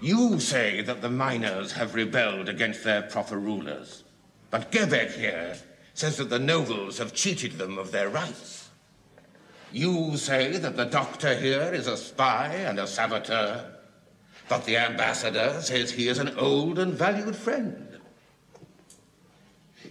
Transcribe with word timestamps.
You 0.00 0.38
say 0.40 0.82
that 0.82 1.00
the 1.00 1.10
miners 1.10 1.72
have 1.72 1.94
rebelled 1.94 2.48
against 2.48 2.84
their 2.84 3.02
proper 3.02 3.38
rulers. 3.38 4.04
But 4.50 4.70
Gebek 4.70 5.12
here 5.12 5.56
says 5.94 6.18
that 6.18 6.28
the 6.28 6.38
nobles 6.38 6.98
have 6.98 7.14
cheated 7.14 7.52
them 7.52 7.78
of 7.78 7.92
their 7.92 8.08
rights. 8.08 8.68
You 9.72 10.16
say 10.16 10.58
that 10.58 10.76
the 10.76 10.84
doctor 10.84 11.34
here 11.34 11.72
is 11.72 11.86
a 11.86 11.96
spy 11.96 12.48
and 12.48 12.78
a 12.78 12.86
saboteur. 12.86 13.72
But 14.48 14.64
the 14.64 14.76
ambassador 14.76 15.60
says 15.60 15.90
he 15.90 16.08
is 16.08 16.18
an 16.18 16.38
old 16.38 16.78
and 16.78 16.92
valued 16.92 17.34
friend. 17.34 17.98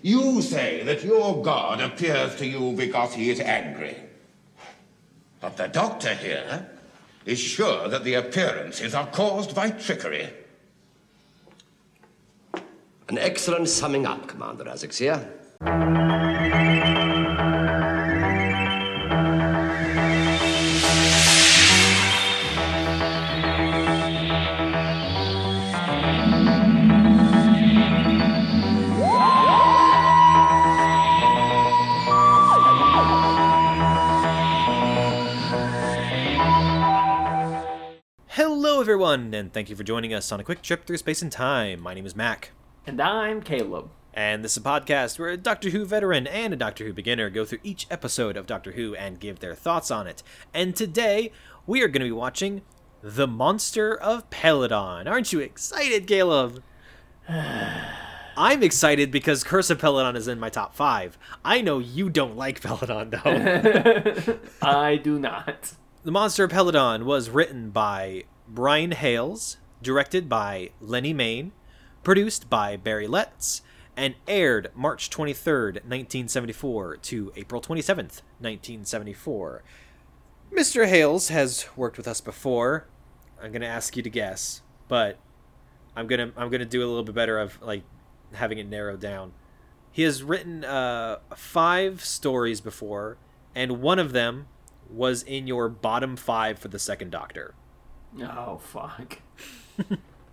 You 0.01 0.41
say 0.41 0.83
that 0.83 1.03
your 1.03 1.41
god 1.43 1.81
appears 1.81 2.35
to 2.35 2.45
you 2.45 2.73
because 2.73 3.13
he 3.13 3.31
is 3.31 3.39
angry. 3.39 3.97
But 5.41 5.57
the 5.57 5.67
doctor 5.67 6.13
here 6.13 6.69
is 7.25 7.39
sure 7.39 7.87
that 7.87 8.03
the 8.03 8.13
appearances 8.13 8.93
are 8.93 9.07
caused 9.07 9.55
by 9.55 9.71
trickery. 9.71 10.29
An 13.07 13.17
excellent 13.17 13.69
summing 13.69 14.05
up, 14.05 14.27
Commander 14.27 14.65
Azaxyr. 14.65 15.25
Everyone, 38.89 39.33
and 39.33 39.51
thank 39.51 39.67
you 39.67 39.75
for 39.75 39.83
joining 39.83 40.13
us 40.13 40.31
on 40.31 40.39
a 40.39 40.43
quick 40.43 40.61
trip 40.61 40.85
through 40.85 40.97
space 40.97 41.23
and 41.23 41.31
time. 41.31 41.81
My 41.81 41.95
name 41.95 42.05
is 42.05 42.15
Mac, 42.15 42.51
And 42.85 43.01
I'm 43.01 43.41
Caleb. 43.41 43.89
and 44.13 44.43
this 44.43 44.51
is 44.51 44.57
a 44.57 44.61
podcast 44.61 45.17
where 45.17 45.29
a 45.29 45.37
Doctor 45.37 45.71
Who 45.71 45.85
veteran 45.85 46.27
and 46.27 46.53
a 46.53 46.55
Doctor 46.55 46.85
Who 46.85 46.93
beginner 46.93 47.31
go 47.31 47.45
through 47.45 47.57
each 47.63 47.87
episode 47.89 48.37
of 48.37 48.45
Doctor 48.45 48.73
Who 48.73 48.93
and 48.93 49.19
give 49.19 49.39
their 49.39 49.55
thoughts 49.55 49.89
on 49.89 50.05
it. 50.05 50.21
And 50.53 50.75
today, 50.75 51.31
we 51.65 51.81
are 51.81 51.87
going 51.87 52.01
to 52.01 52.07
be 52.07 52.11
watching 52.11 52.61
The 53.01 53.25
Monster 53.25 53.95
of 53.97 54.29
Peladon. 54.29 55.07
Aren't 55.09 55.33
you 55.33 55.39
excited, 55.39 56.05
Caleb? 56.05 56.61
I'm 57.27 58.61
excited 58.61 59.09
because 59.09 59.43
Curse 59.43 59.71
of 59.71 59.79
Peladon 59.81 60.15
is 60.15 60.27
in 60.27 60.39
my 60.39 60.49
top 60.49 60.75
five. 60.75 61.17
I 61.43 61.61
know 61.61 61.79
you 61.79 62.11
don't 62.11 62.37
like 62.37 62.61
Peladon, 62.61 63.09
though. 64.29 64.37
I 64.67 64.97
do 64.97 65.17
not. 65.17 65.73
The 66.03 66.11
Monster 66.11 66.43
of 66.43 66.51
Peladon 66.51 67.05
was 67.05 67.31
written 67.31 67.71
by 67.71 68.25
Brian 68.47 68.91
Hayles, 68.91 69.57
directed 69.81 70.29
by 70.29 70.71
Lennie 70.79 71.13
Mayne, 71.13 71.51
produced 72.03 72.49
by 72.49 72.77
Barry 72.77 73.07
Letts, 73.07 73.61
and 73.97 74.15
aired 74.27 74.71
March 74.75 75.09
23rd, 75.09 75.75
1974 75.85 76.97
to 76.97 77.31
April 77.35 77.61
27th, 77.61 78.21
1974. 78.39 79.63
Mr. 80.53 80.87
Hales 80.87 81.29
has 81.29 81.67
worked 81.75 81.97
with 81.97 82.07
us 82.07 82.21
before. 82.21 82.87
I'm 83.41 83.51
going 83.51 83.61
to 83.61 83.67
ask 83.67 83.97
you 83.97 84.03
to 84.03 84.09
guess, 84.09 84.61
but 84.87 85.17
I'm 85.95 86.07
going 86.07 86.31
to 86.31 86.39
I'm 86.39 86.49
going 86.49 86.59
to 86.59 86.65
do 86.65 86.79
a 86.79 86.87
little 86.87 87.03
bit 87.03 87.15
better 87.15 87.39
of 87.39 87.61
like 87.61 87.83
having 88.33 88.57
it 88.57 88.67
narrowed 88.67 88.99
down. 88.99 89.33
He 89.91 90.03
has 90.03 90.23
written 90.23 90.65
uh, 90.65 91.19
five 91.35 92.03
stories 92.03 92.59
before, 92.61 93.17
and 93.53 93.81
one 93.81 93.97
of 93.97 94.11
them 94.11 94.47
was 94.89 95.23
in 95.23 95.47
your 95.47 95.69
bottom 95.69 96.15
five 96.15 96.59
for 96.59 96.67
the 96.67 96.79
second 96.79 97.11
Doctor. 97.11 97.55
Oh 98.21 98.57
fuck. 98.57 99.19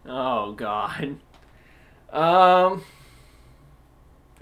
oh 0.06 0.52
god. 0.52 1.16
Um. 2.12 2.84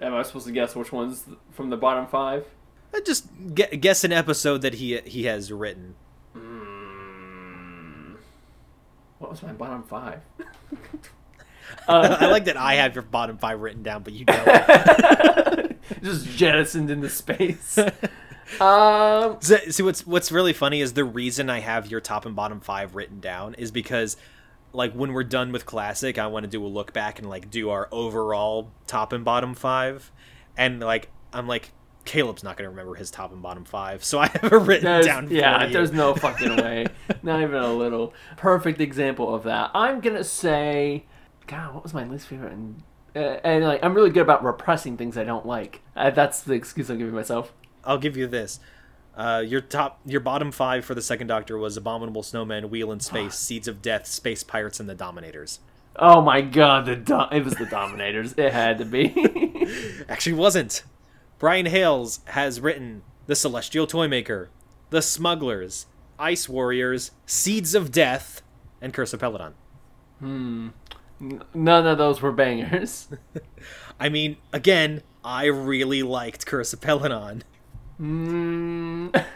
Am 0.03 0.15
I 0.15 0.23
supposed 0.23 0.47
to 0.47 0.53
guess 0.53 0.75
which 0.75 0.93
one's 0.93 1.25
from 1.53 1.71
the 1.71 1.77
bottom 1.77 2.07
five? 2.07 2.47
Uh, 2.95 3.01
Just 3.05 3.27
gu- 3.55 3.77
guess 3.77 4.03
an 4.05 4.13
episode 4.13 4.63
that 4.63 4.75
he 4.75 4.99
he 5.05 5.25
has 5.25 5.53
written. 5.53 5.95
Mm, 6.37 8.17
what 9.19 9.31
was 9.31 9.43
my 9.43 9.53
bottom 9.53 9.83
five? 9.85 10.21
I 11.89 12.27
like 12.27 12.47
that 12.47 12.57
I 12.57 12.75
have 12.75 12.95
your 12.95 13.03
bottom 13.03 13.39
five 13.39 13.61
written 13.61 13.83
down, 13.83 14.03
but 14.03 14.13
you 14.13 14.25
don't. 14.25 15.77
Just 16.03 16.27
jettisoned 16.37 16.91
into 16.91 17.09
space. 17.09 17.79
um. 18.61 19.37
See, 19.41 19.71
see, 19.73 19.83
what's 19.83 20.07
what's 20.07 20.33
really 20.33 20.53
funny 20.53 20.81
is 20.81 20.95
the 20.95 21.05
reason 21.05 21.51
I 21.51 21.61
have 21.61 21.91
your 21.91 22.01
top 22.01 22.27
and 22.27 22.35
bottom 22.35 22.61
five 22.61 22.95
written 22.95 23.21
down 23.21 23.55
is 23.55 23.71
because, 23.71 24.17
like, 24.73 24.93
when 24.93 25.13
we're 25.13 25.25
done 25.25 25.53
with 25.53 25.67
classic, 25.67 26.19
I 26.19 26.27
want 26.29 26.45
to 26.45 26.51
do 26.51 26.65
a 26.65 26.69
look 26.69 26.93
back 26.93 27.19
and 27.19 27.29
like 27.29 27.51
do 27.51 27.71
our 27.71 27.89
overall 27.93 28.71
top 28.87 29.13
and 29.13 29.25
bottom 29.25 29.55
five, 29.55 30.11
and 30.57 30.81
like 30.81 31.11
I'm 31.33 31.47
like 31.47 31.73
Caleb's 32.05 32.43
not 32.43 32.57
gonna 32.57 32.71
remember 32.71 32.95
his 32.95 33.11
top 33.11 33.33
and 33.33 33.43
bottom 33.43 33.65
five, 33.65 34.03
so 34.05 34.19
I 34.19 34.27
have 34.29 34.45
it 34.45 34.57
written 34.57 34.85
There's, 34.85 35.07
down. 35.07 35.29
for 35.29 35.35
yeah, 35.35 35.67
you. 35.67 35.73
there's 35.73 35.93
no 35.93 36.15
fucking 36.17 36.57
way. 36.57 36.87
Not 37.23 37.43
even 37.43 37.57
a 37.57 37.73
little. 37.73 38.15
Perfect 38.37 38.81
example 38.81 39.35
of 39.35 39.45
that. 39.45 39.71
I'm 39.75 40.01
gonna 40.01 40.25
say, 40.25 41.05
God, 41.47 41.75
what 41.75 41.83
was 41.83 41.95
my 41.95 42.05
least 42.05 42.27
favorite? 42.27 42.53
And, 42.53 42.83
uh, 43.15 43.39
and 43.45 43.65
like, 43.65 43.85
I'm 43.85 43.95
really 43.95 44.11
good 44.11 44.23
about 44.23 44.43
repressing 44.43 44.97
things 44.97 45.17
I 45.19 45.25
don't 45.25 45.47
like. 45.47 45.83
Uh, 45.95 46.11
that's 46.11 46.41
the 46.43 46.55
excuse 46.55 46.91
I'm 46.91 46.99
giving 46.99 47.15
myself. 47.15 47.53
I'll 47.85 47.99
give 47.99 48.17
you 48.17 48.27
this. 48.27 48.61
Uh, 49.17 49.43
your 49.45 49.61
top, 49.61 50.01
your 50.07 50.21
bottom 50.21 50.51
five 50.53 50.85
for 50.85 50.95
the 50.95 51.03
second 51.03 51.27
Doctor 51.27 51.59
was 51.59 51.77
Abominable 51.77 52.23
Snowman, 52.23 52.71
Wheel 52.71 52.93
in 52.93 53.01
Space, 53.01 53.35
Seeds 53.39 53.69
of 53.69 53.83
Death, 53.83 54.07
Space 54.07 54.43
Pirates, 54.43 54.81
and 54.81 54.89
the 54.89 54.95
Dominators. 54.95 55.61
Oh 55.97 56.23
my 56.23 56.41
God, 56.41 56.87
the 56.87 56.97
do- 56.97 57.27
it 57.33 57.45
was 57.45 57.55
the 57.55 57.67
Dominators. 57.67 58.35
it 58.37 58.53
had 58.53 58.79
to 58.79 58.85
be. 58.85 59.67
Actually, 60.09 60.35
wasn't. 60.35 60.85
Brian 61.39 61.67
Hayles 61.67 62.21
has 62.29 62.61
written 62.61 63.03
The 63.27 63.35
Celestial 63.35 63.87
Toymaker, 63.87 64.51
The 64.91 65.03
Smugglers, 65.03 65.87
Ice 66.19 66.49
Warriors, 66.49 67.11
Seeds 67.27 67.75
of 67.75 67.91
Death, 67.91 68.43
and 68.81 68.93
Curse 68.95 69.13
of 69.13 69.21
Peladon. 69.21 69.53
Hmm. 70.21 70.69
None 71.53 71.87
of 71.87 71.99
those 71.99 72.23
were 72.23 72.33
bangers. 72.33 73.09
I 74.01 74.09
mean, 74.09 74.37
again, 74.53 75.03
I 75.25 75.47
really 75.47 76.03
liked 76.03 76.47
Curse 76.47 76.73
of 76.73 76.81
Peladon. 76.81 77.43
Mm, 78.01 79.25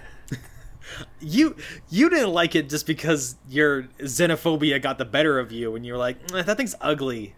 You 1.20 1.56
you 1.88 2.10
didn't 2.10 2.32
like 2.32 2.54
it 2.54 2.68
just 2.68 2.86
because 2.86 3.36
your 3.48 3.84
xenophobia 4.00 4.80
got 4.80 4.98
the 4.98 5.04
better 5.04 5.38
of 5.38 5.50
you, 5.50 5.74
and 5.74 5.84
you're 5.84 5.96
like, 5.96 6.16
"Eh, 6.32 6.42
that 6.42 6.56
thing's 6.56 6.74
ugly. 6.80 7.34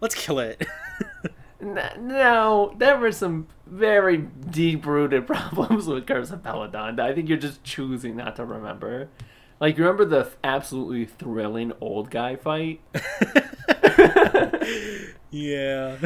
Let's 0.00 0.14
kill 0.14 0.38
it. 0.38 0.66
no, 1.60 2.74
there 2.78 2.98
were 2.98 3.12
some 3.12 3.48
very 3.66 4.18
deep-rooted 4.18 5.26
problems 5.26 5.86
with 5.86 6.06
Curse 6.06 6.30
of 6.30 6.42
Peladon. 6.42 6.96
that 6.96 7.06
I 7.06 7.14
think 7.14 7.28
you're 7.28 7.38
just 7.38 7.64
choosing 7.64 8.16
not 8.16 8.36
to 8.36 8.44
remember. 8.44 9.08
Like, 9.60 9.76
remember 9.76 10.04
the 10.06 10.30
absolutely 10.42 11.04
thrilling 11.04 11.72
old 11.80 12.10
guy 12.10 12.36
fight? 12.36 12.80
yeah. 15.30 15.98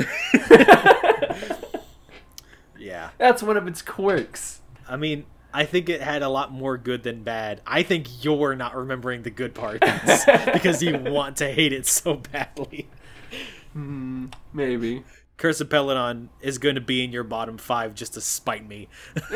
yeah. 2.77 3.11
That's 3.19 3.43
one 3.45 3.57
of 3.57 3.69
its 3.69 3.81
quirks. 3.81 4.61
I 4.89 4.97
mean, 4.97 5.27
I 5.53 5.65
think 5.65 5.89
it 5.89 6.01
had 6.01 6.23
a 6.23 6.29
lot 6.29 6.53
more 6.53 6.77
good 6.77 7.05
than 7.05 7.23
bad. 7.23 7.61
I 7.65 7.85
think 7.85 8.25
you're 8.25 8.57
not 8.57 8.75
remembering 8.75 9.23
the 9.23 9.31
good 9.31 9.55
parts 9.55 9.87
because 10.53 10.83
you 10.83 10.99
want 10.99 11.37
to 11.37 11.51
hate 11.53 11.73
it 11.73 11.87
so 11.87 12.15
badly. 12.15 12.89
Maybe. 14.53 15.05
Curse 15.37 15.61
of 15.61 15.69
Peladon 15.69 16.29
is 16.41 16.59
going 16.59 16.75
to 16.75 16.81
be 16.81 17.05
in 17.05 17.13
your 17.13 17.23
bottom 17.23 17.57
five 17.57 17.95
just 17.95 18.15
to 18.15 18.21
spite 18.21 18.67
me. 18.67 18.89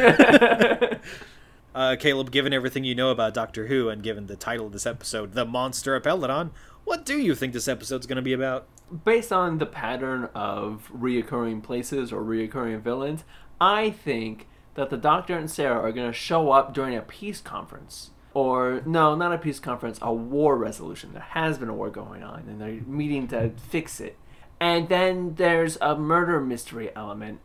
uh, 1.74 1.96
Caleb, 2.00 2.32
given 2.32 2.52
everything 2.52 2.82
you 2.82 2.96
know 2.96 3.10
about 3.10 3.32
Doctor 3.32 3.68
Who 3.68 3.88
and 3.88 4.02
given 4.02 4.26
the 4.26 4.36
title 4.36 4.66
of 4.66 4.72
this 4.72 4.86
episode, 4.86 5.34
The 5.34 5.44
Monster 5.44 5.94
of 5.94 6.02
Peladon, 6.02 6.50
what 6.84 7.04
do 7.04 7.18
you 7.18 7.36
think 7.36 7.52
this 7.52 7.68
episode's 7.68 8.06
going 8.06 8.16
to 8.16 8.22
be 8.22 8.32
about? 8.32 8.66
Based 9.04 9.32
on 9.32 9.58
the 9.58 9.66
pattern 9.66 10.30
of 10.34 10.90
reoccurring 10.92 11.62
places 11.62 12.12
or 12.12 12.22
reoccurring 12.22 12.80
villains, 12.80 13.22
I 13.60 13.90
think 13.90 14.47
that 14.78 14.90
the 14.90 14.96
Doctor 14.96 15.36
and 15.36 15.50
Sarah 15.50 15.80
are 15.80 15.90
going 15.90 16.06
to 16.06 16.16
show 16.16 16.52
up 16.52 16.72
during 16.72 16.96
a 16.96 17.02
peace 17.02 17.40
conference. 17.40 18.10
Or, 18.32 18.80
no, 18.86 19.16
not 19.16 19.32
a 19.32 19.38
peace 19.38 19.58
conference, 19.58 19.98
a 20.00 20.12
war 20.12 20.56
resolution. 20.56 21.14
There 21.14 21.20
has 21.20 21.58
been 21.58 21.68
a 21.68 21.74
war 21.74 21.90
going 21.90 22.22
on, 22.22 22.44
and 22.46 22.60
they're 22.60 22.80
meeting 22.86 23.26
to 23.28 23.50
fix 23.50 23.98
it. 23.98 24.16
And 24.60 24.88
then 24.88 25.34
there's 25.34 25.78
a 25.80 25.96
murder 25.96 26.40
mystery 26.40 26.90
element. 26.94 27.40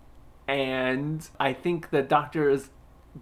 And 0.47 1.27
I 1.39 1.53
think 1.53 1.89
the 1.89 2.03
Doctor 2.03 2.51
is 2.51 2.69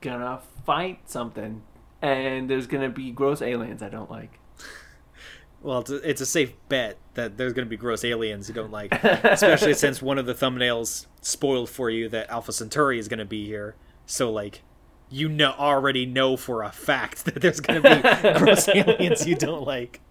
gonna 0.01 0.41
fight 0.65 1.09
something. 1.09 1.63
And 2.01 2.49
there's 2.49 2.67
gonna 2.67 2.89
be 2.89 3.11
gross 3.11 3.41
aliens 3.41 3.81
I 3.81 3.87
don't 3.89 4.11
like. 4.11 4.39
Well, 5.63 5.81
it's 5.81 5.91
a, 5.91 6.09
it's 6.09 6.21
a 6.21 6.25
safe 6.25 6.53
bet 6.69 6.97
that 7.13 7.37
there's 7.37 7.53
going 7.53 7.67
to 7.67 7.69
be 7.69 7.77
gross 7.77 8.03
aliens 8.03 8.49
you 8.49 8.55
don't 8.55 8.71
like, 8.71 8.91
especially 9.03 9.75
since 9.75 10.01
one 10.01 10.17
of 10.17 10.25
the 10.25 10.33
thumbnails 10.33 11.05
spoiled 11.21 11.69
for 11.69 11.91
you 11.91 12.09
that 12.09 12.31
Alpha 12.31 12.51
Centauri 12.51 12.97
is 12.97 13.07
going 13.07 13.19
to 13.19 13.25
be 13.25 13.45
here. 13.45 13.75
So, 14.11 14.29
like, 14.29 14.61
you 15.09 15.29
know 15.29 15.53
already 15.57 16.05
know 16.05 16.35
for 16.35 16.63
a 16.63 16.71
fact 16.71 17.23
that 17.25 17.35
there's 17.35 17.61
going 17.61 17.81
to 17.81 17.95
be 17.95 18.39
gross 18.39 18.67
aliens 18.73 19.25
you 19.25 19.35
don't 19.35 19.63
like. 19.65 20.01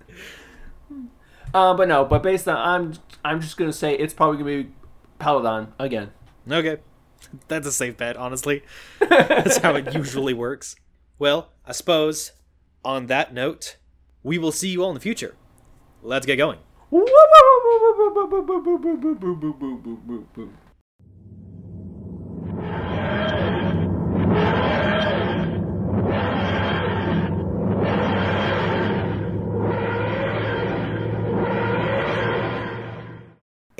Uh, 1.52 1.74
but 1.74 1.86
no, 1.86 2.04
but 2.04 2.22
based 2.22 2.48
on 2.48 2.56
I'm 2.56 2.94
I'm 3.24 3.40
just 3.40 3.56
gonna 3.56 3.72
say 3.72 3.92
it's 3.94 4.14
probably 4.14 4.38
gonna 4.38 4.62
be 4.64 4.70
Peladon 5.18 5.72
again. 5.78 6.12
Okay. 6.48 6.78
That's 7.48 7.66
a 7.66 7.72
safe 7.72 7.96
bet, 7.96 8.16
honestly. 8.16 8.62
That's 9.00 9.58
how 9.58 9.74
it 9.74 9.92
usually 9.92 10.32
works. 10.32 10.76
Well, 11.18 11.50
I 11.66 11.72
suppose 11.72 12.32
on 12.84 13.08
that 13.08 13.34
note, 13.34 13.76
we 14.22 14.38
will 14.38 14.52
see 14.52 14.68
you 14.68 14.82
all 14.82 14.90
in 14.90 14.94
the 14.94 15.00
future. 15.00 15.34
Let's 16.02 16.24
get 16.24 16.36
going. 16.36 16.58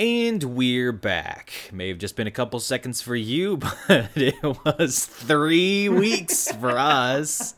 And 0.01 0.43
we're 0.57 0.93
back. 0.93 1.69
May 1.75 1.89
have 1.89 1.99
just 1.99 2.17
been 2.17 2.27
a 2.27 2.31
couple 2.31 2.59
seconds 2.59 3.03
for 3.03 3.15
you, 3.15 3.59
but 3.87 4.09
it 4.17 4.43
was 4.43 5.05
three 5.05 5.91
weeks 5.91 6.51
for 6.53 6.71
us. 6.71 7.55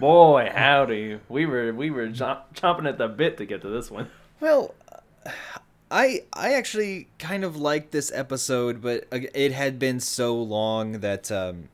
Boy, 0.00 0.50
howdy! 0.52 1.20
We 1.28 1.46
were 1.46 1.72
we 1.72 1.90
were 1.90 2.08
chomp- 2.08 2.56
chomping 2.56 2.88
at 2.88 2.98
the 2.98 3.06
bit 3.06 3.36
to 3.38 3.46
get 3.46 3.62
to 3.62 3.68
this 3.68 3.88
one. 3.88 4.10
Well, 4.40 4.74
I 5.92 6.24
I 6.32 6.54
actually 6.54 7.06
kind 7.20 7.44
of 7.44 7.56
liked 7.56 7.92
this 7.92 8.10
episode, 8.12 8.82
but 8.82 9.06
it 9.12 9.52
had 9.52 9.78
been 9.78 10.00
so 10.00 10.42
long 10.42 10.94
that 10.94 11.30
um, 11.30 11.68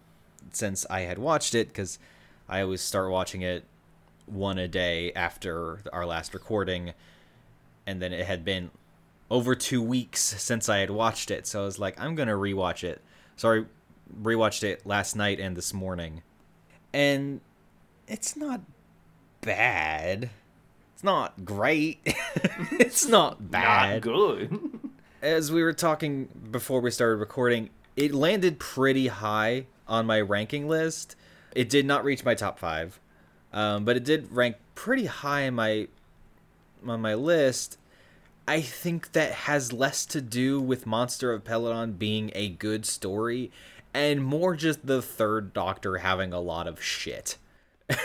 since 0.53 0.85
I 0.91 1.01
had 1.01 1.17
watched 1.17 1.55
it, 1.55 1.69
because 1.69 1.99
I 2.51 2.61
always 2.61 2.83
start 2.83 3.11
watching 3.11 3.41
it 3.41 3.65
one 4.27 4.59
a 4.59 4.69
day 4.69 5.15
after 5.15 5.81
our 5.91 6.05
last 6.05 6.35
recording, 6.35 6.93
and 7.87 8.03
then 8.03 8.13
it 8.13 8.27
had 8.27 8.45
been 8.45 8.71
over 9.31 9.55
two 9.55 9.83
weeks 9.83 10.21
since 10.21 10.69
I 10.69 10.79
had 10.79 10.91
watched 10.91 11.31
it, 11.31 11.47
so 11.47 11.63
I 11.63 11.65
was 11.65 11.79
like, 11.79 12.01
I'm 12.01 12.15
gonna 12.15 12.33
rewatch 12.35 12.85
it. 12.85 13.03
So 13.37 13.53
I 13.53 13.65
rewatched 14.23 14.63
it 14.63 14.87
last 14.87 15.17
night 15.17 15.41
and 15.41 15.57
this 15.57 15.75
morning, 15.75 16.23
and 16.93 17.41
it's 18.07 18.37
not 18.37 18.61
bad. 19.41 20.31
It's 20.95 21.05
not 21.05 21.45
great. 21.45 22.01
it's 22.73 23.07
not 23.07 23.51
bad. 23.51 24.05
Not 24.07 24.13
good. 24.13 24.81
As 25.21 25.51
we 25.51 25.63
were 25.63 25.73
talking 25.73 26.29
before 26.51 26.81
we 26.81 26.91
started 26.91 27.17
recording, 27.17 27.71
it 27.97 28.15
landed 28.15 28.59
pretty 28.59 29.09
high 29.09 29.67
on 29.89 30.07
my 30.07 30.21
ranking 30.21 30.69
list. 30.69 31.17
It 31.55 31.69
did 31.69 31.87
not 31.87 32.05
reach 32.05 32.25
my 32.25 32.35
top 32.35 32.59
five, 32.59 33.01
um, 33.53 33.85
but 33.85 33.97
it 33.97 34.05
did 34.05 34.33
rank 34.33 34.57
pretty 34.75 35.07
high 35.07 35.47
on 35.47 35.55
my 35.55 35.89
on 36.87 37.01
my 37.01 37.15
list. 37.15 37.79
I 38.49 38.61
think 38.61 39.13
that 39.13 39.33
has 39.33 39.73
less 39.73 40.07
to 40.07 40.21
do 40.21 40.61
with 40.61 40.87
Monster 40.87 41.33
of 41.33 41.45
Peladon 41.45 41.99
being 41.99 42.31
a 42.35 42.49
good 42.49 42.87
story 42.87 43.51
and 43.93 44.23
more 44.23 44.55
just 44.55 44.87
the 44.87 45.01
third 45.01 45.53
Doctor 45.53 45.99
having 45.99 46.33
a 46.33 46.41
lot 46.41 46.69
of 46.69 46.83
shit. 46.83 47.39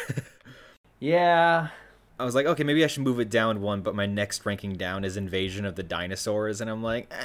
yeah, 1.00 1.68
I 2.18 2.24
was 2.24 2.34
like, 2.34 2.46
okay, 2.46 2.64
maybe 2.64 2.84
I 2.84 2.88
should 2.88 3.04
move 3.04 3.20
it 3.20 3.30
down 3.30 3.62
one, 3.62 3.82
but 3.82 3.94
my 3.94 4.06
next 4.06 4.46
ranking 4.46 4.74
down 4.74 5.04
is 5.04 5.18
Invasion 5.18 5.66
of 5.66 5.76
the 5.76 5.84
Dinosaurs, 5.84 6.62
and 6.62 6.70
I'm 6.70 6.82
like, 6.82 7.12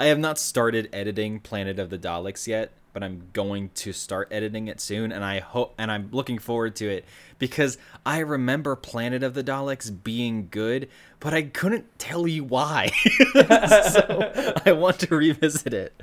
I 0.00 0.06
have 0.06 0.18
not 0.18 0.38
started 0.38 0.88
editing 0.92 1.40
Planet 1.40 1.78
of 1.78 1.90
the 1.90 1.98
Daleks 1.98 2.46
yet, 2.46 2.72
but 2.92 3.02
I'm 3.02 3.28
going 3.32 3.70
to 3.74 3.92
start 3.92 4.28
editing 4.30 4.68
it 4.68 4.80
soon, 4.80 5.12
and 5.12 5.24
I 5.24 5.40
hope 5.40 5.74
and 5.78 5.90
I'm 5.90 6.08
looking 6.12 6.38
forward 6.38 6.76
to 6.76 6.88
it 6.88 7.04
because 7.38 7.78
I 8.04 8.18
remember 8.18 8.76
Planet 8.76 9.22
of 9.22 9.34
the 9.34 9.44
Daleks 9.44 9.90
being 10.02 10.48
good, 10.50 10.88
but 11.20 11.34
I 11.34 11.42
couldn't 11.42 11.98
tell 11.98 12.26
you 12.26 12.44
why. 12.44 12.90
so 13.32 14.54
I 14.66 14.72
want 14.72 15.00
to 15.00 15.14
revisit 15.14 15.74
it. 15.74 16.00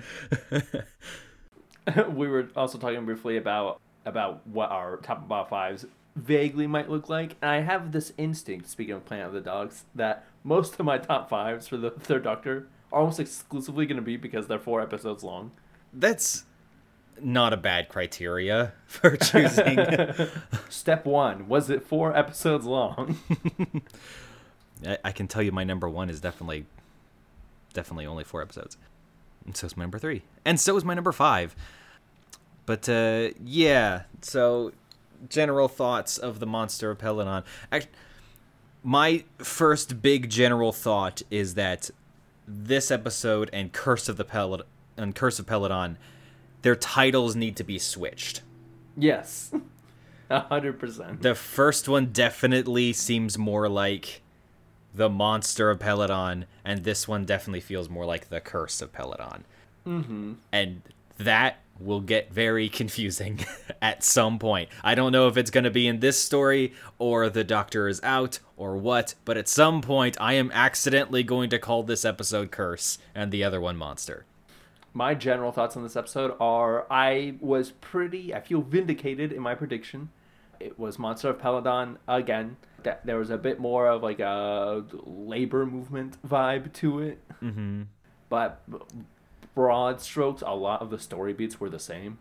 we 2.10 2.28
were 2.28 2.50
also 2.56 2.78
talking 2.78 3.06
briefly 3.06 3.38
about 3.38 3.80
about 4.06 4.46
what 4.48 4.70
our 4.70 4.98
top 4.98 5.28
bottom 5.28 5.50
fives 5.50 5.86
vaguely 6.16 6.68
might 6.68 6.90
look 6.90 7.10
like. 7.10 7.36
And 7.42 7.52
I 7.52 7.62
have 7.62 7.92
this 7.92 8.14
instinct, 8.18 8.70
speaking 8.70 8.96
of 8.96 9.06
Planet 9.06 9.28
of 9.28 9.34
the 9.34 9.42
Dogs, 9.42 9.86
that 9.96 10.26
most 10.44 10.80
of 10.80 10.86
my 10.86 10.98
top 10.98 11.30
fives 11.30 11.68
for 11.68 11.78
the 11.78 11.90
Third 11.92 12.24
Doctor 12.24 12.68
are 12.92 13.02
almost 13.02 13.20
exclusively 13.20 13.86
going 13.86 13.98
to 13.98 14.02
be 14.02 14.16
because 14.16 14.48
they're 14.48 14.60
four 14.60 14.82
episodes 14.82 15.24
long. 15.24 15.52
That's 15.92 16.46
not 17.22 17.54
a 17.54 17.58
bad 17.58 17.90
criteria 17.90 18.74
for 18.86 19.16
choosing. 19.18 19.80
Step 20.70 21.06
one 21.06 21.48
was 21.48 21.70
it 21.70 21.84
four 21.84 22.16
episodes 22.16 22.66
long? 22.66 23.18
I, 24.86 24.98
I 25.06 25.12
can 25.12 25.28
tell 25.28 25.42
you 25.42 25.52
my 25.52 25.64
number 25.64 25.90
one 25.90 26.10
is 26.10 26.20
definitely, 26.20 26.66
definitely 27.74 28.06
only 28.06 28.24
four 28.24 28.42
episodes. 28.42 28.78
And 29.46 29.56
so 29.56 29.68
is 29.68 29.78
my 29.78 29.84
number 29.84 30.00
three. 30.00 30.24
And 30.44 30.60
so 30.60 30.76
is 30.76 30.84
my 30.84 30.94
number 30.94 31.12
five. 31.12 31.56
But 32.66 32.90
uh, 32.90 33.30
yeah, 33.44 34.04
so 34.22 34.72
general 35.30 35.68
thoughts 35.68 36.18
of 36.18 36.40
the 36.40 36.46
monster 36.48 36.92
of 36.92 36.98
Peladon. 36.98 37.44
Actually, 37.72 37.92
my 38.84 39.24
first 39.40 40.02
big 40.02 40.30
general 40.30 40.72
thought 40.72 41.22
is 41.32 41.56
that 41.56 41.90
this 42.48 42.92
episode 42.92 43.50
and 43.52 43.72
Curse 43.72 44.10
of 44.10 44.18
the 44.18 44.26
Pelad 44.26 44.62
and 44.98 45.16
Curse 45.16 45.40
of 45.40 45.46
Peladon, 45.46 45.98
their 46.62 46.76
titles 46.76 47.36
need 47.36 47.56
to 47.58 47.64
be 47.64 47.80
switched. 47.80 48.42
yes, 48.98 49.54
a 50.30 50.40
hundred 50.42 50.80
percent. 50.80 51.22
The 51.22 51.36
first 51.36 51.88
one 51.88 52.08
definitely 52.08 52.94
seems 52.94 53.38
more 53.38 53.70
like 53.70 54.22
the 54.94 55.10
monster 55.10 55.70
of 55.70 55.80
Peladon, 55.80 56.46
and 56.64 56.84
this 56.84 57.08
one 57.08 57.26
definitely 57.26 57.60
feels 57.62 57.90
more 57.90 58.06
like 58.06 58.30
the 58.30 58.40
curse 58.40 58.82
of 58.82 58.94
Peladon. 58.94 59.42
Mm-hmm. 59.86 60.34
And 60.52 60.82
that 61.18 61.58
will 61.80 62.00
get 62.00 62.32
very 62.32 62.70
confusing 62.82 63.46
at 63.82 64.04
some 64.04 64.40
point. 64.40 64.70
I 64.84 64.96
don't 64.96 65.12
know 65.12 65.28
if 65.28 65.38
it's 65.38 65.52
going 65.52 65.66
to 65.66 65.72
be 65.72 65.88
in 65.88 66.00
this 66.00 66.20
story 66.22 66.74
or 66.98 67.30
the 67.30 67.44
Doctor 67.44 67.88
is 67.88 68.00
out 68.04 68.40
or 68.58 68.78
what, 68.78 69.16
but 69.26 69.38
at 69.38 69.48
some 69.48 69.82
point 69.82 70.18
I 70.20 70.34
am 70.34 70.52
accidentally 70.54 71.24
going 71.24 71.50
to 71.50 71.60
call 71.60 71.84
this 71.84 72.06
episode 72.06 72.52
Curse 72.52 72.98
and 73.14 73.32
the 73.32 73.44
other 73.44 73.60
one 73.60 73.76
Monster. 73.76 74.26
My 74.98 75.14
general 75.14 75.52
thoughts 75.52 75.76
on 75.76 75.84
this 75.84 75.98
episode 75.98 76.38
are 76.40 76.88
I 76.90 77.36
was 77.42 77.72
pretty, 77.72 78.34
I 78.34 78.40
feel 78.40 78.62
vindicated 78.62 79.34
in 79.34 79.42
my 79.42 79.54
prediction. 79.54 80.10
It 80.58 80.80
was 80.80 80.98
Monster 80.98 81.32
of 81.32 81.38
Peladon 81.38 81.98
again. 82.08 82.56
That 82.84 83.06
there 83.06 83.18
was 83.18 83.30
a 83.30 83.38
bit 83.38 83.60
more 83.60 83.90
of 83.90 84.02
like 84.02 84.22
a 84.22 84.86
labor 85.06 85.66
movement 85.66 86.18
vibe 86.26 86.72
to 86.76 87.02
it. 87.02 87.20
Mm-hmm. 87.44 87.82
But 88.30 88.62
broad 89.54 90.00
strokes, 90.00 90.42
a 90.46 90.56
lot 90.56 90.82
of 90.82 90.92
the 90.92 91.00
story 91.00 91.34
beats 91.34 91.60
were 91.60 91.70
the 91.70 91.78
same. 91.78 92.20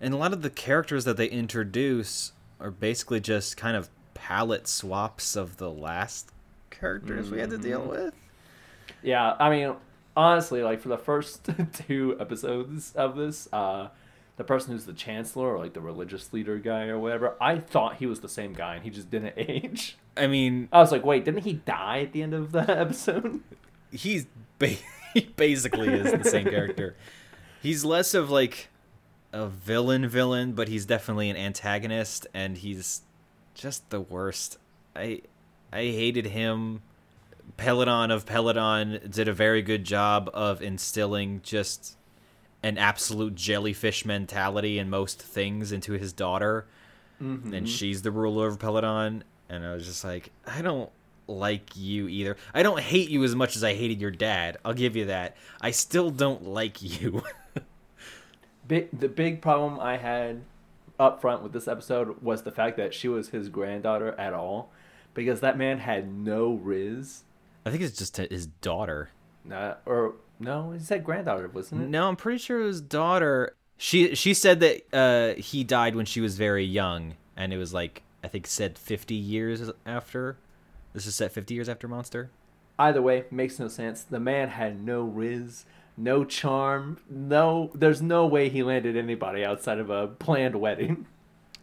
And 0.00 0.12
a 0.12 0.16
lot 0.16 0.32
of 0.32 0.42
the 0.42 0.50
characters 0.50 1.04
that 1.04 1.16
they 1.16 1.26
introduce 1.26 2.32
are 2.58 2.72
basically 2.72 3.20
just 3.20 3.56
kind 3.56 3.76
of 3.76 3.88
palette 4.14 4.66
swaps 4.66 5.36
of 5.36 5.58
the 5.58 5.70
last 5.70 6.32
characters 6.70 7.30
we 7.30 7.38
had 7.38 7.50
to 7.50 7.58
deal 7.58 7.82
with. 7.82 8.14
Yeah, 9.00 9.36
I 9.38 9.48
mean, 9.48 9.76
honestly, 10.16 10.62
like 10.62 10.80
for 10.80 10.88
the 10.88 10.98
first 10.98 11.48
two 11.72 12.16
episodes 12.20 12.92
of 12.94 13.16
this, 13.16 13.48
uh, 13.52 13.88
the 14.36 14.44
person 14.44 14.72
who's 14.72 14.86
the 14.86 14.92
chancellor 14.92 15.54
or 15.54 15.58
like 15.58 15.74
the 15.74 15.80
religious 15.80 16.32
leader 16.32 16.58
guy 16.58 16.88
or 16.88 16.98
whatever, 16.98 17.36
I 17.40 17.58
thought 17.58 17.96
he 17.96 18.06
was 18.06 18.20
the 18.20 18.28
same 18.28 18.52
guy 18.52 18.76
and 18.76 18.84
he 18.84 18.90
just 18.90 19.10
didn't 19.10 19.34
age. 19.38 19.96
I 20.16 20.26
mean, 20.26 20.68
I 20.72 20.78
was 20.78 20.92
like, 20.92 21.04
wait, 21.04 21.24
didn't 21.24 21.42
he 21.44 21.54
die 21.54 22.00
at 22.00 22.12
the 22.12 22.22
end 22.22 22.34
of 22.34 22.52
the 22.52 22.60
episode? 22.68 23.40
he's 23.92 24.26
ba- 24.58 24.76
he 25.14 25.22
basically 25.36 25.88
is 25.88 26.12
the 26.12 26.28
same 26.28 26.46
character. 26.46 26.96
He's 27.62 27.84
less 27.84 28.14
of 28.14 28.30
like 28.30 28.68
a 29.32 29.46
villain 29.46 30.08
villain, 30.08 30.52
but 30.52 30.68
he's 30.68 30.86
definitely 30.86 31.28
an 31.30 31.36
antagonist 31.36 32.26
and 32.32 32.56
he's 32.58 33.02
just 33.54 33.90
the 33.90 34.00
worst. 34.00 34.58
I 34.96 35.22
I 35.72 35.82
hated 35.82 36.26
him. 36.26 36.82
Peladon 37.56 38.12
of 38.12 38.26
Peladon 38.26 39.10
did 39.10 39.28
a 39.28 39.32
very 39.32 39.62
good 39.62 39.84
job 39.84 40.30
of 40.34 40.62
instilling 40.62 41.40
just 41.42 41.96
an 42.62 42.76
absolute 42.78 43.34
jellyfish 43.34 44.04
mentality 44.04 44.78
in 44.78 44.90
most 44.90 45.20
things 45.20 45.72
into 45.72 45.92
his 45.92 46.12
daughter. 46.12 46.66
Mm-hmm. 47.22 47.54
And 47.54 47.68
she's 47.68 48.02
the 48.02 48.10
ruler 48.10 48.48
of 48.48 48.58
Peladon. 48.58 49.22
And 49.48 49.64
I 49.64 49.74
was 49.74 49.86
just 49.86 50.04
like, 50.04 50.30
I 50.46 50.62
don't 50.62 50.90
like 51.26 51.76
you 51.76 52.08
either. 52.08 52.36
I 52.52 52.62
don't 52.62 52.80
hate 52.80 53.08
you 53.08 53.24
as 53.24 53.34
much 53.34 53.56
as 53.56 53.64
I 53.64 53.74
hated 53.74 54.00
your 54.00 54.10
dad. 54.10 54.58
I'll 54.64 54.74
give 54.74 54.96
you 54.96 55.06
that. 55.06 55.36
I 55.60 55.70
still 55.70 56.10
don't 56.10 56.44
like 56.44 56.82
you. 57.00 57.22
The 58.66 59.08
big 59.08 59.42
problem 59.42 59.80
I 59.80 59.96
had 59.96 60.42
up 60.98 61.20
front 61.20 61.42
with 61.42 61.52
this 61.52 61.66
episode 61.66 62.22
was 62.22 62.42
the 62.42 62.52
fact 62.52 62.76
that 62.76 62.92
she 62.94 63.08
was 63.08 63.30
his 63.30 63.48
granddaughter 63.48 64.12
at 64.18 64.34
all, 64.34 64.70
because 65.14 65.40
that 65.40 65.56
man 65.56 65.78
had 65.78 66.12
no 66.12 66.52
riz. 66.52 67.24
I 67.64 67.70
think 67.70 67.82
it's 67.82 67.96
just 67.96 68.16
his 68.16 68.46
daughter. 68.46 69.10
Uh, 69.50 69.74
or 69.86 70.14
no, 70.38 70.72
he 70.72 70.78
said 70.78 71.04
granddaughter, 71.04 71.48
wasn't 71.48 71.82
it? 71.82 71.88
No, 71.88 72.08
I'm 72.08 72.16
pretty 72.16 72.38
sure 72.38 72.60
it 72.60 72.64
was 72.64 72.80
daughter. 72.80 73.54
She 73.76 74.14
she 74.14 74.34
said 74.34 74.60
that 74.60 74.82
uh, 74.92 75.40
he 75.40 75.64
died 75.64 75.94
when 75.94 76.06
she 76.06 76.20
was 76.20 76.36
very 76.36 76.64
young, 76.64 77.14
and 77.36 77.52
it 77.52 77.58
was 77.58 77.72
like 77.72 78.02
I 78.24 78.28
think 78.28 78.46
said 78.46 78.78
fifty 78.78 79.14
years 79.14 79.70
after. 79.86 80.36
This 80.92 81.06
is 81.06 81.14
set 81.14 81.32
fifty 81.32 81.54
years 81.54 81.68
after 81.68 81.88
Monster. 81.88 82.30
Either 82.78 83.02
way, 83.02 83.24
makes 83.30 83.58
no 83.58 83.68
sense. 83.68 84.02
The 84.02 84.20
man 84.20 84.48
had 84.48 84.82
no 84.82 85.02
riz, 85.02 85.66
no 85.96 86.24
charm, 86.24 86.98
no. 87.08 87.70
There's 87.74 88.00
no 88.00 88.26
way 88.26 88.48
he 88.48 88.62
landed 88.62 88.96
anybody 88.96 89.44
outside 89.44 89.78
of 89.78 89.90
a 89.90 90.06
planned 90.08 90.56
wedding. 90.56 91.06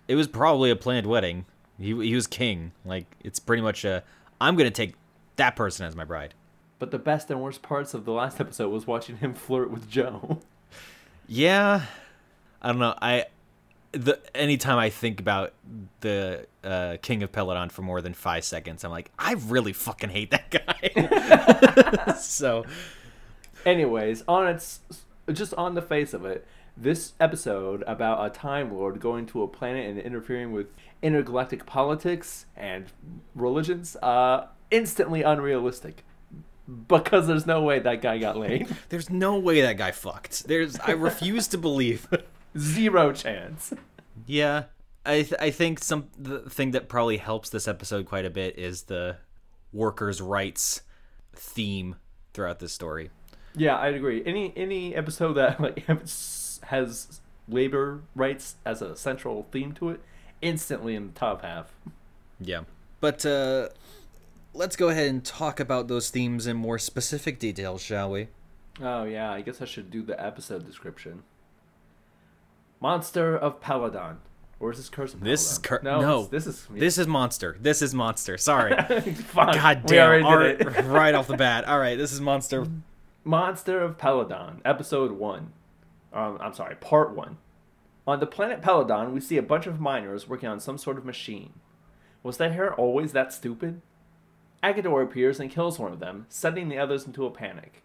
It 0.08 0.16
was 0.16 0.30
probably 0.30 0.72
a 0.72 0.76
planned 0.78 1.06
wedding. 1.06 1.44
He 1.78 1.88
he 1.88 2.16
was 2.16 2.28
king. 2.28 2.72
Like 2.86 3.08
it's 3.26 3.40
pretty 3.40 3.62
much 3.62 3.84
a. 3.84 4.04
I'm 4.40 4.56
gonna 4.56 4.72
take 4.72 4.94
that 5.38 5.56
person 5.56 5.86
as 5.86 5.96
my 5.96 6.04
bride. 6.04 6.34
But 6.80 6.92
the 6.92 7.00
best 7.00 7.32
and 7.32 7.42
worst 7.42 7.62
parts 7.62 7.94
of 7.94 8.06
the 8.06 8.12
last 8.12 8.40
episode 8.40 8.70
was 8.70 8.86
watching 8.86 9.18
him 9.18 9.34
flirt 9.34 9.72
with 9.72 9.90
Jo. 9.90 10.40
Yeah, 11.28 11.86
I 12.62 12.68
don't 12.68 12.80
know. 12.80 12.96
I 13.02 13.26
the 13.94 14.20
anytime 14.36 14.78
I 14.78 14.90
think 14.90 15.20
about 15.20 15.54
the 16.02 16.46
uh, 16.64 16.98
King 17.02 17.24
of 17.24 17.32
Peladon 17.32 17.72
for 17.72 17.82
more 17.82 18.02
than 18.02 18.14
five 18.14 18.44
seconds, 18.44 18.84
I'm 18.84 18.92
like, 18.92 19.12
I 19.18 19.34
really 19.48 19.74
fucking 19.74 20.10
hate 20.10 20.32
that 20.32 20.50
guy. 20.52 22.14
so, 22.18 22.66
Anyways, 23.66 24.24
on 24.28 24.48
its 24.48 24.80
just 25.32 25.54
on 25.56 25.76
the 25.76 25.82
face 25.82 26.14
of 26.14 26.26
it, 26.26 26.48
this 26.78 27.14
episode 27.20 27.84
about 27.86 28.26
a 28.26 28.30
Time 28.30 28.74
Lord 28.74 29.00
going 29.00 29.26
to 29.28 29.44
a 29.44 29.48
planet 29.48 29.90
and 29.90 30.00
interfering 30.00 30.54
with 30.54 30.68
intergalactic 31.02 31.66
politics 31.66 32.46
and 32.56 32.86
religions, 33.36 33.98
uh, 34.02 34.48
instantly 34.72 35.24
unrealistic. 35.24 36.04
Because 36.88 37.28
there's 37.28 37.46
no 37.46 37.62
way 37.64 37.80
that 37.80 38.02
guy 38.02 38.18
got 38.18 38.36
laid. 38.38 38.68
there's 38.90 39.10
no 39.10 39.40
way 39.40 39.62
that 39.62 39.78
guy 39.78 39.92
fucked. 39.92 40.48
There's 40.48 40.78
I 40.80 40.92
refuse 40.92 41.48
to 41.50 41.58
believe. 41.58 42.08
Zero 42.58 43.14
chance. 43.14 43.74
yeah, 44.26 44.64
I 45.06 45.22
th- 45.22 45.36
I 45.40 45.50
think 45.52 45.80
some 45.80 46.10
the 46.18 46.40
thing 46.50 46.72
that 46.72 46.90
probably 46.90 47.18
helps 47.18 47.50
this 47.50 47.68
episode 47.70 48.06
quite 48.06 48.26
a 48.26 48.30
bit 48.30 48.60
is 48.60 48.84
the 48.84 49.18
workers' 49.72 50.20
rights 50.22 50.82
theme 51.34 51.96
throughout 52.34 52.60
this 52.60 52.74
story. 52.74 53.12
Yeah, 53.56 53.78
I'd 53.78 53.94
agree. 53.94 54.22
Any 54.26 54.52
any 54.58 54.94
episode 54.94 55.34
that 55.34 55.62
like 55.62 55.86
has 56.64 57.22
labor 57.48 58.02
rights 58.14 58.56
as 58.66 58.82
a 58.82 58.98
central 58.98 59.48
theme 59.52 59.72
to 59.74 59.90
it, 59.92 60.02
instantly 60.42 60.96
in 60.96 61.08
the 61.08 61.14
top 61.14 61.44
half. 61.44 61.74
Yeah. 62.42 62.62
But 63.00 63.26
uh 63.26 63.70
let's 64.58 64.76
go 64.76 64.90
ahead 64.90 65.08
and 65.10 65.24
talk 65.24 65.60
about 65.60 65.88
those 65.88 66.10
themes 66.10 66.48
in 66.48 66.58
more 66.58 66.80
specific 66.80 67.40
details, 67.40 67.82
shall 67.82 68.12
we? 68.12 68.28
Oh 68.82 69.04
yeah, 69.04 69.32
I 69.32 69.42
guess 69.42 69.62
I 69.62 69.66
should 69.66 69.90
do 69.92 70.02
the 70.04 70.22
episode 70.24 70.66
description. 70.66 71.24
Monster 72.80 73.36
of 73.36 73.60
Peladon. 73.62 74.18
Or 74.60 74.72
is 74.72 74.78
this 74.78 74.90
Curse 74.90 75.14
of 75.14 75.20
This 75.22 75.52
is 75.52 75.60
Peladon? 75.60 75.64
cur- 75.64 75.82
no, 75.84 76.26
this 76.26 76.48
is 76.48 76.66
This 76.72 76.98
is 76.98 77.08
monster. 77.08 77.58
This 77.60 77.82
is 77.82 77.94
monster. 77.94 78.38
Sorry. 78.38 78.76
God 79.36 79.90
we 79.90 80.00
already 80.00 80.24
damn. 80.24 80.40
did 80.40 80.62
it. 80.62 80.66
right, 80.66 80.86
right 80.86 81.16
off 81.16 81.28
the 81.28 81.38
bat. 81.38 81.66
All 81.66 81.80
right, 81.80 81.98
this 81.98 82.12
is 82.12 82.20
monster. 82.22 82.66
Monster 83.24 83.80
of 83.82 83.98
Peladon, 83.98 84.62
Episode 84.64 85.12
1. 85.12 85.52
Um, 86.14 86.38
I'm 86.42 86.54
sorry, 86.54 86.76
Part 86.76 87.16
1. 87.16 87.38
On 88.08 88.20
the 88.20 88.26
planet 88.26 88.62
Peladon, 88.62 89.12
we 89.12 89.20
see 89.20 89.38
a 89.38 89.44
bunch 89.44 89.68
of 89.68 89.80
miners 89.82 90.28
working 90.30 90.48
on 90.50 90.60
some 90.60 90.78
sort 90.78 90.98
of 90.98 91.04
machine. 91.06 91.54
Was 92.24 92.38
their 92.38 92.54
hair 92.54 92.74
always 92.74 93.12
that 93.12 93.34
stupid? 93.34 93.82
Aggedor 94.64 95.04
appears 95.04 95.40
and 95.40 95.52
kills 95.52 95.78
one 95.78 95.94
of 95.94 96.00
them, 96.00 96.26
sending 96.30 96.70
the 96.70 96.78
others 96.78 97.06
into 97.06 97.26
a 97.26 97.32
panic. 97.32 97.84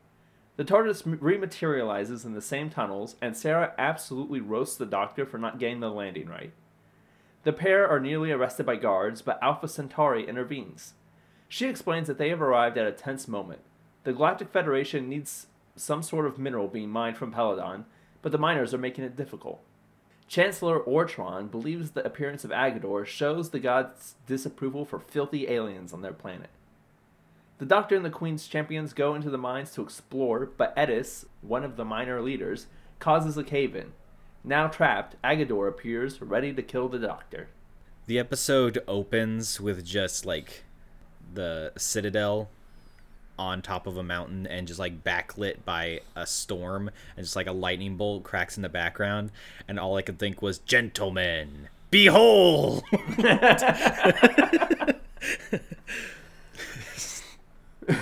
The 0.57 0.65
TARDIS 0.65 1.03
rematerializes 1.19 2.25
in 2.25 2.35
the 2.35 2.41
same 2.41 2.71
tunnels, 2.71 3.17
and 3.21 3.37
Sarah 3.37 3.75
absolutely 3.79 4.41
roasts 4.41 4.77
the 4.77 4.87
doctor 4.87 5.25
for 5.25 5.39
not 5.39 5.59
getting 5.59 5.81
the 5.81 5.91
landing 5.91 6.29
right. 6.29 6.53
The 7.45 7.53
pair 7.53 7.89
are 7.89 8.01
nearly 8.01 8.31
arrested 8.31 8.67
by 8.67 8.77
guards, 8.77 9.23
but 9.23 9.43
Alpha 9.43 9.67
Centauri 9.67 10.29
intervenes. 10.29 10.95
She 11.49 11.67
explains 11.67 12.07
that 12.07 12.19
they 12.19 12.29
have 12.29 12.41
arrived 12.41 12.79
at 12.79 12.87
a 12.87 12.93
tense 12.93 13.27
moment. 13.27 13.61
The 14.05 14.13
Galactic 14.13 14.51
Federation 14.51 15.09
needs 15.09 15.47
some 15.77 16.03
sort 16.03 16.27
of 16.27 16.39
mineral 16.39 16.69
being 16.69 16.91
mined 16.91 17.17
from 17.17 17.33
Peladon, 17.33 17.85
but 18.21 18.33
the 18.33 18.39
miners 18.39 18.73
are 18.73 18.79
making 18.79 19.05
it 19.05 19.17
difficult. 19.17 19.63
Chancellor 20.29 20.81
Ortron 20.81 21.51
believes 21.51 21.91
the 21.91 22.05
appearance 22.07 22.45
of 22.45 22.51
Aggedor 22.51 23.05
shows 23.05 23.51
the 23.51 23.59
gods' 23.59 24.15
disapproval 24.27 24.85
for 24.85 24.99
filthy 24.99 25.49
aliens 25.49 25.93
on 25.93 26.01
their 26.01 26.13
planet. 26.13 26.49
The 27.59 27.67
Doctor 27.67 27.95
and 27.95 28.05
the 28.05 28.11
Queen's 28.11 28.49
champions 28.49 28.93
go 28.93 29.15
into 29.15 29.31
the 29.31 29.39
mines 29.39 29.71
to 29.73 29.83
explore, 29.83 30.47
but 30.57 30.75
Ettis, 30.77 31.27
one 31.43 31.65
of 31.65 31.77
the 31.77 31.85
miner 31.85 32.21
leaders, 32.21 32.67
causes 32.99 33.37
a 33.37 33.45
cave 33.45 33.77
in. 33.77 33.93
Now 34.45 34.67
trapped, 34.67 35.15
Aggedor 35.23 35.69
appears, 35.69 36.21
ready 36.21 36.53
to 36.53 36.63
kill 36.63 36.89
the 36.89 36.99
Doctor. 36.99 37.49
The 38.07 38.19
episode 38.19 38.83
opens 38.89 39.61
with 39.61 39.85
just 39.85 40.27
like 40.27 40.65
the 41.33 41.73
citadel 41.77 42.49
on 43.39 43.63
top 43.63 43.87
of 43.87 43.97
a 43.97 44.03
mountain 44.03 44.47
and 44.47 44.67
just 44.67 44.81
like 44.81 45.05
backlit 45.05 45.65
by 45.65 46.01
a 46.15 46.27
storm 46.27 46.91
and 47.17 47.25
just 47.25 47.37
like 47.37 47.47
a 47.47 47.53
lightning 47.53 47.97
bolt 47.97 48.23
cracks 48.25 48.57
in 48.57 48.63
the 48.63 48.69
background 48.69 49.31
and 49.69 49.79
all 49.79 49.97
I 49.97 50.03
could 50.03 50.19
think 50.19 50.43
was 50.43 50.59
gentlemen 50.59 51.69
behold 51.91 52.85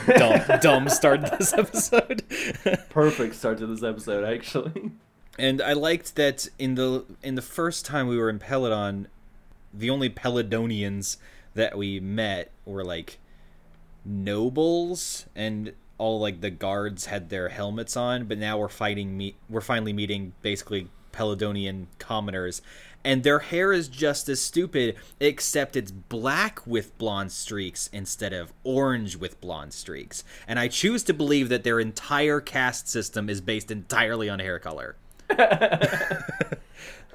dumb 0.07 0.61
dumb 0.61 0.89
start 0.89 1.25
to 1.25 1.37
this 1.39 1.53
episode 1.53 2.23
Perfect 2.91 3.35
start 3.35 3.59
to 3.59 3.67
this 3.67 3.83
episode, 3.83 4.25
actually. 4.25 4.93
and 5.39 5.63
I 5.63 5.73
liked 5.73 6.17
that 6.17 6.49
in 6.59 6.75
the 6.75 7.05
in 7.23 7.35
the 7.35 7.43
first 7.43 7.87
time 7.87 8.07
we 8.09 8.17
were 8.17 8.29
in 8.29 8.39
Peladon, 8.39 9.07
the 9.73 9.91
only 9.91 10.11
Peladonians 10.11 11.17
that 11.55 11.77
we 11.79 12.01
met 12.01 12.51
were 12.65 12.85
like 12.85 13.19
nobles, 14.05 15.27
and 15.35 15.73
all 15.99 16.21
like 16.21 16.41
the 16.41 16.51
guards 16.51 17.07
had 17.07 17.29
their 17.31 17.49
helmets 17.49 17.97
on. 17.97 18.25
But 18.25 18.39
now 18.39 18.59
we're 18.59 18.69
fighting 18.69 19.17
me. 19.17 19.37
We're 19.49 19.61
finally 19.61 19.93
meeting 19.93 20.33
basically 20.43 20.89
Peladonian 21.13 21.87
commoners, 21.99 22.63
and 23.05 23.23
their 23.23 23.39
hair 23.39 23.73
is 23.73 23.89
just 23.89 24.29
as 24.29 24.41
stupid, 24.41 24.97
except 25.19 25.77
it's 25.77 25.91
black 25.91 26.67
with 26.67 26.97
blonde 26.99 27.33
streaks 27.33 27.89
instead 27.93 28.33
of 28.33 28.53
orange 28.65 29.17
with 29.17 29.41
blonde 29.41 29.73
streaks. 29.73 30.25
And 30.47 30.59
I 30.59 30.69
choose 30.69 31.03
to 31.05 31.15
believe 31.15 31.49
that 31.49 31.65
their 31.65 31.81
entire 31.81 32.41
caste 32.41 32.89
system 32.89 33.29
is 33.31 33.41
based 33.41 33.71
entirely 33.71 34.29
on 34.29 34.39
hair 34.39 34.59
color. 34.59 34.97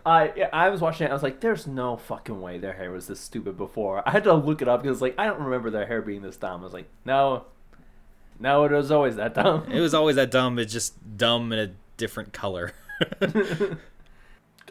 I 0.05 0.47
I 0.53 0.69
was 0.69 0.81
watching 0.81 1.07
it. 1.07 1.09
I 1.09 1.13
was 1.13 1.23
like, 1.23 1.39
"There's 1.39 1.65
no 1.65 1.97
fucking 1.97 2.39
way 2.39 2.59
their 2.59 2.73
hair 2.73 2.91
was 2.91 3.07
this 3.07 3.19
stupid 3.19 3.57
before." 3.57 4.07
I 4.07 4.11
had 4.11 4.23
to 4.25 4.33
look 4.33 4.61
it 4.61 4.67
up 4.67 4.83
because 4.83 5.01
like 5.01 5.15
I 5.17 5.25
don't 5.25 5.41
remember 5.41 5.71
their 5.71 5.87
hair 5.87 6.01
being 6.01 6.21
this 6.21 6.37
dumb. 6.37 6.61
I 6.61 6.63
was 6.63 6.73
like, 6.73 6.87
"No, 7.05 7.45
no, 8.39 8.63
it 8.65 8.71
was 8.71 8.91
always 8.91 9.15
that 9.15 9.33
dumb." 9.33 9.65
It 9.71 9.81
was 9.81 9.95
always 9.95 10.15
that 10.17 10.29
dumb. 10.37 10.59
It's 10.59 10.71
just 10.71 11.17
dumb 11.17 11.51
in 11.51 11.59
a 11.59 11.71
different 11.97 12.33
color. 12.33 12.73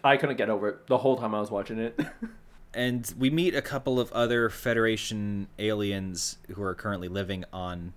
I 0.11 0.17
couldn't 0.17 0.37
get 0.37 0.51
over 0.51 0.69
it 0.69 0.87
the 0.87 0.99
whole 0.99 1.17
time 1.17 1.35
I 1.35 1.41
was 1.41 1.51
watching 1.51 1.79
it. 1.79 1.99
and 2.75 3.13
we 3.19 3.31
meet 3.31 3.55
a 3.55 3.63
couple 3.63 3.99
of 3.99 4.13
other 4.13 4.51
Federation 4.51 5.49
aliens 5.59 6.39
who 6.53 6.63
are 6.63 6.75
currently 6.75 7.09
living 7.09 7.45
on 7.53 7.95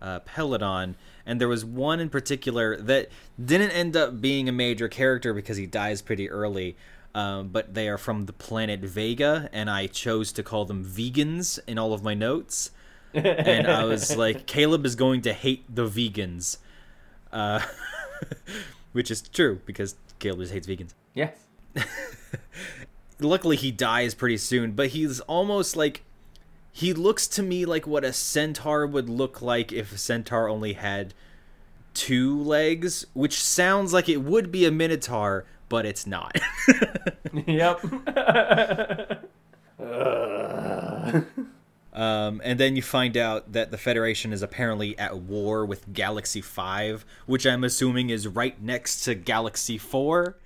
uh, 0.00 0.20
Peladon. 0.20 0.94
And 1.26 1.40
there 1.40 1.48
was 1.48 1.64
one 1.64 2.00
in 2.00 2.08
particular 2.08 2.76
that 2.78 3.10
didn't 3.42 3.72
end 3.72 3.96
up 3.96 4.20
being 4.20 4.48
a 4.48 4.52
major 4.52 4.88
character 4.88 5.34
because 5.34 5.58
he 5.58 5.66
dies 5.66 6.00
pretty 6.00 6.30
early. 6.30 6.76
Um, 7.14 7.48
but 7.48 7.74
they 7.74 7.88
are 7.88 7.98
from 7.98 8.26
the 8.26 8.32
planet 8.32 8.80
Vega, 8.80 9.50
and 9.52 9.68
I 9.68 9.88
chose 9.88 10.30
to 10.32 10.44
call 10.44 10.64
them 10.64 10.84
vegans 10.84 11.58
in 11.66 11.76
all 11.76 11.92
of 11.92 12.04
my 12.04 12.14
notes. 12.14 12.70
and 13.12 13.66
I 13.66 13.84
was 13.84 14.16
like, 14.16 14.46
Caleb 14.46 14.86
is 14.86 14.94
going 14.94 15.22
to 15.22 15.32
hate 15.32 15.64
the 15.74 15.86
vegans. 15.86 16.58
Uh, 17.32 17.60
which 18.92 19.10
is 19.10 19.22
true 19.22 19.60
because 19.66 19.96
Caleb 20.20 20.40
just 20.40 20.52
hates 20.52 20.66
vegans. 20.68 20.94
yes. 21.14 21.46
luckily 23.20 23.56
he 23.56 23.70
dies 23.70 24.14
pretty 24.14 24.36
soon 24.36 24.72
but 24.72 24.88
he's 24.88 25.20
almost 25.20 25.76
like 25.76 26.02
he 26.72 26.92
looks 26.92 27.26
to 27.26 27.42
me 27.42 27.64
like 27.64 27.86
what 27.86 28.04
a 28.04 28.12
centaur 28.12 28.86
would 28.86 29.08
look 29.08 29.42
like 29.42 29.72
if 29.72 29.92
a 29.92 29.98
centaur 29.98 30.48
only 30.48 30.74
had 30.74 31.14
two 31.94 32.40
legs 32.40 33.06
which 33.12 33.42
sounds 33.42 33.92
like 33.92 34.08
it 34.08 34.18
would 34.18 34.50
be 34.50 34.64
a 34.64 34.70
minotaur 34.70 35.44
but 35.68 35.84
it's 35.84 36.06
not 36.06 36.38
yep. 37.46 37.82
um, 41.92 42.40
and 42.44 42.60
then 42.60 42.76
you 42.76 42.82
find 42.82 43.16
out 43.16 43.52
that 43.52 43.70
the 43.70 43.78
federation 43.78 44.32
is 44.32 44.42
apparently 44.42 44.96
at 44.98 45.16
war 45.16 45.66
with 45.66 45.92
galaxy 45.92 46.40
5 46.40 47.04
which 47.26 47.46
i'm 47.46 47.64
assuming 47.64 48.10
is 48.10 48.28
right 48.28 48.62
next 48.62 49.02
to 49.04 49.14
galaxy 49.14 49.78
4 49.78 50.36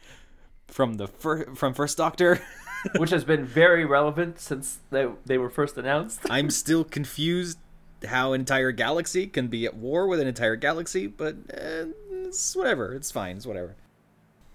from 0.75 0.95
the 0.95 1.07
fir- 1.07 1.55
from 1.55 1.73
first 1.73 1.97
doctor 1.97 2.41
Which 2.97 3.11
has 3.11 3.23
been 3.23 3.45
very 3.45 3.85
relevant 3.85 4.41
since 4.41 4.81
they 4.91 5.07
they 5.25 5.39
were 5.39 5.49
first 5.49 5.79
announced. 5.79 6.21
I'm 6.31 6.51
still 6.51 6.85
confused 6.99 7.59
how 8.07 8.35
an 8.35 8.43
entire 8.43 8.73
galaxy 8.73 9.27
can 9.27 9.47
be 9.47 9.65
at 9.65 9.75
war 9.75 10.07
with 10.07 10.21
an 10.21 10.27
entire 10.27 10.57
galaxy, 10.57 11.07
but 11.07 11.37
uh, 11.51 11.87
it's 12.25 12.55
whatever. 12.55 12.93
It's 12.93 13.11
fine. 13.11 13.37
It's 13.37 13.47
whatever. 13.47 13.77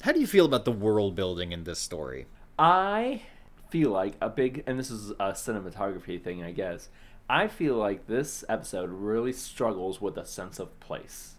How 0.03 0.11
do 0.11 0.19
you 0.19 0.27
feel 0.27 0.45
about 0.45 0.65
the 0.65 0.71
world 0.71 1.15
building 1.15 1.51
in 1.51 1.63
this 1.63 1.79
story? 1.79 2.27
I 2.59 3.23
feel 3.71 3.89
like 3.89 4.13
a 4.21 4.29
big, 4.29 4.63
and 4.67 4.77
this 4.77 4.91
is 4.91 5.11
a 5.11 5.31
cinematography 5.31 6.21
thing, 6.21 6.43
I 6.43 6.51
guess. 6.51 6.89
I 7.27 7.47
feel 7.47 7.75
like 7.75 8.05
this 8.05 8.43
episode 8.47 8.91
really 8.91 9.33
struggles 9.33 9.99
with 9.99 10.17
a 10.17 10.25
sense 10.25 10.59
of 10.59 10.79
place. 10.79 11.35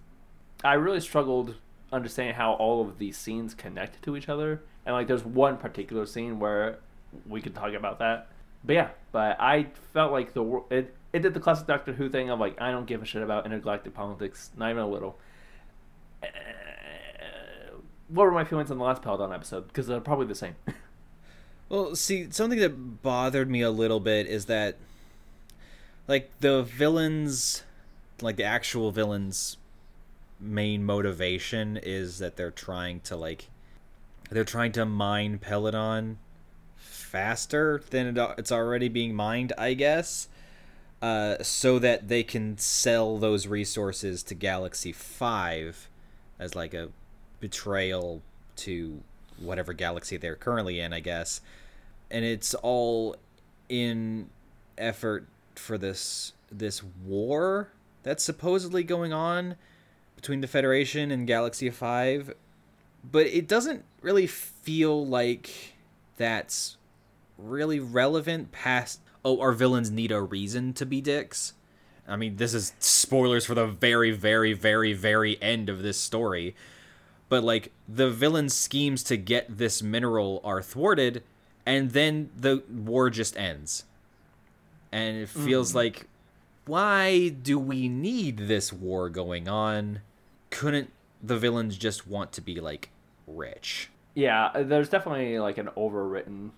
I 0.65 0.75
really 0.75 1.01
struggled 1.01 1.55
understanding 1.93 2.35
how 2.35 2.55
all 2.55 2.81
of 2.81 2.99
these 2.99 3.17
scenes 3.17 3.55
connect 3.55 4.03
to 4.03 4.17
each 4.17 4.29
other, 4.29 4.63
and 4.87 4.95
like 4.95 5.07
there's 5.07 5.25
one 5.25 5.57
particular 5.57 6.07
scene 6.07 6.39
where 6.39 6.79
we 7.29 7.41
could 7.41 7.55
talk 7.55 7.73
about 7.73 7.99
that. 7.99 8.29
But 8.65 8.73
yeah, 8.75 8.89
but 9.13 9.41
I 9.41 9.67
felt 9.93 10.13
like 10.13 10.35
the 10.35 10.63
it 10.71 10.95
it 11.13 11.21
did 11.21 11.35
the 11.35 11.41
classic 11.41 11.67
Doctor 11.67 11.93
Who 11.93 12.09
thing 12.09 12.31
of 12.31 12.39
like 12.39 12.61
I 12.61 12.71
don't 12.71 12.87
give 12.87 13.03
a 13.03 13.07
shit 13.07 13.23
about 13.23 13.47
intergalactic 13.47 13.95
politics, 13.95 14.51
not 14.57 14.71
even 14.71 14.83
a 14.83 14.89
little. 14.89 15.19
Uh, 16.23 16.27
what 18.09 18.25
were 18.25 18.33
my 18.33 18.45
feelings 18.45 18.71
on 18.71 18.79
the 18.79 18.85
last 18.85 19.03
Peladon 19.03 19.35
episode? 19.35 19.69
Because 19.69 19.87
they're 19.87 20.01
probably 20.01 20.27
the 20.27 20.35
same. 20.35 20.57
Well, 21.71 21.95
see, 21.95 22.29
something 22.33 22.59
that 22.59 23.01
bothered 23.01 23.49
me 23.49 23.61
a 23.61 23.71
little 23.71 24.01
bit 24.01 24.27
is 24.27 24.47
that, 24.47 24.77
like, 26.09 26.29
the 26.41 26.65
villains, 26.65 27.63
like, 28.21 28.35
the 28.35 28.43
actual 28.43 28.91
villains' 28.91 29.57
main 30.41 30.85
motivation 30.85 31.77
is 31.81 32.19
that 32.19 32.37
they're 32.37 32.51
trying 32.51 32.99
to, 33.03 33.15
like, 33.15 33.50
they're 34.31 34.45
trying 34.45 34.73
to 34.73 34.85
mine 34.85 35.39
Peladon 35.39 36.17
faster 36.77 37.83
than 37.91 38.17
it, 38.17 38.35
it's 38.39 38.53
already 38.53 38.89
being 38.89 39.15
mined, 39.15 39.53
I 39.59 39.75
guess, 39.75 40.29
uh, 41.03 41.43
so 41.43 41.79
that 41.79 42.09
they 42.09 42.23
can 42.23 42.57
sell 42.59 43.19
those 43.19 43.47
resources 43.47 44.23
to 44.25 44.35
Galaxy 44.35 44.93
5 44.93 45.89
as, 46.39 46.55
like, 46.55 46.75
a 46.75 46.89
betrayal 47.41 48.23
to 48.57 49.03
whatever 49.39 49.73
galaxy 49.73 50.17
they're 50.17 50.37
currently 50.37 50.81
in, 50.81 50.93
I 50.93 51.01
guess. 51.01 51.41
And 52.11 52.25
it's 52.25 52.55
all 52.55 53.17
in 53.69 54.29
effort 54.77 55.27
for 55.55 55.79
this 55.79 56.33
this 56.51 56.83
war 56.83 57.71
that's 58.03 58.25
supposedly 58.25 58.83
going 58.83 59.13
on 59.13 59.55
between 60.17 60.41
the 60.41 60.47
Federation 60.47 61.11
and 61.11 61.27
Galaxy 61.27 61.71
5, 61.71 62.35
but 63.03 63.27
it 63.27 63.49
doesn't 63.49 63.85
really 64.03 64.27
feel 64.27 65.07
like 65.07 65.75
that's 66.17 66.77
really 67.39 67.81
relevant 67.81 68.53
past 68.53 69.01
oh 69.25 69.41
our 69.41 69.53
villains 69.53 69.91
need 69.91 70.13
a 70.13 70.21
reason 70.21 70.73
to 70.75 70.87
be 70.87 71.01
dicks. 71.01 71.55
I 72.09 72.17
mean, 72.17 72.37
this 72.37 72.55
is 72.55 72.73
spoilers 72.81 73.47
for 73.47 73.55
the 73.55 73.67
very 73.67 74.11
very 74.11 74.53
very 74.53 74.93
very 74.93 75.41
end 75.43 75.69
of 75.69 75.83
this 75.83 75.99
story 75.99 76.55
but 77.31 77.43
like 77.43 77.73
the 77.89 78.11
villain's 78.11 78.53
schemes 78.53 79.03
to 79.05 79.17
get 79.17 79.57
this 79.57 79.83
mineral 79.83 80.43
are 80.45 80.61
thwarted 80.61 81.23
and 81.65 81.93
then 81.93 82.29
the 82.37 82.63
war 82.69 83.09
just 83.09 83.39
ends 83.39 83.85
and 84.93 85.17
it 85.17 85.29
feels 85.31 85.73
mm. 85.73 85.77
like 85.77 86.07
why 86.67 87.29
do 87.29 87.59
we 87.59 87.89
need 87.89 88.37
this 88.37 88.71
war 88.71 89.09
going 89.09 89.49
on 89.49 90.01
couldn't 90.51 90.91
the 91.23 91.39
villains 91.39 91.77
just 91.77 92.07
want 92.07 92.33
to 92.33 92.41
be 92.41 92.61
like 92.61 92.91
rich 93.27 93.91
yeah 94.15 94.51
there's 94.63 94.89
definitely 94.89 95.39
like 95.39 95.59
an 95.59 95.69
overwritten 95.77 96.51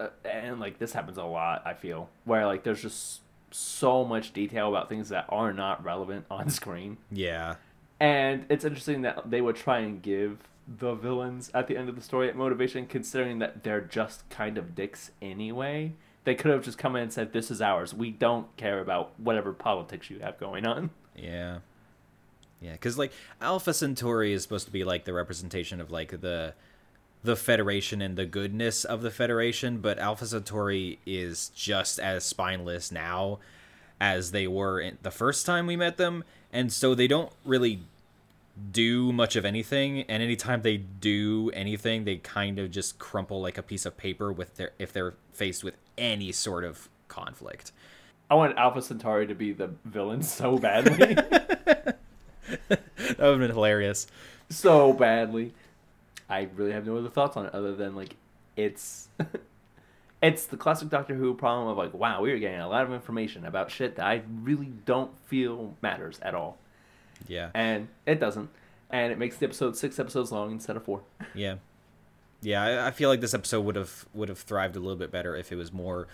uh, 0.00 0.08
and 0.24 0.60
like 0.60 0.78
this 0.78 0.92
happens 0.92 1.16
a 1.16 1.24
lot 1.24 1.62
i 1.64 1.74
feel 1.74 2.08
where 2.24 2.46
like 2.46 2.64
there's 2.64 2.82
just 2.82 3.20
so 3.50 4.04
much 4.04 4.32
detail 4.32 4.68
about 4.68 4.88
things 4.88 5.10
that 5.10 5.26
are 5.28 5.52
not 5.52 5.84
relevant 5.84 6.24
on 6.30 6.48
screen 6.50 6.96
yeah 7.10 7.56
and 8.00 8.46
it's 8.48 8.64
interesting 8.64 9.02
that 9.02 9.30
they 9.30 9.40
would 9.40 9.54
try 9.54 9.78
and 9.78 10.02
give 10.02 10.38
the 10.66 10.94
villains 10.94 11.50
at 11.54 11.66
the 11.66 11.76
end 11.76 11.88
of 11.88 11.96
the 11.96 12.02
story 12.02 12.32
motivation, 12.32 12.86
considering 12.86 13.38
that 13.38 13.62
they're 13.62 13.80
just 13.80 14.28
kind 14.30 14.58
of 14.58 14.74
dicks 14.74 15.10
anyway. 15.20 15.92
They 16.24 16.34
could 16.34 16.50
have 16.50 16.64
just 16.64 16.78
come 16.78 16.96
in 16.96 17.02
and 17.02 17.12
said, 17.12 17.32
"This 17.32 17.50
is 17.50 17.60
ours. 17.60 17.92
We 17.92 18.10
don't 18.10 18.54
care 18.56 18.80
about 18.80 19.18
whatever 19.18 19.52
politics 19.52 20.08
you 20.08 20.20
have 20.20 20.38
going 20.38 20.66
on." 20.66 20.90
Yeah, 21.16 21.58
yeah, 22.62 22.72
because 22.72 22.96
like 22.96 23.12
Alpha 23.40 23.74
Centauri 23.74 24.32
is 24.32 24.42
supposed 24.42 24.66
to 24.66 24.72
be 24.72 24.84
like 24.84 25.04
the 25.04 25.12
representation 25.12 25.80
of 25.80 25.90
like 25.90 26.20
the 26.20 26.54
the 27.24 27.36
Federation 27.36 28.02
and 28.02 28.16
the 28.16 28.26
goodness 28.26 28.84
of 28.84 29.02
the 29.02 29.10
Federation, 29.10 29.78
but 29.78 29.98
Alpha 29.98 30.26
Centauri 30.26 30.98
is 31.06 31.50
just 31.50 31.98
as 31.98 32.24
spineless 32.24 32.90
now 32.90 33.38
as 34.00 34.32
they 34.32 34.46
were 34.46 34.80
in 34.80 34.98
the 35.02 35.10
first 35.10 35.46
time 35.46 35.66
we 35.66 35.76
met 35.76 35.96
them, 35.96 36.24
and 36.52 36.72
so 36.72 36.94
they 36.94 37.06
don't 37.06 37.32
really 37.44 37.80
do 38.70 39.12
much 39.12 39.34
of 39.34 39.44
anything 39.44 40.02
and 40.02 40.22
anytime 40.22 40.60
they 40.60 40.76
do 40.76 41.50
anything 41.54 42.04
they 42.04 42.16
kind 42.16 42.58
of 42.58 42.70
just 42.70 42.98
crumple 42.98 43.40
like 43.40 43.56
a 43.56 43.62
piece 43.62 43.86
of 43.86 43.96
paper 43.96 44.30
with 44.30 44.56
their 44.56 44.72
if 44.78 44.92
they're 44.92 45.14
faced 45.32 45.64
with 45.64 45.74
any 45.96 46.30
sort 46.30 46.62
of 46.62 46.90
conflict. 47.08 47.72
I 48.30 48.34
want 48.34 48.56
alpha 48.58 48.82
centauri 48.82 49.26
to 49.26 49.34
be 49.34 49.52
the 49.52 49.70
villain 49.86 50.22
so 50.22 50.58
badly 50.58 51.16
that 52.68 52.80
would 52.98 53.18
have 53.18 53.38
been 53.38 53.50
hilarious 53.50 54.06
so 54.50 54.92
badly 54.92 55.52
i 56.28 56.48
really 56.56 56.72
have 56.72 56.86
no 56.86 56.96
other 56.96 57.08
thoughts 57.08 57.36
on 57.36 57.46
it 57.46 57.54
other 57.54 57.74
than 57.74 57.94
like 57.94 58.16
it's 58.56 59.08
it's 60.22 60.46
the 60.46 60.56
classic 60.56 60.88
doctor 60.88 61.14
who 61.14 61.34
problem 61.34 61.68
of 61.68 61.76
like 61.76 61.94
wow 61.94 62.20
we 62.20 62.30
are 62.32 62.38
getting 62.38 62.60
a 62.60 62.68
lot 62.68 62.84
of 62.84 62.92
information 62.92 63.46
about 63.46 63.70
shit 63.70 63.96
that 63.96 64.06
i 64.06 64.22
really 64.42 64.72
don't 64.84 65.16
feel 65.26 65.74
matters 65.80 66.18
at 66.22 66.34
all 66.34 66.58
yeah. 67.28 67.50
And 67.54 67.88
it 68.06 68.20
doesn't. 68.20 68.50
And 68.90 69.12
it 69.12 69.18
makes 69.18 69.36
the 69.36 69.46
episode 69.46 69.76
six 69.76 69.98
episodes 69.98 70.32
long 70.32 70.52
instead 70.52 70.76
of 70.76 70.84
four. 70.84 71.02
Yeah. 71.34 71.56
Yeah, 72.44 72.62
I, 72.62 72.88
I 72.88 72.90
feel 72.90 73.08
like 73.08 73.20
this 73.20 73.34
episode 73.34 73.60
would 73.60 73.76
have 73.76 74.04
would 74.12 74.28
have 74.28 74.38
thrived 74.38 74.74
a 74.74 74.80
little 74.80 74.96
bit 74.96 75.12
better 75.12 75.36
if 75.36 75.52
it 75.52 75.54
was 75.54 75.72
more 75.72 76.08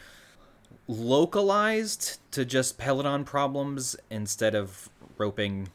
localized 0.86 2.18
to 2.32 2.44
just 2.44 2.78
Peladon 2.78 3.24
problems 3.24 3.96
instead 4.10 4.54
of 4.54 4.90
roping 5.16 5.68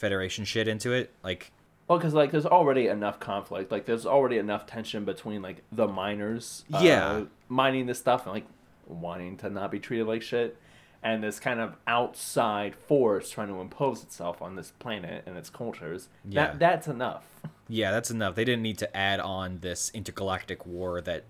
Federation 0.00 0.44
shit 0.44 0.66
into 0.66 0.92
it. 0.92 1.12
Like 1.22 1.52
well, 1.86 1.98
because 1.98 2.14
like 2.14 2.30
there's 2.30 2.46
already 2.46 2.86
enough 2.86 3.20
conflict. 3.20 3.70
Like 3.70 3.84
there's 3.84 4.06
already 4.06 4.38
enough 4.38 4.64
tension 4.64 5.04
between 5.04 5.42
like 5.42 5.62
the 5.70 5.86
miners, 5.86 6.64
uh, 6.72 6.80
yeah, 6.82 7.24
mining 7.48 7.86
this 7.86 7.98
stuff 7.98 8.24
and 8.26 8.32
like 8.32 8.46
wanting 8.86 9.36
to 9.38 9.50
not 9.50 9.70
be 9.70 9.78
treated 9.78 10.06
like 10.06 10.22
shit, 10.22 10.56
and 11.02 11.22
this 11.22 11.38
kind 11.38 11.60
of 11.60 11.74
outside 11.86 12.74
force 12.74 13.28
trying 13.30 13.48
to 13.48 13.60
impose 13.60 14.02
itself 14.02 14.40
on 14.40 14.54
this 14.54 14.72
planet 14.78 15.24
and 15.26 15.36
its 15.36 15.50
cultures. 15.50 16.08
Yeah. 16.24 16.46
That 16.46 16.58
that's 16.58 16.88
enough. 16.88 17.24
Yeah, 17.68 17.90
that's 17.90 18.10
enough. 18.10 18.36
They 18.36 18.44
didn't 18.44 18.62
need 18.62 18.78
to 18.78 18.96
add 18.96 19.20
on 19.20 19.58
this 19.58 19.90
intergalactic 19.92 20.64
war 20.64 21.00
that 21.02 21.24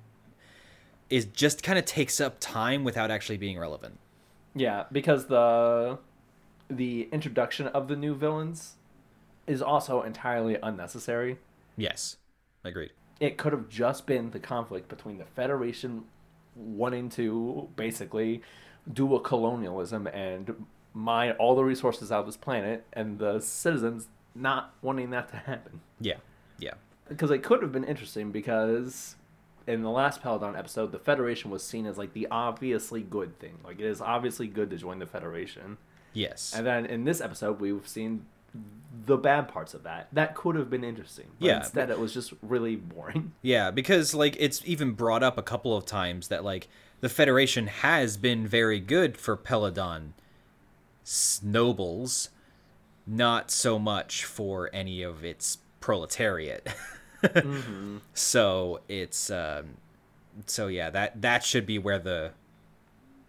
is 1.09 1.24
just 1.24 1.62
kind 1.62 1.78
of 1.78 1.85
takes 1.85 2.20
up 2.20 2.37
time 2.38 2.85
without 2.85 3.11
actually 3.11 3.38
being 3.38 3.59
relevant. 3.59 3.98
Yeah, 4.54 4.85
because 4.92 5.26
the 5.26 5.98
the 6.70 7.09
introduction 7.12 7.66
of 7.68 7.88
the 7.88 7.96
new 7.96 8.14
villains 8.14 8.76
is 9.46 9.61
also 9.61 10.02
entirely 10.02 10.56
unnecessary. 10.62 11.38
Yes. 11.76 12.16
I 12.64 12.68
agreed. 12.68 12.92
It 13.18 13.37
could 13.37 13.52
have 13.52 13.68
just 13.68 14.06
been 14.06 14.30
the 14.30 14.38
conflict 14.38 14.88
between 14.88 15.18
the 15.18 15.24
Federation 15.24 16.04
wanting 16.54 17.09
to 17.11 17.68
basically 17.76 18.42
do 18.90 19.14
a 19.14 19.20
colonialism 19.20 20.06
and 20.06 20.66
mine 20.94 21.33
all 21.33 21.54
the 21.54 21.64
resources 21.64 22.11
out 22.11 22.20
of 22.20 22.26
this 22.26 22.37
planet, 22.37 22.85
and 22.92 23.18
the 23.18 23.40
citizens 23.40 24.09
not 24.35 24.74
wanting 24.83 25.11
that 25.11 25.28
to 25.28 25.37
happen. 25.37 25.80
Yeah, 26.00 26.16
yeah. 26.59 26.74
Because 27.09 27.30
it 27.30 27.42
could 27.42 27.62
have 27.62 27.72
been 27.72 27.85
interesting 27.85 28.30
because 28.30 29.16
in 29.66 29.83
the 29.83 29.90
last 29.90 30.22
Peladon 30.22 30.59
episode, 30.59 30.92
the 30.92 30.98
Federation 30.98 31.50
was 31.50 31.62
seen 31.62 31.87
as 31.87 31.98
like 31.98 32.12
the 32.12 32.26
obviously 32.30 33.02
good 33.02 33.38
thing. 33.38 33.59
Like 33.64 33.78
it 33.78 33.87
is 33.87 34.00
obviously 34.00 34.46
good 34.46 34.70
to 34.70 34.76
join 34.76 34.98
the 34.98 35.06
Federation. 35.06 35.78
Yes. 36.12 36.53
And 36.57 36.66
then 36.66 36.87
in 36.87 37.05
this 37.05 37.20
episode, 37.20 37.61
we've 37.61 37.87
seen 37.87 38.27
the 39.07 39.16
bad 39.16 39.49
parts 39.49 39.75
of 39.75 39.85
that. 39.85 40.09
That 40.12 40.35
could 40.35 40.57
have 40.57 40.68
been 40.68 40.85
interesting. 40.85 41.27
But 41.38 41.46
yeah. 41.46 41.57
Instead, 41.59 41.90
it 41.90 41.99
was 41.99 42.12
just 42.12 42.33
really 42.42 42.77
boring. 42.77 43.33
Yeah, 43.42 43.70
because 43.70 44.14
like 44.14 44.37
it's 44.38 44.62
even 44.64 44.92
brought 44.92 45.23
up 45.23 45.38
a 45.38 45.42
couple 45.42 45.77
of 45.77 45.87
times 45.87 46.29
that 46.29 46.44
like 46.44 46.68
the 47.01 47.09
Federation 47.09 47.68
has 47.68 48.16
been 48.16 48.46
very 48.46 48.81
good 48.81 49.16
for 49.16 49.37
Peladon 49.37 50.12
nobles, 51.42 52.31
not 53.07 53.51
so 53.51 53.79
much 53.79 54.25
for 54.25 54.68
any 54.73 55.03
of 55.03 55.25
its 55.25 55.59
proletariat. 55.81 56.68
mm-hmm. 57.23 57.99
So 58.12 58.81
it's 58.88 59.31
um, 59.31 59.77
so 60.46 60.66
yeah 60.66 60.90
that 60.90 61.20
that 61.23 61.44
should 61.44 61.66
be 61.66 61.79
where 61.79 61.99
the 61.99 62.33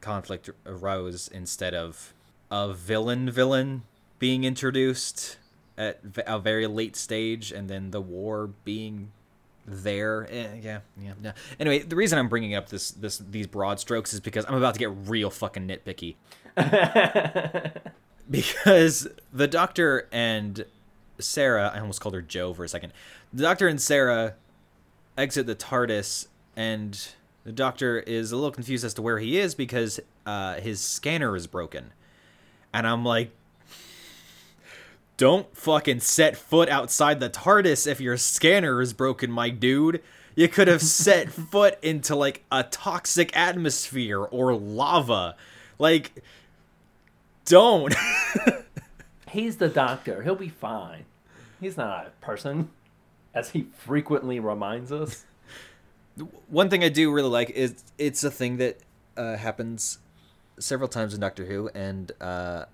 conflict 0.01 0.49
arose 0.65 1.27
instead 1.27 1.73
of 1.73 2.13
a 2.51 2.73
villain 2.73 3.31
villain 3.31 3.83
being 4.19 4.43
introduced 4.43 5.37
at 5.77 5.99
a 6.27 6.37
very 6.37 6.67
late 6.67 6.95
stage 6.95 7.51
and 7.51 7.69
then 7.69 7.89
the 7.91 8.01
war 8.01 8.51
being 8.63 9.11
there. 9.65 10.27
Eh, 10.29 10.59
yeah, 10.61 10.79
yeah, 10.99 11.13
yeah. 11.23 11.31
Anyway, 11.59 11.79
the 11.79 11.95
reason 11.95 12.19
I'm 12.19 12.29
bringing 12.29 12.53
up 12.53 12.69
this 12.69 12.91
this 12.91 13.17
these 13.17 13.47
broad 13.47 13.79
strokes 13.79 14.13
is 14.13 14.19
because 14.19 14.45
I'm 14.45 14.55
about 14.55 14.73
to 14.75 14.79
get 14.79 14.91
real 15.05 15.29
fucking 15.29 15.67
nitpicky. 15.67 16.15
because 18.29 19.07
the 19.31 19.47
Doctor 19.47 20.07
and 20.11 20.65
Sarah, 21.19 21.71
I 21.73 21.79
almost 21.79 22.01
called 22.01 22.15
her 22.15 22.21
Jo 22.21 22.53
for 22.53 22.63
a 22.63 22.69
second. 22.69 22.93
The 23.33 23.43
Doctor 23.43 23.67
and 23.67 23.81
Sarah 23.81 24.35
exit 25.17 25.45
the 25.45 25.55
TARDIS, 25.55 26.27
and 26.55 26.99
the 27.43 27.51
Doctor 27.51 27.99
is 27.99 28.31
a 28.31 28.35
little 28.35 28.51
confused 28.51 28.83
as 28.83 28.93
to 28.95 29.01
where 29.01 29.19
he 29.19 29.37
is 29.37 29.55
because 29.55 29.99
uh, 30.25 30.55
his 30.55 30.81
scanner 30.81 31.35
is 31.35 31.47
broken. 31.47 31.91
And 32.73 32.87
I'm 32.87 33.03
like, 33.03 33.31
don't 35.17 35.55
fucking 35.55 35.99
set 35.99 36.35
foot 36.35 36.67
outside 36.69 37.19
the 37.19 37.29
TARDIS 37.29 37.85
if 37.85 38.01
your 38.01 38.17
scanner 38.17 38.81
is 38.81 38.93
broken, 38.93 39.31
my 39.31 39.49
dude. 39.49 40.01
You 40.35 40.47
could 40.47 40.67
have 40.67 40.81
set 40.81 41.29
foot 41.31 41.77
into 41.83 42.15
like 42.15 42.43
a 42.51 42.63
toxic 42.63 43.35
atmosphere 43.37 44.19
or 44.19 44.55
lava. 44.55 45.35
Like, 45.77 46.23
don't. 47.45 47.93
He's 49.29 49.57
the 49.57 49.69
doctor. 49.69 50.23
He'll 50.23 50.35
be 50.35 50.49
fine. 50.49 51.05
He's 51.59 51.77
not 51.77 52.07
a 52.07 52.25
person, 52.25 52.69
as 53.33 53.51
he 53.51 53.67
frequently 53.77 54.39
reminds 54.39 54.91
us. 54.91 55.25
One 56.49 56.69
thing 56.69 56.83
I 56.83 56.89
do 56.89 57.11
really 57.11 57.29
like 57.29 57.51
is 57.51 57.83
it's 57.97 58.23
a 58.23 58.31
thing 58.31 58.57
that 58.57 58.79
uh, 59.15 59.37
happens 59.37 59.99
several 60.61 60.87
times 60.87 61.13
in 61.13 61.19
Doctor 61.19 61.45
Who, 61.45 61.69
and 61.69 62.11
uh, 62.21 62.65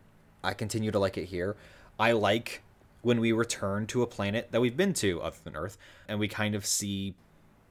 I 0.43 0.53
continue 0.53 0.91
to 0.91 0.99
like 0.99 1.17
it 1.17 1.25
here. 1.25 1.55
I 1.99 2.11
like 2.11 2.61
when 3.01 3.19
we 3.19 3.31
return 3.31 3.87
to 3.87 4.01
a 4.01 4.07
planet 4.07 4.49
that 4.51 4.61
we've 4.61 4.77
been 4.77 4.93
to 4.95 5.21
other 5.21 5.37
than 5.43 5.55
Earth, 5.55 5.77
and 6.07 6.19
we 6.19 6.27
kind 6.27 6.53
of 6.53 6.65
see 6.65 7.15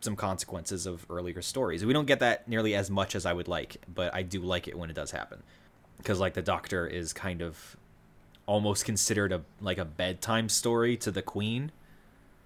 some 0.01 0.17
consequences 0.17 0.87
of 0.87 1.07
earlier 1.11 1.43
stories. 1.43 1.85
We 1.85 1.93
don't 1.93 2.07
get 2.07 2.21
that 2.21 2.49
nearly 2.49 2.75
as 2.75 2.91
much 2.91 3.15
as 3.15 3.27
I 3.27 3.33
would 3.33 3.49
like, 3.49 3.77
but 3.93 4.15
I 4.15 4.23
do 4.23 4.41
like 4.41 4.69
it 4.69 4.79
when 4.79 4.91
it 4.91 4.95
does 4.95 5.11
happen. 5.11 5.43
Because 5.99 6.21
like 6.21 6.35
the 6.35 6.43
Doctor 6.43 6.87
is 6.87 7.13
kind 7.13 7.43
of 7.43 7.77
almost 8.47 8.85
considered 8.85 9.33
a 9.33 9.43
like 9.61 9.79
a 9.79 9.85
bedtime 9.85 10.49
story 10.49 10.97
to 10.99 11.11
the 11.11 11.23
Queen, 11.23 11.73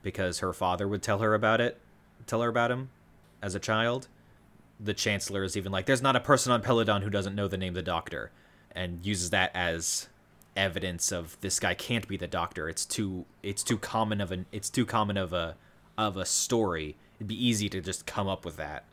because 0.03 0.39
her 0.39 0.53
father 0.53 0.89
would 0.89 1.03
tell 1.03 1.19
her 1.19 1.35
about 1.35 1.61
it, 1.61 1.79
tell 2.27 2.43
her 2.43 2.49
about 2.49 2.71
him 2.71 2.91
as 3.43 3.55
a 3.55 3.61
child. 3.61 4.09
The 4.83 4.95
Chancellor 4.95 5.45
is 5.45 5.57
even 5.57 5.73
like, 5.73 5.87
"There's 5.87 6.03
not 6.03 6.17
a 6.17 6.21
person 6.21 6.53
on 6.53 6.63
Peladon 6.63 7.03
who 7.03 7.11
doesn't 7.11 7.35
know 7.35 7.49
the 7.49 7.59
name 7.59 7.71
of 7.71 7.75
the 7.77 7.83
Doctor," 7.83 8.31
and 8.73 9.05
uses 9.05 9.31
that 9.31 9.51
as 9.55 10.09
evidence 10.57 11.13
of 11.13 11.37
this 11.41 11.61
guy 11.61 11.75
can't 11.75 12.09
be 12.09 12.17
the 12.17 12.27
Doctor. 12.27 12.69
It's 12.69 12.85
too 12.85 13.27
it's 13.43 13.63
too 13.63 13.79
common 13.79 14.21
of 14.21 14.33
an 14.33 14.47
it's 14.53 14.71
too 14.71 14.87
common 14.87 15.17
of 15.17 15.33
a 15.33 15.57
of 15.99 16.17
a 16.17 16.25
story 16.25 16.97
it'd 17.21 17.29
be 17.29 17.47
easy 17.47 17.69
to 17.69 17.81
just 17.83 18.07
come 18.07 18.27
up 18.27 18.47
with 18.47 18.57
that 18.57 18.85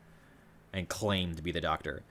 and 0.73 0.89
claim 0.89 1.33
to 1.33 1.41
be 1.41 1.51
the 1.51 1.61
doctor, 1.61 2.03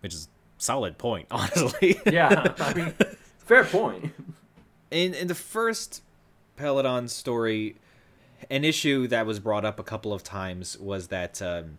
which 0.00 0.14
is 0.14 0.28
solid 0.56 0.96
point, 0.96 1.26
honestly. 1.32 2.00
Yeah, 2.06 2.54
I 2.60 2.74
mean, 2.74 2.94
fair 3.38 3.64
point. 3.64 4.12
in 4.90 5.14
in 5.14 5.26
the 5.26 5.34
first 5.34 6.02
Peladon 6.56 7.10
story, 7.10 7.76
an 8.48 8.64
issue 8.64 9.08
that 9.08 9.26
was 9.26 9.40
brought 9.40 9.64
up 9.64 9.80
a 9.80 9.82
couple 9.82 10.12
of 10.12 10.22
times 10.22 10.78
was 10.78 11.08
that 11.08 11.42
um, 11.42 11.78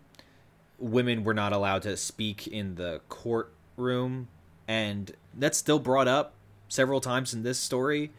women 0.79 1.23
were 1.23 1.33
not 1.33 1.53
allowed 1.53 1.83
to 1.83 1.97
speak 1.97 2.47
in 2.47 2.75
the 2.75 3.01
courtroom, 3.09 4.27
and 4.67 5.11
that's 5.33 5.57
still 5.57 5.79
brought 5.79 6.07
up 6.07 6.33
several 6.67 6.99
times 6.99 7.33
in 7.33 7.43
this 7.43 7.59
story 7.59 8.11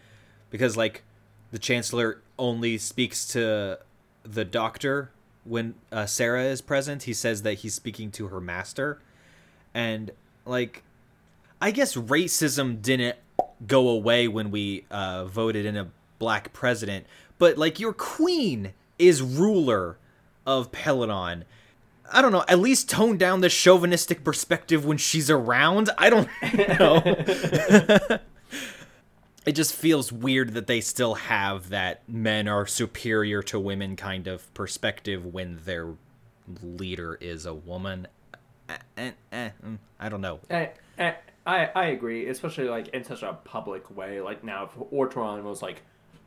because 0.51 0.77
like 0.77 1.03
the 1.51 1.59
chancellor 1.59 2.23
only 2.39 2.79
speaks 2.79 3.27
to 3.29 3.79
the 4.23 4.45
doctor 4.45 5.11
when 5.45 5.75
uh, 5.93 6.07
Sarah 6.07 6.45
is 6.45 6.61
present, 6.61 7.05
he 7.05 7.13
says 7.13 7.43
that 7.43 7.55
he's 7.55 7.75
speaking 7.75 8.11
to 8.13 8.29
her 8.29 8.41
master, 8.41 9.01
and 9.73 10.11
like, 10.45 10.83
I 11.61 11.71
guess 11.71 11.95
racism 11.95 12.83
didn't 12.83 13.17
go 13.67 13.89
away 13.89 14.29
when 14.29 14.51
we 14.51 14.85
uh, 14.91 15.25
voted 15.25 15.65
in 15.65 15.77
a 15.77 15.89
black 16.19 16.53
president, 16.53 17.07
but 17.39 17.57
like 17.57 17.79
your 17.79 17.93
queen 17.93 18.73
is 18.99 19.23
ruler 19.23 19.99
of 20.47 20.73
Peladon. 20.73 21.45
I 22.13 22.23
don't 22.23 22.33
know. 22.33 22.45
At 22.49 22.59
least 22.59 22.89
tone 22.89 23.17
down 23.17 23.41
the 23.41 23.49
chauvinistic 23.49 24.25
perspective 24.25 24.85
when 24.85 24.99
she's 24.99 25.31
around. 25.31 25.91
I 25.99 26.11
don't 26.11 26.29
know. 26.79 27.03
it 29.47 29.53
just 29.53 29.75
feels 29.75 30.13
weird 30.13 30.55
that 30.55 30.67
they 30.67 30.81
still 30.81 31.15
have 31.15 31.69
that 31.71 32.09
men 32.09 32.49
are 32.49 32.67
superior 32.67 33.43
to 33.45 33.59
women 33.61 33.97
kind 33.97 34.27
of 34.27 34.53
perspective 34.55 35.25
when 35.27 35.61
their 35.65 35.95
leader 36.63 37.17
is 37.21 37.47
a 37.47 37.55
woman. 37.55 38.09
Eh, 38.69 38.77
eh, 38.97 39.11
eh, 39.33 39.51
mm, 39.65 39.79
I 39.99 40.09
don't 40.09 40.21
know. 40.21 40.41
I, 40.51 40.73
I 40.99 41.71
I 41.75 41.85
agree, 41.87 42.29
especially 42.29 42.69
like 42.69 42.89
in 42.89 43.05
such 43.05 43.23
a 43.23 43.35
public 43.45 43.97
way. 43.97 44.21
Like 44.21 44.43
now, 44.43 44.65
if 44.65 44.91
Ortron 44.91 45.45
was 45.45 45.63
like 45.63 45.83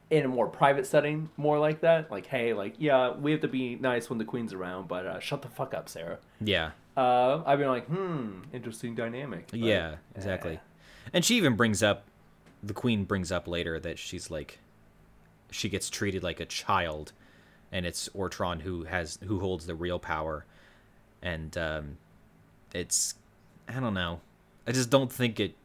in 0.09 0.25
a 0.25 0.27
more 0.27 0.47
private 0.47 0.87
setting, 0.87 1.29
more 1.37 1.59
like 1.59 1.81
that, 1.81 2.09
like 2.09 2.25
hey, 2.25 2.53
like 2.53 2.75
yeah, 2.77 3.11
we 3.11 3.31
have 3.31 3.41
to 3.41 3.47
be 3.47 3.75
nice 3.75 4.09
when 4.09 4.17
the 4.17 4.25
queen's 4.25 4.53
around, 4.53 4.87
but 4.87 5.05
uh, 5.05 5.19
shut 5.19 5.41
the 5.41 5.49
fuck 5.49 5.73
up, 5.73 5.89
Sarah. 5.89 6.17
Yeah. 6.41 6.71
Uh, 6.97 7.43
I've 7.45 7.59
been 7.59 7.69
like, 7.69 7.85
hmm, 7.85 8.41
interesting 8.51 8.93
dynamic. 8.95 9.47
But, 9.51 9.59
yeah, 9.59 9.95
exactly. 10.15 10.59
And 11.13 11.23
she 11.23 11.35
even 11.37 11.55
brings 11.55 11.81
up 11.81 12.05
the 12.61 12.73
queen 12.73 13.05
brings 13.05 13.31
up 13.31 13.47
later 13.47 13.79
that 13.79 13.97
she's 13.97 14.29
like 14.29 14.59
she 15.51 15.69
gets 15.69 15.89
treated 15.89 16.23
like 16.23 16.39
a 16.39 16.45
child 16.45 17.13
and 17.71 17.85
it's 17.85 18.09
Ortron 18.09 18.61
who 18.61 18.83
has 18.83 19.17
who 19.25 19.39
holds 19.39 19.65
the 19.65 19.75
real 19.75 19.99
power 19.99 20.45
and 21.21 21.57
um 21.57 21.97
it's 22.73 23.15
I 23.67 23.79
don't 23.79 23.93
know. 23.93 24.21
I 24.67 24.71
just 24.71 24.89
don't 24.89 25.11
think 25.11 25.39
it 25.39 25.55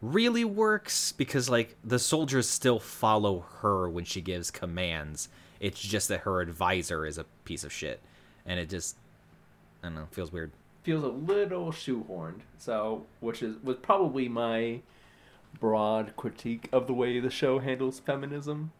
really 0.00 0.44
works 0.44 1.12
because 1.12 1.48
like 1.48 1.76
the 1.84 1.98
soldiers 1.98 2.48
still 2.48 2.78
follow 2.78 3.44
her 3.60 3.88
when 3.88 4.04
she 4.04 4.20
gives 4.20 4.50
commands. 4.50 5.28
It's 5.58 5.80
just 5.80 6.08
that 6.08 6.20
her 6.20 6.40
advisor 6.40 7.06
is 7.06 7.18
a 7.18 7.24
piece 7.44 7.64
of 7.64 7.72
shit 7.72 8.00
and 8.46 8.58
it 8.58 8.68
just 8.68 8.96
I 9.82 9.86
don't 9.86 9.94
know, 9.94 10.06
feels 10.10 10.32
weird. 10.32 10.52
Feels 10.82 11.04
a 11.04 11.08
little 11.08 11.72
shoehorned. 11.72 12.40
So, 12.58 13.06
which 13.20 13.42
is 13.42 13.56
was 13.62 13.76
probably 13.76 14.28
my 14.28 14.80
broad 15.58 16.14
critique 16.16 16.68
of 16.72 16.86
the 16.86 16.94
way 16.94 17.18
the 17.18 17.30
show 17.30 17.58
handles 17.58 17.98
feminism 17.98 18.70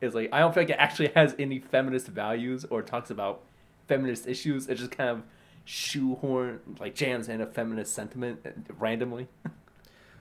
is 0.00 0.14
like 0.14 0.28
I 0.32 0.40
don't 0.40 0.52
feel 0.52 0.64
like 0.64 0.70
it 0.70 0.78
actually 0.78 1.08
has 1.14 1.34
any 1.38 1.58
feminist 1.58 2.08
values 2.08 2.64
or 2.68 2.82
talks 2.82 3.10
about 3.10 3.42
feminist 3.88 4.26
issues. 4.26 4.68
It 4.68 4.76
just 4.76 4.90
kind 4.90 5.10
of 5.10 5.22
shoehorn 5.64 6.60
like 6.78 6.94
jams 6.94 7.28
in 7.28 7.40
a 7.40 7.46
feminist 7.46 7.94
sentiment 7.94 8.40
randomly. 8.78 9.28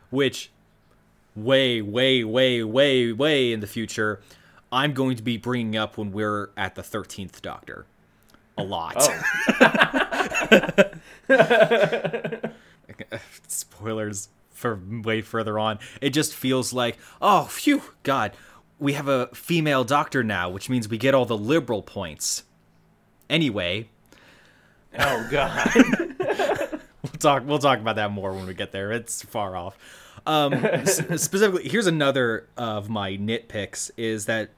Which 0.10 0.52
way 1.36 1.82
way 1.82 2.24
way 2.24 2.64
way 2.64 3.12
way 3.12 3.52
in 3.52 3.60
the 3.60 3.68
future 3.68 4.22
I'm 4.72 4.94
going 4.94 5.16
to 5.18 5.24
be 5.24 5.38
bringing 5.38 5.76
up 5.76 5.98
when 5.98 6.12
we're 6.12 6.50
at 6.58 6.76
the 6.76 6.82
13th 6.82 7.42
doctor 7.42 7.86
a 8.58 8.64
lot. 8.64 8.96
Oh. 8.98 9.22
Spoilers 13.48 14.30
for 14.52 14.80
way 15.04 15.22
further 15.22 15.60
on. 15.60 15.80
It 16.02 16.10
just 16.12 16.34
feels 16.34 16.74
like, 16.74 16.98
oh, 17.22 17.46
phew, 17.46 17.84
God, 18.04 18.32
we 18.80 18.94
have 18.94 19.08
a 19.08 19.28
female 19.28 19.84
doctor 19.84 20.24
now, 20.24 20.50
which 20.50 20.70
means 20.70 20.90
we 20.90 20.98
get 20.98 21.14
all 21.14 21.26
the 21.26 21.38
liberal 21.38 21.82
points. 21.82 22.44
Anyway, 23.30 23.90
oh 24.98 25.28
god. 25.32 26.72
we'll 27.26 27.40
talk. 27.40 27.48
We'll 27.48 27.60
talk 27.60 27.80
about 27.80 27.96
that 27.98 28.12
more 28.12 28.32
when 28.34 28.46
we 28.46 28.54
get 28.54 28.72
there. 28.72 28.92
It's 28.92 29.22
far 29.24 29.56
off. 29.56 29.78
Um, 30.26 30.54
specifically, 30.86 31.68
here's 31.68 31.88
another 31.88 32.48
of 32.58 32.90
my 32.90 33.18
nitpicks: 33.18 33.92
is 33.98 34.26
that 34.26 34.50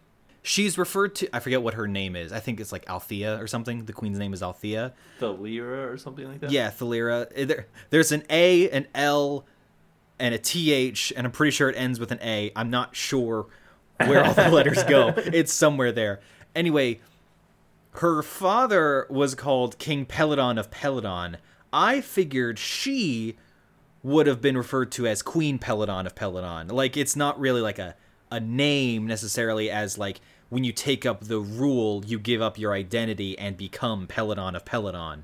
she's 0.44 0.78
referred 0.78 1.16
to. 1.16 1.30
I 1.36 1.40
forget 1.40 1.62
what 1.62 1.74
her 1.74 1.88
name 1.88 2.16
is. 2.16 2.32
I 2.32 2.40
think 2.40 2.60
it's 2.60 2.72
like 2.72 2.90
Althea 2.90 3.40
or 3.42 3.48
something. 3.48 3.86
The 3.86 3.94
queen's 3.94 4.20
name 4.20 4.34
is 4.34 4.42
Althea. 4.44 4.94
the 5.20 5.32
Lyra 5.34 5.92
or 5.92 5.98
something 5.98 6.28
like 6.28 6.40
that. 6.42 6.52
Yeah, 6.52 6.70
Thalira. 6.72 7.28
Eh, 7.36 7.46
There, 7.46 7.68
there's 7.90 8.12
an 8.12 8.24
A, 8.30 8.70
an 8.70 8.88
L, 8.96 9.46
and 10.20 10.34
a 10.34 10.38
TH, 10.38 11.14
and 11.16 11.26
I'm 11.26 11.32
pretty 11.32 11.52
sure 11.52 11.70
it 11.70 11.76
ends 11.76 12.00
with 12.00 12.12
an 12.12 12.20
A. 12.22 12.52
I'm 12.56 12.70
not 12.70 12.96
sure 12.96 13.48
where 14.06 14.24
all 14.24 14.34
the 14.34 14.50
letters 14.52 14.84
go. 14.84 15.14
It's 15.18 15.52
somewhere 15.54 15.92
there. 15.92 16.22
Anyway, 16.56 17.00
her 17.92 18.22
father 18.24 19.06
was 19.10 19.36
called 19.36 19.78
King 19.80 20.06
Peladon 20.06 20.60
of 20.60 20.70
Peladon. 20.72 21.38
I 21.72 22.02
figured 22.02 22.60
she 22.60 23.36
would 24.04 24.28
have 24.28 24.42
been 24.42 24.58
referred 24.58 24.92
to 24.94 25.08
as 25.08 25.22
Queen 25.22 25.60
Peladon 25.60 26.06
of 26.06 26.16
Peladon. 26.16 26.72
Like 26.72 26.96
it's 26.96 27.16
not 27.16 27.40
really 27.40 27.62
like 27.62 27.80
a 27.80 27.96
a 28.30 28.40
name 28.40 29.08
necessarily 29.08 29.70
as 29.72 29.98
like 29.98 30.20
when 30.50 30.64
you 30.64 30.72
take 30.72 31.06
up 31.06 31.26
the 31.26 31.40
rule, 31.40 32.04
you 32.06 32.20
give 32.20 32.42
up 32.42 32.58
your 32.58 32.74
identity 32.74 33.38
and 33.38 33.58
become 33.58 34.08
Peladon 34.08 34.56
of 34.56 34.66
Peladon. 34.66 35.24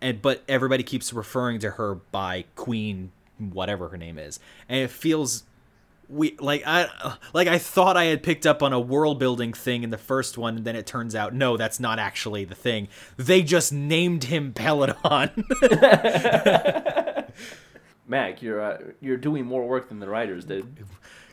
And 0.00 0.22
but 0.22 0.42
everybody 0.48 0.82
keeps 0.82 1.12
referring 1.12 1.58
to 1.60 1.72
her 1.72 1.96
by 1.96 2.44
Queen 2.56 3.12
whatever 3.38 3.88
her 3.88 3.96
name 3.96 4.18
is. 4.18 4.38
And 4.68 4.80
it 4.80 4.90
feels 4.90 5.44
we 6.12 6.36
like 6.38 6.62
I 6.66 7.16
like 7.32 7.48
I 7.48 7.58
thought 7.58 7.96
I 7.96 8.04
had 8.04 8.22
picked 8.22 8.46
up 8.46 8.62
on 8.62 8.72
a 8.72 8.80
world 8.80 9.18
building 9.18 9.52
thing 9.52 9.82
in 9.82 9.90
the 9.90 9.98
first 9.98 10.36
one, 10.36 10.58
and 10.58 10.64
then 10.64 10.76
it 10.76 10.86
turns 10.86 11.14
out 11.14 11.34
no, 11.34 11.56
that's 11.56 11.80
not 11.80 11.98
actually 11.98 12.44
the 12.44 12.54
thing. 12.54 12.88
They 13.16 13.42
just 13.42 13.72
named 13.72 14.24
him 14.24 14.52
Peladon. 14.52 15.32
Mac, 18.06 18.42
you're 18.42 18.60
uh, 18.60 18.78
you're 19.00 19.16
doing 19.16 19.46
more 19.46 19.66
work 19.66 19.88
than 19.88 20.00
the 20.00 20.08
writers 20.08 20.44
did. 20.44 20.84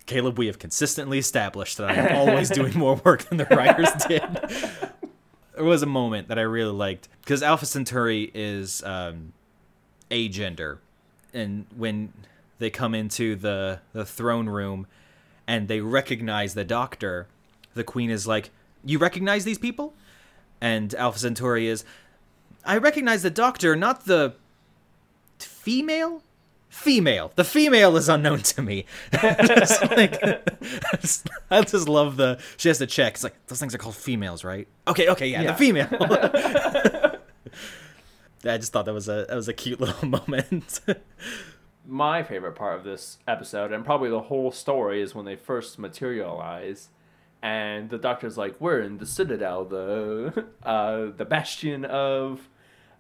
Caleb, 0.06 0.38
we 0.38 0.48
have 0.48 0.58
consistently 0.58 1.20
established 1.20 1.78
that 1.78 1.90
I 1.90 1.94
am 1.94 2.18
always 2.18 2.50
doing 2.50 2.76
more 2.78 2.96
work 2.96 3.24
than 3.24 3.38
the 3.38 3.46
writers 3.46 3.90
did. 4.08 4.24
there 5.56 5.64
was 5.64 5.84
a 5.84 5.88
moment 5.88 6.30
that 6.30 6.40
I 6.40 6.44
really 6.44 6.72
liked 6.72 7.10
because 7.22 7.44
Alpha 7.44 7.66
Centauri 7.66 8.32
is 8.34 8.82
um, 8.84 9.34
agender, 10.10 10.78
and 11.34 11.66
when 11.76 12.14
they 12.60 12.70
come 12.70 12.94
into 12.94 13.36
the 13.36 13.80
the 13.94 14.06
throne 14.06 14.48
room 14.48 14.86
and 15.48 15.68
they 15.68 15.80
recognize 15.82 16.54
the 16.54 16.64
Doctor, 16.64 17.28
the 17.74 17.84
Queen 17.84 18.10
is 18.12 18.28
like, 18.28 18.52
"You 18.86 19.00
recognize 19.00 19.44
these 19.46 19.58
people?" 19.58 19.94
And 20.62 20.94
Alpha 20.96 21.20
Centauri 21.20 21.68
is, 21.68 21.84
"I 22.66 22.78
recognize 22.78 23.24
the 23.24 23.30
Doctor, 23.32 23.76
not 23.76 24.06
the 24.06 24.34
female." 25.40 26.22
Female. 26.72 27.32
The 27.36 27.44
female 27.44 27.98
is 27.98 28.08
unknown 28.10 28.42
to 28.44 28.62
me. 28.62 28.86
Just 29.12 29.82
like, 29.90 30.24
I 30.24 30.40
just- 31.02 31.28
I 31.50 31.62
just 31.64 31.90
love 31.90 32.16
the. 32.16 32.40
She 32.58 32.68
has 32.68 32.78
to 32.78 32.86
check. 32.86 33.16
It's 33.16 33.24
like 33.24 33.34
those 33.48 33.60
things 33.60 33.74
are 33.74 33.80
called 33.80 33.96
females, 33.96 34.44
right? 34.44 34.68
Okay, 34.88 35.10
okay, 35.10 35.28
yeah, 35.30 35.42
Yeah. 35.42 35.52
the 35.54 35.58
female. 35.58 35.88
I 38.46 38.58
just 38.58 38.72
thought 38.72 38.86
that 38.86 38.94
was 38.94 39.10
a 39.10 39.26
that 39.28 39.36
was 39.36 39.48
a 39.48 39.54
cute 39.54 39.82
little 39.82 40.08
moment. 40.08 40.80
My 41.90 42.24
favorite 42.24 42.54
part 42.56 42.78
of 42.78 42.84
this 42.84 43.18
episode 43.28 43.72
and 43.72 43.84
probably 43.84 44.10
the 44.10 44.22
whole 44.22 44.52
story 44.52 45.02
is 45.02 45.16
when 45.16 45.26
they 45.26 45.36
first 45.36 45.80
materialize 45.80 46.90
and 47.42 47.90
the 47.90 47.98
doctor's 47.98 48.38
like 48.38 48.56
we're 48.60 48.80
in 48.80 48.98
the 48.98 49.06
citadel 49.06 49.66
the 49.66 50.46
uh, 50.64 51.08
the 51.18 51.26
bastion 51.26 51.86
of 51.86 52.48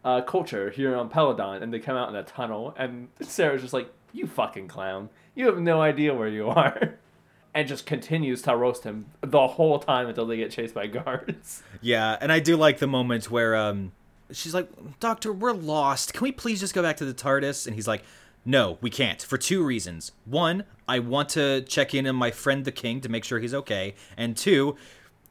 uh, 0.03 0.21
culture 0.21 0.69
here 0.69 0.95
on 0.95 1.09
peladon 1.09 1.61
and 1.61 1.73
they 1.73 1.79
come 1.79 1.95
out 1.95 2.09
in 2.09 2.15
a 2.15 2.23
tunnel 2.23 2.73
and 2.77 3.09
sarah's 3.21 3.61
just 3.61 3.73
like 3.73 3.91
you 4.13 4.25
fucking 4.25 4.67
clown 4.67 5.09
you 5.35 5.45
have 5.45 5.59
no 5.59 5.81
idea 5.81 6.13
where 6.13 6.27
you 6.29 6.47
are 6.47 6.95
and 7.53 7.67
just 7.67 7.85
continues 7.85 8.41
to 8.41 8.55
roast 8.55 8.83
him 8.83 9.05
the 9.21 9.47
whole 9.47 9.77
time 9.79 10.07
until 10.07 10.25
they 10.25 10.37
get 10.37 10.51
chased 10.51 10.73
by 10.73 10.87
guards 10.87 11.63
Yeah, 11.81 12.17
and 12.19 12.31
I 12.31 12.39
do 12.39 12.55
like 12.57 12.79
the 12.79 12.87
moment 12.87 13.29
where 13.29 13.55
um 13.55 13.91
she's 14.31 14.53
like, 14.53 14.69
"Doctor, 14.99 15.33
we're 15.33 15.53
lost. 15.53 16.13
Can 16.13 16.23
we 16.23 16.31
please 16.31 16.59
just 16.59 16.73
go 16.73 16.81
back 16.83 16.97
to 16.97 17.05
the 17.05 17.13
TARDIS?" 17.15 17.65
And 17.65 17.75
he's 17.75 17.87
like, 17.87 18.03
"No, 18.49 18.79
we 18.81 18.89
can't 18.89 19.21
for 19.21 19.37
two 19.37 19.63
reasons. 19.63 20.11
One, 20.25 20.63
I 20.87 20.97
want 20.97 21.29
to 21.29 21.61
check 21.61 21.93
in 21.93 22.07
on 22.07 22.15
my 22.15 22.31
friend 22.31 22.65
the 22.65 22.71
king 22.71 22.99
to 23.01 23.09
make 23.09 23.23
sure 23.23 23.37
he's 23.37 23.53
okay, 23.53 23.93
and 24.17 24.35
two, 24.35 24.75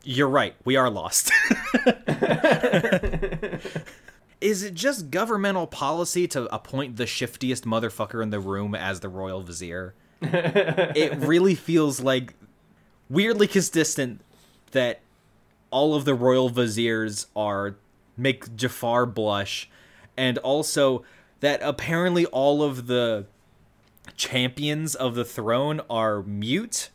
you're 0.05 0.29
right, 0.29 0.55
we 0.65 0.77
are 0.77 0.89
lost." 0.89 1.33
Is 4.41 4.63
it 4.63 4.75
just 4.75 5.11
governmental 5.11 5.67
policy 5.67 6.29
to 6.29 6.45
appoint 6.55 6.97
the 6.97 7.07
shiftiest 7.07 7.65
motherfucker 7.65 8.23
in 8.23 8.31
the 8.31 8.39
room 8.39 8.77
as 8.77 9.01
the 9.01 9.09
royal 9.09 9.41
vizier? 9.41 9.95
it 10.23 11.17
really 11.17 11.57
feels 11.57 11.99
like 11.99 12.35
weirdly 13.11 13.49
consistent 13.49 14.21
that 14.71 15.01
all 15.73 15.97
of 15.97 16.05
the 16.05 16.15
royal 16.15 16.51
viziers 16.51 17.27
are 17.35 17.75
make 18.17 18.55
Jafar 18.55 19.07
blush, 19.07 19.69
and 20.17 20.39
also 20.39 21.03
that 21.41 21.61
apparently 21.63 22.27
all 22.27 22.63
of 22.63 22.87
the 22.87 23.27
champions 24.17 24.95
of 24.95 25.15
the 25.15 25.25
throne 25.25 25.81
are 25.89 26.23
mute. 26.23 26.91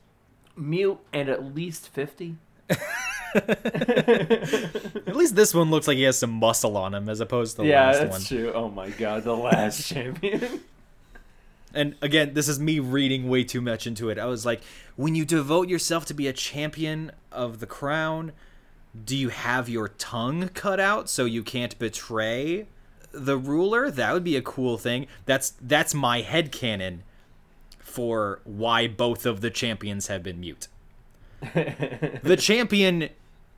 mute 0.55 0.99
and 1.13 1.29
at 1.29 1.53
least 1.55 1.87
50 1.89 2.35
At 3.35 5.15
least 5.15 5.35
this 5.35 5.53
one 5.53 5.69
looks 5.71 5.87
like 5.87 5.97
he 5.97 6.03
has 6.03 6.17
some 6.19 6.31
muscle 6.31 6.77
on 6.77 6.93
him 6.93 7.09
as 7.09 7.19
opposed 7.19 7.55
to 7.55 7.63
the 7.63 7.67
yeah 7.69 7.87
last 7.87 7.99
that's 7.99 8.11
one. 8.11 8.21
true 8.21 8.51
oh 8.53 8.69
my 8.69 8.89
god 8.89 9.23
the 9.23 9.35
last 9.35 9.87
champion 9.87 10.61
And 11.75 11.95
again, 12.03 12.35
this 12.35 12.47
is 12.47 12.59
me 12.59 12.77
reading 12.77 13.27
way 13.27 13.43
too 13.43 13.59
much 13.59 13.87
into 13.87 14.09
it. 14.11 14.19
I 14.19 14.25
was 14.25 14.45
like, 14.45 14.61
when 14.95 15.15
you 15.15 15.25
devote 15.25 15.69
yourself 15.69 16.05
to 16.05 16.13
be 16.13 16.27
a 16.27 16.33
champion 16.33 17.11
of 17.31 17.59
the 17.59 17.65
crown, 17.65 18.31
do 19.05 19.17
you 19.17 19.29
have 19.29 19.67
your 19.67 19.87
tongue 19.87 20.49
cut 20.49 20.79
out 20.79 21.09
so 21.09 21.25
you 21.25 21.41
can't 21.41 21.77
betray 21.79 22.67
the 23.13 23.37
ruler? 23.37 23.89
That 23.89 24.13
would 24.13 24.23
be 24.23 24.35
a 24.35 24.41
cool 24.41 24.77
thing. 24.77 25.07
That's 25.25 25.53
that's 25.61 25.93
my 25.93 26.21
head 26.21 26.51
canon 26.51 27.03
for 27.79 28.41
why 28.43 28.87
both 28.87 29.25
of 29.25 29.41
the 29.41 29.49
champions 29.49 30.07
have 30.07 30.23
been 30.23 30.39
mute. 30.39 30.67
the 31.53 32.37
champion 32.39 33.09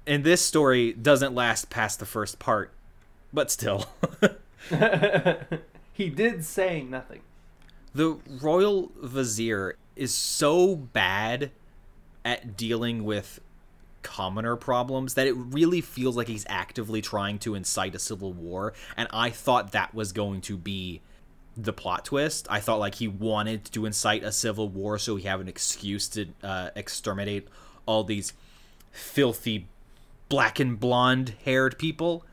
in 0.05 0.23
this 0.23 0.41
story 0.41 0.93
doesn't 0.93 1.33
last 1.33 1.69
past 1.69 1.99
the 1.99 2.05
first 2.05 2.39
part, 2.39 2.73
but 3.33 3.49
still. 3.49 3.89
he 5.93 6.09
did 6.09 6.43
say 6.43 6.81
nothing 6.81 7.21
the 7.95 8.19
royal 8.41 8.91
vizier 9.01 9.77
is 9.95 10.13
so 10.13 10.75
bad 10.75 11.49
at 12.25 12.57
dealing 12.57 13.05
with 13.05 13.39
commoner 14.05 14.55
problems 14.55 15.15
that 15.15 15.27
it 15.27 15.33
really 15.33 15.81
feels 15.81 16.15
like 16.15 16.27
he's 16.27 16.45
actively 16.47 17.01
trying 17.01 17.37
to 17.39 17.55
incite 17.55 17.93
a 17.95 17.99
civil 17.99 18.31
war 18.31 18.73
and 18.95 19.09
i 19.11 19.29
thought 19.29 19.71
that 19.71 19.93
was 19.93 20.11
going 20.11 20.39
to 20.39 20.57
be 20.57 21.01
the 21.57 21.71
plot 21.71 22.03
twist. 22.03 22.47
I 22.49 22.59
thought 22.59 22.79
like 22.79 22.95
he 22.95 23.07
wanted 23.07 23.63
to 23.71 23.85
incite 23.85 24.25
a 24.25 24.31
civil 24.33 24.67
war 24.67 24.97
so 24.97 25.15
he 25.15 25.25
have 25.25 25.39
an 25.39 25.47
excuse 25.47 26.09
to 26.09 26.27
uh, 26.43 26.71
exterminate 26.75 27.47
all 27.85 28.03
these 28.03 28.33
filthy 28.91 29.69
black 30.27 30.59
and 30.59 30.77
blonde 30.77 31.35
haired 31.45 31.79
people. 31.79 32.25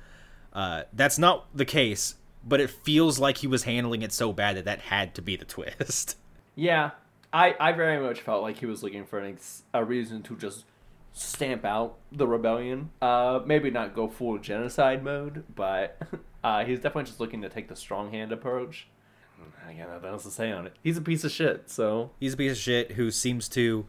Uh, 0.52 0.82
that's 0.92 1.20
not 1.20 1.46
the 1.54 1.64
case 1.64 2.16
but 2.44 2.60
it 2.60 2.70
feels 2.70 3.18
like 3.18 3.38
he 3.38 3.46
was 3.46 3.64
handling 3.64 4.02
it 4.02 4.12
so 4.12 4.32
bad 4.32 4.56
that 4.56 4.64
that 4.64 4.80
had 4.80 5.14
to 5.14 5.22
be 5.22 5.36
the 5.36 5.44
twist. 5.46 6.16
Yeah, 6.54 6.90
I, 7.32 7.54
I 7.58 7.72
very 7.72 7.98
much 8.00 8.20
felt 8.20 8.42
like 8.42 8.58
he 8.58 8.66
was 8.66 8.82
looking 8.82 9.04
for 9.04 9.18
an 9.18 9.34
ex- 9.34 9.62
a 9.72 9.84
reason 9.84 10.22
to 10.24 10.36
just 10.36 10.64
stamp 11.12 11.64
out 11.64 11.98
the 12.10 12.26
rebellion. 12.26 12.90
Uh, 13.00 13.40
maybe 13.44 13.70
not 13.70 13.94
go 13.94 14.08
full 14.08 14.38
genocide 14.38 15.02
mode, 15.04 15.44
but 15.54 16.00
uh, 16.44 16.64
he's 16.64 16.78
definitely 16.78 17.04
just 17.04 17.20
looking 17.20 17.42
to 17.42 17.48
take 17.48 17.68
the 17.68 17.76
strong 17.76 18.10
hand 18.10 18.32
approach. 18.32 18.88
I 19.66 19.74
got 19.74 19.90
nothing 19.90 20.08
else 20.08 20.24
to 20.24 20.30
say 20.30 20.52
on 20.52 20.66
it. 20.66 20.74
He's 20.82 20.96
a 20.96 21.02
piece 21.02 21.24
of 21.24 21.30
shit, 21.30 21.70
so 21.70 22.10
He's 22.20 22.34
a 22.34 22.36
piece 22.36 22.52
of 22.52 22.58
shit 22.58 22.92
who 22.92 23.10
seems 23.10 23.48
to 23.50 23.86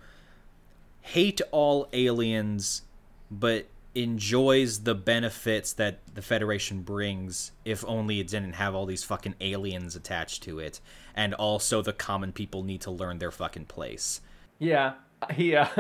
hate 1.02 1.42
all 1.52 1.90
aliens, 1.94 2.84
but 3.30 3.68
enjoys 3.96 4.80
the 4.84 4.96
benefits 4.96 5.74
that 5.74 6.00
the 6.16 6.22
Federation 6.22 6.82
brings 6.82 7.52
if 7.66 7.86
only 7.88 8.20
it 8.20 8.28
didn't 8.28 8.54
have 8.54 8.74
all 8.74 8.88
these 8.88 9.04
fucking 9.04 9.36
aliens 9.40 9.96
attached 9.96 10.42
to 10.44 10.60
it. 10.60 10.80
And 11.16 11.34
also 11.36 11.82
the 11.82 11.94
common 11.94 12.32
people 12.32 12.64
need 12.64 12.82
to 12.82 12.92
learn 12.92 13.20
their 13.20 13.32
fucking 13.32 13.66
place. 13.66 14.22
yeah, 14.60 14.94
he. 15.32 15.56
Uh, 15.56 15.68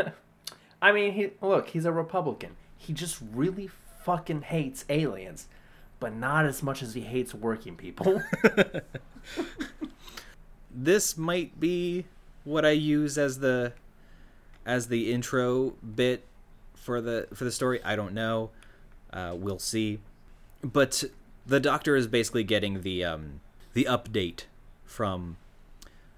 I 0.84 0.91
mean, 0.91 1.13
he 1.13 1.32
look, 1.41 1.69
he's 1.69 1.86
a 1.86 1.91
Republican. 1.91 2.58
He 2.78 2.93
just 2.93 3.17
really 3.34 3.69
fucking 4.04 4.41
hates 4.43 4.84
aliens, 4.89 5.48
but 6.00 6.13
not 6.13 6.46
as 6.46 6.62
much 6.62 6.84
as 6.84 6.93
he 6.93 7.02
hates 7.02 7.34
working 7.34 7.76
people. 7.76 8.22
This 10.74 11.17
might 11.17 11.60
be 11.60 12.06
what 12.43 12.65
I 12.65 12.72
use 12.72 13.17
as 13.17 13.39
the 13.39 13.74
as 14.65 14.88
the 14.88 15.13
intro 15.13 15.76
bit 15.96 16.26
for 16.74 17.00
the 17.00 17.28
for 17.34 17.43
the 17.43 17.52
story. 17.52 17.80
I 17.84 17.96
don't 17.96 18.13
know. 18.13 18.50
Uh, 19.12 19.36
we'll 19.38 19.60
see. 19.60 20.00
But 20.63 21.04
the 21.46 21.60
doctor 21.60 21.96
is 21.96 22.08
basically 22.08 22.43
getting 22.43 22.82
the 22.82 23.06
um, 23.06 23.41
the 23.74 23.86
update 23.86 24.46
from 24.84 25.38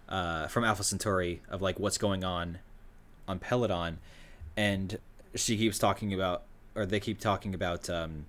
uh, 0.07 0.47
from 0.47 0.63
Alpha 0.63 0.83
Centauri 0.83 1.41
of 1.49 1.61
like 1.61 1.77
what's 1.77 1.97
going 1.97 2.23
on 2.23 2.59
on 3.27 3.39
Peladon, 3.39 3.97
and 4.55 4.99
she 5.35 5.57
keeps 5.57 5.77
talking 5.77 6.13
about, 6.13 6.43
or 6.75 6.85
they 6.85 6.99
keep 6.99 7.19
talking 7.19 7.53
about 7.53 7.89
um, 7.89 8.25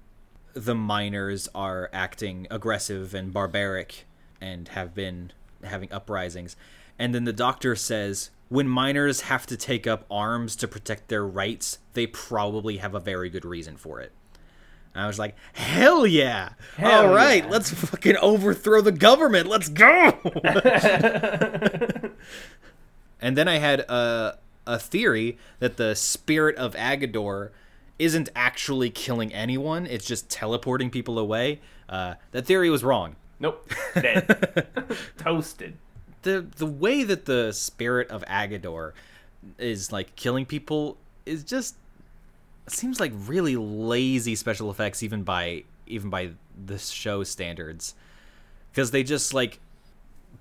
the 0.55 0.75
miners 0.75 1.49
are 1.55 1.91
acting 1.93 2.47
aggressive 2.51 3.15
and 3.15 3.33
barbaric 3.33 4.05
and 4.41 4.69
have 4.69 4.95
been 4.95 5.33
having 5.63 5.93
uprisings. 5.93 6.57
And 6.99 7.15
then 7.15 7.25
the 7.25 7.33
doctor 7.33 7.77
says, 7.77 8.31
when 8.49 8.69
miners 8.69 9.23
have 9.23 9.47
to 9.47 9.57
take 9.57 9.87
up 9.87 10.05
arms 10.11 10.57
to 10.57 10.69
protect 10.69 11.09
their 11.09 11.27
rights, 11.27 11.79
they 11.95 12.07
probably 12.07 12.79
have 12.79 12.95
a 12.95 13.01
very 13.01 13.29
good 13.29 13.45
reason 13.45 13.77
for 13.77 14.01
it. 14.01 14.13
And 14.95 15.05
I 15.05 15.07
was 15.07 15.19
like, 15.19 15.35
hell 15.53 16.07
yeah! 16.07 16.51
Hell 16.77 17.09
All 17.09 17.15
right, 17.15 17.45
yeah. 17.45 17.51
let's 17.51 17.71
fucking 17.71 18.17
overthrow 18.17 18.81
the 18.81 18.93
government. 18.93 19.47
Let's 19.47 19.69
go! 19.69 20.19
and 23.21 23.37
then 23.37 23.47
I 23.47 23.59
had 23.59 23.81
a, 23.81 24.39
a 24.67 24.79
theory 24.79 25.39
that 25.59 25.77
the 25.77 25.95
spirit 25.95 26.57
of 26.57 26.75
Aggedor 26.75 27.51
isn't 27.99 28.29
actually 28.37 28.91
killing 28.91 29.33
anyone, 29.33 29.87
it's 29.87 30.05
just 30.05 30.29
teleporting 30.29 30.91
people 30.91 31.19
away. 31.19 31.61
Uh, 31.89 32.15
that 32.33 32.47
theory 32.47 32.69
was 32.69 32.85
wrong. 32.85 33.17
nope, 33.39 33.71
dead, 33.95 34.67
toasted. 35.19 35.77
the 36.23 36.47
the 36.57 36.67
way 36.67 37.03
that 37.05 37.25
the 37.27 37.53
spirit 37.53 38.11
of 38.11 38.23
Aggedor 38.25 38.93
is 39.59 39.93
like 39.93 40.15
killing 40.17 40.45
people 40.45 40.97
is 41.25 41.45
just 41.45 41.77
seems 42.69 42.99
like 42.99 43.13
really 43.27 43.57
lazy 43.57 44.35
special 44.35 44.71
effects 44.71 45.03
even 45.03 45.23
by 45.23 45.63
even 45.87 46.11
by 46.11 46.31
the 46.67 46.79
show 46.79 47.23
standards 47.23 47.95
because 48.73 48.91
they 48.91 49.05
just 49.05 49.33
like 49.33 49.61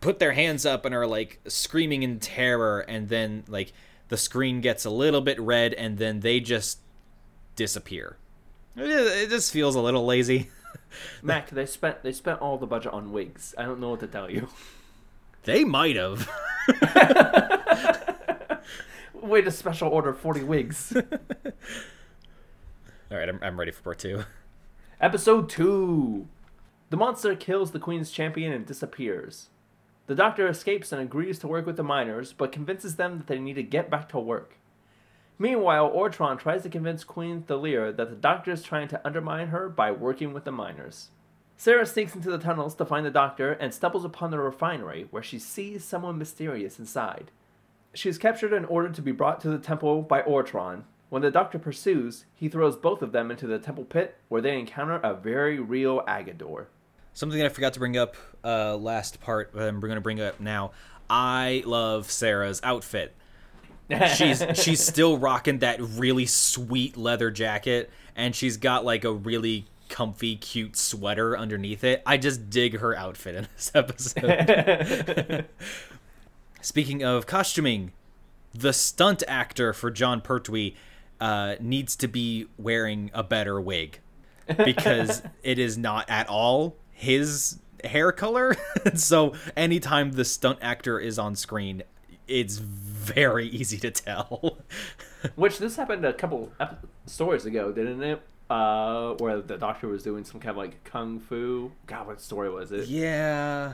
put 0.01 0.19
their 0.19 0.31
hands 0.33 0.65
up 0.65 0.85
and 0.85 0.95
are 0.95 1.05
like 1.07 1.39
screaming 1.47 2.03
in 2.03 2.19
terror 2.19 2.79
and 2.81 3.09
then 3.09 3.43
like 3.47 3.71
the 4.09 4.17
screen 4.17 4.61
gets 4.61 4.85
a 4.85 4.89
little 4.89 5.21
bit 5.21 5.39
red, 5.39 5.73
and 5.73 5.97
then 5.97 6.19
they 6.21 6.39
just 6.39 6.79
disappear. 7.55 8.17
It, 8.75 9.29
just 9.29 9.51
feels 9.51 9.75
a 9.75 9.81
little 9.81 10.05
lazy. 10.05 10.49
Mac, 11.21 11.49
they 11.49 11.65
spent 11.65 12.03
they 12.03 12.11
spent 12.11 12.41
all 12.41 12.57
the 12.57 12.67
budget 12.67 12.93
on 12.93 13.11
wigs. 13.11 13.55
I 13.57 13.63
don't 13.63 13.79
know 13.79 13.91
what 13.91 14.01
to 14.01 14.07
tell 14.07 14.29
you. 14.29 14.49
They 15.43 15.63
might 15.63 15.95
have. 15.95 16.29
Wait 19.13 19.47
a 19.47 19.51
special 19.51 19.89
order 19.89 20.13
forty 20.13 20.43
wigs. 20.43 20.95
All 23.11 23.17
right, 23.19 23.29
I'm, 23.29 23.39
I'm 23.43 23.59
ready 23.59 23.71
for 23.71 23.83
part 23.83 23.99
two. 23.99 24.23
Episode 24.99 25.47
2 25.49 26.27
The 26.89 26.97
monster 26.97 27.35
kills 27.35 27.71
the 27.71 27.79
Queen's 27.79 28.09
champion 28.09 28.51
and 28.51 28.65
disappears. 28.65 29.49
The 30.07 30.15
doctor 30.15 30.47
escapes 30.47 30.91
and 30.91 31.01
agrees 31.01 31.39
to 31.39 31.47
work 31.47 31.65
with 31.65 31.77
the 31.77 31.83
miners, 31.83 32.31
but 32.31 32.51
convinces 32.51 32.95
them 32.95 33.17
that 33.17 33.27
they 33.27 33.39
need 33.39 33.55
to 33.55 33.63
get 33.63 33.89
back 33.89 34.07
to 34.09 34.19
work. 34.19 34.57
Meanwhile, 35.39 35.91
Ortron 35.91 36.39
tries 36.39 36.63
to 36.63 36.69
convince 36.69 37.03
Queen 37.03 37.43
Thalira 37.43 37.95
that 37.95 38.09
the 38.09 38.15
doctor 38.15 38.51
is 38.51 38.61
trying 38.61 38.87
to 38.89 39.01
undermine 39.05 39.47
her 39.47 39.67
by 39.67 39.91
working 39.91 40.31
with 40.31 40.43
the 40.43 40.51
miners. 40.51 41.09
Sarah 41.57 41.85
sneaks 41.85 42.13
into 42.13 42.29
the 42.29 42.37
tunnels 42.37 42.75
to 42.75 42.85
find 42.85 43.05
the 43.05 43.11
doctor 43.11 43.53
and 43.53 43.73
stumbles 43.73 44.05
upon 44.05 44.29
the 44.29 44.37
refinery, 44.37 45.07
where 45.09 45.23
she 45.23 45.39
sees 45.39 45.83
someone 45.83 46.17
mysterious 46.17 46.77
inside. 46.77 47.31
She 47.93 48.07
is 48.07 48.17
captured 48.17 48.53
and 48.53 48.65
ordered 48.67 48.93
to 48.95 49.01
be 49.01 49.11
brought 49.11 49.41
to 49.41 49.49
the 49.49 49.57
temple 49.57 50.03
by 50.03 50.21
Ortron. 50.21 50.83
When 51.09 51.21
the 51.21 51.31
doctor 51.31 51.57
pursues, 51.57 52.25
he 52.35 52.49
throws 52.49 52.75
both 52.75 53.01
of 53.01 53.11
them 53.11 53.31
into 53.31 53.47
the 53.47 53.57
temple 53.57 53.85
pit, 53.85 54.17
where 54.27 54.41
they 54.41 54.59
encounter 54.59 54.95
a 54.97 55.13
very 55.13 55.59
real 55.59 56.01
Aggedor. 56.01 56.67
Something 57.15 57.39
that 57.39 57.45
I 57.45 57.49
forgot 57.49 57.71
to 57.73 57.79
bring 57.79 57.95
up 57.95 58.17
uh, 58.43 58.75
last 58.75 59.21
part, 59.21 59.53
but 59.53 59.63
I'm 59.63 59.79
going 59.79 59.95
to 59.95 60.01
bring 60.01 60.19
up 60.19 60.41
now. 60.41 60.71
I 61.09 61.63
love 61.65 62.11
Sarah's 62.11 62.59
outfit. 62.61 63.15
she's 64.15 64.43
she's 64.55 64.85
still 64.85 65.17
rocking 65.17 65.59
that 65.59 65.79
really 65.79 66.25
sweet 66.25 66.97
leather 66.97 67.31
jacket, 67.31 67.89
and 68.17 68.35
she's 68.35 68.57
got 68.57 68.83
like 68.83 69.05
a 69.05 69.13
really 69.13 69.65
comfy, 69.87 70.35
cute 70.35 70.75
sweater 70.75 71.37
underneath 71.37 71.85
it. 71.85 72.03
I 72.05 72.17
just 72.17 72.49
dig 72.49 72.79
her 72.79 72.93
outfit 72.93 73.35
in 73.35 73.47
this 73.55 73.71
episode. 73.73 75.45
Speaking 76.61 77.01
of 77.01 77.25
costuming, 77.27 77.93
the 78.53 78.73
stunt 78.73 79.23
actor 79.25 79.71
for 79.71 79.89
Jon 79.89 80.19
Pertwee 80.19 80.75
uh, 81.21 81.55
needs 81.61 81.95
to 81.95 82.09
be 82.09 82.47
wearing 82.57 83.09
a 83.13 83.23
better 83.23 83.61
wig 83.61 83.99
because 84.65 85.21
it 85.43 85.59
is 85.59 85.77
not 85.77 86.09
at 86.09 86.27
all 86.27 86.75
his 86.95 87.59
hair 87.83 88.11
color. 88.11 88.55
so 88.95 89.33
anytime 89.55 90.13
the 90.13 90.25
stunt 90.25 90.59
actor 90.61 90.97
is 90.99 91.19
on 91.19 91.35
screen, 91.35 91.83
it's 92.27 92.57
very 92.57 93.47
easy 93.49 93.77
to 93.79 93.91
tell. 93.91 94.57
Which 95.35 95.59
this 95.59 95.75
happened 95.75 96.05
a 96.05 96.13
couple 96.13 96.51
stories 97.05 97.45
ago, 97.45 97.71
didn't 97.71 98.01
it? 98.01 98.21
Uh, 98.49 99.13
where 99.15 99.41
the 99.41 99.57
doctor 99.57 99.87
was 99.87 100.03
doing 100.03 100.23
some 100.23 100.39
kind 100.39 100.51
of 100.51 100.57
like 100.57 100.83
kung 100.83 101.19
fu. 101.19 101.71
God, 101.87 102.07
what 102.07 102.21
story 102.21 102.49
was 102.49 102.71
it? 102.71 102.87
yeah. 102.87 103.73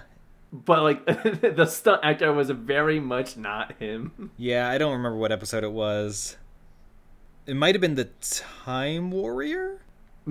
But 0.53 0.83
like 0.83 1.05
the 1.05 1.65
stunt 1.65 2.01
actor 2.03 2.33
was 2.33 2.49
very 2.49 2.99
much 2.99 3.37
not 3.37 3.73
him. 3.79 4.31
Yeah, 4.35 4.67
I 4.69 4.77
don't 4.77 4.91
remember 4.91 5.17
what 5.17 5.31
episode 5.31 5.63
it 5.63 5.71
was. 5.71 6.35
It 7.45 7.55
might 7.55 7.73
have 7.73 7.81
been 7.81 7.95
the 7.95 8.09
Time 8.19 9.11
Warrior? 9.11 9.79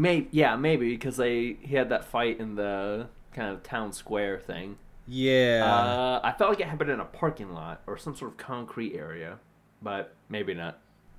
Maybe, 0.00 0.28
yeah, 0.30 0.56
maybe 0.56 0.88
because 0.94 1.18
they 1.18 1.58
he 1.60 1.74
had 1.76 1.90
that 1.90 2.06
fight 2.06 2.40
in 2.40 2.54
the 2.54 3.08
kind 3.34 3.52
of 3.52 3.62
town 3.62 3.92
square 3.92 4.40
thing. 4.40 4.78
Yeah. 5.06 5.62
Uh, 5.62 6.20
I 6.24 6.32
felt 6.32 6.48
like 6.48 6.60
it 6.60 6.68
happened 6.68 6.88
in 6.88 7.00
a 7.00 7.04
parking 7.04 7.52
lot 7.52 7.82
or 7.86 7.98
some 7.98 8.16
sort 8.16 8.30
of 8.30 8.38
concrete 8.38 8.94
area, 8.96 9.38
but 9.82 10.14
maybe 10.30 10.54
not. 10.54 10.78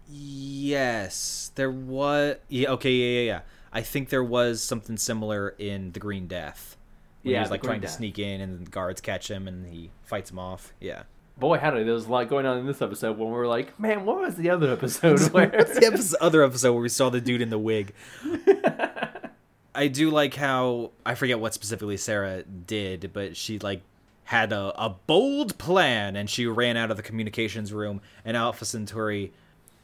Yes, 0.10 1.52
there 1.54 1.70
was. 1.70 2.38
Yeah, 2.50 2.70
okay, 2.72 2.92
yeah, 2.92 3.20
yeah, 3.20 3.26
yeah. 3.28 3.42
I 3.72 3.82
think 3.82 4.10
there 4.10 4.24
was 4.24 4.64
something 4.64 4.98
similar 4.98 5.50
in 5.60 5.92
the 5.92 6.00
Green 6.00 6.26
Death. 6.26 6.76
Yeah, 7.22 7.38
he 7.38 7.42
was 7.42 7.52
like 7.52 7.62
trying 7.62 7.82
Death. 7.82 7.92
to 7.92 7.98
sneak 7.98 8.18
in, 8.18 8.42
and 8.42 8.66
the 8.66 8.72
guards 8.72 9.00
catch 9.00 9.30
him, 9.30 9.48
and 9.48 9.68
he 9.68 9.92
fights 10.02 10.32
him 10.32 10.40
off. 10.40 10.74
Yeah. 10.80 11.04
Boy, 11.38 11.58
howdy, 11.58 11.84
there 11.84 11.94
was 11.94 12.06
a 12.06 12.12
lot 12.12 12.30
going 12.30 12.46
on 12.46 12.60
in 12.60 12.68
this 12.68 12.82
episode 12.82 13.18
when 13.18 13.30
we 13.30 13.34
were 13.34 13.48
like, 13.48 13.80
man, 13.80 14.06
what 14.06 14.20
was 14.20 14.36
the 14.36 14.50
other 14.50 14.72
episode 14.72 15.20
where? 15.32 15.50
What's 15.50 15.80
the 15.80 15.88
episode, 15.88 16.18
other 16.22 16.44
episode 16.44 16.74
where 16.74 16.82
we 16.84 16.90
saw 16.90 17.10
the 17.10 17.22
dude 17.22 17.42
in 17.42 17.50
the 17.50 17.58
wig? 17.58 17.94
I 19.74 19.88
do 19.88 20.12
like 20.12 20.36
how 20.36 20.92
I 21.06 21.16
forget 21.16 21.40
what 21.40 21.54
specifically 21.54 21.98
Sarah 21.98 22.44
did, 22.44 23.12
but 23.14 23.38
she 23.38 23.58
like 23.60 23.82
had 24.26 24.54
a, 24.54 24.74
a 24.82 24.90
bold 24.90 25.58
plan 25.58 26.16
and 26.16 26.30
she 26.30 26.46
ran 26.46 26.78
out 26.78 26.92
of 26.92 26.98
the 26.98 27.04
communications 27.04 27.74
room 27.74 28.02
and 28.24 28.38
Alpha 28.38 28.66
Centauri 28.66 29.34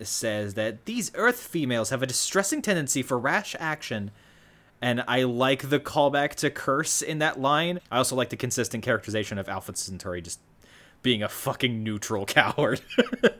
says 0.01 0.53
that 0.53 0.85
these 0.85 1.11
Earth 1.15 1.39
females 1.39 1.89
have 1.89 2.03
a 2.03 2.05
distressing 2.05 2.61
tendency 2.61 3.01
for 3.01 3.17
rash 3.17 3.55
action. 3.59 4.11
And 4.81 5.03
I 5.07 5.23
like 5.23 5.69
the 5.69 5.79
callback 5.79 6.35
to 6.35 6.51
curse 6.51 7.01
in 7.01 7.17
that 7.19 7.39
line. 7.39 7.79
I 7.91 7.97
also 7.97 8.15
like 8.15 8.29
the 8.29 8.37
consistent 8.37 8.83
characterization 8.83 9.39
of 9.39 9.49
Alpha 9.49 9.75
Centauri 9.75 10.21
just 10.21 10.39
being 11.01 11.21
a 11.23 11.29
fucking 11.29 11.83
neutral 11.83 12.25
coward. 12.27 12.81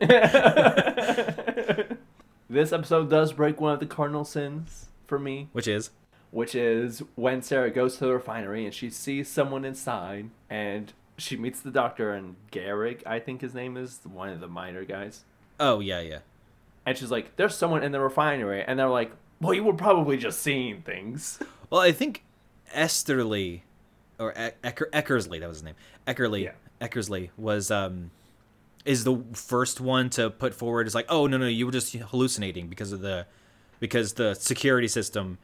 this 2.48 2.72
episode 2.72 3.10
does 3.10 3.32
break 3.32 3.60
one 3.60 3.72
of 3.74 3.80
the 3.80 3.86
cardinal 3.86 4.24
sins 4.24 4.86
for 5.06 5.18
me, 5.18 5.48
Which 5.52 5.68
is 5.68 5.90
which 6.30 6.54
is 6.54 7.02
when 7.14 7.40
Sarah 7.40 7.70
goes 7.70 7.96
to 7.96 8.04
the 8.04 8.12
refinery 8.12 8.66
and 8.66 8.74
she 8.74 8.90
sees 8.90 9.28
someone 9.28 9.64
inside 9.64 10.28
and 10.50 10.92
she 11.16 11.36
meets 11.38 11.60
the 11.60 11.70
doctor 11.70 12.12
and 12.12 12.36
Garrick, 12.50 13.02
I 13.06 13.18
think 13.18 13.40
his 13.40 13.54
name 13.54 13.78
is, 13.78 14.00
one 14.04 14.28
of 14.28 14.40
the 14.40 14.46
minor 14.48 14.84
guys. 14.84 15.24
Oh 15.58 15.80
yeah, 15.80 16.00
yeah. 16.00 16.18
And 16.84 16.96
she's 16.98 17.10
like, 17.10 17.36
there's 17.36 17.54
someone 17.54 17.82
in 17.82 17.92
the 17.92 18.00
refinery. 18.00 18.62
And 18.62 18.78
they're 18.78 18.88
like, 18.88 19.10
well, 19.40 19.54
you 19.54 19.64
were 19.64 19.72
probably 19.72 20.16
just 20.18 20.40
seeing 20.40 20.82
things. 20.82 21.38
Well, 21.70 21.80
I 21.80 21.92
think 21.92 22.24
Esterly 22.74 23.62
or 24.18 24.32
e- 24.32 24.52
Ecker, 24.62 24.90
Eckersley, 24.90 25.40
that 25.40 25.48
was 25.48 25.58
his 25.58 25.64
name. 25.64 25.74
Eckerly, 26.06 26.44
Yeah. 26.44 26.52
Eckersley 26.80 27.30
was 27.36 27.70
um 27.70 28.10
is 28.84 29.04
the 29.04 29.22
first 29.34 29.80
one 29.80 30.08
to 30.10 30.30
put 30.30 30.54
forward 30.54 30.86
is 30.86 30.94
like, 30.94 31.06
"Oh, 31.08 31.26
no, 31.26 31.36
no, 31.36 31.46
you 31.46 31.66
were 31.66 31.72
just 31.72 31.92
hallucinating 31.94 32.68
because 32.68 32.92
of 32.92 33.00
the 33.00 33.26
because 33.80 34.14
the 34.14 34.34
security 34.34 34.88
system 34.88 35.38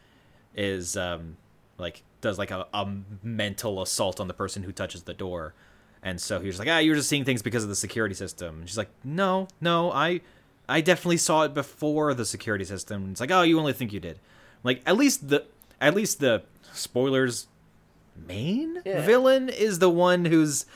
is 0.56 0.96
um 0.96 1.36
like 1.78 2.02
does 2.20 2.38
like 2.38 2.50
a, 2.50 2.66
a 2.72 2.88
mental 3.22 3.82
assault 3.82 4.20
on 4.20 4.28
the 4.28 4.34
person 4.34 4.62
who 4.62 4.72
touches 4.72 5.02
the 5.02 5.14
door." 5.14 5.54
And 6.02 6.20
so 6.20 6.38
he 6.40 6.46
was 6.46 6.58
like, 6.58 6.68
"Ah, 6.68 6.78
you're 6.78 6.96
just 6.96 7.08
seeing 7.08 7.24
things 7.24 7.42
because 7.42 7.62
of 7.62 7.68
the 7.68 7.74
security 7.76 8.14
system." 8.14 8.60
And 8.60 8.68
she's 8.68 8.78
like, 8.78 8.90
"No, 9.02 9.48
no, 9.60 9.90
I 9.90 10.20
I 10.68 10.80
definitely 10.80 11.16
saw 11.18 11.42
it 11.42 11.52
before 11.54 12.14
the 12.14 12.24
security 12.24 12.64
system." 12.64 13.02
And 13.02 13.10
it's 13.12 13.20
like, 13.20 13.30
"Oh, 13.30 13.42
you 13.42 13.58
only 13.58 13.72
think 13.72 13.92
you 13.92 14.00
did." 14.00 14.18
Like 14.62 14.80
at 14.86 14.96
least 14.96 15.28
the 15.28 15.44
at 15.80 15.94
least 15.94 16.20
the 16.20 16.42
spoilers 16.72 17.48
main 18.16 18.80
Yeah. 18.84 19.04
villain 19.04 19.48
is 19.48 19.80
the 19.80 19.90
one 19.90 20.26
who's 20.26 20.66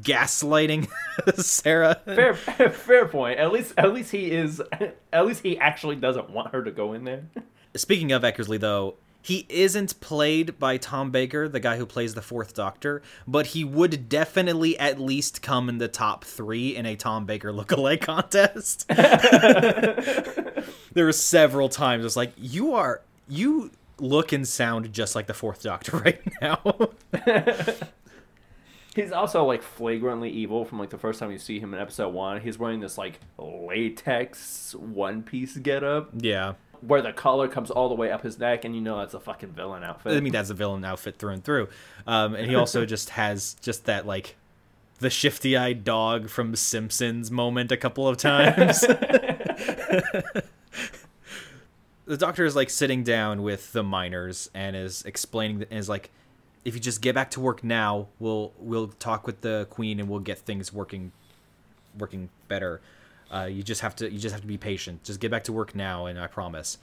gaslighting 0.00 0.88
Sarah. 1.36 2.00
Fair, 2.04 2.34
fair 2.34 3.06
point. 3.06 3.38
At 3.38 3.52
least, 3.52 3.74
at 3.76 3.92
least 3.92 4.12
he 4.12 4.30
is. 4.30 4.62
At 5.12 5.26
least 5.26 5.42
he 5.42 5.58
actually 5.58 5.96
doesn't 5.96 6.30
want 6.30 6.52
her 6.52 6.64
to 6.64 6.70
go 6.70 6.94
in 6.94 7.04
there. 7.04 7.24
Speaking 7.74 8.12
of 8.12 8.22
Eckersley, 8.22 8.58
though, 8.58 8.94
he 9.20 9.46
isn't 9.48 10.00
played 10.00 10.58
by 10.58 10.78
Tom 10.78 11.10
Baker, 11.10 11.48
the 11.48 11.60
guy 11.60 11.76
who 11.76 11.84
plays 11.84 12.14
the 12.14 12.22
Fourth 12.22 12.54
Doctor, 12.54 13.02
but 13.26 13.48
he 13.48 13.62
would 13.62 14.08
definitely 14.08 14.78
at 14.78 14.98
least 14.98 15.42
come 15.42 15.68
in 15.68 15.78
the 15.78 15.88
top 15.88 16.24
three 16.24 16.74
in 16.74 16.86
a 16.86 16.96
Tom 16.96 17.26
Baker 17.26 17.52
lookalike 17.52 18.00
contest. 18.00 18.88
there 18.88 21.04
were 21.04 21.12
several 21.12 21.68
times 21.68 22.04
it's 22.04 22.16
like 22.16 22.32
you 22.36 22.74
are 22.74 23.02
you 23.28 23.70
look 23.98 24.32
and 24.32 24.48
sound 24.48 24.92
just 24.92 25.14
like 25.14 25.26
the 25.26 25.34
Fourth 25.34 25.62
Doctor 25.62 25.98
right 25.98 26.20
now. 26.40 26.90
He's 28.94 29.12
also 29.12 29.44
like 29.44 29.62
flagrantly 29.62 30.30
evil 30.30 30.64
from 30.64 30.78
like 30.78 30.90
the 30.90 30.98
first 30.98 31.18
time 31.18 31.30
you 31.30 31.38
see 31.38 31.58
him 31.58 31.72
in 31.72 31.80
episode 31.80 32.12
one. 32.12 32.40
He's 32.40 32.58
wearing 32.58 32.80
this 32.80 32.98
like 32.98 33.20
latex 33.38 34.74
one 34.74 35.22
piece 35.22 35.56
getup 35.56 36.10
yeah. 36.18 36.54
where 36.82 37.00
the 37.00 37.12
collar 37.12 37.48
comes 37.48 37.70
all 37.70 37.88
the 37.88 37.94
way 37.94 38.10
up 38.10 38.22
his 38.22 38.38
neck, 38.38 38.66
and 38.66 38.74
you 38.74 38.82
know 38.82 38.98
that's 38.98 39.14
a 39.14 39.20
fucking 39.20 39.52
villain 39.52 39.82
outfit. 39.82 40.12
I 40.12 40.20
mean, 40.20 40.32
that's 40.32 40.50
a 40.50 40.54
villain 40.54 40.84
outfit 40.84 41.18
through 41.18 41.32
and 41.32 41.44
through. 41.44 41.68
Um, 42.06 42.34
and 42.34 42.48
he 42.48 42.54
also 42.54 42.84
just 42.86 43.10
has 43.10 43.56
just 43.62 43.86
that 43.86 44.06
like 44.06 44.36
the 44.98 45.10
shifty-eyed 45.10 45.84
dog 45.84 46.28
from 46.28 46.54
Simpsons 46.54 47.30
moment 47.30 47.72
a 47.72 47.78
couple 47.78 48.06
of 48.06 48.18
times. 48.18 48.80
the 52.06 52.16
doctor 52.16 52.44
is 52.44 52.54
like 52.54 52.68
sitting 52.68 53.02
down 53.02 53.42
with 53.42 53.72
the 53.72 53.82
miners 53.82 54.50
and 54.54 54.76
is 54.76 55.02
explaining 55.04 55.64
and 55.70 55.78
is 55.78 55.88
like, 55.88 56.10
if 56.64 56.74
you 56.74 56.80
just 56.80 57.00
get 57.00 57.14
back 57.14 57.30
to 57.32 57.40
work 57.40 57.64
now, 57.64 58.08
we'll 58.18 58.52
we'll 58.58 58.88
talk 58.88 59.26
with 59.26 59.40
the 59.40 59.66
queen 59.70 60.00
and 60.00 60.08
we'll 60.08 60.20
get 60.20 60.38
things 60.38 60.72
working 60.72 61.12
working 61.98 62.28
better. 62.48 62.80
Uh, 63.32 63.44
you 63.44 63.62
just 63.62 63.80
have 63.80 63.96
to 63.96 64.10
you 64.10 64.18
just 64.18 64.32
have 64.32 64.42
to 64.42 64.46
be 64.46 64.58
patient. 64.58 65.02
Just 65.04 65.20
get 65.20 65.30
back 65.30 65.44
to 65.44 65.52
work 65.52 65.74
now, 65.74 66.06
and 66.06 66.18
I 66.18 66.26
promise. 66.26 66.78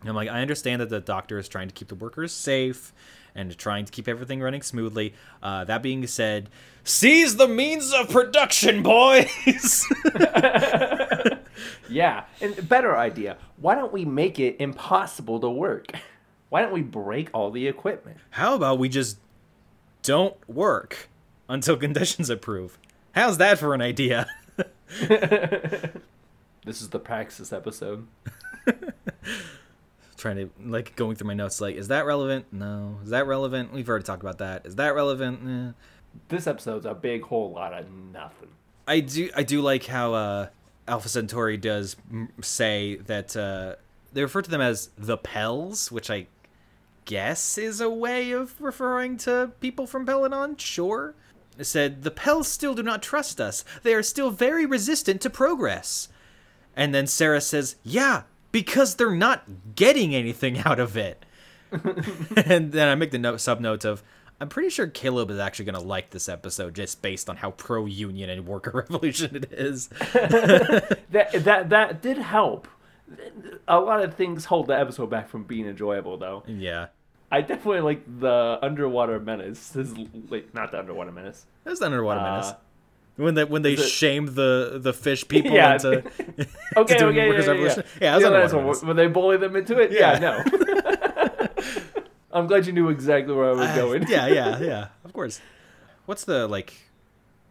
And 0.00 0.10
I'm 0.10 0.16
like, 0.16 0.28
I 0.28 0.40
understand 0.40 0.82
that 0.82 0.90
the 0.90 1.00
doctor 1.00 1.38
is 1.38 1.48
trying 1.48 1.68
to 1.68 1.74
keep 1.74 1.88
the 1.88 1.94
workers 1.94 2.30
safe 2.32 2.92
and 3.34 3.56
trying 3.56 3.84
to 3.84 3.92
keep 3.92 4.08
everything 4.08 4.40
running 4.40 4.62
smoothly. 4.62 5.14
Uh, 5.42 5.64
that 5.64 5.82
being 5.82 6.06
said, 6.06 6.48
seize 6.84 7.36
the 7.36 7.48
means 7.48 7.92
of 7.92 8.10
production, 8.10 8.82
boys. 8.82 9.86
Yeah, 11.88 12.24
and 12.40 12.68
better 12.68 12.96
idea. 12.96 13.38
Why 13.58 13.74
don't 13.74 13.92
we 13.92 14.04
make 14.04 14.38
it 14.38 14.56
impossible 14.58 15.40
to 15.40 15.48
work? 15.48 15.92
Why 16.48 16.62
don't 16.62 16.72
we 16.72 16.82
break 16.82 17.30
all 17.32 17.50
the 17.50 17.66
equipment? 17.66 18.18
How 18.30 18.54
about 18.54 18.78
we 18.78 18.88
just 18.88 19.18
don't 20.02 20.36
work 20.48 21.08
until 21.48 21.76
conditions 21.86 22.30
approve? 22.30 22.78
How's 23.12 23.38
that 23.38 23.58
for 23.58 23.74
an 23.74 23.80
idea? 23.82 24.26
This 26.66 26.82
is 26.82 26.88
the 26.88 26.98
Praxis 26.98 27.52
episode. 27.52 28.08
Trying 30.16 30.36
to 30.36 30.50
like 30.64 30.96
going 30.96 31.14
through 31.14 31.28
my 31.28 31.34
notes, 31.34 31.60
like, 31.60 31.76
is 31.76 31.86
that 31.88 32.06
relevant? 32.06 32.46
No. 32.52 32.98
Is 33.04 33.10
that 33.10 33.28
relevant? 33.28 33.72
We've 33.72 33.88
already 33.88 34.02
talked 34.04 34.22
about 34.22 34.38
that. 34.38 34.66
Is 34.66 34.74
that 34.74 34.92
relevant? 34.96 35.40
Eh. 35.46 35.72
This 36.28 36.48
episode's 36.48 36.84
a 36.84 36.92
big 36.92 37.22
whole 37.22 37.52
lot 37.52 37.72
of 37.72 37.88
nothing. 38.12 38.48
I 38.88 38.98
do 38.98 39.30
I 39.36 39.44
do 39.44 39.60
like 39.60 39.84
how 39.86 40.14
uh, 40.14 40.48
Alpha 40.88 41.08
Centauri 41.08 41.56
does 41.56 41.94
m- 42.10 42.30
say 42.42 42.96
that 42.96 43.36
uh, 43.36 43.76
they 44.12 44.22
refer 44.22 44.42
to 44.42 44.50
them 44.50 44.60
as 44.60 44.90
the 44.98 45.18
Pels, 45.18 45.92
which 45.92 46.10
I 46.10 46.26
guess 47.06 47.56
is 47.56 47.80
a 47.80 47.88
way 47.88 48.32
of 48.32 48.60
referring 48.60 49.16
to 49.18 49.52
people 49.60 49.86
from 49.86 50.06
Peladon. 50.06 50.58
Sure. 50.58 51.14
Said 51.58 52.02
the 52.02 52.10
Pels 52.10 52.48
still 52.48 52.74
do 52.74 52.82
not 52.82 53.02
trust 53.02 53.40
us. 53.40 53.64
They 53.82 53.94
are 53.94 54.02
still 54.02 54.30
very 54.30 54.66
resistant 54.66 55.22
to 55.22 55.30
progress. 55.30 56.08
And 56.76 56.94
then 56.94 57.06
Sarah 57.06 57.40
says, 57.40 57.76
"Yeah, 57.82 58.24
because 58.52 58.96
they're 58.96 59.14
not 59.14 59.74
getting 59.74 60.14
anything 60.14 60.58
out 60.58 60.78
of 60.78 60.98
it." 60.98 61.24
and 61.72 62.72
then 62.72 62.88
I 62.88 62.94
make 62.94 63.10
the 63.10 63.18
note 63.18 63.40
sub 63.40 63.60
note 63.60 63.86
of 63.86 64.02
I'm 64.38 64.48
pretty 64.50 64.68
sure 64.68 64.86
Caleb 64.86 65.30
is 65.30 65.38
actually 65.38 65.64
going 65.64 65.80
to 65.80 65.86
like 65.86 66.10
this 66.10 66.28
episode 66.28 66.74
just 66.74 67.00
based 67.00 67.30
on 67.30 67.36
how 67.36 67.52
pro 67.52 67.86
union 67.86 68.28
and 68.28 68.46
worker 68.46 68.70
revolution 68.74 69.36
it 69.36 69.52
is. 69.52 69.88
That 71.10 71.44
that 71.44 71.68
that 71.70 72.02
did 72.02 72.18
help. 72.18 72.68
A 73.68 73.78
lot 73.80 74.02
of 74.02 74.14
things 74.14 74.44
hold 74.44 74.66
the 74.66 74.78
episode 74.78 75.10
back 75.10 75.28
from 75.28 75.44
being 75.44 75.66
enjoyable, 75.66 76.16
though. 76.18 76.42
yeah. 76.46 76.86
I 77.30 77.40
definitely 77.40 77.80
like 77.80 78.02
the 78.20 78.58
underwater 78.62 79.18
menace. 79.18 79.70
This 79.70 79.90
is 79.90 79.98
like 80.30 80.54
not 80.54 80.70
the 80.70 80.78
underwater 80.78 81.10
menace. 81.10 81.44
That's 81.64 81.80
the 81.80 81.86
underwater 81.86 82.20
Uh, 82.20 82.30
menace. 82.30 82.52
When 83.16 83.34
they 83.34 83.44
when 83.44 83.62
they 83.62 83.72
it- 83.72 83.80
shamed 83.80 84.28
the 84.30 84.78
the 84.80 84.92
fish 84.92 85.26
people 85.26 85.50
Yeah. 85.50 85.74
into 85.74 85.90
Okay, 86.76 86.94
okay, 87.02 87.04
workers' 87.04 87.16
yeah, 87.16 87.22
yeah, 87.22 87.28
revolution? 87.50 87.84
yeah. 88.00 88.00
Yeah, 88.00 88.12
that's 88.18 88.22
yeah, 88.22 88.26
underwater 88.28 88.56
menace. 88.62 88.82
when 88.84 88.96
they 88.96 89.06
bully 89.08 89.36
them 89.38 89.56
into 89.56 89.78
it. 89.78 89.90
Yeah, 89.90 90.20
Yeah. 90.20 90.44
no. 90.52 91.48
I'm 92.32 92.46
glad 92.46 92.66
you 92.66 92.72
knew 92.72 92.90
exactly 92.90 93.34
where 93.34 93.48
I 93.50 93.52
was 93.52 93.70
going. 93.74 94.06
yeah, 94.08 94.26
yeah, 94.28 94.58
yeah. 94.60 94.88
Of 95.04 95.12
course. 95.12 95.40
What's 96.04 96.24
the 96.24 96.46
like 96.46 96.74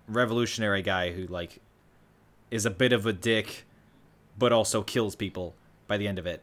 revolutionary 0.07 0.83
guy 0.83 1.11
who 1.11 1.25
like 1.27 1.59
is 2.51 2.65
a 2.65 2.69
bit 2.71 2.93
of 2.93 3.05
a 3.05 3.13
dick 3.13 3.64
but 4.37 4.51
also 4.51 4.81
kills 4.83 5.15
people 5.15 5.55
by 5.87 5.97
the 5.97 6.07
end 6.07 6.19
of 6.19 6.25
it? 6.25 6.41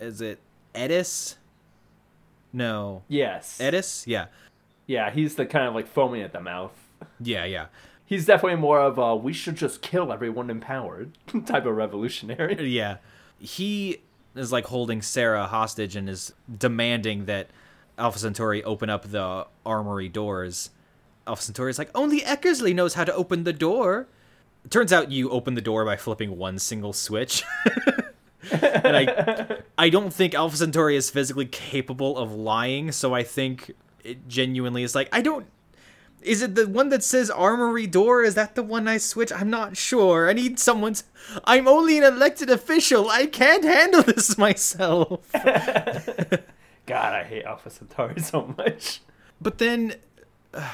Is 0.00 0.20
it 0.20 0.38
Ettis? 0.74 1.36
No. 2.52 3.02
Yes. 3.08 3.58
Ettis? 3.60 4.06
Yeah. 4.06 4.26
Yeah, 4.86 5.10
he's 5.10 5.34
the 5.34 5.46
kind 5.46 5.66
of 5.66 5.74
like 5.74 5.88
foaming 5.88 6.22
at 6.22 6.32
the 6.32 6.40
mouth. 6.40 6.72
Yeah, 7.20 7.44
yeah. 7.44 7.66
He's 8.04 8.24
definitely 8.24 8.60
more 8.60 8.80
of 8.80 8.98
a 8.98 9.16
we 9.16 9.32
should 9.32 9.56
just 9.56 9.82
kill 9.82 10.12
everyone 10.12 10.48
empowered 10.48 11.18
type 11.46 11.66
of 11.66 11.76
revolutionary. 11.76 12.70
Yeah. 12.70 12.98
He 13.38 13.98
is 14.34 14.52
like 14.52 14.66
holding 14.66 15.02
Sarah 15.02 15.46
hostage 15.46 15.96
and 15.96 16.08
is 16.08 16.32
demanding 16.58 17.24
that 17.24 17.48
Alpha 17.98 18.18
Centauri 18.18 18.62
open 18.64 18.90
up 18.90 19.10
the 19.10 19.46
armory 19.64 20.08
doors. 20.08 20.70
Alpha 21.26 21.42
Centauri 21.42 21.70
is 21.70 21.78
like, 21.78 21.90
only 21.94 22.20
Eckersley 22.20 22.74
knows 22.74 22.94
how 22.94 23.04
to 23.04 23.14
open 23.14 23.44
the 23.44 23.52
door. 23.52 24.06
Turns 24.70 24.92
out 24.92 25.10
you 25.10 25.30
open 25.30 25.54
the 25.54 25.60
door 25.60 25.84
by 25.84 25.96
flipping 25.96 26.36
one 26.36 26.58
single 26.58 26.92
switch. 26.92 27.42
and 28.50 28.96
I 28.96 29.58
I 29.78 29.88
don't 29.88 30.12
think 30.12 30.34
Alpha 30.34 30.56
Centauri 30.56 30.96
is 30.96 31.10
physically 31.10 31.46
capable 31.46 32.16
of 32.16 32.32
lying, 32.32 32.92
so 32.92 33.14
I 33.14 33.22
think 33.22 33.72
it 34.04 34.28
genuinely 34.28 34.82
is 34.82 34.94
like, 34.94 35.08
I 35.12 35.20
don't 35.22 35.46
is 36.26 36.42
it 36.42 36.54
the 36.56 36.66
one 36.66 36.88
that 36.88 37.04
says 37.04 37.30
armory 37.30 37.86
door? 37.86 38.22
Is 38.22 38.34
that 38.34 38.56
the 38.56 38.62
one 38.62 38.88
I 38.88 38.98
switch? 38.98 39.32
I'm 39.32 39.48
not 39.48 39.76
sure. 39.76 40.28
I 40.28 40.32
need 40.32 40.58
someone's. 40.58 41.04
I'm 41.44 41.68
only 41.68 41.98
an 41.98 42.04
elected 42.04 42.50
official. 42.50 43.08
I 43.08 43.26
can't 43.26 43.64
handle 43.64 44.02
this 44.02 44.36
myself. 44.38 45.30
God, 45.32 47.14
I 47.14 47.24
hate 47.24 47.44
Alpha 47.44 47.70
Centauri 47.70 48.20
so 48.20 48.54
much. 48.58 49.00
But 49.40 49.58
then 49.58 49.94
uh, 50.52 50.68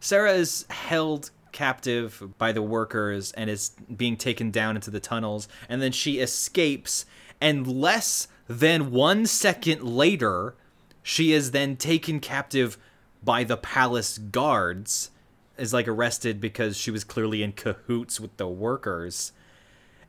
Sarah 0.00 0.32
is 0.32 0.66
held 0.68 1.30
captive 1.52 2.22
by 2.38 2.52
the 2.52 2.62
workers 2.62 3.32
and 3.32 3.48
is 3.48 3.70
being 3.94 4.16
taken 4.16 4.50
down 4.50 4.76
into 4.76 4.90
the 4.90 5.00
tunnels. 5.00 5.48
And 5.68 5.80
then 5.80 5.92
she 5.92 6.18
escapes. 6.18 7.06
And 7.40 7.66
less 7.66 8.28
than 8.48 8.90
one 8.90 9.26
second 9.26 9.82
later, 9.82 10.54
she 11.02 11.32
is 11.32 11.50
then 11.50 11.76
taken 11.76 12.20
captive 12.20 12.78
by 13.22 13.44
the 13.44 13.56
palace 13.56 14.18
guards. 14.18 15.10
Is 15.58 15.74
like 15.74 15.86
arrested 15.86 16.40
because 16.40 16.76
she 16.76 16.90
was 16.90 17.04
clearly 17.04 17.42
in 17.42 17.52
cahoots 17.52 18.18
with 18.18 18.36
the 18.38 18.48
workers. 18.48 19.32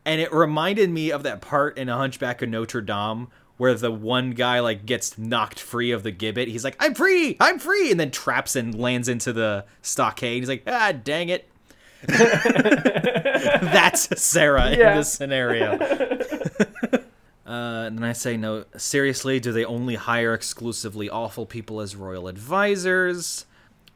And 0.05 0.19
it 0.19 0.33
reminded 0.33 0.89
me 0.89 1.11
of 1.11 1.23
that 1.23 1.41
part 1.41 1.77
in 1.77 1.89
A 1.89 1.97
Hunchback 1.97 2.41
of 2.41 2.49
Notre 2.49 2.81
Dame 2.81 3.27
where 3.57 3.73
the 3.73 3.91
one 3.91 4.31
guy 4.31 4.59
like 4.59 4.85
gets 4.85 5.17
knocked 5.17 5.59
free 5.59 5.91
of 5.91 6.03
the 6.03 6.11
gibbet. 6.11 6.47
He's 6.47 6.63
like, 6.63 6.75
"I'm 6.79 6.93
free, 6.95 7.37
I'm 7.39 7.59
free," 7.59 7.91
and 7.91 7.99
then 7.99 8.11
traps 8.11 8.55
and 8.55 8.77
lands 8.77 9.07
into 9.07 9.33
the 9.33 9.65
stockade. 9.81 10.41
He's 10.41 10.49
like, 10.49 10.63
"Ah, 10.67 10.91
dang 10.91 11.29
it." 11.29 11.49
That's 12.07 14.21
Sarah 14.21 14.71
Yeah. 14.75 14.91
in 14.91 14.97
this 14.97 15.13
scenario. 15.13 15.77
Uh, 17.45 17.83
and 17.87 17.97
then 17.97 18.05
I 18.05 18.13
say, 18.13 18.37
no, 18.37 18.63
seriously, 18.77 19.39
do 19.41 19.51
they 19.51 19.65
only 19.65 19.95
hire 19.95 20.33
exclusively 20.33 21.09
awful 21.09 21.45
people 21.45 21.81
as 21.81 21.93
royal 21.93 22.29
advisors? 22.29 23.45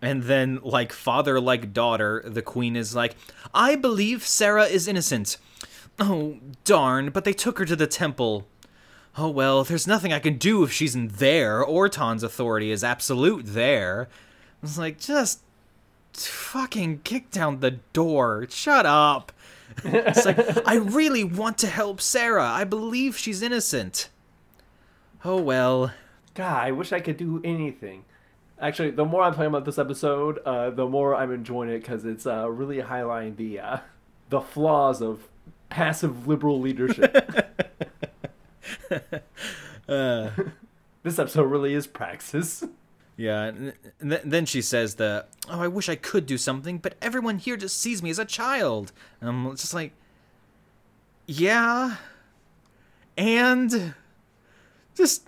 And 0.01 0.23
then, 0.23 0.59
like 0.63 0.91
father, 0.91 1.39
like 1.39 1.71
daughter, 1.73 2.21
the 2.25 2.41
queen 2.41 2.75
is 2.75 2.93
like, 2.93 3.15
I 3.53 3.77
believe 3.77 4.27
Sarah 4.27 4.65
is 4.65 4.85
innocent. 4.87 5.37
Oh, 5.97 6.37
darn, 6.65 7.09
but 7.09 7.23
they 7.23 7.31
took 7.33 7.57
her 7.57 7.65
to 7.65 7.75
the 7.77 7.87
temple. 7.87 8.45
Oh 9.17 9.29
well, 9.29 9.63
there's 9.63 9.87
nothing 9.87 10.13
I 10.13 10.19
can 10.19 10.37
do 10.37 10.63
if 10.63 10.71
she's 10.71 10.95
in 10.95 11.07
there. 11.07 11.63
Ortron's 11.63 12.21
authority 12.21 12.69
is 12.69 12.83
absolute 12.83 13.45
there. 13.47 14.07
It's 14.61 14.77
like, 14.77 14.99
just 14.99 15.41
fucking 16.13 17.01
kick 17.03 17.31
down 17.31 17.59
the 17.59 17.71
door. 17.93 18.45
Shut 18.49 18.85
up. 18.85 19.31
It's 19.83 20.25
like, 20.25 20.37
I 20.67 20.75
really 20.75 21.23
want 21.23 21.57
to 21.59 21.67
help 21.67 21.99
Sarah. 21.99 22.47
I 22.47 22.63
believe 22.63 23.17
she's 23.17 23.41
innocent. 23.41 24.09
Oh 25.25 25.41
well. 25.41 25.91
God, 26.35 26.63
I 26.63 26.71
wish 26.71 26.93
I 26.93 26.99
could 26.99 27.17
do 27.17 27.41
anything. 27.43 28.05
Actually, 28.59 28.91
the 28.91 29.05
more 29.05 29.23
I'm 29.23 29.33
playing 29.33 29.49
about 29.49 29.65
this 29.65 29.79
episode, 29.79 30.39
uh, 30.45 30.69
the 30.69 30.87
more 30.87 31.15
I'm 31.15 31.31
enjoying 31.31 31.69
it 31.69 31.79
because 31.79 32.05
it's 32.05 32.25
uh, 32.25 32.49
really 32.49 32.77
highlighting 32.77 33.35
the 33.35 33.59
uh, 33.59 33.77
the 34.29 34.41
flaws 34.41 35.01
of 35.01 35.27
passive 35.69 36.27
liberal 36.27 36.59
leadership. 36.59 37.15
Uh, 39.87 40.31
this 41.03 41.17
episode 41.17 41.43
really 41.43 41.73
is 41.73 41.87
praxis. 41.87 42.61
Yeah, 43.15 43.43
and 43.43 43.73
and 44.01 44.11
th- 44.11 44.21
then 44.25 44.45
she 44.45 44.61
says 44.61 44.95
the, 44.95 45.25
"Oh, 45.49 45.61
I 45.61 45.69
wish 45.69 45.87
I 45.87 45.95
could 45.95 46.25
do 46.25 46.37
something, 46.37 46.77
but 46.79 46.95
everyone 47.01 47.37
here 47.37 47.55
just 47.55 47.79
sees 47.79 48.03
me 48.03 48.09
as 48.09 48.19
a 48.19 48.25
child." 48.25 48.91
And 49.21 49.29
I'm 49.29 49.55
just 49.55 49.73
like, 49.73 49.93
"Yeah." 51.25 51.95
And 53.17 53.93
just 54.93 55.25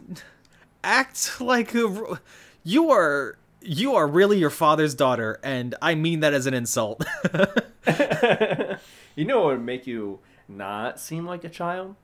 act 0.83 1.39
like 1.39 1.73
a, 1.73 2.19
you 2.65 2.91
are 2.91 3.37
you 3.61 3.95
are 3.95 4.07
really 4.07 4.37
your 4.37 4.49
father's 4.49 4.93
daughter, 4.93 5.39
and 5.41 5.73
I 5.81 5.95
mean 5.95 6.19
that 6.19 6.33
as 6.33 6.47
an 6.47 6.53
insult. 6.53 7.05
You 9.15 9.25
know 9.25 9.39
what 9.41 9.57
would 9.57 9.65
make 9.65 9.85
you 9.85 10.19
not 10.47 10.97
seem 10.99 11.25
like 11.25 11.43
a 11.43 11.49
child? 11.49 11.95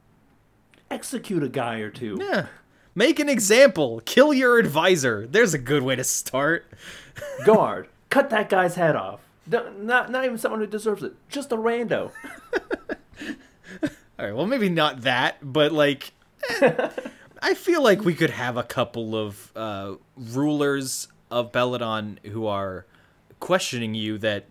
Execute 0.91 1.43
a 1.43 1.49
guy 1.49 1.79
or 1.79 1.89
two. 1.89 2.17
yeah. 2.19 2.47
Make 2.97 3.19
an 3.19 3.27
example. 3.27 4.01
Kill 4.05 4.33
your 4.33 4.57
advisor. 4.57 5.27
There's 5.27 5.53
a 5.53 5.57
good 5.57 5.83
way 5.83 5.97
to 5.97 6.03
start. 6.03 6.65
Guard, 7.45 7.89
cut 8.09 8.29
that 8.29 8.47
guy's 8.49 8.75
head 8.75 8.95
off. 8.95 9.19
Not 9.47 10.09
not 10.09 10.23
even 10.25 10.37
someone 10.37 10.61
who 10.61 10.67
deserves 10.67 11.03
it. 11.03 11.13
Just 11.27 11.51
a 11.51 11.57
rando. 11.57 12.11
All 14.17 14.25
right, 14.25 14.33
well, 14.35 14.45
maybe 14.45 14.69
not 14.69 15.01
that, 15.01 15.37
but 15.41 15.73
like, 15.73 16.13
eh, 16.61 16.89
I 17.41 17.53
feel 17.53 17.83
like 17.83 18.05
we 18.05 18.13
could 18.15 18.29
have 18.29 18.55
a 18.55 18.63
couple 18.63 19.13
of 19.15 19.51
uh, 19.55 19.95
rulers 20.15 21.09
of 21.29 21.51
Peladon 21.51 22.25
who 22.27 22.47
are 22.47 22.85
questioning 23.41 23.93
you 23.93 24.17
that 24.19 24.45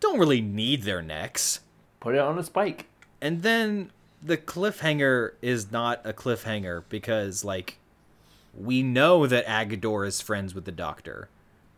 don't 0.00 0.18
really 0.18 0.40
need 0.40 0.82
their 0.84 1.02
necks. 1.02 1.60
Put 2.00 2.14
it 2.14 2.20
on 2.20 2.38
a 2.38 2.42
spike. 2.42 2.86
And 3.20 3.42
then 3.42 3.90
the 4.22 4.36
cliffhanger 4.36 5.32
is 5.42 5.70
not 5.70 6.00
a 6.04 6.12
cliffhanger 6.12 6.84
because, 6.88 7.44
like, 7.44 7.78
we 8.54 8.82
know 8.82 9.26
that 9.26 9.46
Aggedor 9.46 10.06
is 10.06 10.20
friends 10.20 10.54
with 10.54 10.64
the 10.64 10.72
Doctor. 10.72 11.28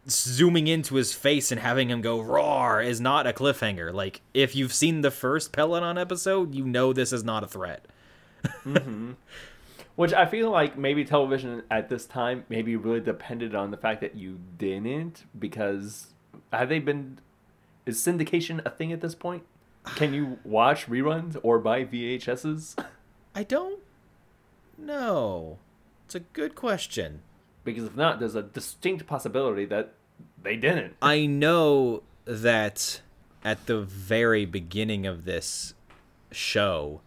zooming 0.08 0.66
into 0.66 0.96
his 0.96 1.12
face 1.12 1.52
and 1.52 1.60
having 1.60 1.90
him 1.90 2.00
go 2.00 2.20
roar 2.20 2.80
is 2.80 3.00
not 3.00 3.26
a 3.26 3.32
cliffhanger. 3.32 3.92
Like 3.92 4.20
if 4.34 4.54
you've 4.54 4.72
seen 4.72 5.00
the 5.00 5.10
first 5.10 5.52
Peladon 5.52 6.00
episode, 6.00 6.54
you 6.54 6.64
know 6.64 6.92
this 6.92 7.12
is 7.12 7.24
not 7.24 7.44
a 7.44 7.46
threat. 7.46 7.86
Mm-hmm. 8.64 9.12
Which 9.96 10.12
I 10.14 10.24
feel 10.26 10.50
like 10.50 10.78
maybe 10.78 11.04
television 11.04 11.62
at 11.70 11.88
this 11.88 12.06
time 12.06 12.44
maybe 12.48 12.76
really 12.76 13.00
depended 13.00 13.54
on 13.54 13.70
the 13.70 13.76
fact 13.76 14.00
that 14.00 14.14
you 14.14 14.38
didn't 14.56 15.24
because 15.38 16.14
have 16.52 16.68
they 16.68 16.78
been 16.78 17.18
is 17.84 17.98
syndication 17.98 18.64
a 18.64 18.70
thing 18.70 18.92
at 18.92 19.00
this 19.00 19.14
point? 19.14 19.42
Can 19.84 20.14
you 20.14 20.38
watch 20.44 20.86
reruns 20.86 21.36
or 21.42 21.58
buy 21.58 21.84
VHSs? 21.84 22.84
I 23.34 23.42
don't 23.42 23.80
know. 24.76 25.58
It's 26.04 26.14
a 26.14 26.20
good 26.20 26.54
question. 26.54 27.22
Because 27.64 27.84
if 27.84 27.96
not, 27.96 28.18
there's 28.18 28.34
a 28.34 28.42
distinct 28.42 29.06
possibility 29.06 29.64
that 29.66 29.94
they 30.42 30.56
didn't. 30.56 30.96
I 31.02 31.26
know 31.26 32.02
that 32.24 33.00
at 33.44 33.66
the 33.66 33.80
very 33.80 34.44
beginning 34.44 35.06
of 35.06 35.24
this 35.24 35.74
show, 36.30 37.00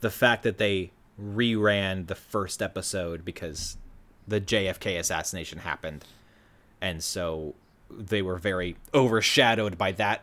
the 0.00 0.10
fact 0.10 0.42
that 0.42 0.58
they 0.58 0.92
reran 1.20 2.06
the 2.06 2.14
first 2.14 2.62
episode 2.62 3.24
because 3.24 3.76
the 4.26 4.40
JFK 4.40 4.98
assassination 4.98 5.60
happened, 5.60 6.04
and 6.80 7.02
so 7.02 7.54
they 7.90 8.22
were 8.22 8.36
very 8.36 8.76
overshadowed 8.94 9.78
by 9.78 9.92
that 9.92 10.22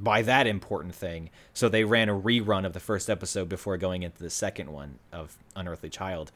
by 0.00 0.22
that 0.22 0.46
important 0.46 0.94
thing. 0.94 1.30
So 1.54 1.68
they 1.68 1.84
ran 1.84 2.08
a 2.08 2.14
rerun 2.18 2.66
of 2.66 2.72
the 2.72 2.80
first 2.80 3.08
episode 3.08 3.48
before 3.48 3.76
going 3.76 4.02
into 4.02 4.22
the 4.22 4.30
second 4.30 4.72
one 4.72 4.98
of 5.12 5.36
Unearthly 5.54 5.90
Child. 5.90 6.32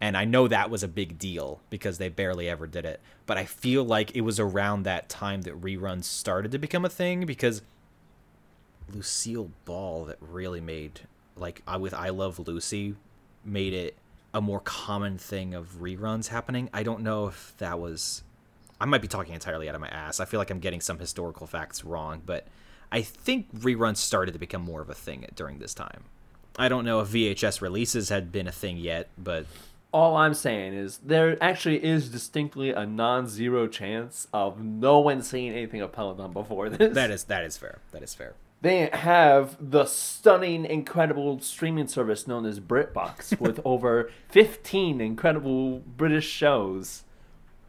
And 0.00 0.16
I 0.16 0.24
know 0.24 0.48
that 0.48 0.70
was 0.70 0.82
a 0.82 0.88
big 0.88 1.18
deal 1.18 1.60
because 1.70 1.98
they 1.98 2.08
barely 2.08 2.48
ever 2.48 2.66
did 2.66 2.84
it. 2.84 3.00
But 3.26 3.38
I 3.38 3.44
feel 3.44 3.84
like 3.84 4.16
it 4.16 4.22
was 4.22 4.40
around 4.40 4.82
that 4.82 5.08
time 5.08 5.42
that 5.42 5.60
reruns 5.60 6.04
started 6.04 6.50
to 6.52 6.58
become 6.58 6.84
a 6.84 6.88
thing 6.88 7.24
because 7.24 7.62
Lucille 8.92 9.50
Ball 9.64 10.04
that 10.06 10.18
really 10.20 10.60
made 10.60 11.00
like 11.36 11.62
I 11.66 11.76
with 11.76 11.94
I 11.94 12.10
Love 12.10 12.38
Lucy 12.40 12.94
made 13.44 13.72
it 13.72 13.96
a 14.34 14.40
more 14.40 14.60
common 14.60 15.18
thing 15.18 15.54
of 15.54 15.80
reruns 15.80 16.28
happening. 16.28 16.68
I 16.72 16.82
don't 16.82 17.00
know 17.00 17.28
if 17.28 17.54
that 17.58 17.78
was 17.78 18.22
I 18.80 18.84
might 18.84 19.02
be 19.02 19.08
talking 19.08 19.34
entirely 19.34 19.68
out 19.68 19.76
of 19.76 19.80
my 19.80 19.88
ass. 19.88 20.18
I 20.18 20.24
feel 20.24 20.38
like 20.38 20.50
I'm 20.50 20.58
getting 20.58 20.80
some 20.80 20.98
historical 20.98 21.46
facts 21.46 21.84
wrong, 21.84 22.22
but 22.26 22.46
I 22.92 23.00
think 23.02 23.52
reruns 23.54 23.96
started 23.96 24.32
to 24.32 24.38
become 24.38 24.62
more 24.62 24.82
of 24.82 24.90
a 24.90 24.94
thing 24.94 25.26
during 25.34 25.58
this 25.58 25.72
time. 25.72 26.04
I 26.58 26.68
don't 26.68 26.84
know 26.84 27.00
if 27.00 27.08
VHS 27.08 27.62
releases 27.62 28.10
had 28.10 28.30
been 28.30 28.46
a 28.46 28.52
thing 28.52 28.76
yet, 28.76 29.08
but 29.16 29.46
All 29.92 30.14
I'm 30.16 30.34
saying 30.34 30.74
is 30.74 30.98
there 30.98 31.42
actually 31.42 31.82
is 31.82 32.10
distinctly 32.10 32.70
a 32.70 32.84
non-zero 32.84 33.66
chance 33.66 34.28
of 34.32 34.62
no 34.62 34.98
one 35.00 35.22
seeing 35.22 35.52
anything 35.52 35.80
of 35.80 35.90
Peladon 35.92 36.34
before 36.34 36.68
this. 36.68 36.94
that 36.94 37.10
is 37.10 37.24
that 37.24 37.44
is 37.44 37.56
fair. 37.56 37.78
That 37.92 38.02
is 38.02 38.12
fair. 38.14 38.34
They 38.60 38.90
have 38.92 39.56
the 39.58 39.86
stunning, 39.86 40.64
incredible 40.66 41.40
streaming 41.40 41.88
service 41.88 42.28
known 42.28 42.46
as 42.46 42.60
BritBox 42.60 43.40
with 43.40 43.58
over 43.64 44.10
15 44.28 45.00
incredible 45.00 45.80
British 45.80 46.28
shows. 46.28 47.02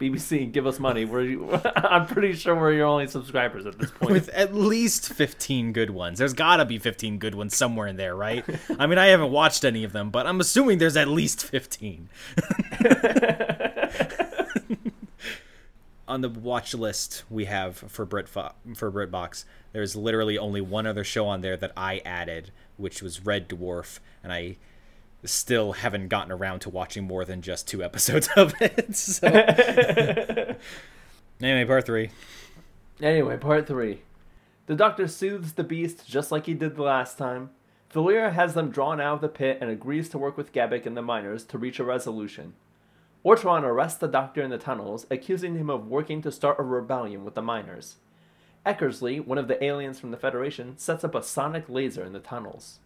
BBC, 0.00 0.50
give 0.50 0.66
us 0.66 0.80
money. 0.80 1.04
We're, 1.04 1.38
I'm 1.76 2.06
pretty 2.06 2.32
sure 2.34 2.54
we're 2.54 2.72
your 2.72 2.86
only 2.86 3.06
subscribers 3.06 3.64
at 3.66 3.78
this 3.78 3.90
point. 3.90 4.12
With 4.12 4.28
at 4.30 4.54
least 4.54 5.12
15 5.12 5.72
good 5.72 5.90
ones. 5.90 6.18
There's 6.18 6.32
got 6.32 6.56
to 6.56 6.64
be 6.64 6.78
15 6.78 7.18
good 7.18 7.34
ones 7.34 7.56
somewhere 7.56 7.86
in 7.86 7.96
there, 7.96 8.16
right? 8.16 8.44
I 8.78 8.86
mean, 8.86 8.98
I 8.98 9.06
haven't 9.06 9.30
watched 9.30 9.64
any 9.64 9.84
of 9.84 9.92
them, 9.92 10.10
but 10.10 10.26
I'm 10.26 10.40
assuming 10.40 10.78
there's 10.78 10.96
at 10.96 11.08
least 11.08 11.44
15. 11.44 12.08
On 16.06 16.20
the 16.20 16.28
watch 16.28 16.74
list 16.74 17.24
we 17.30 17.46
have 17.46 17.76
for 17.76 18.04
Brit 18.04 18.28
for 18.28 18.52
BritBox, 18.76 19.46
there's 19.72 19.96
literally 19.96 20.36
only 20.36 20.60
one 20.60 20.86
other 20.86 21.02
show 21.02 21.26
on 21.26 21.40
there 21.40 21.56
that 21.56 21.72
I 21.78 22.02
added, 22.04 22.50
which 22.76 23.00
was 23.00 23.24
Red 23.24 23.48
Dwarf, 23.48 24.00
and 24.22 24.30
I 24.30 24.56
still 25.24 25.72
haven't 25.72 26.08
gotten 26.08 26.32
around 26.32 26.60
to 26.60 26.70
watching 26.70 27.04
more 27.04 27.24
than 27.24 27.42
just 27.42 27.66
two 27.68 27.82
episodes 27.82 28.28
of 28.36 28.54
it. 28.60 28.94
So. 28.94 29.26
anyway, 31.40 31.64
part 31.64 31.86
three. 31.86 32.10
Anyway, 33.00 33.36
part 33.36 33.66
three. 33.66 34.02
The 34.66 34.74
doctor 34.74 35.08
soothes 35.08 35.52
the 35.54 35.64
beast 35.64 36.06
just 36.06 36.32
like 36.32 36.46
he 36.46 36.54
did 36.54 36.76
the 36.76 36.82
last 36.82 37.18
time. 37.18 37.50
Valyra 37.92 38.32
has 38.32 38.54
them 38.54 38.70
drawn 38.70 39.00
out 39.00 39.16
of 39.16 39.20
the 39.20 39.28
pit 39.28 39.58
and 39.60 39.70
agrees 39.70 40.08
to 40.10 40.18
work 40.18 40.36
with 40.36 40.52
Gebek 40.52 40.86
and 40.86 40.96
the 40.96 41.02
miners 41.02 41.44
to 41.44 41.58
reach 41.58 41.78
a 41.78 41.84
resolution. 41.84 42.54
Ortron 43.24 43.62
arrests 43.62 43.98
the 43.98 44.08
doctor 44.08 44.42
in 44.42 44.50
the 44.50 44.58
tunnels, 44.58 45.06
accusing 45.10 45.56
him 45.56 45.70
of 45.70 45.86
working 45.86 46.20
to 46.22 46.32
start 46.32 46.58
a 46.58 46.62
rebellion 46.62 47.24
with 47.24 47.34
the 47.34 47.42
miners. 47.42 47.96
Eckersley, 48.66 49.24
one 49.24 49.38
of 49.38 49.48
the 49.48 49.62
aliens 49.62 50.00
from 50.00 50.10
the 50.10 50.16
Federation, 50.16 50.76
sets 50.76 51.04
up 51.04 51.14
a 51.14 51.22
sonic 51.22 51.68
laser 51.68 52.04
in 52.04 52.12
the 52.12 52.18
tunnels. 52.18 52.80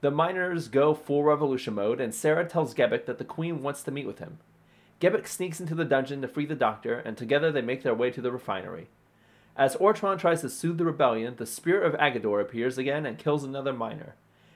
The 0.00 0.10
miners 0.10 0.68
go 0.68 0.94
full 0.94 1.22
revolution 1.24 1.74
mode, 1.74 2.00
and 2.00 2.14
Sarah 2.14 2.48
tells 2.48 2.74
Gebek 2.74 3.06
that 3.06 3.18
the 3.18 3.24
Queen 3.24 3.62
wants 3.62 3.82
to 3.84 3.90
meet 3.90 4.06
with 4.06 4.18
him. 4.18 4.38
Gebek 5.00 5.26
sneaks 5.26 5.60
into 5.60 5.74
the 5.74 5.84
dungeon 5.84 6.22
to 6.22 6.28
free 6.28 6.46
the 6.46 6.54
doctor, 6.54 6.98
and 6.98 7.16
together 7.16 7.50
they 7.50 7.62
make 7.62 7.82
their 7.82 7.94
way 7.94 8.10
to 8.10 8.20
the 8.20 8.32
refinery. 8.32 8.88
As 9.56 9.76
Ortron 9.76 10.18
tries 10.18 10.42
to 10.42 10.50
soothe 10.50 10.78
the 10.78 10.84
rebellion, 10.84 11.36
the 11.36 11.46
spirit 11.46 11.86
of 11.86 11.98
Aggedor 11.98 12.40
appears 12.40 12.76
again 12.76 13.06
and 13.06 13.18
kills 13.18 13.42
another 13.42 13.72
miner. 13.72 14.14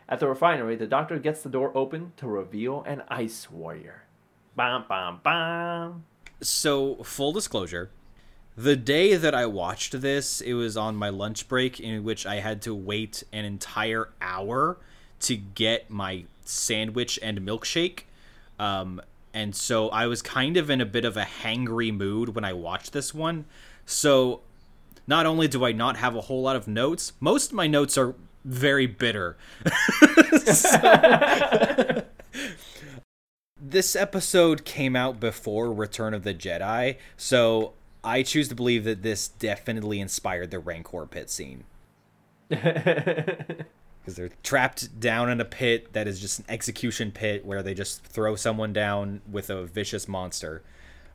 At 0.09 0.20
the 0.20 0.28
refinery, 0.28 0.76
the 0.76 0.86
doctor 0.86 1.18
gets 1.18 1.43
the 1.43 1.49
door 1.49 1.72
open 1.74 2.12
to 2.18 2.26
reveal 2.26 2.82
an 2.82 3.03
ice 3.09 3.51
warrior. 3.51 4.03
Bam, 4.57 4.84
bam, 4.88 5.20
bam. 5.22 6.05
So, 6.43 6.97
full 6.97 7.32
disclosure, 7.32 7.91
the 8.57 8.76
day 8.76 9.16
that 9.16 9.34
I 9.34 9.47
watched 9.47 10.01
this, 10.01 10.41
it 10.41 10.55
was 10.55 10.76
on 10.76 10.97
my 10.97 11.09
lunch 11.09 11.49
break 11.49 11.80
in 11.80 12.03
which 12.03 12.26
I 12.26 12.36
had 12.36 12.61
to 12.62 12.74
wait 12.74 13.22
an 13.32 13.45
entire 13.45 14.11
hour 14.20 14.78
to 15.20 15.36
get 15.36 15.90
my 15.90 16.24
sandwich 16.44 17.18
and 17.22 17.40
milkshake. 17.40 18.02
Um, 18.58 19.00
and 19.32 19.54
so 19.54 19.88
I 19.90 20.06
was 20.06 20.22
kind 20.22 20.56
of 20.56 20.70
in 20.70 20.80
a 20.80 20.86
bit 20.86 21.04
of 21.04 21.16
a 21.16 21.24
hangry 21.24 21.94
mood 21.94 22.34
when 22.34 22.44
I 22.44 22.52
watched 22.52 22.92
this 22.92 23.14
one. 23.14 23.44
So 23.86 24.40
not 25.06 25.26
only 25.26 25.48
do 25.48 25.64
I 25.64 25.72
not 25.72 25.96
have 25.96 26.16
a 26.16 26.22
whole 26.22 26.42
lot 26.42 26.56
of 26.56 26.66
notes, 26.66 27.12
most 27.20 27.50
of 27.50 27.56
my 27.56 27.66
notes 27.66 27.96
are 27.96 28.14
very 28.44 28.86
bitter. 28.86 29.36
This 33.62 33.94
episode 33.94 34.64
came 34.64 34.96
out 34.96 35.20
before 35.20 35.70
Return 35.70 36.14
of 36.14 36.24
the 36.24 36.32
Jedi, 36.32 36.96
so 37.18 37.74
I 38.02 38.22
choose 38.22 38.48
to 38.48 38.54
believe 38.54 38.84
that 38.84 39.02
this 39.02 39.28
definitely 39.28 40.00
inspired 40.00 40.50
the 40.50 40.58
Rancor 40.58 41.06
pit 41.06 41.28
scene. 41.28 41.64
Because 44.01 44.16
they're 44.16 44.30
trapped 44.42 44.98
down 44.98 45.28
in 45.28 45.40
a 45.40 45.44
pit 45.44 45.92
that 45.92 46.09
is 46.09 46.20
just 46.20 46.40
an 46.40 46.46
execution 46.48 47.12
pit 47.12 47.44
where 47.44 47.62
they 47.62 47.74
just 47.74 48.03
throw 48.03 48.34
someone 48.34 48.72
down 48.72 49.20
with 49.30 49.51
a 49.51 49.64
vicious 49.64 50.09
monster. 50.09 50.62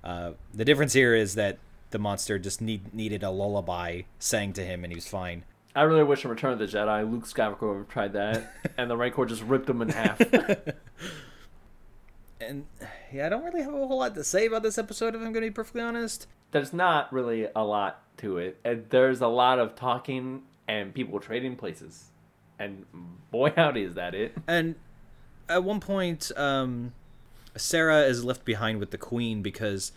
Uh, 0.03 0.31
the 0.53 0.63
difference 0.63 0.93
here 0.93 1.15
is 1.15 1.35
that 1.35 1.57
the 1.89 1.97
monster 1.97 2.37
just 2.37 2.61
need, 2.61 2.93
needed 2.93 3.23
a 3.23 3.31
lullaby 3.31 4.01
sang 4.19 4.53
to 4.53 4.63
him 4.63 4.83
and 4.83 4.91
he 4.91 4.95
was 4.95 5.07
fine. 5.07 5.43
I 5.75 5.81
really 5.81 6.03
wish 6.03 6.23
in 6.23 6.29
Return 6.29 6.53
of 6.53 6.59
the 6.59 6.65
Jedi, 6.65 7.11
Luke 7.11 7.25
Skywalker 7.25 7.67
would 7.67 7.77
have 7.79 7.89
tried 7.89 8.13
that, 8.13 8.53
and 8.77 8.89
the 8.89 8.95
Rancor 8.95 9.25
just 9.25 9.41
ripped 9.43 9.69
him 9.69 9.81
in 9.81 9.89
half. 9.89 10.21
And 12.39 12.65
yeah, 13.11 13.25
I 13.25 13.29
don't 13.29 13.43
really 13.43 13.61
have 13.61 13.73
a 13.73 13.87
whole 13.87 13.99
lot 13.99 14.15
to 14.15 14.23
say 14.23 14.45
about 14.45 14.63
this 14.63 14.77
episode 14.77 15.15
if 15.15 15.21
I'm 15.21 15.31
going 15.31 15.35
to 15.35 15.41
be 15.41 15.51
perfectly 15.51 15.81
honest. 15.81 16.27
There's 16.51 16.73
not 16.73 17.11
really 17.11 17.47
a 17.55 17.63
lot 17.63 18.01
to 18.17 18.37
it. 18.37 18.89
There's 18.89 19.21
a 19.21 19.27
lot 19.27 19.59
of 19.59 19.75
talking 19.75 20.43
and 20.67 20.93
people 20.93 21.19
trading 21.19 21.55
places. 21.55 22.11
And 22.59 22.85
boy, 23.31 23.53
howdy, 23.55 23.83
is 23.83 23.95
that 23.95 24.15
it. 24.15 24.35
And 24.47 24.75
at 25.49 25.63
one 25.63 25.79
point, 25.79 26.31
um, 26.35 26.93
Sarah 27.55 28.03
is 28.03 28.23
left 28.23 28.45
behind 28.45 28.79
with 28.79 28.91
the 28.91 28.97
queen 28.97 29.41
because 29.41 29.91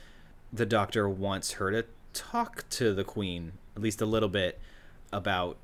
the 0.53 0.67
doctor 0.67 1.09
wants 1.09 1.53
her 1.53 1.71
to 1.71 1.85
talk 2.13 2.69
to 2.71 2.95
the 2.95 3.05
queen, 3.05 3.53
at 3.77 3.83
least 3.83 4.01
a 4.01 4.07
little 4.07 4.29
bit, 4.29 4.59
about 5.13 5.57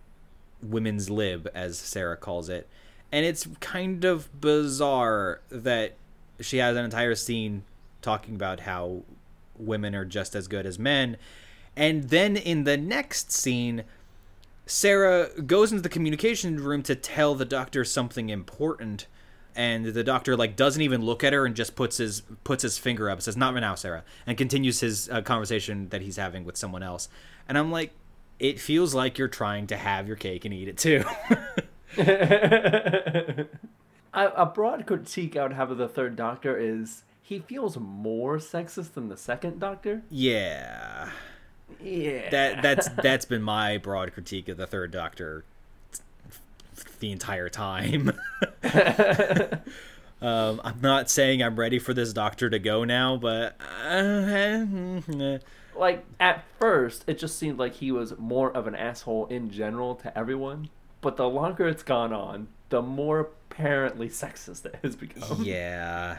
women's 0.63 1.11
lib, 1.11 1.49
as 1.55 1.79
Sarah 1.79 2.17
calls 2.17 2.49
it. 2.49 2.69
And 3.13 3.25
it's 3.25 3.47
kind 3.61 4.05
of 4.05 4.41
bizarre 4.41 5.41
that 5.51 5.95
she 6.41 6.59
has 6.59 6.77
an 6.77 6.85
entire 6.85 7.15
scene 7.15 7.65
talking 8.03 8.35
about 8.35 8.61
how 8.61 9.03
women 9.57 9.95
are 9.95 10.05
just 10.05 10.35
as 10.35 10.49
good 10.49 10.67
as 10.67 10.79
men. 10.79 11.17
And 11.77 12.05
then 12.05 12.37
in 12.37 12.65
the 12.65 12.77
next 12.77 13.33
scene, 13.33 13.85
Sarah 14.67 15.29
goes 15.43 15.73
into 15.73 15.83
the 15.83 15.89
communication 15.89 16.57
room 16.63 16.83
to 16.85 16.95
tell 16.95 17.35
the 17.35 17.45
doctor 17.45 17.85
something 17.85 18.31
important, 18.31 19.07
and 19.55 19.85
the 19.87 20.05
doctor 20.05 20.37
like 20.37 20.57
doesn't 20.57 20.83
even 20.83 21.03
look 21.03 21.23
at 21.23 21.33
her 21.33 21.45
and 21.45 21.55
just 21.55 21.77
puts 21.77 21.99
his 21.99 22.23
puts 22.45 22.63
his 22.63 22.79
finger 22.79 23.11
up, 23.11 23.21
says 23.23 23.37
"Not 23.37 23.55
right 23.55 23.61
now, 23.61 23.75
Sarah," 23.75 24.05
and 24.27 24.39
continues 24.39 24.81
his 24.81 25.09
uh, 25.11 25.23
conversation 25.23 25.89
that 25.91 26.01
he's 26.01 26.17
having 26.17 26.45
with 26.45 26.57
someone 26.57 26.83
else. 26.83 27.09
And 27.49 27.59
I'm 27.59 27.71
like, 27.71 27.93
it 28.39 28.59
feels 28.59 28.95
like 28.95 29.19
you're 29.19 29.29
trying 29.29 29.67
to 29.69 29.77
have 29.77 30.07
your 30.07 30.17
cake 30.17 30.45
and 30.45 30.55
eat 30.55 30.69
it 30.69 30.79
too. 30.79 31.05
a, 31.99 33.47
a 34.15 34.47
broad 34.47 34.87
critique 34.87 35.37
I 35.37 35.43
would 35.45 35.53
have 35.53 35.71
of 35.71 35.79
the 35.79 35.89
third 35.89 36.17
Doctor 36.17 36.59
is 36.59 37.05
he 37.23 37.39
feels 37.39 37.79
more 37.79 38.39
sexist 38.39 38.95
than 38.95 39.09
the 39.09 39.17
second 39.17 39.61
Doctor. 39.61 40.03
yeah, 40.11 41.11
Yeah. 41.83 42.31
that 42.31 42.63
that's 42.63 42.89
that's 42.89 43.25
been 43.25 43.43
my 43.43 43.79
broad 43.79 44.13
critique 44.13 44.49
of 44.49 44.57
the 44.57 44.67
third 44.67 44.91
Doctor 44.91 45.45
the 47.01 47.13
entire 47.13 47.49
time. 47.49 48.13
um, 50.23 50.61
I'm 50.65 50.81
not 50.81 51.11
saying 51.11 51.43
I'm 51.43 51.57
ready 51.57 51.79
for 51.79 51.95
this 51.95 52.13
Doctor 52.13 52.51
to 52.51 52.59
go 52.59 52.85
now, 52.85 53.17
but 53.17 53.57
uh, 53.87 54.65
like 55.77 56.05
at 56.21 56.45
first 56.59 57.05
it 57.07 57.19
just 57.19 57.39
seemed 57.39 57.59
like 57.59 57.75
he 57.75 57.91
was 57.93 58.17
more 58.19 58.51
of 58.53 58.67
an 58.67 58.75
asshole 58.75 59.27
in 59.27 59.51
general 59.51 59.95
to 59.97 60.17
everyone 60.17 60.69
but 61.01 61.17
the 61.17 61.29
longer 61.29 61.69
it's 61.69 61.83
gone 61.83 62.13
on 62.13 62.49
the 62.69 62.81
more 62.81 63.21
apparently 63.51 64.09
sexist 64.09 64.65
it 64.65 64.77
has 64.83 64.97
become 64.97 65.43
yeah. 65.43 66.19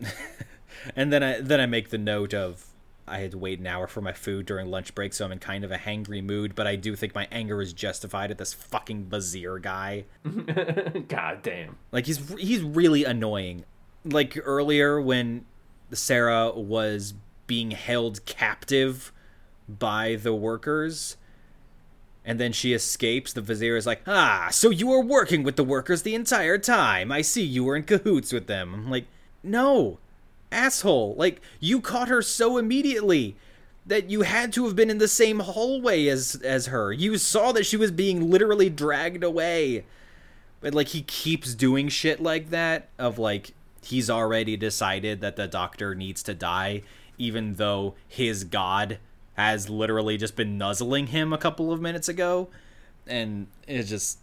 and 0.96 1.12
then 1.12 1.22
I 1.22 1.40
then 1.40 1.60
I 1.60 1.66
make 1.66 1.90
the 1.90 1.98
note 1.98 2.34
of 2.34 2.66
I 3.08 3.18
had 3.18 3.30
to 3.32 3.38
wait 3.38 3.60
an 3.60 3.66
hour 3.66 3.86
for 3.86 4.00
my 4.00 4.12
food 4.12 4.46
during 4.46 4.68
lunch 4.68 4.94
break, 4.94 5.14
so 5.14 5.24
I'm 5.24 5.32
in 5.32 5.38
kind 5.38 5.64
of 5.64 5.70
a 5.70 5.76
hangry 5.76 6.22
mood. 6.22 6.54
But 6.54 6.66
I 6.66 6.76
do 6.76 6.96
think 6.96 7.14
my 7.14 7.28
anger 7.30 7.62
is 7.62 7.72
justified 7.72 8.30
at 8.30 8.38
this 8.38 8.52
fucking 8.52 9.04
vizier 9.04 9.58
guy. 9.58 10.04
god 11.08 11.42
damn 11.42 11.76
Like 11.92 12.06
he's 12.06 12.28
he's 12.38 12.62
really 12.62 13.04
annoying. 13.04 13.64
Like 14.04 14.38
earlier 14.44 15.00
when 15.00 15.44
Sarah 15.92 16.50
was 16.50 17.14
being 17.46 17.70
held 17.70 18.24
captive 18.26 19.12
by 19.68 20.16
the 20.16 20.34
workers 20.34 21.16
and 22.24 22.40
then 22.40 22.52
she 22.52 22.72
escapes, 22.72 23.32
the 23.32 23.40
vizier 23.40 23.76
is 23.76 23.86
like, 23.86 24.02
"Ah, 24.04 24.48
so 24.50 24.70
you 24.70 24.88
were 24.88 25.00
working 25.00 25.44
with 25.44 25.54
the 25.54 25.62
workers 25.62 26.02
the 26.02 26.16
entire 26.16 26.58
time. 26.58 27.12
I 27.12 27.22
see 27.22 27.44
you 27.44 27.62
were 27.62 27.76
in 27.76 27.84
cahoots 27.84 28.32
with 28.32 28.48
them." 28.48 28.74
I'm 28.74 28.90
like, 28.90 29.06
"No. 29.44 29.98
Asshole. 30.52 31.14
Like 31.16 31.40
you 31.60 31.80
caught 31.80 32.08
her 32.08 32.22
so 32.22 32.58
immediately 32.58 33.36
that 33.86 34.10
you 34.10 34.22
had 34.22 34.52
to 34.54 34.64
have 34.64 34.74
been 34.74 34.90
in 34.90 34.98
the 34.98 35.08
same 35.08 35.40
hallway 35.40 36.06
as 36.06 36.36
as 36.44 36.66
her. 36.66 36.92
You 36.92 37.18
saw 37.18 37.52
that 37.52 37.66
she 37.66 37.76
was 37.76 37.90
being 37.90 38.30
literally 38.30 38.70
dragged 38.70 39.24
away." 39.24 39.84
But 40.60 40.74
like 40.74 40.88
he 40.88 41.02
keeps 41.02 41.54
doing 41.54 41.88
shit 41.88 42.20
like 42.20 42.50
that 42.50 42.88
of 42.98 43.18
like 43.18 43.52
he's 43.82 44.10
already 44.10 44.56
decided 44.56 45.20
that 45.20 45.36
the 45.36 45.46
doctor 45.46 45.94
needs 45.94 46.22
to 46.24 46.34
die 46.34 46.82
even 47.18 47.54
though 47.54 47.94
his 48.08 48.44
god 48.44 48.98
has 49.34 49.70
literally 49.70 50.16
just 50.16 50.34
been 50.34 50.58
nuzzling 50.58 51.08
him 51.08 51.32
a 51.32 51.38
couple 51.38 51.72
of 51.72 51.80
minutes 51.80 52.08
ago 52.08 52.48
and 53.06 53.46
it 53.66 53.84
just 53.84 54.18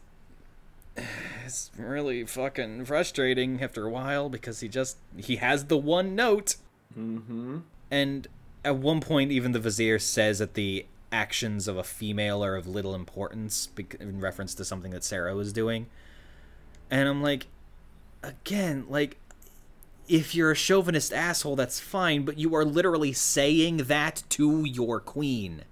it's 1.46 1.72
really 1.78 2.26
fucking 2.26 2.86
frustrating 2.86 3.62
after 3.62 3.86
a 3.86 3.90
while 3.90 4.30
because 4.30 4.60
he 4.60 4.68
just 4.68 4.98
he 5.18 5.38
has 5.38 5.66
the 5.66 5.78
one 5.78 6.16
note 6.16 6.56
mm-hmm 6.98 7.60
and 7.94 8.28
at 8.66 8.78
one 8.78 9.02
point, 9.02 9.32
even 9.32 9.52
the 9.52 9.60
vizier 9.60 10.00
says 10.00 10.40
that 10.40 10.54
the 10.54 10.86
actions 11.12 11.68
of 11.68 11.78
a 11.78 11.84
female 11.84 12.44
are 12.44 12.56
of 12.56 12.66
little 12.66 12.96
importance 12.96 13.70
in 14.00 14.20
reference 14.20 14.56
to 14.56 14.66
something 14.66 14.92
that 14.92 15.04
Sarah 15.04 15.36
was 15.36 15.54
doing. 15.54 15.88
And 16.90 17.08
I'm 17.08 17.22
like, 17.22 17.48
again, 18.24 18.86
like, 18.90 19.18
if 20.08 20.34
you're 20.34 20.52
a 20.52 20.56
chauvinist 20.56 21.14
asshole, 21.14 21.56
that's 21.56 21.80
fine, 21.80 22.24
but 22.24 22.38
you 22.38 22.56
are 22.56 22.66
literally 22.66 23.14
saying 23.14 23.78
that 23.78 24.24
to 24.30 24.66
your 24.66 25.00
queen. 25.00 25.64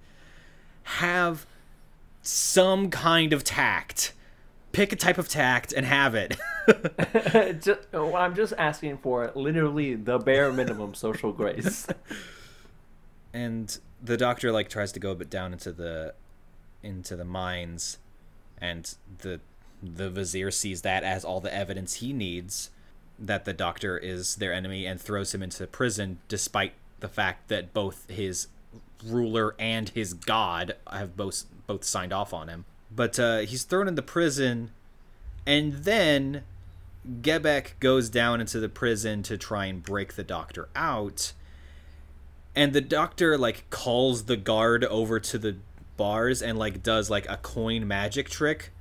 Have 0.84 1.46
some 2.22 2.90
kind 2.90 3.34
of 3.34 3.44
tact. 3.44 4.14
Pick 4.72 4.94
a 4.94 4.96
type 4.96 5.18
of 5.18 5.28
tact 5.28 5.74
and 5.74 5.86
have 5.86 6.16
it. 6.16 6.38
just, 7.62 7.80
oh, 7.94 8.16
i'm 8.16 8.36
just 8.36 8.54
asking 8.58 8.98
for 8.98 9.32
literally 9.36 9.96
the 9.96 10.18
bare 10.20 10.52
minimum 10.52 10.94
social 10.94 11.32
grace 11.32 11.88
and 13.34 13.80
the 14.02 14.18
doctor 14.18 14.52
like 14.52 14.70
tries 14.70 14.92
to 14.92 15.00
go 15.00 15.12
a 15.12 15.16
bit 15.16 15.30
down 15.30 15.54
into 15.54 15.72
the 15.72 16.14
into 16.84 17.16
the 17.16 17.26
mines 17.26 17.98
and 18.60 18.96
the 19.20 19.40
the 19.82 20.10
vizier 20.10 20.52
sees 20.52 20.84
that 20.84 21.04
as 21.04 21.26
all 21.26 21.40
the 21.40 21.54
evidence 21.54 21.96
he 21.96 22.14
needs 22.14 22.70
that 23.18 23.46
the 23.46 23.54
doctor 23.54 23.98
is 23.98 24.36
their 24.36 24.54
enemy 24.54 24.86
and 24.86 25.02
throws 25.02 25.34
him 25.34 25.42
into 25.42 25.66
prison 25.68 26.20
despite 26.28 26.74
the 27.00 27.08
fact 27.08 27.48
that 27.48 27.74
both 27.74 28.08
his 28.10 28.48
ruler 29.04 29.56
and 29.58 29.90
his 29.90 30.14
god 30.14 30.76
have 30.92 31.18
both 31.18 31.46
both 31.66 31.84
signed 31.84 32.14
off 32.14 32.34
on 32.34 32.48
him 32.48 32.66
but 32.96 33.20
uh, 33.20 33.40
he's 33.40 33.64
thrown 33.64 33.88
into 33.88 34.02
prison 34.02 34.72
and 35.46 35.74
then 35.74 36.44
Gebek 37.22 37.80
goes 37.80 38.10
down 38.10 38.42
into 38.42 38.60
the 38.60 38.70
prison 38.70 39.24
to 39.24 39.38
try 39.38 39.66
and 39.66 39.82
break 39.82 40.14
the 40.14 40.24
doctor 40.24 40.70
out 40.76 41.34
and 42.56 42.74
the 42.74 42.82
doctor 42.82 43.38
like 43.38 43.70
calls 43.70 44.26
the 44.26 44.38
guard 44.38 44.84
over 44.86 45.20
to 45.20 45.38
the 45.38 45.56
bars 45.98 46.42
and 46.42 46.58
like 46.58 46.84
does 46.84 47.10
like 47.10 47.30
a 47.30 47.38
coin 47.38 47.88
magic 47.88 48.30
trick 48.30 48.72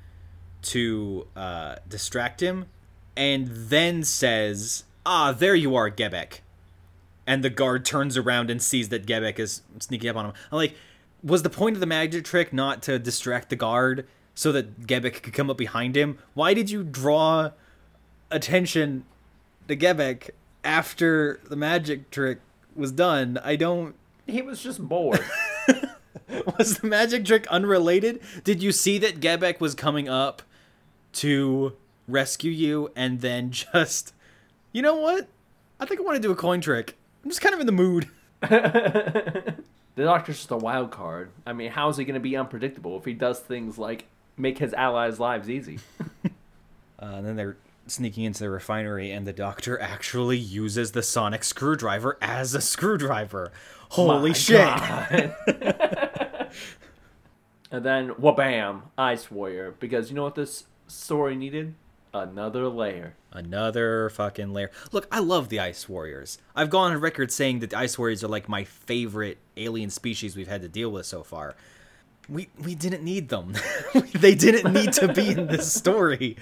to 0.63 1.27
uh 1.37 1.77
distract 1.89 2.43
him 2.43 2.67
and 3.17 3.49
then 3.49 4.03
says 4.03 4.85
ah 5.07 5.33
there 5.33 5.55
you 5.55 5.77
are 5.77 5.91
gebek. 5.91 6.41
And 7.27 7.45
the 7.45 7.51
guard 7.51 7.85
turns 7.85 8.17
around 8.17 8.51
and 8.51 8.61
sees 8.61 8.89
that 8.89 9.07
gebek 9.07 9.39
is 9.39 9.63
sneaking 9.79 10.11
up 10.11 10.17
on 10.17 10.27
him. 10.27 10.33
I'm 10.51 10.57
like 10.57 10.75
was 11.23 11.43
the 11.43 11.51
point 11.51 11.77
of 11.77 11.81
the 11.81 11.87
magic 11.87 12.25
trick 12.25 12.53
not 12.53 12.83
to 12.83 12.99
distract 12.99 13.51
the 13.51 13.57
guard 13.57 14.07
so 14.35 14.53
that 14.53 14.87
gebek 14.87 15.23
could 15.23 15.33
come 15.33 15.51
up 15.51 15.57
behind 15.57 15.97
him 15.97 16.19
why 16.35 16.55
did 16.55 16.71
you 16.71 16.83
draw 16.83 17.51
attention 18.31 19.05
to 19.69 19.77
gebek 19.77 20.31
after 20.65 21.41
the 21.49 21.57
magic 21.57 22.11
trick 22.11 22.41
was 22.75 22.93
done 22.93 23.39
i 23.45 23.57
don't 23.57 23.95
he 24.27 24.41
was 24.41 24.63
just 24.63 24.87
bored 24.87 25.25
was 26.59 26.79
the 26.79 26.87
magic 26.87 27.25
trick 27.25 27.47
unrelated? 27.49 28.21
Did 28.45 28.63
you 28.63 28.73
see 28.73 28.99
that 28.99 29.21
Gebek 29.21 29.61
was 29.61 29.75
coming 29.75 30.09
up 30.09 30.43
to 31.15 31.77
rescue 32.07 32.51
you 32.51 32.91
and 32.97 33.21
then 33.21 33.51
just 33.73 34.15
you 34.73 34.83
know 34.83 34.97
what? 34.97 35.29
I 35.81 35.87
think 35.87 36.01
I 36.01 36.05
want 36.05 36.17
to 36.17 36.23
do 36.23 36.31
a 36.31 36.37
coin 36.37 36.61
trick. 36.61 36.97
I'm 37.25 37.31
just 37.31 37.41
kind 37.41 37.55
of 37.55 37.61
in 37.61 37.67
the 37.67 37.73
mood. 37.73 38.09
The 39.97 40.05
doctor's 40.05 40.37
just 40.37 40.51
a 40.51 40.57
wild 40.57 40.91
card 40.91 41.31
i 41.47 41.53
mean 41.53 41.71
how's 41.71 41.97
he 41.97 42.05
going 42.05 42.15
to 42.15 42.21
be 42.21 42.37
unpredictable 42.37 42.97
if 42.97 43.05
he 43.05 43.13
does 43.13 43.41
things 43.41 43.79
like 43.79 44.07
make 44.37 44.59
his 44.59 44.73
allies 44.75 45.19
lives 45.21 45.49
easy 45.51 45.79
Uh, 47.03 47.15
and 47.15 47.27
then 47.27 47.37
they're 47.37 47.57
sneaking 47.87 48.25
into 48.25 48.41
the 48.41 48.51
refinery, 48.51 49.11
and 49.11 49.27
the 49.27 49.33
doctor 49.33 49.81
actually 49.81 50.37
uses 50.37 50.93
the 50.93 51.03
sonic 51.03 51.43
screwdriver 51.43 52.19
as 52.21 52.55
a 52.55 52.61
screwdriver. 52.61 53.53
Holy 53.91 54.31
My 54.31 54.35
shit! 54.35 55.35
And 57.73 57.85
then 57.85 58.11
wabam, 58.15 58.83
Ice 58.99 59.31
Warrior. 59.31 59.77
Because 59.79 60.11
you 60.11 60.17
know 60.17 60.25
what 60.25 60.35
this 60.35 60.65
story 60.89 61.37
needed? 61.37 61.75
Another 62.13 62.69
layer. 62.69 63.15
Another 63.33 64.11
fucking 64.11 64.53
layer. 64.53 64.71
Look, 64.91 65.07
I 65.13 65.21
love 65.21 65.49
the 65.49 65.61
Ice 65.61 65.89
Warriors. 65.89 66.39
I've 66.57 66.71
gone 66.71 66.93
on 66.93 67.01
record 67.01 67.31
saying 67.31 67.61
that 67.61 67.71
the 67.71 67.79
Ice 67.79 67.99
Warriors 67.99 68.25
are 68.25 68.29
like 68.29 68.49
my 68.49 68.65
favorite 68.65 69.39
alien 69.57 69.91
species 69.91 70.37
we've 70.37 70.49
had 70.49 70.63
to 70.63 70.69
deal 70.69 70.91
with 70.91 71.07
so 71.07 71.23
far. 71.23 71.55
We 72.29 72.49
we 72.59 72.75
didn't 72.75 73.05
need 73.05 73.29
them. 73.29 73.55
they 74.15 74.35
didn't 74.35 74.73
need 74.73 74.93
to 74.95 75.13
be 75.13 75.29
in 75.31 75.47
this 75.47 75.73
story. 75.73 76.37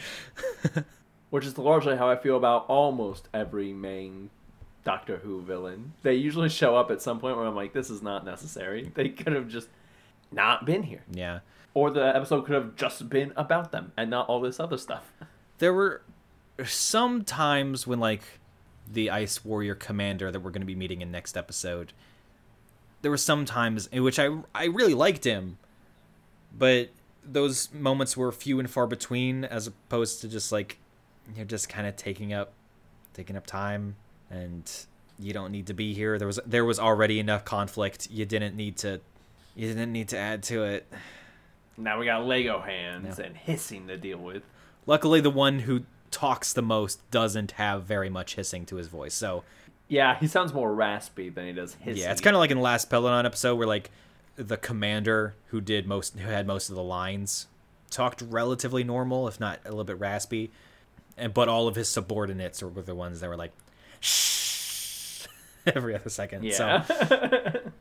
Which 1.31 1.45
is 1.45 1.59
largely 1.59 1.97
how 1.97 2.09
I 2.09 2.17
feel 2.17 2.37
about 2.37 2.65
almost 2.69 3.29
every 3.35 3.75
main 3.75 4.31
Doctor 4.85 5.19
Who 5.19 5.43
villain. 5.43 5.93
They 6.03 6.15
usually 6.15 6.49
show 6.49 6.75
up 6.75 6.91
at 6.91 7.03
some 7.03 7.21
point 7.21 7.37
where 7.37 7.45
I'm 7.45 7.55
like, 7.55 7.75
this 7.75 7.91
is 7.91 8.03
not 8.03 8.25
necessary. 8.25 8.91
They 8.95 9.11
could 9.11 9.35
have 9.35 9.49
just 9.49 9.69
not 10.33 10.65
been 10.65 10.83
here. 10.85 11.03
Yeah. 11.11 11.41
Or 11.75 11.91
the 11.91 12.17
episode 12.17 12.47
could 12.47 12.55
have 12.55 12.75
just 12.75 13.11
been 13.11 13.35
about 13.37 13.71
them 13.71 13.93
and 13.99 14.09
not 14.09 14.29
all 14.29 14.41
this 14.41 14.59
other 14.59 14.79
stuff. 14.79 15.13
There 15.59 15.73
were 15.73 16.03
some 16.65 17.25
times 17.25 17.87
when 17.87 18.01
like 18.01 18.23
the 18.91 19.11
Ice 19.11 19.45
Warrior 19.45 19.75
commander 19.75 20.31
that 20.31 20.41
we're 20.41 20.51
going 20.51 20.63
to 20.63 20.67
be 20.67 20.75
meeting 20.75 21.03
in 21.03 21.11
next 21.11 21.37
episode 21.37 21.93
there 23.03 23.11
were 23.13 23.17
some 23.17 23.45
times 23.45 23.87
in 23.93 24.03
which 24.03 24.19
I 24.19 24.39
I 24.55 24.65
really 24.65 24.95
liked 24.95 25.23
him 25.25 25.59
but 26.57 26.89
those 27.25 27.73
moments 27.73 28.17
were 28.17 28.33
few 28.33 28.59
and 28.59 28.69
far 28.69 28.87
between 28.89 29.45
as 29.45 29.67
opposed 29.69 30.21
to 30.23 30.29
just 30.29 30.51
like 30.51 30.79
you're 31.37 31.45
just 31.45 31.69
kind 31.69 31.87
of 31.87 31.95
taking 31.97 32.33
up 32.33 32.55
taking 33.15 33.37
up 33.37 33.47
time 33.47 33.95
and 34.31 34.69
you 35.21 35.33
don't 35.33 35.53
need 35.53 35.67
to 35.69 35.75
be 35.75 35.93
here 35.95 36.19
there 36.19 36.27
was 36.27 36.41
there 36.47 36.65
was 36.65 36.81
already 36.81 37.21
enough 37.21 37.45
conflict 37.45 38.09
you 38.11 38.25
didn't 38.25 38.57
need 38.57 38.77
to 38.79 39.01
you 39.55 39.69
didn't 39.69 39.93
need 39.93 40.09
to 40.09 40.19
add 40.19 40.43
to 40.43 40.65
it 40.65 40.87
Now 41.77 42.01
we 42.01 42.07
got 42.07 42.25
Lego 42.27 42.59
hands 42.61 43.19
Yeah. 43.21 43.27
and 43.27 43.37
hissing 43.37 43.87
to 43.89 43.97
deal 43.97 44.19
with. 44.19 44.43
Luckily 44.89 45.21
the 45.21 45.31
one 45.31 45.61
who 45.61 45.83
talks 46.11 46.53
the 46.53 46.63
most 46.63 47.09
doesn't 47.11 47.53
have 47.53 47.85
very 47.85 48.09
much 48.11 48.35
hissing 48.35 48.65
to 48.67 48.77
his 48.77 48.89
voice 48.89 49.15
so 49.15 49.45
Yeah, 49.89 50.19
he 50.19 50.27
sounds 50.27 50.53
more 50.55 50.75
raspy 50.75 51.29
than 51.29 51.47
he 51.47 51.53
does 51.53 51.75
hissing. 51.75 52.03
yeah 52.03 52.11
it's 52.11 52.21
kind 52.23 52.35
of 52.35 52.41
like 52.41 52.51
in 52.51 52.57
the 52.57 52.63
last 52.63 52.89
Peladon 52.91 53.25
episode 53.27 53.55
where 53.57 53.67
like 53.69 53.91
the 54.37 54.57
commander 54.57 55.35
who 55.49 55.61
did 55.61 55.87
most 55.87 56.19
who 56.19 56.29
had 56.31 56.47
most 56.47 56.71
of 56.71 56.75
the 56.77 56.83
lines 56.83 57.47
talked 57.91 58.23
relatively 58.23 58.83
normal 58.85 59.29
if 59.29 59.39
not 59.39 59.59
a 59.65 59.69
little 59.69 59.85
bit 59.85 59.99
raspy 60.01 60.51
and 61.17 61.35
but 61.35 61.49
all 61.49 61.69
of 61.69 61.75
his 61.75 61.89
subordinates 61.89 62.63
were 62.63 62.71
the 62.83 62.95
ones 62.95 63.21
that 63.21 63.29
were 63.29 63.37
like 63.37 63.53
shh 64.01 65.27
every 65.67 65.95
other 65.95 66.09
second 66.11 66.45
Yeah. 66.45 66.83
so 66.85 67.61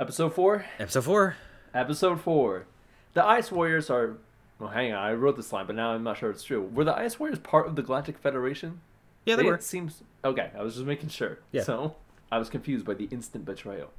Episode 0.00 0.34
four. 0.34 0.66
episode 0.78 1.04
four 1.04 1.36
Episode 1.72 2.20
four. 2.20 2.66
The 3.14 3.24
Ice 3.24 3.50
Warriors 3.52 3.88
are. 3.90 4.16
Well, 4.58 4.70
hang 4.70 4.92
on. 4.92 5.02
I 5.02 5.12
wrote 5.12 5.36
this 5.36 5.52
line, 5.52 5.66
but 5.66 5.76
now 5.76 5.90
I'm 5.90 6.02
not 6.02 6.18
sure 6.18 6.30
it's 6.30 6.42
true. 6.42 6.62
Were 6.62 6.84
the 6.84 6.96
Ice 6.96 7.18
Warriors 7.18 7.38
part 7.38 7.66
of 7.66 7.76
the 7.76 7.82
Galactic 7.82 8.18
Federation? 8.18 8.80
Yeah, 9.24 9.36
they 9.36 9.42
were. 9.42 9.54
It 9.54 9.62
seems 9.62 10.02
okay. 10.24 10.50
I 10.56 10.62
was 10.62 10.74
just 10.74 10.86
making 10.86 11.10
sure. 11.10 11.38
Yeah. 11.52 11.62
So 11.62 11.96
I 12.30 12.38
was 12.38 12.48
confused 12.48 12.86
by 12.86 12.94
the 12.94 13.08
instant 13.10 13.44
betrayal. 13.44 13.90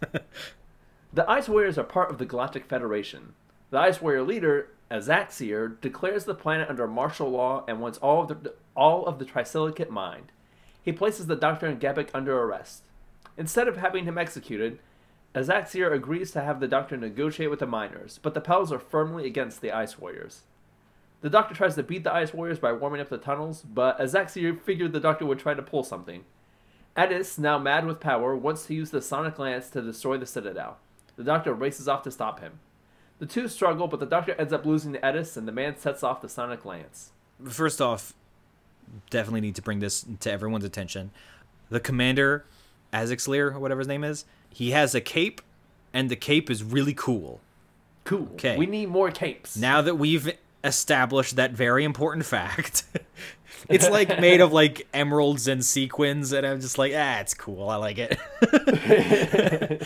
the 1.12 1.30
Ice 1.30 1.48
Warriors 1.48 1.78
are 1.78 1.84
part 1.84 2.10
of 2.10 2.18
the 2.18 2.26
Galactic 2.26 2.66
Federation. 2.66 3.34
The 3.70 3.78
Ice 3.78 4.02
Warrior 4.02 4.22
leader, 4.22 4.68
Azaxyr, 4.90 5.80
declares 5.80 6.24
the 6.24 6.34
planet 6.34 6.68
under 6.68 6.86
martial 6.86 7.30
law 7.30 7.64
and 7.66 7.80
wants 7.80 7.98
all 7.98 8.22
of 8.22 8.42
the 8.42 8.54
all 8.76 9.06
of 9.06 9.18
the 9.18 9.24
Trisilicate 9.24 9.90
mined. 9.90 10.32
He 10.82 10.92
places 10.92 11.26
the 11.26 11.36
Doctor 11.36 11.66
and 11.66 11.80
Gebek 11.80 12.10
under 12.12 12.38
arrest. 12.42 12.82
Instead 13.38 13.68
of 13.68 13.78
having 13.78 14.04
him 14.04 14.18
executed, 14.18 14.78
Azaxyr 15.34 15.92
agrees 15.92 16.30
to 16.30 16.42
have 16.42 16.60
the 16.60 16.68
Doctor 16.68 16.96
negotiate 16.96 17.50
with 17.50 17.58
the 17.58 17.66
miners, 17.66 18.20
but 18.22 18.34
the 18.34 18.40
Pels 18.40 18.70
are 18.70 18.78
firmly 18.78 19.26
against 19.26 19.60
the 19.60 19.72
Ice 19.72 19.98
Warriors. 19.98 20.42
The 21.22 21.30
Doctor 21.30 21.54
tries 21.54 21.74
to 21.74 21.82
beat 21.82 22.04
the 22.04 22.14
Ice 22.14 22.32
Warriors 22.32 22.60
by 22.60 22.72
warming 22.72 23.00
up 23.00 23.08
the 23.08 23.18
tunnels, 23.18 23.62
but 23.62 23.98
Azaxyr 23.98 24.60
figured 24.60 24.92
the 24.92 25.00
Doctor 25.00 25.26
would 25.26 25.40
try 25.40 25.54
to 25.54 25.62
pull 25.62 25.82
something. 25.82 26.24
Ettis, 26.96 27.38
now 27.38 27.58
mad 27.58 27.84
with 27.84 27.98
power, 27.98 28.36
wants 28.36 28.66
to 28.66 28.74
use 28.74 28.90
the 28.90 29.02
Sonic 29.02 29.38
Lance 29.38 29.68
to 29.70 29.82
destroy 29.82 30.16
the 30.16 30.26
Citadel. 30.26 30.76
The 31.16 31.24
Doctor 31.24 31.52
races 31.52 31.88
off 31.88 32.02
to 32.02 32.12
stop 32.12 32.38
him. 32.38 32.60
The 33.18 33.26
two 33.26 33.48
struggle, 33.48 33.88
but 33.88 33.98
the 33.98 34.06
Doctor 34.06 34.36
ends 34.38 34.52
up 34.52 34.64
losing 34.64 34.92
to 34.92 35.00
Ettis, 35.00 35.36
and 35.36 35.48
the 35.48 35.52
man 35.52 35.76
sets 35.76 36.04
off 36.04 36.20
the 36.20 36.28
Sonic 36.28 36.64
Lance. 36.64 37.10
First 37.48 37.80
off, 37.80 38.14
definitely 39.10 39.40
need 39.40 39.56
to 39.56 39.62
bring 39.62 39.80
this 39.80 40.06
to 40.20 40.30
everyone's 40.30 40.64
attention. 40.64 41.10
The 41.70 41.80
commander, 41.80 42.44
Azaxyr, 42.94 43.54
or 43.54 43.58
whatever 43.58 43.80
his 43.80 43.88
name 43.88 44.04
is, 44.04 44.24
he 44.48 44.70
has 44.70 44.94
a 44.94 45.00
cape, 45.00 45.42
and 45.92 46.10
the 46.10 46.16
cape 46.16 46.50
is 46.50 46.62
really 46.62 46.94
cool. 46.94 47.40
Cool. 48.04 48.28
Okay. 48.34 48.56
We 48.56 48.66
need 48.66 48.88
more 48.88 49.10
capes. 49.10 49.56
Now 49.56 49.82
that 49.82 49.96
we've 49.96 50.32
established 50.62 51.36
that 51.36 51.52
very 51.52 51.84
important 51.84 52.24
fact, 52.26 52.84
it's 53.68 53.88
like 53.88 54.20
made 54.20 54.40
of 54.40 54.52
like 54.52 54.86
emeralds 54.94 55.48
and 55.48 55.64
sequins, 55.64 56.32
and 56.32 56.46
I'm 56.46 56.60
just 56.60 56.78
like, 56.78 56.92
ah, 56.94 57.20
it's 57.20 57.34
cool. 57.34 57.68
I 57.68 57.76
like 57.76 57.98
it. 57.98 59.82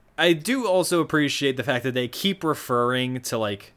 I 0.18 0.32
do 0.32 0.66
also 0.66 1.00
appreciate 1.00 1.56
the 1.56 1.62
fact 1.62 1.84
that 1.84 1.94
they 1.94 2.08
keep 2.08 2.42
referring 2.42 3.20
to 3.22 3.38
like 3.38 3.72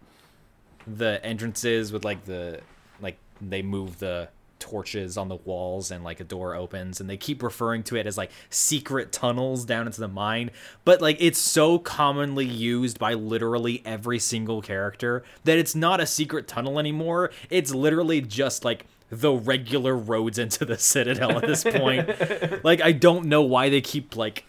the 0.88 1.24
entrances 1.24 1.94
with 1.94 2.04
like 2.04 2.26
the 2.26 2.62
like 3.00 3.18
they 3.40 3.62
move 3.62 4.00
the 4.00 4.30
torches 4.62 5.18
on 5.18 5.28
the 5.28 5.36
walls 5.36 5.92
and 5.92 6.04
like 6.04 6.22
a 6.22 6.24
door 6.24 6.56
opens 6.56 7.02
and 7.02 7.10
they 7.10 7.18
keep 7.18 7.44
referring 7.44 7.84
to 7.84 7.98
it 7.98 8.08
as 8.08 8.18
like 8.18 8.32
secret 8.50 9.12
tunnels 9.12 9.66
down 9.66 9.88
into 9.88 10.00
the 10.00 10.08
mine. 10.08 10.52
But 10.86 11.02
like 11.02 11.18
it's 11.20 11.40
so 11.40 11.80
commonly 11.80 12.46
used 12.46 12.98
by 12.98 13.14
literally 13.16 13.82
every 13.84 14.20
single 14.20 14.62
character 14.62 15.24
that 15.44 15.58
it's 15.58 15.76
not 15.76 16.00
a 16.00 16.06
secret 16.06 16.48
tunnel 16.48 16.80
anymore. 16.80 17.32
It's 17.50 17.74
literally 17.74 18.22
just 18.22 18.64
like 18.64 18.86
the 19.10 19.34
regular 19.34 19.98
roads 19.98 20.40
into 20.40 20.64
the 20.64 20.78
citadel 20.78 21.32
at 21.32 21.46
this 21.46 21.66
point. 21.66 22.10
Like 22.64 22.82
i 22.82 22.92
don't 22.92 23.26
know 23.26 23.42
why 23.42 23.70
they 23.70 23.82
keep 23.82 24.16
like 24.16 24.46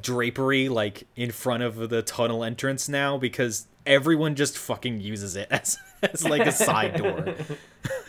drapery 0.00 0.68
like 0.68 1.06
in 1.16 1.30
front 1.30 1.62
of 1.62 1.88
the 1.88 2.02
tunnel 2.02 2.44
entrance 2.44 2.88
now 2.88 3.18
because 3.18 3.66
everyone 3.86 4.34
just 4.34 4.58
fucking 4.58 5.00
uses 5.00 5.36
it 5.36 5.48
as, 5.50 5.78
as 6.02 6.24
like 6.24 6.46
a 6.46 6.52
side 6.52 6.96
door. 6.96 7.34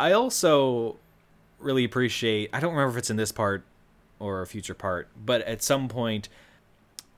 I 0.00 0.12
also 0.12 0.96
really 1.58 1.84
appreciate 1.84 2.48
I 2.54 2.60
don't 2.60 2.72
remember 2.72 2.96
if 2.96 2.98
it's 2.98 3.10
in 3.10 3.16
this 3.16 3.32
part 3.32 3.64
or 4.18 4.40
a 4.40 4.46
future 4.46 4.74
part, 4.74 5.08
but 5.24 5.42
at 5.42 5.62
some 5.62 5.88
point 5.88 6.30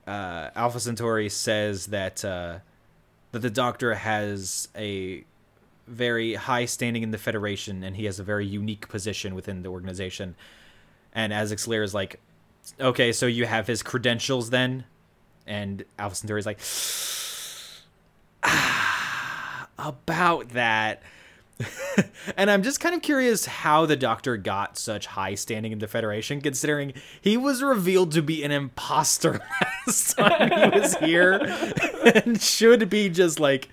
uh, 0.05 0.49
Alpha 0.53 0.81
Centauri 0.81 1.29
says 1.29 1.87
that 1.87 2.25
uh, 2.25 2.59
that 3.31 3.39
the 3.39 3.49
Doctor 3.49 3.95
has 3.95 4.67
a 4.75 5.23
very 5.87 6.35
high 6.35 6.65
standing 6.65 7.03
in 7.03 7.11
the 7.11 7.17
Federation 7.17 7.83
and 7.85 7.95
he 7.95 8.03
has 8.03 8.19
a 8.19 8.23
very 8.23 8.45
unique 8.45 8.89
position 8.89 9.33
within 9.33 9.63
the 9.63 9.69
organization. 9.69 10.35
And 11.13 11.31
Azaxyr 11.31 11.83
is 11.83 11.93
like, 11.93 12.19
okay, 12.81 13.13
so 13.13 13.27
you 13.27 13.45
have 13.45 13.65
his 13.65 13.81
credentials 13.81 14.49
then? 14.49 14.83
And 15.47 15.85
Alpha 15.97 16.15
Centauri's 16.15 16.45
like, 16.45 16.59
ah, 18.43 19.69
about 19.77 20.49
that. 20.49 21.01
and 22.37 22.49
I'm 22.49 22.63
just 22.63 22.79
kind 22.79 22.95
of 22.95 23.01
curious 23.01 23.45
how 23.45 23.85
the 23.85 23.95
Doctor 23.95 24.37
got 24.37 24.77
such 24.77 25.07
high 25.07 25.35
standing 25.35 25.71
in 25.71 25.79
the 25.79 25.87
Federation, 25.87 26.41
considering 26.41 26.93
he 27.21 27.37
was 27.37 27.61
revealed 27.61 28.11
to 28.13 28.21
be 28.21 28.43
an 28.43 28.51
imposter 28.51 29.39
last 29.87 30.17
time 30.17 30.51
he 30.51 30.79
was 30.79 30.95
here 30.97 31.33
and 32.15 32.41
should 32.41 32.89
be 32.89 33.09
just 33.09 33.39
like 33.39 33.69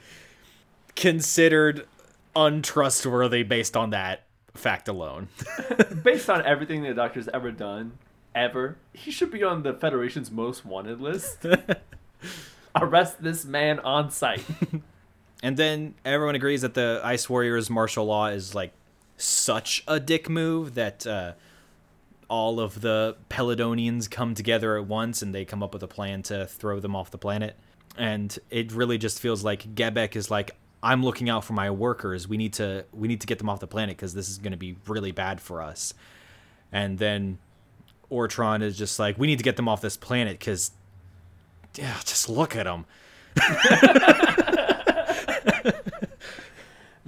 considered 0.97 1.87
untrustworthy 2.37 3.43
based 3.43 3.77
on 3.77 3.91
that 3.91 4.27
fact 4.55 4.89
alone. 4.89 5.29
Based 6.03 6.29
on 6.29 6.45
everything 6.45 6.83
the 6.83 6.95
Doctor's 6.95 7.29
ever 7.29 7.51
done, 7.51 7.99
ever, 8.35 8.77
he 8.93 9.11
should 9.11 9.31
be 9.31 9.43
on 9.43 9.63
the 9.63 9.73
Federation's 9.73 10.31
most 10.31 10.65
wanted 10.65 11.01
list. 11.01 11.47
Arrest 12.75 13.23
this 13.23 13.45
man 13.45 13.81
on 13.81 14.11
sight. 14.11 14.45
And 15.43 15.57
then 15.57 15.95
everyone 16.05 16.35
agrees 16.35 16.63
that 16.63 16.75
the 16.75 17.01
Ice 17.03 17.29
Warriors 17.29 17.71
martial 17.71 18.05
law 18.05 18.27
is 18.27 18.55
like 18.55 18.73
such 19.17 19.83
a 19.89 19.99
dick 19.99 20.29
move 20.29 20.75
that 20.75 21.07
uh, 21.07 21.33
all 22.29 22.61
of 22.61 22.81
the 22.81 23.17
Peladonians 23.29 24.11
come 24.11 24.35
together 24.35 24.77
at 24.77 24.87
once 24.87 25.23
and 25.23 25.35
they 25.35 25.45
come 25.45 25.63
up 25.63 25.73
with 25.73 25.83
a 25.83 25.89
plan 25.89 26.23
to 26.25 26.47
throw 26.47 26.79
them 26.81 26.95
off 26.95 27.11
the 27.11 27.19
planet. 27.19 27.57
And 27.97 28.39
it 28.51 28.73
really 28.73 28.99
just 28.99 29.21
feels 29.21 29.43
like 29.43 29.75
Gebek 29.75 30.15
is 30.15 30.31
like, 30.31 30.57
I'm 30.83 31.03
looking 31.03 31.29
out 31.29 31.45
for 31.45 31.53
my 31.53 31.71
workers. 31.71 32.29
We 32.29 32.37
need 32.37 32.55
to 32.55 32.85
we 32.93 33.09
need 33.09 33.21
to 33.21 33.27
get 33.27 33.39
them 33.39 33.49
off 33.49 33.61
the 33.61 33.67
planet 33.67 33.97
because 33.97 34.15
this 34.15 34.29
is 34.29 34.39
going 34.39 34.53
to 34.53 34.59
be 34.59 34.77
really 34.87 35.13
bad 35.13 35.41
for 35.41 35.61
us. 35.61 35.93
And 36.73 36.99
then 36.99 37.39
Ortron 38.11 38.63
is 38.63 38.79
just 38.79 38.99
like, 38.99 39.19
we 39.19 39.27
need 39.27 39.39
to 39.39 39.45
get 39.45 39.57
them 39.57 39.69
off 39.69 39.81
this 39.81 39.97
planet 39.97 40.39
because, 40.39 40.71
yeah, 41.77 41.97
just 42.05 42.29
look 42.29 42.57
at 42.57 42.65
them. 42.65 42.87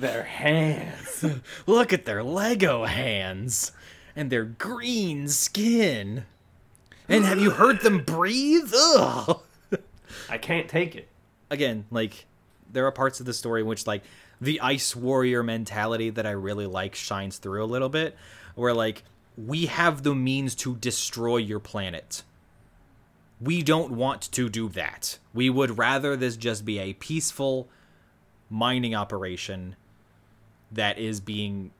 Their 0.03 0.24
hands. 0.24 1.24
Look 1.68 1.92
at 1.92 2.07
their 2.07 2.24
Lego 2.24 2.86
hands 2.86 3.70
and 4.16 4.30
their 4.30 4.42
green 4.44 5.28
skin. 5.28 6.24
And 7.09 7.24
have 7.24 7.38
you 7.38 7.50
heard 7.50 7.82
them 7.82 7.98
breathe? 8.03 8.72
Ugh. 8.74 9.40
I 10.28 10.38
can't 10.38 10.68
take 10.68 10.96
it. 10.96 11.09
Again, 11.50 11.84
like 11.92 12.26
there 12.68 12.84
are 12.84 12.90
parts 12.90 13.20
of 13.20 13.26
the 13.26 13.32
story 13.32 13.61
in 13.61 13.68
which 13.68 13.86
like 13.86 14.03
the 14.40 14.61
ice 14.61 14.96
warrior 14.96 15.44
mentality 15.44 16.11
that 16.11 16.26
I 16.26 16.32
really 16.32 16.66
like 16.66 16.96
shines 16.96 17.38
through 17.38 17.62
a 17.62 17.66
little 17.66 17.88
bit 17.88 18.16
where 18.57 18.74
like 18.74 19.05
we 19.36 19.66
have 19.66 20.03
the 20.03 20.16
means 20.16 20.57
to 20.57 20.74
destroy 20.74 21.36
your 21.36 21.61
planet. 21.61 22.24
We 23.40 23.62
don't 23.62 23.92
want 23.92 24.22
to 24.22 24.48
do 24.48 24.68
that. 24.70 25.20
We 25.32 25.48
would 25.48 25.78
rather 25.78 26.16
this 26.16 26.36
just 26.36 26.64
be 26.64 26.80
a 26.80 26.94
peaceful 26.94 27.68
mining 28.50 28.96
operation 28.96 29.76
that 30.72 30.98
is 30.98 31.20
being 31.20 31.70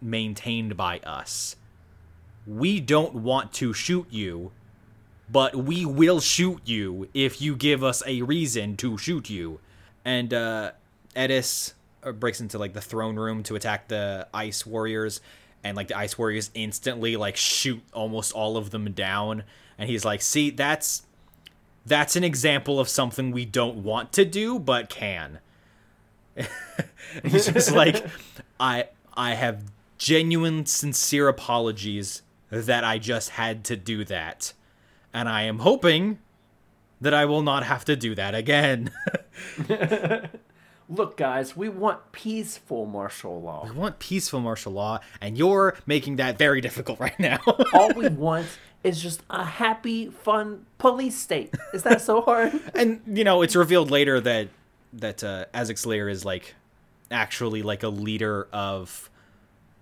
maintained 0.00 0.76
by 0.76 0.98
us. 1.00 1.56
We 2.46 2.80
don't 2.80 3.14
want 3.14 3.52
to 3.54 3.72
shoot 3.72 4.06
you, 4.10 4.52
but 5.30 5.56
we 5.56 5.84
will 5.84 6.20
shoot 6.20 6.60
you 6.64 7.08
if 7.12 7.40
you 7.40 7.56
give 7.56 7.82
us 7.82 8.02
a 8.06 8.22
reason 8.22 8.76
to 8.78 8.96
shoot 8.98 9.28
you. 9.28 9.60
And 10.04 10.32
uh, 10.32 10.72
Ettis 11.16 11.72
uh, 12.04 12.12
breaks 12.12 12.40
into 12.40 12.58
like 12.58 12.72
the 12.72 12.80
throne 12.80 13.16
room 13.16 13.42
to 13.44 13.56
attack 13.56 13.88
the 13.88 14.28
ice 14.32 14.64
warriors, 14.64 15.20
and 15.64 15.76
like 15.76 15.88
the 15.88 15.98
ice 15.98 16.16
warriors 16.16 16.50
instantly 16.54 17.16
like 17.16 17.36
shoot 17.36 17.82
almost 17.92 18.32
all 18.32 18.56
of 18.56 18.70
them 18.70 18.92
down. 18.92 19.42
And 19.78 19.90
he's 19.90 20.04
like, 20.04 20.22
"See, 20.22 20.50
that's 20.50 21.02
that's 21.84 22.14
an 22.14 22.22
example 22.22 22.78
of 22.78 22.88
something 22.88 23.32
we 23.32 23.44
don't 23.44 23.78
want 23.78 24.12
to 24.12 24.24
do, 24.24 24.60
but 24.60 24.88
can." 24.88 25.40
he's 27.24 27.46
just 27.46 27.72
like 27.72 28.06
i 28.60 28.84
i 29.14 29.34
have 29.34 29.64
genuine 29.98 30.66
sincere 30.66 31.28
apologies 31.28 32.22
that 32.50 32.84
i 32.84 32.98
just 32.98 33.30
had 33.30 33.64
to 33.64 33.76
do 33.76 34.04
that 34.04 34.52
and 35.12 35.28
i 35.28 35.42
am 35.42 35.60
hoping 35.60 36.18
that 37.00 37.14
i 37.14 37.24
will 37.24 37.42
not 37.42 37.62
have 37.64 37.84
to 37.84 37.96
do 37.96 38.14
that 38.14 38.34
again 38.34 38.90
Look, 40.88 41.16
guys, 41.16 41.56
we 41.56 41.68
want 41.68 42.12
peaceful 42.12 42.86
martial 42.86 43.42
law. 43.42 43.64
We 43.64 43.72
want 43.72 43.98
peaceful 43.98 44.40
martial 44.40 44.72
law 44.72 45.00
and 45.20 45.36
you're 45.36 45.76
making 45.84 46.16
that 46.16 46.38
very 46.38 46.60
difficult 46.60 47.00
right 47.00 47.18
now 47.18 47.40
All 47.74 47.92
we 47.94 48.08
want 48.08 48.46
is 48.84 49.02
just 49.02 49.20
a 49.28 49.44
happy, 49.44 50.10
fun 50.10 50.64
police 50.78 51.16
state. 51.18 51.52
Is 51.74 51.82
that 51.82 52.00
so 52.00 52.20
hard? 52.20 52.52
and 52.74 53.00
you 53.06 53.24
know 53.24 53.42
it's 53.42 53.56
revealed 53.56 53.90
later 53.90 54.20
that 54.20 54.48
that 55.00 55.22
uh, 55.22 55.46
Azaxyr 55.54 56.10
is 56.10 56.24
like 56.24 56.54
actually 57.10 57.62
like 57.62 57.82
a 57.82 57.88
leader 57.88 58.48
of 58.52 59.10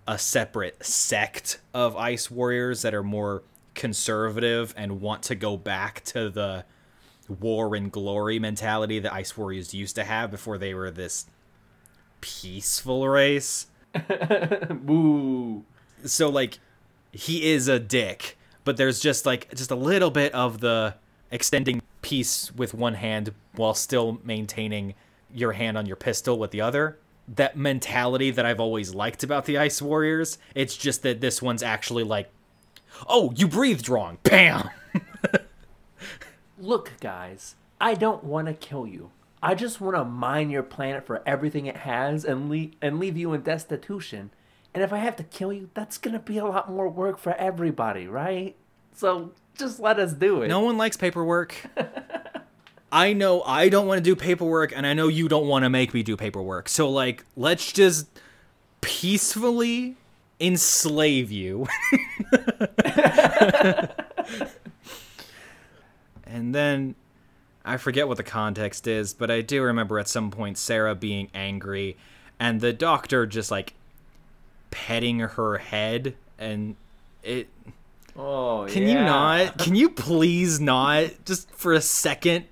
a 0.07 0.19
separate 0.19 0.85
sect 0.85 1.61
of 1.73 1.97
ice 1.97 2.31
warriors 2.31 2.83
that 2.83 2.95
are 2.95 3.03
more 3.03 3.43
conservative 3.75 4.75
and 4.77 5.01
want 5.01 5.23
to 5.25 5.35
go 5.35 5.57
back 5.57 6.05
to 6.05 6.31
the 6.31 6.65
war 7.41 7.75
and 7.75 7.91
glory 7.91 8.39
mentality 8.39 8.99
that 8.99 9.13
Ice 9.13 9.37
Warriors 9.37 9.75
used 9.75 9.97
to 9.97 10.05
have 10.05 10.31
before 10.31 10.59
they 10.59 10.75
were 10.75 10.91
this 10.91 11.27
peaceful 12.21 13.09
race. 13.09 13.67
Boo. 14.71 15.65
So 16.05 16.29
like 16.29 16.59
he 17.13 17.51
is 17.51 17.69
a 17.69 17.79
dick, 17.79 18.37
but 18.65 18.77
there's 18.77 19.01
just 19.01 19.25
like 19.27 19.55
just 19.55 19.71
a 19.71 19.77
little 19.77 20.11
bit 20.11 20.33
of 20.35 20.61
the 20.61 20.95
extending 21.31 21.81
peace 22.03 22.53
with 22.55 22.75
one 22.75 22.95
hand 22.95 23.33
while 23.57 23.75
still 23.75 24.21
maintaining 24.25 24.95
your 25.35 25.53
hand 25.53 25.77
on 25.77 25.87
your 25.87 25.97
pistol 25.97 26.39
with 26.39 26.51
the 26.51 26.61
other. 26.61 26.99
That 27.27 27.57
mentality 27.57 28.31
that 28.31 28.45
I've 28.45 28.61
always 28.61 28.95
liked 28.95 29.23
about 29.23 29.47
the 29.47 29.59
Ice 29.59 29.81
Warriors. 29.81 30.39
It's 30.55 30.77
just 30.77 31.03
that 31.03 31.21
this 31.21 31.41
one's 31.41 31.63
actually 31.63 32.05
like, 32.05 32.31
oh, 33.09 33.33
you 33.37 33.49
breathed 33.49 33.89
wrong. 33.89 34.19
Bam. 34.23 34.69
Look, 36.59 36.93
guys, 37.01 37.57
I 37.81 37.95
don't 37.95 38.25
want 38.25 38.49
to 38.49 38.55
kill 38.55 38.87
you. 38.87 39.11
I 39.43 39.55
just 39.55 39.81
want 39.81 39.97
to 39.97 40.05
mine 40.05 40.49
your 40.49 40.63
planet 40.63 41.05
for 41.05 41.23
everything 41.27 41.67
it 41.67 41.79
has 41.79 42.25
and 42.25 42.49
leave 42.49 42.75
and 42.81 42.99
leave 42.99 43.17
you 43.17 43.35
in 43.35 43.43
destitution. 43.43 44.31
And 44.73 44.83
if 44.83 44.93
I 44.93 44.99
have 44.99 45.17
to 45.17 45.23
kill 45.23 45.53
you, 45.53 45.69
that's 45.75 45.99
gonna 45.99 46.19
be 46.19 46.39
a 46.39 46.47
lot 46.47 46.71
more 46.71 46.89
work 46.89 47.19
for 47.19 47.35
everybody, 47.35 48.09
right? 48.09 48.57
So 48.95 49.33
just 49.57 49.79
let 49.79 49.99
us 49.99 50.13
do 50.15 50.43
it. 50.43 50.49
No 50.49 50.61
one 50.61 50.79
likes 50.79 50.97
paperwork. 50.97 51.55
I 52.95 53.13
know 53.13 53.43
I 53.43 53.69
don't 53.71 53.89
want 53.89 53.99
to 53.99 54.03
do 54.03 54.15
paperwork, 54.15 54.73
and 54.75 54.87
I 54.87 54.95
know 54.95 55.09
you 55.09 55.29
don't 55.29 55.49
want 55.49 55.65
to 55.65 55.69
make 55.69 55.93
me 55.93 56.05
do 56.05 56.17
paperwork. 56.17 56.69
So, 56.69 56.89
like, 56.89 57.25
let's 57.37 57.73
just 57.73 58.07
peacefully 58.81 59.97
enslave 60.39 61.33
you. 61.33 61.67
and 66.25 66.55
then 66.55 66.95
I 67.65 67.79
forget 67.79 68.07
what 68.07 68.17
the 68.17 68.23
context 68.23 68.87
is, 68.87 69.13
but 69.13 69.29
I 69.29 69.41
do 69.41 69.61
remember 69.61 69.99
at 69.99 70.07
some 70.07 70.31
point 70.31 70.57
Sarah 70.57 70.95
being 70.95 71.31
angry 71.35 71.97
and 72.39 72.61
the 72.61 72.73
doctor 72.73 73.27
just 73.27 73.51
like 73.51 73.75
petting 74.71 75.19
her 75.19 75.59
head 75.59 76.15
and 76.39 76.77
it 77.25 77.49
Oh, 78.17 78.67
can 78.69 78.87
you 78.87 78.95
not? 78.95 79.59
Can 79.59 79.75
you 79.75 79.91
please 79.91 80.61
not? 80.61 81.11
Just 81.25 81.51
for 81.51 81.73
a 81.73 81.81
second. 81.81 82.45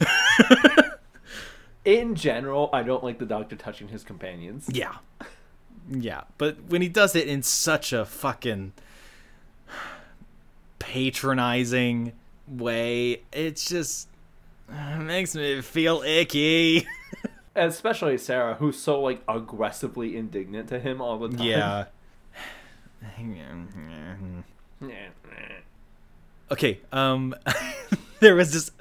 In 1.84 2.14
general, 2.14 2.68
I 2.72 2.82
don't 2.82 3.02
like 3.02 3.18
the 3.18 3.24
doctor 3.26 3.56
touching 3.56 3.88
his 3.88 4.04
companions. 4.04 4.68
Yeah. 4.70 4.96
Yeah. 5.90 6.22
But 6.36 6.64
when 6.68 6.82
he 6.82 6.88
does 6.88 7.16
it 7.16 7.28
in 7.28 7.42
such 7.42 7.92
a 7.94 8.04
fucking 8.04 8.72
patronizing 10.78 12.12
way, 12.46 13.22
it's 13.32 13.68
just 13.68 14.08
it 14.68 14.98
makes 15.00 15.34
me 15.34 15.62
feel 15.62 16.02
icky. 16.02 16.86
Especially 17.56 18.18
Sarah, 18.18 18.54
who's 18.54 18.78
so 18.78 19.00
like 19.00 19.22
aggressively 19.26 20.16
indignant 20.16 20.68
to 20.68 20.78
him 20.78 21.00
all 21.00 21.18
the 21.18 21.28
time. 21.28 21.46
yeah. 21.46 21.84
Okay, 26.50 26.80
um 26.92 27.34
there 28.20 28.34
was 28.34 28.52
just 28.52 28.72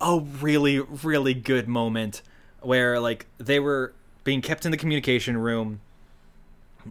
a 0.00 0.20
really 0.20 0.80
really 0.80 1.34
good 1.34 1.68
moment 1.68 2.22
where 2.60 3.00
like 3.00 3.26
they 3.38 3.60
were 3.60 3.92
being 4.24 4.42
kept 4.42 4.64
in 4.64 4.70
the 4.70 4.76
communication 4.76 5.36
room 5.36 5.80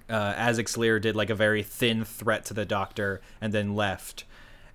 uh 0.10 0.34
Azaxyr 0.34 1.01
did 1.01 1.16
like 1.16 1.30
a 1.30 1.36
very 1.36 1.64
thin 1.64 2.03
threat 2.03 2.45
to 2.45 2.53
the 2.53 2.66
doctor 2.66 3.22
and 3.39 3.53
then 3.53 3.76
left 3.76 4.26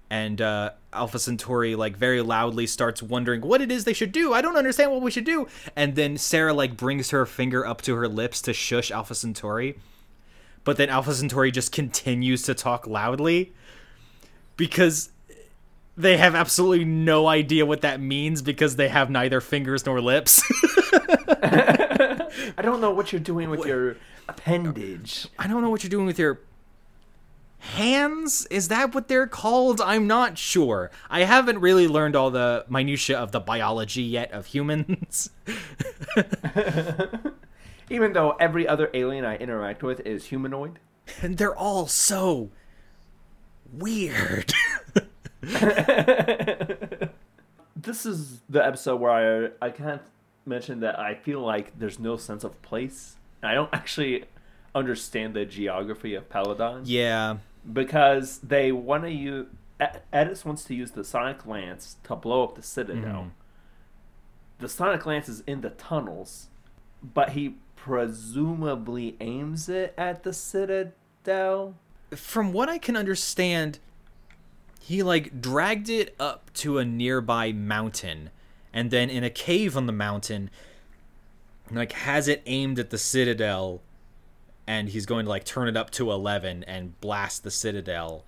and 0.09 0.41
uh 0.41 0.71
Alpha 0.93 1.19
Centauri 1.19 1.75
like 1.77 1.97
very 1.97 2.21
loudly 2.21 2.67
starts 2.67 3.03
wondering 3.03 3.43
what 3.43 3.61
it 3.61 3.71
is 3.71 3.85
they 3.85 3.93
should 3.93 4.13
do. 4.13 4.33
I 4.33 4.43
don't 4.43 4.57
understand 4.57 4.91
what 4.91 5.03
we 5.03 5.11
should 5.11 5.25
do. 5.25 5.47
And 5.77 5.95
then 5.95 6.17
Sarah 6.17 6.53
like 6.53 6.77
brings 6.77 7.11
her 7.11 7.25
finger 7.27 7.65
up 7.65 7.81
to 7.83 7.95
her 7.95 8.09
lips 8.09 8.43
to 8.43 8.53
shush 8.53 8.91
Alpha 8.91 9.15
Centauri. 9.15 9.79
But 10.65 10.77
then 10.77 10.89
Alpha 10.89 11.15
Centauri 11.15 11.51
just 11.51 11.73
continues 11.73 12.43
to 12.43 12.55
talk 12.55 12.87
loudly 12.87 13.53
because 14.57 15.11
they 16.01 16.17
have 16.17 16.35
absolutely 16.35 16.85
no 16.85 17.27
idea 17.27 17.65
what 17.67 17.83
that 17.83 18.01
means 18.01 18.43
because 18.43 18.77
they 18.77 18.89
have 18.89 19.11
neither 19.11 19.41
fingers 19.41 19.87
nor 19.87 20.01
lips. 20.01 20.43
I 21.43 22.63
don't 22.63 22.81
know 22.81 22.91
what 22.91 23.13
you're 23.13 23.21
doing 23.21 23.51
with 23.51 23.65
your 23.67 23.97
appendage. 24.29 25.29
I 25.39 25.47
don't 25.47 25.63
know 25.63 25.71
what 25.71 25.83
you're 25.83 25.91
doing 25.91 26.07
with 26.07 26.19
your 26.19 26.41
hands. 27.59 28.47
Is 28.51 28.69
that 28.69 28.95
what 28.95 29.09
they're 29.09 29.27
called? 29.27 29.81
I'm 29.81 30.07
not 30.07 30.39
sure. 30.39 30.91
I 31.09 31.25
haven't 31.25 31.59
really 31.59 31.87
learned 31.89 32.17
all 32.17 32.31
the 32.31 32.65
minutia 32.69 33.19
of 33.19 33.33
the 33.33 33.41
biology 33.41 34.03
yet 34.03 34.33
of 34.33 34.47
humans. 34.47 35.31
Even 37.91 38.13
though 38.13 38.33
every 38.41 38.67
other 38.69 38.91
alien 38.95 39.25
I 39.25 39.37
interact 39.37 39.83
with 39.83 40.01
is 40.01 40.27
humanoid. 40.27 40.79
and 41.23 41.37
they're 41.37 41.57
all 41.57 41.87
so 41.87 42.51
weird. 43.73 44.53
This 47.77 48.05
is 48.05 48.41
the 48.49 48.65
episode 48.65 49.01
where 49.01 49.53
I 49.61 49.67
I 49.67 49.71
can't 49.71 50.03
mention 50.45 50.81
that 50.81 50.99
I 50.99 51.15
feel 51.15 51.41
like 51.41 51.79
there's 51.79 51.99
no 51.99 52.17
sense 52.17 52.45
of 52.45 52.61
place. 52.63 53.17
I 53.43 53.55
don't 53.55 53.71
actually 53.73 54.25
understand 54.75 55.35
the 55.35 55.45
geography 55.45 56.15
of 56.15 56.29
Peladon 56.29 56.83
yeah. 56.85 57.39
because 57.73 58.39
they 58.39 58.71
want 58.73 59.05
to 59.05 59.11
use. 59.11 59.47
Ettis 60.13 60.45
wants 60.45 60.65
to 60.65 60.75
use 60.75 60.91
the 60.91 61.03
sonic 61.03 61.47
lance 61.47 61.97
to 62.05 62.15
blow 62.15 62.45
up 62.45 62.55
the 62.55 62.63
citadel. 62.63 63.23
Mhm. 63.23 63.31
The 64.59 64.69
sonic 64.69 65.07
lance 65.07 65.27
is 65.27 65.43
in 65.47 65.63
the 65.63 65.71
tunnels, 65.71 66.49
but 67.03 67.31
he 67.31 67.55
presumably 67.77 69.17
aims 69.21 69.71
it 69.71 69.95
at 69.97 70.23
the 70.23 70.35
citadel. 70.35 71.77
From 72.15 72.53
what 72.53 72.69
I 72.69 72.77
can 72.77 72.95
understand, 72.95 73.79
he 74.81 75.03
like 75.03 75.41
dragged 75.41 75.89
it 75.89 76.15
up 76.19 76.53
to 76.55 76.79
a 76.79 76.85
nearby 76.85 77.53
mountain 77.53 78.31
and 78.73 78.91
then 78.91 79.09
in 79.09 79.23
a 79.23 79.31
cave 79.31 79.77
on 79.77 79.87
the 79.87 79.93
mountain 79.93 80.51
like 81.71 81.93
has 81.93 82.27
it 82.27 82.43
aimed 82.47 82.79
at 82.79 82.91
the 82.91 82.99
citadel 82.99 83.81
and 84.67 84.89
he's 84.89 85.07
going 85.07 85.25
to 85.25 85.29
like 85.29 85.45
turn 85.45 85.69
it 85.69 85.77
up 85.77 85.91
to 85.91 86.11
11 86.11 86.65
and 86.65 87.01
blast 87.01 87.43
the 87.43 87.51
citadel 87.51 88.25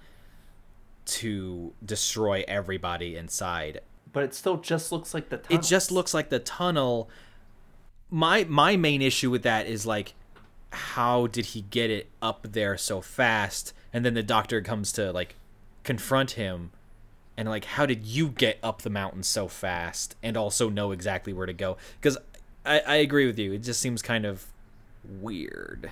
to 1.05 1.73
destroy 1.85 2.45
everybody 2.47 3.17
inside. 3.17 3.81
But 4.13 4.25
it 4.25 4.35
still 4.35 4.57
just 4.59 4.93
looks 4.93 5.15
like 5.15 5.29
the 5.29 5.39
tunnel. 5.39 5.59
it 5.59 5.67
just 5.67 5.91
looks 5.91 6.13
like 6.13 6.29
the 6.29 6.39
tunnel. 6.39 7.09
My 8.11 8.45
my 8.49 8.77
main 8.77 9.03
issue 9.03 9.31
with 9.31 9.43
that 9.43 9.67
is 9.67 9.87
like 9.87 10.15
how 10.73 11.27
did 11.27 11.47
he 11.47 11.63
get 11.63 11.91
it 11.91 12.11
up 12.21 12.47
there 12.51 12.77
so 12.77 13.01
fast? 13.01 13.73
And 13.93 14.05
then 14.05 14.15
the 14.15 14.23
doctor 14.23 14.61
comes 14.63 14.93
to 14.93 15.13
like 15.13 15.37
confront 15.85 16.33
him 16.33 16.71
and 17.37 17.49
like 17.49 17.65
how 17.65 17.87
did 17.87 18.05
you 18.07 18.29
get 18.29 18.59
up 18.63 18.83
the 18.83 18.91
mountain 18.91 19.23
so 19.23 19.49
fast 19.49 20.17
and 20.23 20.37
also 20.37 20.69
know 20.69 20.93
exactly 20.93 21.33
where 21.33 21.47
to 21.47 21.53
go 21.53 21.77
because 22.01 22.17
I, 22.65 22.81
I 22.81 22.95
agree 22.97 23.27
with 23.27 23.39
you 23.39 23.53
it 23.53 23.59
just 23.63 23.81
seems 23.81 24.03
kind 24.03 24.25
of 24.25 24.47
weird 25.21 25.91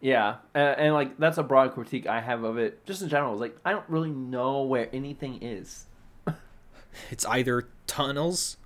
Yeah, 0.00 0.36
and, 0.54 0.78
and 0.80 0.94
like 0.94 1.18
that's 1.18 1.36
a 1.38 1.42
broad 1.42 1.74
critique 1.74 2.06
I 2.06 2.20
have 2.22 2.42
of 2.44 2.56
it, 2.56 2.86
just 2.86 3.02
in 3.02 3.10
general. 3.10 3.36
Like 3.36 3.54
I 3.66 3.72
don't 3.72 3.84
really 3.88 4.08
know 4.10 4.62
where 4.62 4.88
anything 4.94 5.42
is. 5.42 5.84
it's 7.10 7.26
either 7.26 7.68
tunnels 7.86 8.56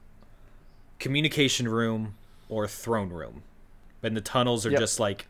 communication 0.99 1.69
room 1.69 2.15
or 2.49 2.67
throne 2.69 3.11
room 3.11 3.43
and 4.03 4.17
the 4.17 4.21
tunnels 4.21 4.65
are 4.65 4.71
Yep. 4.71 4.79
just 4.79 5.01
like 5.01 5.27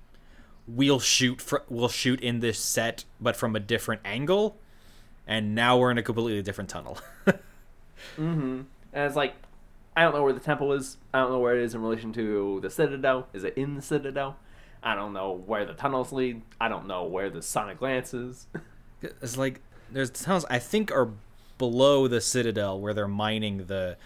we'll 0.67 1.01
shoot 1.01 1.41
fr- 1.41 1.65
we'll 1.69 1.89
shoot 1.89 2.21
in 2.21 2.41
this 2.41 2.59
set 2.59 3.05
but 3.21 3.35
from 3.37 3.57
a 3.57 3.61
different 3.61 4.03
angle 4.05 4.57
and 5.27 5.55
now 5.55 5.79
we're 5.79 5.91
in 5.91 5.99
a 5.99 6.03
completely 6.03 6.43
different 6.43 6.71
tunnel 6.71 6.99
mm-hmm. 7.27 8.63
And 8.93 9.07
it's 9.07 9.17
like 9.17 9.35
I 9.97 10.03
don't 10.03 10.15
know 10.15 10.25
where 10.25 10.33
the 10.33 10.41
temple 10.41 10.73
is. 10.73 10.97
I 11.13 11.21
don't 11.21 11.31
know 11.31 11.39
where 11.39 11.57
it 11.57 11.63
is 11.63 11.75
in 11.75 11.81
relation 11.81 12.13
to 12.15 12.59
the 12.61 12.71
citadel. 12.71 13.29
Is 13.33 13.45
it 13.45 13.57
in 13.57 13.77
the 13.77 13.83
citadel? 13.83 14.37
I 14.83 14.97
don't 14.97 15.13
know 15.13 15.41
where 15.47 15.65
the 15.65 15.73
tunnels 15.73 16.13
lead. 16.13 16.43
I 16.61 16.69
don't 16.69 16.89
know 16.89 17.05
where 17.05 17.31
the 17.31 17.43
sonic 17.43 17.81
lance 17.81 18.13
is. 18.13 18.49
it's 19.03 19.37
like 19.37 19.61
there's 19.93 20.11
tunnels 20.11 20.47
i 20.49 20.59
think 20.59 20.91
are 20.91 21.11
below 21.59 22.09
the 22.09 22.21
citadel 22.21 22.81
where 22.81 22.95
they're 22.95 23.07
mining 23.07 23.67
the 23.67 23.97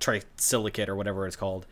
trisilicate 0.00 0.88
or 0.88 0.96
whatever 0.96 1.24
it's 1.24 1.36
called 1.36 1.66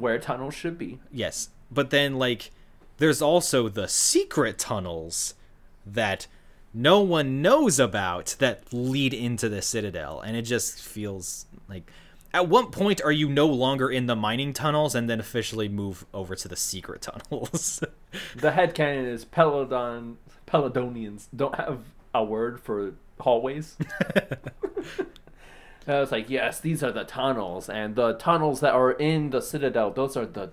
where 0.00 0.18
tunnels 0.18 0.54
should 0.54 0.78
be. 0.78 0.98
Yes, 1.12 1.50
but 1.70 1.90
then 1.90 2.16
like 2.16 2.50
there's 2.98 3.22
also 3.22 3.68
the 3.68 3.88
secret 3.88 4.58
tunnels 4.58 5.34
that 5.86 6.26
no 6.72 7.00
one 7.00 7.42
knows 7.42 7.78
about 7.78 8.36
that 8.38 8.72
lead 8.72 9.12
into 9.12 9.48
the 9.48 9.62
citadel 9.62 10.20
and 10.20 10.36
it 10.36 10.42
just 10.42 10.80
feels 10.80 11.46
like 11.68 11.90
at 12.32 12.48
what 12.48 12.70
point 12.70 13.02
are 13.02 13.10
you 13.10 13.28
no 13.28 13.46
longer 13.46 13.90
in 13.90 14.06
the 14.06 14.14
mining 14.14 14.52
tunnels 14.52 14.94
and 14.94 15.10
then 15.10 15.18
officially 15.18 15.68
move 15.68 16.06
over 16.14 16.36
to 16.36 16.46
the 16.46 16.56
secret 16.56 17.02
tunnels? 17.30 17.82
The 18.36 18.52
head 18.52 18.74
headcanon 18.74 19.06
is 19.06 19.24
Peladon 19.24 20.16
Peladonians 20.46 21.28
don't 21.34 21.54
have 21.54 21.80
a 22.14 22.24
word 22.24 22.60
for 22.60 22.94
hallways. 23.20 23.76
I 25.86 26.00
was 26.00 26.12
like, 26.12 26.28
yes, 26.30 26.60
these 26.60 26.82
are 26.82 26.92
the 26.92 27.04
tunnels, 27.04 27.68
and 27.68 27.96
the 27.96 28.12
tunnels 28.14 28.60
that 28.60 28.74
are 28.74 28.92
in 28.92 29.30
the 29.30 29.40
Citadel, 29.40 29.90
those 29.90 30.16
are 30.16 30.26
the 30.26 30.50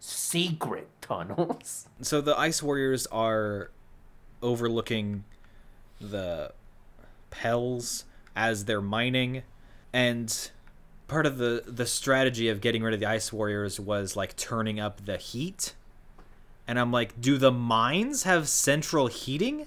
secret 0.00 0.88
tunnels. 1.00 1.86
So 2.00 2.20
the 2.20 2.36
Ice 2.38 2.62
Warriors 2.62 3.06
are 3.08 3.70
overlooking 4.42 5.24
the 6.00 6.52
Pels 7.30 8.04
as 8.34 8.64
they're 8.64 8.80
mining, 8.80 9.42
and 9.92 10.50
part 11.08 11.26
of 11.26 11.38
the 11.38 11.64
the 11.66 11.86
strategy 11.86 12.48
of 12.48 12.60
getting 12.60 12.82
rid 12.82 12.94
of 12.94 13.00
the 13.00 13.06
Ice 13.06 13.32
Warriors 13.32 13.78
was 13.80 14.16
like 14.16 14.36
turning 14.36 14.80
up 14.80 15.04
the 15.04 15.16
heat. 15.16 15.74
And 16.66 16.78
I'm 16.78 16.92
like, 16.92 17.20
do 17.20 17.36
the 17.36 17.50
mines 17.50 18.22
have 18.22 18.48
central 18.48 19.08
heating? 19.08 19.66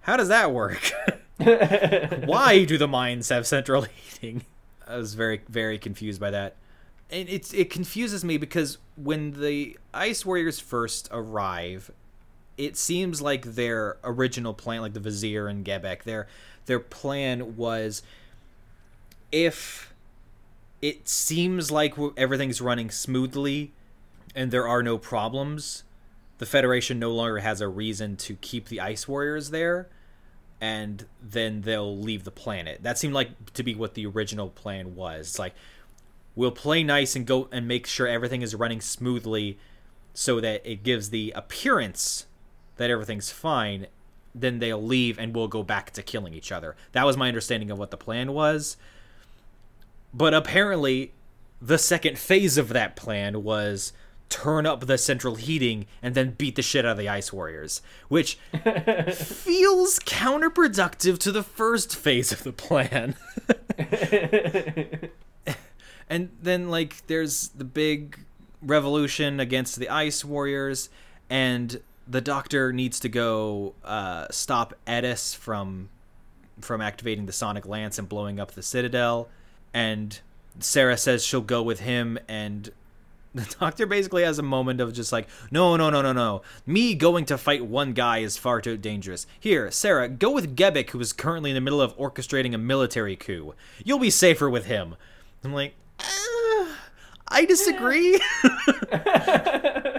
How 0.00 0.16
does 0.16 0.28
that 0.28 0.52
work? 0.52 0.92
Why 1.38 2.64
do 2.64 2.76
the 2.76 2.88
mines 2.88 3.28
have 3.28 3.46
central 3.46 3.82
heating? 3.82 4.42
I 4.86 4.96
was 4.96 5.14
very 5.14 5.40
very 5.48 5.78
confused 5.78 6.20
by 6.20 6.30
that. 6.32 6.56
And 7.10 7.28
it's 7.28 7.54
it 7.54 7.70
confuses 7.70 8.24
me 8.24 8.36
because 8.36 8.78
when 8.96 9.40
the 9.40 9.78
Ice 9.94 10.26
Warriors 10.26 10.58
first 10.58 11.08
arrive, 11.12 11.90
it 12.58 12.76
seems 12.76 13.22
like 13.22 13.54
their 13.54 13.96
original 14.02 14.52
plan, 14.52 14.82
like 14.82 14.92
the 14.92 15.00
Vizier 15.00 15.46
and 15.46 15.64
Gebek, 15.64 16.02
their 16.02 16.26
their 16.66 16.80
plan 16.80 17.56
was 17.56 18.02
if 19.32 19.94
it 20.82 21.08
seems 21.08 21.70
like 21.70 21.94
everything's 22.16 22.60
running 22.60 22.90
smoothly 22.90 23.72
and 24.34 24.50
there 24.50 24.68
are 24.68 24.82
no 24.82 24.98
problems, 24.98 25.84
the 26.38 26.46
Federation 26.46 26.98
no 26.98 27.12
longer 27.12 27.38
has 27.38 27.60
a 27.60 27.68
reason 27.68 28.16
to 28.16 28.34
keep 28.34 28.68
the 28.68 28.80
Ice 28.80 29.08
Warriors 29.08 29.50
there, 29.50 29.88
and 30.60 31.06
then 31.22 31.62
they'll 31.62 31.96
leave 31.96 32.24
the 32.24 32.30
planet. 32.30 32.82
That 32.82 32.98
seemed 32.98 33.14
like 33.14 33.52
to 33.54 33.62
be 33.62 33.74
what 33.74 33.94
the 33.94 34.06
original 34.06 34.50
plan 34.50 34.96
was. 34.96 35.28
It's 35.28 35.38
like 35.38 35.54
we'll 36.34 36.50
play 36.50 36.82
nice 36.82 37.14
and 37.14 37.24
go 37.24 37.48
and 37.52 37.66
make 37.68 37.86
sure 37.86 38.06
everything 38.06 38.42
is 38.42 38.54
running 38.54 38.80
smoothly 38.80 39.58
so 40.12 40.40
that 40.40 40.62
it 40.64 40.82
gives 40.82 41.10
the 41.10 41.32
appearance 41.36 42.26
that 42.78 42.90
everything's 42.90 43.30
fine 43.30 43.86
then 44.34 44.58
they'll 44.58 44.82
leave 44.82 45.18
and 45.18 45.34
we'll 45.34 45.48
go 45.48 45.62
back 45.62 45.90
to 45.90 46.02
killing 46.02 46.32
each 46.32 46.52
other. 46.52 46.76
That 46.92 47.04
was 47.04 47.16
my 47.16 47.28
understanding 47.28 47.70
of 47.70 47.78
what 47.78 47.90
the 47.90 47.96
plan 47.96 48.32
was. 48.32 48.76
But 50.14 50.32
apparently 50.32 51.12
the 51.60 51.78
second 51.78 52.18
phase 52.18 52.56
of 52.56 52.68
that 52.68 52.94
plan 52.94 53.42
was 53.42 53.92
turn 54.28 54.66
up 54.66 54.86
the 54.86 54.98
central 54.98 55.34
heating 55.36 55.86
and 56.02 56.14
then 56.14 56.32
beat 56.32 56.54
the 56.54 56.62
shit 56.62 56.84
out 56.84 56.92
of 56.92 56.98
the 56.98 57.08
ice 57.08 57.32
warriors 57.32 57.80
which 58.08 58.34
feels 58.54 59.98
counterproductive 60.00 61.18
to 61.18 61.32
the 61.32 61.42
first 61.42 61.96
phase 61.96 62.30
of 62.30 62.42
the 62.44 62.52
plan. 62.52 63.16
And 66.10 66.30
then 66.40 66.70
like 66.70 67.06
there's 67.06 67.48
the 67.48 67.64
big 67.64 68.18
revolution 68.62 69.40
against 69.40 69.78
the 69.78 69.88
ice 69.88 70.24
warriors 70.24 70.88
and 71.28 71.80
the 72.08 72.20
doctor 72.20 72.72
needs 72.72 72.98
to 73.00 73.08
go 73.08 73.74
uh, 73.84 74.26
stop 74.30 74.74
Ettis 74.86 75.36
from 75.36 75.90
from 76.60 76.80
activating 76.80 77.26
the 77.26 77.32
sonic 77.32 77.66
lance 77.66 77.98
and 78.00 78.08
blowing 78.08 78.40
up 78.40 78.52
the 78.52 78.62
citadel. 78.62 79.28
And 79.74 80.18
sarah 80.60 80.96
says 80.96 81.24
she'll 81.24 81.40
go 81.40 81.62
with 81.62 81.80
him 81.80 82.18
and 82.26 82.70
the 83.34 83.54
doctor 83.60 83.86
basically 83.86 84.24
has 84.24 84.40
a 84.40 84.42
moment 84.42 84.80
of 84.80 84.92
just 84.92 85.12
like 85.12 85.28
no 85.50 85.76
no 85.76 85.90
no 85.90 86.02
no 86.02 86.12
no. 86.12 86.42
Me 86.66 86.94
going 86.94 87.26
to 87.26 87.38
fight 87.38 87.64
one 87.64 87.92
guy 87.92 88.18
is 88.18 88.36
far 88.36 88.60
too 88.60 88.76
dangerous. 88.76 89.26
Here 89.38 89.70
sarah 89.70 90.08
go 90.08 90.30
with 90.30 90.56
gebek 90.56 90.90
who 90.90 91.00
is 91.00 91.12
currently 91.12 91.50
in 91.50 91.54
the 91.54 91.60
middle 91.60 91.80
of 91.80 91.96
orchestrating 91.96 92.54
a 92.54 92.58
military 92.58 93.14
coup. 93.16 93.54
You'll 93.84 93.98
be 93.98 94.10
safer 94.10 94.48
with 94.48 94.64
him. 94.64 94.96
I'm 95.44 95.52
like 95.52 95.74
uh, 96.00 96.74
i 97.28 97.44
disagree 97.46 98.18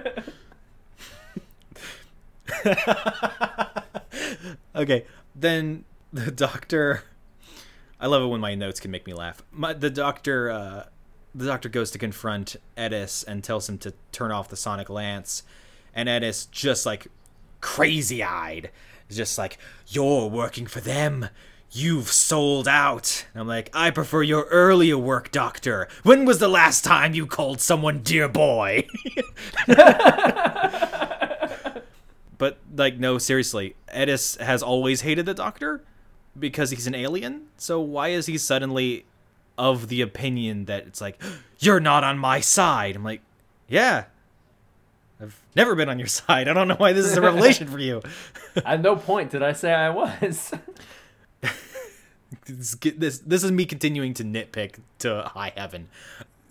okay 4.75 5.05
then 5.35 5.85
the 6.11 6.31
doctor 6.31 7.03
i 7.99 8.07
love 8.07 8.23
it 8.23 8.27
when 8.27 8.41
my 8.41 8.55
notes 8.55 8.79
can 8.79 8.91
make 8.91 9.05
me 9.05 9.13
laugh. 9.13 9.41
My, 9.51 9.73
the 9.73 9.89
doctor 9.89 10.49
uh, 10.49 10.85
the 11.35 11.45
doctor 11.45 11.69
goes 11.69 11.91
to 11.91 11.97
confront 11.97 12.55
Ettis 12.77 13.25
and 13.27 13.43
tells 13.43 13.69
him 13.69 13.77
to 13.79 13.93
turn 14.11 14.31
off 14.31 14.49
the 14.49 14.55
sonic 14.55 14.89
lance 14.89 15.43
and 15.93 16.09
Ettis 16.09 16.49
just 16.51 16.85
like 16.85 17.07
crazy 17.61 18.23
eyed 18.23 18.71
just 19.09 19.37
like 19.37 19.57
you're 19.87 20.27
working 20.27 20.67
for 20.67 20.81
them. 20.81 21.29
You've 21.71 22.07
sold 22.07 22.67
out. 22.67 23.25
And 23.33 23.41
i'm 23.41 23.47
like 23.47 23.69
i 23.73 23.91
prefer 23.91 24.23
your 24.23 24.45
earlier 24.45 24.97
work 24.97 25.31
doctor. 25.31 25.87
When 26.03 26.25
was 26.25 26.39
the 26.39 26.47
last 26.47 26.83
time 26.83 27.13
you 27.13 27.27
called 27.27 27.61
someone 27.61 27.99
dear 27.99 28.27
boy 28.27 28.87
but 32.39 32.57
like 32.75 32.97
no 32.97 33.19
seriously 33.19 33.75
Ettis 33.93 34.39
has 34.39 34.63
always 34.63 35.01
hated 35.01 35.27
the 35.27 35.35
doctor 35.35 35.83
because 36.37 36.71
he's 36.71 36.87
an 36.87 36.95
alien. 36.95 37.47
So 37.57 37.79
why 37.79 38.07
is 38.07 38.25
he 38.25 38.39
suddenly 38.39 39.05
of 39.57 39.89
the 39.89 40.01
opinion 40.01 40.65
that 40.65 40.87
it's 40.87 41.01
like 41.01 41.21
you're 41.59 41.79
not 41.79 42.03
on 42.03 42.17
my 42.17 42.39
side. 42.39 42.95
I'm 42.95 43.03
like 43.03 43.21
yeah 43.67 44.05
i've 45.21 45.39
never 45.55 45.75
been 45.75 45.89
on 45.89 45.99
your 45.99 46.07
side. 46.21 46.47
I 46.47 46.53
don't 46.53 46.67
know 46.67 46.75
why 46.75 46.93
this 46.93 47.05
is 47.05 47.15
a 47.15 47.21
revelation 47.21 47.67
for 47.67 47.77
you. 47.77 48.01
At 48.65 48.81
no 48.81 48.95
point 48.95 49.29
did 49.29 49.43
I 49.43 49.53
say 49.53 49.71
I 49.71 49.89
was. 49.89 50.53
this, 52.45 52.75
this 52.75 53.19
this 53.19 53.43
is 53.43 53.51
me 53.51 53.65
continuing 53.65 54.13
to 54.15 54.23
nitpick 54.23 54.79
to 54.99 55.23
high 55.33 55.51
heaven. 55.55 55.89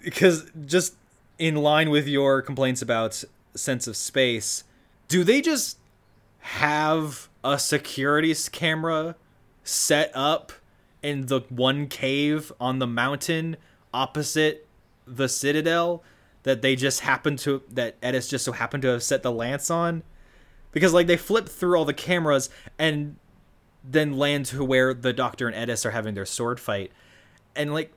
Because 0.05 0.51
just 0.65 0.95
in 1.39 1.57
line 1.57 1.91
with 1.91 2.07
your 2.07 2.43
complaints 2.43 2.83
about 2.83 3.25
sense 3.55 3.87
of 3.87 3.97
space 3.97 4.65
do 5.09 5.25
they 5.25 5.41
just 5.41 5.79
have 6.41 7.29
a 7.43 7.59
security 7.59 8.35
camera 8.53 9.17
set 9.65 10.11
up 10.15 10.53
in 11.03 11.27
the 11.27 11.41
one 11.49 11.87
cave 11.87 12.53
on 12.61 12.79
the 12.79 12.87
mountain 12.87 13.57
opposite 13.93 14.67
the 15.07 15.29
citadel 15.29 16.03
that 16.43 16.63
they 16.63 16.77
just 16.77 17.01
happen 17.01 17.37
to 17.37 17.63
that 17.71 18.01
Ettis 18.01 18.29
just 18.29 18.45
so 18.45 18.53
happened 18.53 18.83
to 18.83 18.89
have 18.89 19.03
set 19.03 19.23
the 19.23 19.33
lance 19.33 19.71
on? 19.71 20.03
Because 20.73 20.93
like 20.93 21.07
they 21.07 21.17
flip 21.17 21.49
through 21.49 21.79
all 21.79 21.85
the 21.85 21.95
cameras 21.95 22.51
and 22.79 23.17
then 23.83 24.19
land 24.19 24.47
to 24.47 24.65
where 24.65 24.93
the 24.93 25.13
doctor 25.13 25.49
and 25.49 25.57
Ettis 25.57 25.85
are 25.87 25.91
having 25.91 26.15
their 26.15 26.27
sword 26.27 26.61
fight. 26.61 26.93
And 27.57 27.73
like 27.73 27.93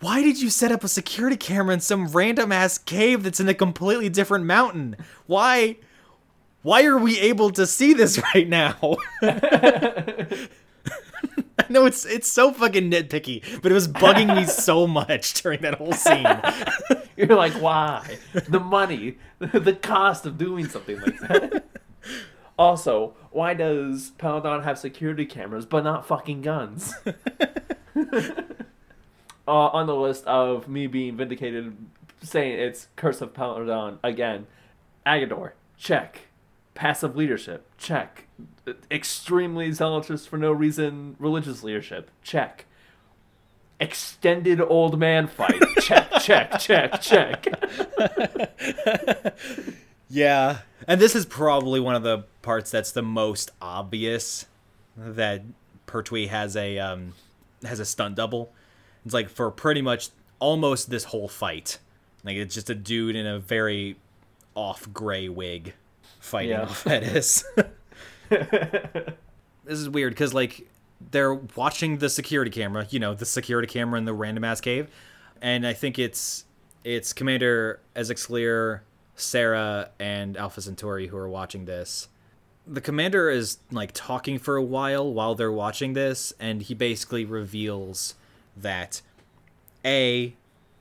why 0.00 0.22
did 0.22 0.40
you 0.40 0.48
set 0.48 0.72
up 0.72 0.82
a 0.82 0.88
security 0.88 1.36
camera 1.36 1.74
in 1.74 1.80
some 1.80 2.08
random 2.08 2.52
ass 2.52 2.78
cave 2.78 3.22
that's 3.22 3.38
in 3.38 3.48
a 3.48 3.54
completely 3.54 4.08
different 4.08 4.46
mountain? 4.46 4.96
Why 5.26 5.76
why 6.62 6.84
are 6.84 6.98
we 6.98 7.18
able 7.18 7.50
to 7.50 7.66
see 7.66 7.92
this 7.92 8.20
right 8.34 8.48
now 8.48 8.96
I 11.60 11.66
know 11.68 11.86
it's 11.86 12.04
it's 12.04 12.30
so 12.30 12.52
fucking 12.52 12.90
nitpicky, 12.90 13.62
but 13.62 13.70
it 13.70 13.74
was 13.74 13.86
bugging 13.86 14.34
me 14.34 14.44
so 14.44 14.86
much 14.98 15.34
during 15.42 15.60
that 15.60 15.74
whole 15.74 15.92
scene. 15.92 16.26
You're 17.16 17.36
like, 17.36 17.52
why? 17.52 18.18
The 18.48 18.58
money, 18.58 19.18
the 19.38 19.74
cost 19.74 20.26
of 20.26 20.38
doing 20.38 20.68
something 20.68 20.98
like 21.00 21.20
that. 21.20 21.64
Also, 22.58 23.14
why 23.30 23.54
does 23.54 24.12
Peladon 24.18 24.64
have 24.64 24.78
security 24.78 25.26
cameras 25.26 25.64
but 25.64 25.84
not 25.84 26.06
fucking 26.06 26.42
guns? 26.42 26.92
uh, 27.06 27.12
on 29.46 29.86
the 29.86 29.94
list 29.94 30.24
of 30.26 30.66
me 30.66 30.86
being 30.86 31.16
vindicated, 31.16 31.76
saying 32.22 32.58
it's 32.58 32.88
Curse 32.96 33.20
of 33.20 33.32
Peladon 33.32 33.98
again. 34.02 34.46
Aggedor, 35.06 35.52
check. 35.76 36.29
Passive 36.80 37.14
leadership, 37.14 37.66
check. 37.76 38.24
Extremely 38.90 39.70
zealous 39.70 40.24
for 40.24 40.38
no 40.38 40.50
reason, 40.50 41.14
religious 41.18 41.62
leadership, 41.62 42.10
check. 42.22 42.64
Extended 43.78 44.62
old 44.62 44.98
man 44.98 45.26
fight, 45.26 45.60
check, 45.82 46.10
check, 46.22 46.58
check, 46.58 46.98
check. 47.02 47.46
yeah, 50.08 50.60
and 50.88 50.98
this 50.98 51.14
is 51.14 51.26
probably 51.26 51.80
one 51.80 51.96
of 51.96 52.02
the 52.02 52.24
parts 52.40 52.70
that's 52.70 52.92
the 52.92 53.02
most 53.02 53.50
obvious 53.60 54.46
that 54.96 55.42
Pertwee 55.84 56.28
has 56.28 56.56
a 56.56 56.78
um, 56.78 57.12
has 57.62 57.78
a 57.78 57.84
stunt 57.84 58.14
double. 58.14 58.54
It's 59.04 59.12
like 59.12 59.28
for 59.28 59.50
pretty 59.50 59.82
much 59.82 60.08
almost 60.38 60.88
this 60.88 61.04
whole 61.04 61.28
fight, 61.28 61.76
like 62.24 62.36
it's 62.36 62.54
just 62.54 62.70
a 62.70 62.74
dude 62.74 63.16
in 63.16 63.26
a 63.26 63.38
very 63.38 63.98
off 64.54 64.90
gray 64.94 65.28
wig 65.28 65.74
fighting 66.20 66.50
Yeah. 66.50 66.62
off 66.62 66.84
Ettis. 66.86 67.42
this 68.28 69.78
is 69.78 69.88
weird 69.88 70.12
because 70.12 70.32
like 70.34 70.68
they're 71.10 71.34
watching 71.34 71.98
the 71.98 72.08
security 72.08 72.50
camera, 72.50 72.86
you 72.90 72.98
know, 73.00 73.14
the 73.14 73.26
security 73.26 73.66
camera 73.66 73.98
in 73.98 74.04
the 74.04 74.14
random 74.14 74.44
ass 74.44 74.60
cave, 74.60 74.88
and 75.42 75.66
I 75.66 75.72
think 75.72 75.98
it's 75.98 76.44
it's 76.84 77.12
Commander 77.12 77.80
Azaxyr, 77.96 78.80
Sarah, 79.16 79.90
and 79.98 80.36
Alpha 80.36 80.60
Centauri 80.62 81.08
who 81.08 81.16
are 81.16 81.28
watching 81.28 81.64
this. 81.64 82.08
The 82.66 82.80
commander 82.80 83.28
is 83.30 83.58
like 83.72 83.90
talking 83.94 84.38
for 84.38 84.56
a 84.56 84.62
while 84.62 85.12
while 85.12 85.34
they're 85.34 85.50
watching 85.52 85.94
this, 85.94 86.32
and 86.38 86.62
he 86.62 86.74
basically 86.74 87.24
reveals 87.24 88.14
that 88.56 89.00
A, 89.84 90.34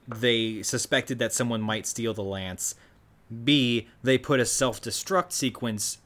they 0.08 0.62
suspected 0.62 1.20
that 1.20 1.34
someone 1.34 1.62
might 1.62 1.88
steal 1.88 2.14
the 2.14 2.24
lance. 2.24 2.76
B, 3.44 3.88
they 4.04 4.18
put 4.18 4.40
a 4.40 4.46
self 4.46 4.82
destruct 4.82 5.32
sequence 5.32 6.00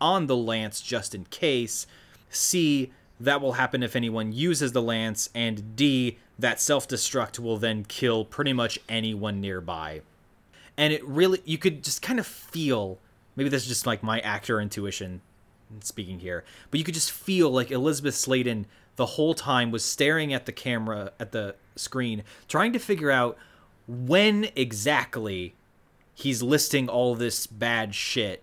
on 0.00 0.26
the 0.26 0.36
lance 0.36 0.80
just 0.80 1.14
in 1.14 1.24
case. 1.26 1.86
C, 2.30 2.92
that 3.18 3.40
will 3.40 3.54
happen 3.54 3.82
if 3.82 3.96
anyone 3.96 4.32
uses 4.32 4.72
the 4.72 4.82
lance. 4.82 5.28
And 5.34 5.74
D, 5.76 6.18
that 6.38 6.60
self 6.60 6.86
destruct 6.86 7.38
will 7.38 7.56
then 7.56 7.84
kill 7.84 8.24
pretty 8.24 8.52
much 8.52 8.78
anyone 8.88 9.40
nearby. 9.40 10.02
And 10.76 10.92
it 10.92 11.04
really, 11.04 11.42
you 11.44 11.58
could 11.58 11.82
just 11.82 12.02
kind 12.02 12.20
of 12.20 12.26
feel 12.26 12.98
maybe 13.38 13.48
this 13.50 13.62
is 13.62 13.68
just 13.68 13.86
like 13.86 14.02
my 14.02 14.20
actor 14.20 14.60
intuition 14.60 15.20
speaking 15.80 16.18
here, 16.18 16.44
but 16.70 16.78
you 16.78 16.84
could 16.84 16.94
just 16.94 17.12
feel 17.12 17.50
like 17.50 17.70
Elizabeth 17.70 18.14
Sladen 18.14 18.66
the 18.96 19.06
whole 19.06 19.32
time 19.32 19.70
was 19.70 19.84
staring 19.84 20.34
at 20.34 20.44
the 20.44 20.52
camera, 20.52 21.12
at 21.20 21.30
the 21.30 21.54
screen, 21.76 22.24
trying 22.48 22.72
to 22.72 22.80
figure 22.80 23.12
out 23.12 23.38
when 23.86 24.48
exactly 24.56 25.54
he's 26.18 26.42
listing 26.42 26.88
all 26.88 27.14
this 27.14 27.46
bad 27.46 27.94
shit 27.94 28.42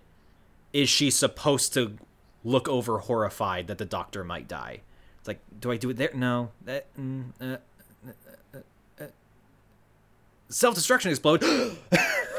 is 0.72 0.88
she 0.88 1.10
supposed 1.10 1.74
to 1.74 1.98
look 2.42 2.68
over 2.68 2.98
horrified 2.98 3.66
that 3.66 3.78
the 3.78 3.84
doctor 3.84 4.24
might 4.24 4.48
die? 4.48 4.80
It's 5.18 5.28
like 5.28 5.40
do 5.60 5.70
i 5.70 5.76
do 5.76 5.90
it 5.90 5.96
there? 5.96 6.10
No. 6.14 6.50
That, 6.64 6.86
mm, 6.98 7.24
uh, 7.40 7.56
uh, 8.54 8.58
uh, 9.00 9.04
self-destruction 10.48 11.10
explode. 11.10 11.42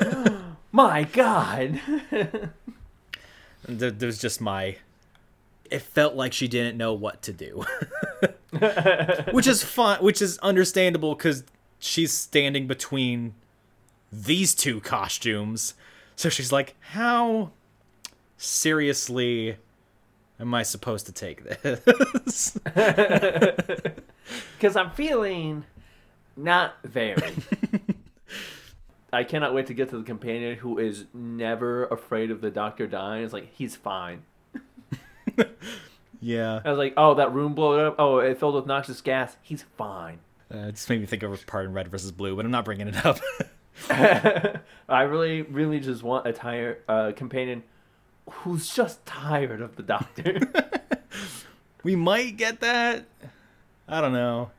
My 0.72 1.04
God. 1.04 1.80
there, 3.68 3.92
there's 3.92 4.20
just 4.20 4.42
my 4.42 4.78
it 5.70 5.82
felt 5.82 6.16
like 6.16 6.32
she 6.32 6.48
didn't 6.48 6.78
know 6.78 6.94
what 6.94 7.22
to 7.24 7.34
do. 7.34 7.66
Which 9.32 9.48
is 9.48 9.64
fun 9.64 10.04
which 10.04 10.22
is 10.22 10.38
understandable 10.40 11.16
because 11.16 11.44
she's 11.80 12.12
standing 12.14 12.68
between 12.68 13.34
these 14.12 14.54
two 14.56 14.80
costumes 14.82 15.74
so 16.16 16.30
she's 16.30 16.52
like 16.52 16.76
how 16.92 17.52
seriously 18.38 19.58
am 20.40 20.54
i 20.54 20.64
supposed 20.64 21.06
to 21.06 21.12
take 21.12 21.44
this 21.62 22.58
Because 24.58 24.76
I'm 24.76 24.92
feeling 24.92 25.64
not 26.36 26.76
very. 26.84 27.34
I 29.14 29.24
cannot 29.24 29.54
wait 29.54 29.68
to 29.68 29.74
get 29.74 29.90
to 29.92 29.98
the 29.98 30.04
companion 30.04 30.58
who 30.58 30.78
is 30.80 31.06
never 31.14 31.86
afraid 31.86 32.30
of 32.32 32.42
the 32.42 32.52
doctor 32.52 32.88
dying. 32.88 33.24
It's 33.24 33.32
like, 33.32 33.54
he's 33.54 33.76
fine. 33.78 34.24
yeah 36.20 36.60
I 36.66 36.70
was 36.70 36.78
like, 36.78 36.94
oh, 36.98 37.14
that 37.14 37.32
room 37.34 37.54
blew 37.54 37.80
up. 37.80 37.96
Oh, 38.00 38.18
it 38.18 38.38
filled 38.40 38.56
with 38.56 38.66
noxious 38.66 39.00
gas. 39.02 39.38
He's 39.42 39.64
fine. 39.78 40.20
uh, 40.54 40.58
it 40.68 40.72
just 40.76 40.90
made 40.90 41.00
me 41.00 41.06
think 41.06 41.24
of 41.24 41.46
part 41.48 41.66
in 41.66 41.74
red 41.74 41.88
versus 41.88 42.12
blue 42.12 42.36
but 42.36 42.44
i'm 42.46 42.52
not 42.52 42.66
bringing 42.66 42.88
it 42.88 43.06
up 43.06 43.20
I 43.90 45.02
really, 45.04 45.42
really 45.44 45.80
just 45.80 46.04
want 46.04 46.28
a 46.28 46.34
tired 46.34 46.82
uh, 46.88 47.12
companion 47.16 47.64
who's 48.30 48.74
just 48.74 49.06
tired 49.06 49.62
of 49.62 49.76
the 49.76 49.84
doctor. 49.84 50.40
we 51.84 51.96
might 51.96 52.38
get 52.38 52.60
that. 52.60 53.06
I 53.88 54.02
don't 54.02 54.14
know. 54.14 54.52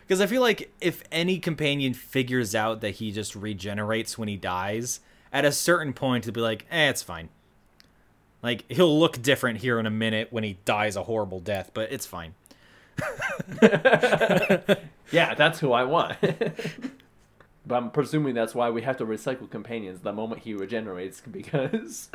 Because 0.00 0.20
I 0.20 0.26
feel 0.26 0.42
like 0.42 0.72
if 0.80 1.02
any 1.10 1.38
companion 1.38 1.94
figures 1.94 2.54
out 2.54 2.80
that 2.80 2.96
he 2.96 3.12
just 3.12 3.34
regenerates 3.34 4.18
when 4.18 4.28
he 4.28 4.36
dies, 4.36 5.00
at 5.32 5.44
a 5.44 5.52
certain 5.52 5.92
point 5.92 6.24
it'll 6.24 6.34
be 6.34 6.40
like, 6.40 6.66
eh, 6.70 6.88
it's 6.88 7.02
fine. 7.02 7.28
Like 8.42 8.70
he'll 8.70 8.98
look 8.98 9.22
different 9.22 9.60
here 9.60 9.78
in 9.78 9.86
a 9.86 9.90
minute 9.90 10.28
when 10.30 10.44
he 10.44 10.58
dies 10.64 10.96
a 10.96 11.04
horrible 11.04 11.40
death, 11.40 11.70
but 11.72 11.92
it's 11.92 12.06
fine. 12.06 12.34
yeah, 15.12 15.34
that's 15.34 15.60
who 15.60 15.72
I 15.72 15.84
want. 15.84 16.16
But 17.66 17.76
I'm 17.76 17.90
presuming 17.90 18.34
that's 18.34 18.54
why 18.54 18.70
we 18.70 18.82
have 18.82 18.96
to 18.98 19.06
recycle 19.06 19.48
companions 19.50 20.00
the 20.00 20.12
moment 20.12 20.42
he 20.42 20.54
regenerates 20.54 21.20
because 21.30 22.10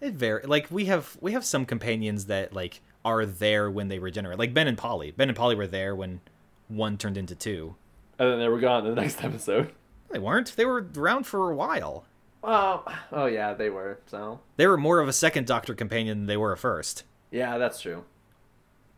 It 0.00 0.14
very 0.14 0.42
like 0.44 0.66
we 0.70 0.84
have 0.86 1.16
we 1.20 1.32
have 1.32 1.44
some 1.44 1.64
companions 1.66 2.26
that 2.26 2.52
like 2.52 2.80
are 3.04 3.24
there 3.24 3.70
when 3.70 3.88
they 3.88 3.98
regenerate. 3.98 4.38
Like 4.38 4.52
Ben 4.54 4.66
and 4.68 4.76
Polly. 4.78 5.10
Ben 5.12 5.28
and 5.28 5.36
Polly 5.36 5.54
were 5.54 5.66
there 5.66 5.94
when 5.94 6.20
one 6.68 6.98
turned 6.98 7.16
into 7.16 7.34
two. 7.34 7.76
and 8.18 8.30
then 8.30 8.38
they 8.40 8.48
were 8.48 8.58
gone 8.60 8.84
in 8.86 8.94
the 8.94 9.00
next 9.00 9.22
episode. 9.24 9.72
They 10.10 10.18
weren't. 10.18 10.54
They 10.56 10.64
were 10.64 10.86
around 10.96 11.26
for 11.26 11.50
a 11.50 11.54
while. 11.54 12.04
Oh, 12.42 12.84
oh 13.12 13.26
yeah, 13.26 13.54
they 13.54 13.70
were. 13.70 13.98
So 14.06 14.40
They 14.56 14.66
were 14.66 14.76
more 14.76 15.00
of 15.00 15.08
a 15.08 15.12
second 15.12 15.46
Doctor 15.46 15.74
companion 15.74 16.18
than 16.18 16.26
they 16.26 16.36
were 16.36 16.52
a 16.52 16.56
first. 16.56 17.02
yeah, 17.30 17.58
that's 17.58 17.80
true. 17.80 18.04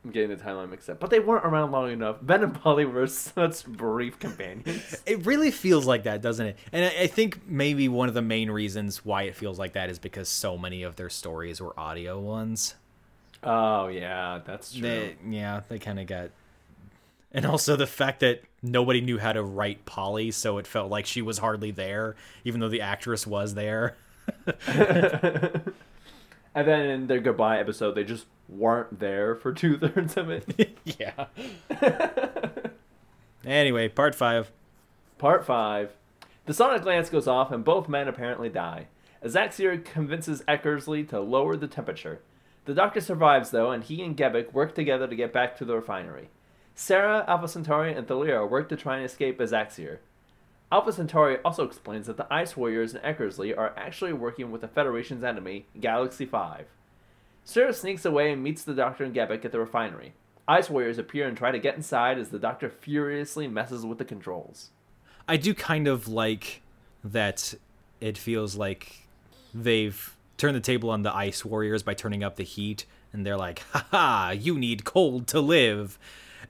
I'm 0.08 0.14
getting 0.14 0.34
the 0.34 0.42
timeline 0.42 0.70
mixed 0.70 0.88
up, 0.88 1.00
but 1.00 1.10
they 1.10 1.20
weren't 1.20 1.44
around 1.44 1.70
long 1.70 1.92
enough. 1.92 2.16
Ben 2.22 2.42
and 2.42 2.54
Polly 2.54 2.86
were 2.86 3.06
such 3.08 3.66
brief 3.66 4.18
companions. 4.18 4.96
It 5.04 5.26
really 5.26 5.50
feels 5.50 5.84
like 5.84 6.04
that, 6.04 6.22
doesn't 6.22 6.46
it? 6.46 6.56
And 6.72 6.86
I, 6.86 7.02
I 7.02 7.06
think 7.08 7.46
maybe 7.46 7.90
one 7.90 8.08
of 8.08 8.14
the 8.14 8.22
main 8.22 8.50
reasons 8.50 9.04
why 9.04 9.24
it 9.24 9.36
feels 9.36 9.58
like 9.58 9.74
that 9.74 9.90
is 9.90 9.98
because 9.98 10.30
so 10.30 10.56
many 10.56 10.82
of 10.82 10.96
their 10.96 11.10
stories 11.10 11.60
were 11.60 11.78
audio 11.78 12.18
ones. 12.18 12.74
oh 13.42 13.88
yeah, 13.88 14.40
that's 14.46 14.72
true. 14.72 14.80
They, 14.80 15.16
yeah, 15.28 15.60
they 15.68 15.78
kind 15.78 16.00
of 16.00 16.06
got. 16.06 16.30
And 17.30 17.44
also 17.44 17.76
the 17.76 17.86
fact 17.86 18.20
that 18.20 18.40
nobody 18.62 19.02
knew 19.02 19.18
how 19.18 19.34
to 19.34 19.42
write 19.42 19.84
Polly, 19.84 20.30
so 20.30 20.56
it 20.56 20.66
felt 20.66 20.90
like 20.90 21.04
she 21.04 21.20
was 21.20 21.36
hardly 21.36 21.70
there, 21.70 22.16
even 22.44 22.60
though 22.60 22.70
the 22.70 22.80
actress 22.80 23.26
was 23.26 23.52
there. 23.52 23.94
and 26.58 26.66
then 26.66 26.80
in 26.90 27.06
their 27.06 27.20
goodbye 27.20 27.60
episode, 27.60 27.94
they 27.94 28.02
just 28.02 28.26
weren't 28.48 28.98
there 28.98 29.36
for 29.36 29.52
two 29.54 29.78
thirds 29.78 30.16
of 30.16 30.28
it. 30.28 30.78
yeah. 30.84 31.26
anyway, 33.44 33.88
part 33.88 34.14
five. 34.14 34.50
Part 35.18 35.44
5. 35.44 35.92
The 36.46 36.54
sonic 36.54 36.84
lance 36.84 37.10
goes 37.10 37.26
off 37.26 37.50
and 37.50 37.64
both 37.64 37.88
men 37.88 38.06
apparently 38.06 38.48
die. 38.48 38.86
Azaxyr 39.24 39.84
convinces 39.84 40.42
Eckersley 40.42 41.08
to 41.08 41.20
lower 41.20 41.56
the 41.56 41.66
temperature. 41.66 42.20
The 42.66 42.74
doctor 42.74 43.00
survives 43.00 43.50
though, 43.50 43.72
and 43.72 43.82
he 43.82 44.02
and 44.02 44.16
Gebek 44.16 44.52
work 44.52 44.74
together 44.76 45.08
to 45.08 45.16
get 45.16 45.32
back 45.32 45.56
to 45.56 45.64
the 45.64 45.74
refinery. 45.74 46.28
Sarah, 46.76 47.24
Alpha 47.26 47.48
Centauri, 47.48 47.92
and 47.92 48.06
Thalira 48.06 48.48
work 48.48 48.68
to 48.68 48.76
try 48.76 48.96
and 48.96 49.04
escape 49.04 49.40
Azaxyr. 49.40 49.98
Alpha 50.70 50.92
Centauri 50.92 51.38
also 51.44 51.64
explains 51.64 52.06
that 52.06 52.18
the 52.18 52.32
Ice 52.32 52.54
Warriors 52.56 52.94
and 52.94 53.02
Eckersley 53.02 53.56
are 53.56 53.72
actually 53.76 54.12
working 54.12 54.50
with 54.50 54.60
the 54.60 54.68
Federation's 54.68 55.24
enemy, 55.24 55.66
Galaxy 55.80 56.26
5. 56.26 56.66
Sarah 57.42 57.72
sneaks 57.72 58.04
away 58.04 58.30
and 58.32 58.42
meets 58.42 58.64
the 58.64 58.74
Doctor 58.74 59.04
and 59.04 59.14
Gebek 59.14 59.46
at 59.46 59.52
the 59.52 59.58
refinery. 59.58 60.12
Ice 60.46 60.68
Warriors 60.68 60.98
appear 60.98 61.26
and 61.26 61.36
try 61.36 61.50
to 61.50 61.58
get 61.58 61.76
inside 61.76 62.18
as 62.18 62.28
the 62.28 62.38
Doctor 62.38 62.68
furiously 62.68 63.48
messes 63.48 63.86
with 63.86 63.96
the 63.96 64.04
controls. 64.04 64.70
I 65.26 65.38
do 65.38 65.54
kind 65.54 65.88
of 65.88 66.06
like 66.06 66.60
that 67.02 67.54
it 68.00 68.18
feels 68.18 68.54
like 68.54 69.06
they've 69.54 70.14
turned 70.36 70.54
the 70.54 70.60
table 70.60 70.90
on 70.90 71.02
the 71.02 71.14
ice 71.14 71.44
warriors 71.44 71.82
by 71.82 71.94
turning 71.94 72.22
up 72.22 72.36
the 72.36 72.44
heat 72.44 72.84
and 73.12 73.24
they're 73.24 73.36
like, 73.36 73.60
haha, 73.72 74.30
you 74.30 74.58
need 74.58 74.84
cold 74.84 75.26
to 75.28 75.40
live. 75.40 75.98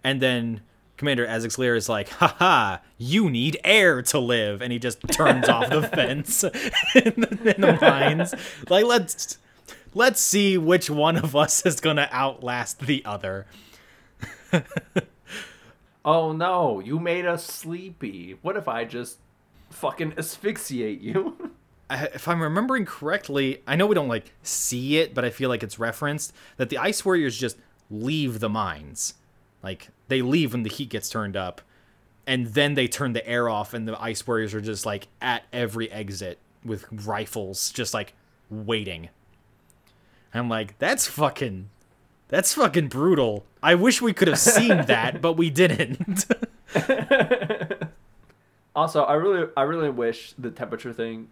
And 0.03 0.20
then 0.20 0.61
Commander 0.99 1.27
Azaxyr 1.27 1.77
is 1.77 1.89
like, 1.89 2.09
haha, 2.11 2.79
you 2.99 3.31
need 3.31 3.59
air 3.65 4.03
to 4.03 4.19
live. 4.19 4.61
And 4.61 4.73
he 4.73 4.79
just 4.79 5.01
turns 5.09 5.49
off 5.49 5.70
the 5.70 5.83
fence 5.95 6.43
in 6.95 7.15
the, 7.16 7.55
in 7.55 7.61
the 7.62 7.79
mines. 7.81 8.35
Like, 8.69 8.85
let's 8.85 9.39
let's 9.95 10.20
see 10.20 10.59
which 10.59 10.91
one 10.91 11.16
of 11.16 11.35
us 11.35 11.65
is 11.65 11.81
gonna 11.81 12.09
outlast 12.12 12.81
the 12.81 13.03
other. 13.05 13.47
Oh 16.05 16.33
no, 16.33 16.81
you 16.81 16.99
made 16.99 17.27
us 17.27 17.45
sleepy. 17.45 18.39
What 18.41 18.57
if 18.57 18.66
I 18.66 18.85
just 18.85 19.19
fucking 19.69 20.15
asphyxiate 20.16 21.01
you? 21.01 21.51
I- 21.91 22.07
if 22.15 22.27
I'm 22.29 22.41
remembering 22.41 22.87
correctly, 22.87 23.62
I 23.66 23.77
know 23.77 23.87
we 23.87 23.95
don't 23.95 24.09
like 24.09 24.33
see 24.43 24.99
it, 24.99 25.12
but 25.12 25.25
I 25.25 25.31
feel 25.31 25.51
like 25.51 25.62
it's 25.62 25.79
referenced 25.79 26.33
that 26.57 26.70
the 26.70 26.79
Ice 26.79 27.05
Warriors 27.05 27.37
just 27.37 27.59
leave 27.91 28.41
the 28.41 28.49
mines. 28.49 29.15
Like 29.62 29.89
they 30.09 30.22
leave 30.22 30.52
when 30.52 30.62
the 30.62 30.70
heat 30.70 30.89
gets 30.89 31.09
turned 31.09 31.36
up, 31.36 31.60
and 32.26 32.48
then 32.48 32.74
they 32.74 32.86
turn 32.89 33.12
the 33.12 33.26
air 33.26 33.48
off, 33.48 33.74
and 33.74 33.86
the 33.89 34.01
Ice 34.01 34.26
Warriors 34.26 34.55
are 34.55 34.60
just 34.60 34.86
like 34.86 35.09
at 35.20 35.44
every 35.52 35.90
exit 35.90 36.39
with 36.64 36.86
rifles, 37.06 37.70
just 37.70 37.94
like 37.94 38.14
waiting. 38.51 39.09
I'm 40.35 40.48
like, 40.48 40.78
that's 40.78 41.06
fucking, 41.06 41.70
that's 42.28 42.55
fucking 42.55 42.89
brutal. 42.89 43.47
I 43.62 43.74
wish 43.74 44.02
we 44.02 44.12
could 44.12 44.28
have 44.28 44.39
seen 44.39 44.68
that, 44.86 45.20
but 45.20 45.32
we 45.35 45.51
didn't. 45.51 46.26
also, 48.76 49.02
I 49.05 49.14
really 49.14 49.48
I 49.56 49.62
really 49.62 49.90
wish 49.90 50.35
the 50.39 50.51
temperature 50.51 50.93
thing 50.93 51.28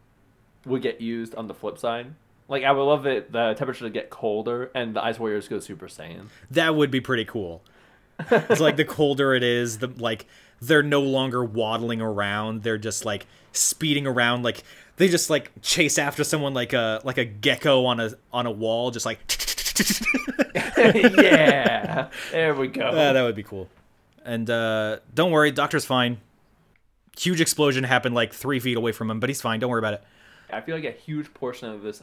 would 0.65 0.83
get 0.83 1.01
used 1.01 1.35
on 1.35 1.47
the 1.47 1.55
flip 1.55 1.79
side. 1.79 2.15
Like 2.49 2.65
I 2.65 2.73
would 2.73 2.83
love 2.83 3.07
it 3.07 3.33
the 3.33 3.55
temperature 3.55 3.85
to 3.85 3.91
get 3.91 4.11
colder 4.11 4.71
and 4.75 4.95
the 4.95 5.05
ice 5.05 5.19
warriors 5.19 5.49
go 5.49 5.59
super 5.61 5.87
saiyan. 5.89 6.27
that 6.51 6.75
would 6.75 6.91
be 6.91 7.01
pretty 7.01 7.25
cool. 7.25 7.63
It's 8.19 8.61
like 8.61 8.77
the 8.77 8.85
colder 8.85 9.35
it 9.35 9.43
is, 9.43 9.79
the 9.79 9.89
like 9.89 10.27
they're 10.61 10.83
no 10.83 11.01
longer 11.01 11.45
waddling 11.45 12.01
around. 12.01 12.63
They're 12.63 12.79
just 12.79 13.05
like 13.05 13.27
speeding 13.53 14.07
around 14.07 14.43
like 14.43 14.63
they 14.97 15.09
just 15.09 15.31
like 15.31 15.51
chase 15.63 15.99
after 15.99 16.25
someone 16.25 16.55
like 16.55 16.73
a 16.73 17.01
like 17.05 17.19
a 17.19 17.25
gecko 17.25 17.85
on 17.85 18.01
a 18.01 18.13
on 18.33 18.47
a 18.47 18.51
wall 18.51 18.91
just 18.91 19.07
like 19.07 19.19
yeah. 20.77 22.09
There 22.33 22.55
we 22.55 22.69
go. 22.69 22.89
Ah, 22.89 23.13
that 23.13 23.23
would 23.23 23.35
be 23.35 23.43
cool. 23.43 23.69
And 24.25 24.49
uh, 24.51 24.99
don't 25.15 25.31
worry, 25.31 25.51
Doctor's 25.53 25.85
fine. 25.85 26.19
Huge 27.19 27.41
explosion 27.41 27.85
happened 27.85 28.15
like 28.15 28.33
three 28.33 28.61
feet 28.61 28.77
away 28.77 28.93
from 28.93 29.11
him, 29.11 29.21
but 29.21 29.31
he's 29.31 29.41
fine. 29.41 29.61
Don't 29.61 29.71
worry 29.71 29.79
about 29.79 29.95
it. 29.95 30.05
I 30.51 30.61
feel 30.61 30.77
like 30.77 30.85
a 30.85 30.93
huge 30.93 31.33
portion 31.35 31.69
of 31.69 31.83
this 31.83 32.03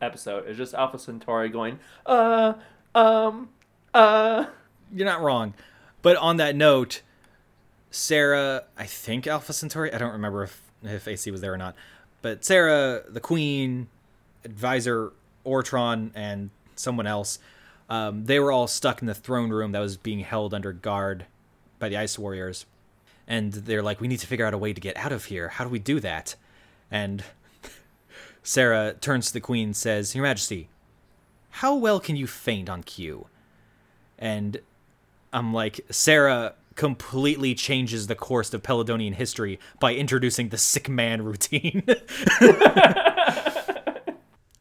episode 0.00 0.48
is 0.48 0.56
just 0.56 0.74
Alpha 0.74 0.98
Centauri 0.98 1.48
going, 1.48 1.78
uh, 2.04 2.54
um, 2.94 3.48
uh. 3.94 4.46
You're 4.92 5.06
not 5.06 5.20
wrong. 5.20 5.54
But 6.02 6.16
on 6.16 6.36
that 6.36 6.54
note, 6.54 7.02
Sarah, 7.90 8.64
I 8.76 8.84
think 8.84 9.26
Alpha 9.26 9.52
Centauri, 9.52 9.92
I 9.92 9.98
don't 9.98 10.12
remember 10.12 10.44
if, 10.44 10.62
if 10.82 11.08
AC 11.08 11.30
was 11.30 11.40
there 11.40 11.52
or 11.52 11.58
not, 11.58 11.74
but 12.22 12.44
Sarah, 12.44 13.02
the 13.08 13.20
Queen, 13.20 13.88
advisor 14.44 15.12
Ortron, 15.44 16.10
and 16.14 16.50
someone 16.74 17.06
else, 17.06 17.38
um, 17.88 18.26
they 18.26 18.38
were 18.38 18.52
all 18.52 18.66
stuck 18.66 19.00
in 19.00 19.06
the 19.06 19.14
throne 19.14 19.50
room 19.50 19.72
that 19.72 19.80
was 19.80 19.96
being 19.96 20.20
held 20.20 20.52
under 20.52 20.72
guard 20.72 21.26
by 21.78 21.88
the 21.88 21.96
Ice 21.96 22.18
Warriors. 22.18 22.66
And 23.28 23.52
they're 23.52 23.82
like, 23.82 24.00
we 24.00 24.08
need 24.08 24.20
to 24.20 24.26
figure 24.26 24.46
out 24.46 24.54
a 24.54 24.58
way 24.58 24.72
to 24.72 24.80
get 24.80 24.96
out 24.96 25.12
of 25.12 25.26
here. 25.26 25.48
How 25.48 25.64
do 25.64 25.70
we 25.70 25.78
do 25.78 26.00
that? 26.00 26.36
And 26.90 27.24
Sarah 28.42 28.94
turns 29.00 29.28
to 29.28 29.32
the 29.32 29.40
Queen 29.40 29.68
and 29.68 29.76
says, 29.76 30.14
Your 30.14 30.22
Majesty, 30.22 30.68
how 31.50 31.74
well 31.74 32.00
can 32.00 32.16
you 32.16 32.26
faint 32.26 32.68
on 32.68 32.82
cue? 32.82 33.26
And 34.18 34.60
I'm 35.36 35.52
like, 35.52 35.82
Sarah 35.90 36.54
completely 36.76 37.54
changes 37.54 38.06
the 38.06 38.14
course 38.14 38.54
of 38.54 38.62
Peladonian 38.62 39.14
history 39.14 39.60
by 39.78 39.94
introducing 39.94 40.48
the 40.48 40.56
sick 40.56 40.88
man 40.88 41.22
routine. 41.22 41.84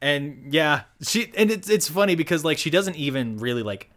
and 0.02 0.54
yeah, 0.54 0.82
she 1.02 1.32
and 1.38 1.50
it's 1.50 1.70
it's 1.70 1.88
funny 1.88 2.16
because 2.16 2.44
like 2.44 2.58
she 2.58 2.70
doesn't 2.70 2.98
even 2.98 3.38
really 3.38 3.64
like 3.64 3.90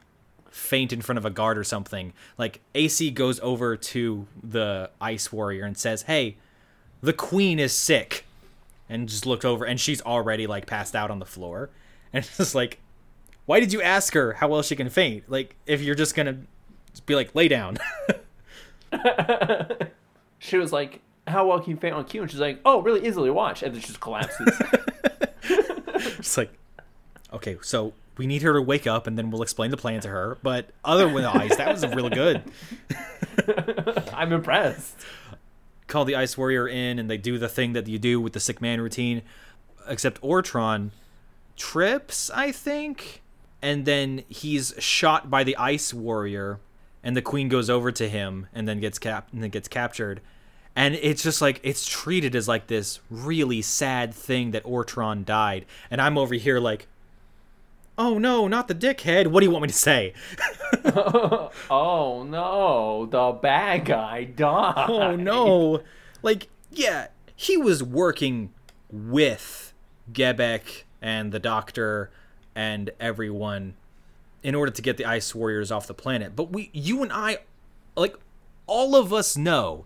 faint 0.51 0.93
in 0.93 1.03
front 1.03 1.19
of 1.19 1.25
a 1.25 1.31
guard 1.31 1.59
or 1.59 1.65
something. 1.65 2.13
Like 2.39 2.61
AC 2.77 3.11
goes 3.11 3.41
over 3.41 3.77
to 3.77 4.29
the 4.41 4.91
ice 5.01 5.33
warrior 5.33 5.65
and 5.65 5.77
says, 5.77 6.03
"Hey, 6.03 6.37
the 7.03 7.13
queen 7.13 7.59
is 7.59 7.73
sick." 7.73 8.25
And 8.89 9.09
just 9.09 9.27
looked 9.27 9.45
over 9.45 9.65
and 9.65 9.81
she's 9.81 10.01
already 10.03 10.47
like 10.47 10.67
passed 10.67 10.95
out 10.95 11.11
on 11.11 11.19
the 11.19 11.27
floor. 11.27 11.71
And 12.13 12.25
it's 12.25 12.37
just 12.37 12.55
like 12.55 12.79
why 13.47 13.61
did 13.61 13.73
you 13.73 13.81
ask 13.81 14.13
her 14.13 14.35
how 14.35 14.47
well 14.47 14.63
she 14.63 14.77
can 14.77 14.91
faint? 14.91 15.25
Like 15.29 15.57
if 15.67 15.81
you're 15.81 15.95
just 15.95 16.15
going 16.15 16.27
to 16.27 16.37
be 17.07 17.15
like 17.15 17.35
lay 17.35 17.49
down. 17.49 17.79
she 20.39 20.57
was 20.57 20.73
like, 20.73 21.01
"How 21.27 21.47
well 21.47 21.61
can 21.61 21.71
you 21.71 21.77
faint 21.77 21.95
on 21.95 22.05
cue?" 22.05 22.23
And 22.23 22.31
she's 22.31 22.41
like, 22.41 22.61
"Oh, 22.65 22.81
really 22.83 23.07
easily. 23.07 23.31
Watch." 23.31 23.63
And 23.63 23.75
then 23.75 23.81
she 23.81 23.89
just 23.89 24.01
collapses. 24.01 24.49
it's 25.43 26.37
like, 26.37 26.53
okay, 27.33 27.59
so 27.63 27.93
we 28.17 28.27
need 28.27 28.43
her 28.43 28.55
to 28.55 28.63
wake 28.63 28.87
up, 28.87 29.07
and 29.07 29.17
then 29.19 29.31
we'll 29.31 29.43
explain 29.43 29.71
the 29.71 29.77
plan 29.77 30.01
to 30.01 30.09
her. 30.09 30.39
But 30.43 30.71
otherwise, 30.85 31.57
that 31.57 31.73
was 31.73 31.87
really 31.87 32.11
good. 32.11 32.43
I'm 34.13 34.33
impressed. 34.33 34.97
Call 35.87 36.05
the 36.05 36.17
Ice 36.17 36.37
Warrior 36.37 36.69
in, 36.69 36.99
and 36.99 37.09
they 37.09 37.17
do 37.17 37.39
the 37.39 37.49
thing 37.49 37.73
that 37.73 37.87
you 37.87 37.99
do 37.99 38.21
with 38.21 38.33
the 38.33 38.41
sick 38.41 38.61
man 38.61 38.81
routine. 38.81 39.23
Except 39.87 40.21
Ortron 40.21 40.91
trips, 41.57 42.31
I 42.31 42.53
think, 42.53 43.23
and 43.63 43.87
then 43.87 44.23
he's 44.29 44.75
shot 44.79 45.31
by 45.31 45.45
the 45.45 45.57
Ice 45.57 45.95
Warrior, 45.95 46.61
and 47.09 47.17
the 47.17 47.23
Queen 47.23 47.49
goes 47.49 47.71
over 47.71 47.91
to 47.91 48.07
him, 48.07 48.49
and 48.53 48.69
then 48.69 48.81
gets 48.81 48.99
cap 48.99 49.29
and 49.33 49.43
then 49.43 49.49
gets 49.49 49.69
captured 49.69 50.21
and 50.79 50.95
it's 50.95 51.25
just 51.25 51.43
like 51.43 51.59
it's 51.65 51.85
treated 51.85 52.37
as 52.37 52.47
like 52.47 52.69
this 52.69 53.01
really 53.11 53.61
sad 53.61 54.15
thing 54.15 54.53
that 54.53 54.63
Ortron 54.63 55.25
died, 55.25 55.67
and 55.91 56.01
I'm 56.01 56.17
over 56.17 56.37
here 56.37 56.61
like, 56.61 56.87
oh 57.99 58.17
no, 58.17 58.47
not 58.47 58.69
the 58.69 58.77
dickhead. 58.77 59.27
What 59.27 59.41
do 59.41 59.47
you 59.47 59.51
want 59.51 59.63
me 59.63 59.69
to 59.69 59.75
say? 59.75 60.15
oh 61.69 62.25
no, 62.29 63.07
the 63.07 63.33
bad 63.43 63.87
guy 63.87 64.23
died. 64.23 64.87
Oh 64.89 65.17
no, 65.17 65.83
like 66.23 66.49
yeah, 66.71 67.09
he 67.35 67.57
was 67.57 67.83
working 67.83 68.53
with 68.89 69.73
Gebek 70.13 70.85
and 71.03 71.33
the 71.33 71.41
Doctor 71.41 72.13
and 72.55 72.91
everyone 73.01 73.75
in 74.43 74.55
order 74.55 74.71
to 74.71 74.83
get 74.83 74.97
the 74.97 75.05
Ice 75.05 75.35
Warriors 75.35 75.71
off 75.71 75.87
the 75.87 75.95
planet. 75.95 76.37
But 76.37 76.51
we, 76.51 76.71
you 76.73 77.03
and 77.03 77.13
I, 77.13 77.39
like 77.97 78.17
all 78.67 78.95
of 78.97 79.13
us 79.13 79.37
know 79.37 79.85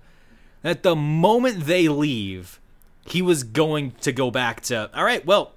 that 0.62 0.82
the 0.82 0.94
moment 0.96 1.64
they 1.64 1.88
leave, 1.88 2.60
he 3.06 3.22
was 3.22 3.44
going 3.44 3.92
to 4.02 4.12
go 4.12 4.30
back 4.30 4.60
to, 4.62 4.90
all 4.94 5.04
right, 5.04 5.24
well, 5.24 5.52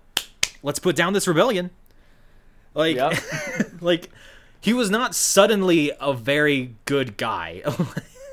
let's 0.63 0.79
put 0.79 0.95
down 0.95 1.13
this 1.13 1.27
rebellion. 1.27 1.69
Like, 2.73 2.95
Yep. 2.95 3.13
like 3.81 4.09
he 4.59 4.73
was 4.73 4.89
not 4.89 5.13
suddenly 5.13 5.91
a 5.99 6.13
very 6.13 6.75
good 6.85 7.17
guy. 7.17 7.61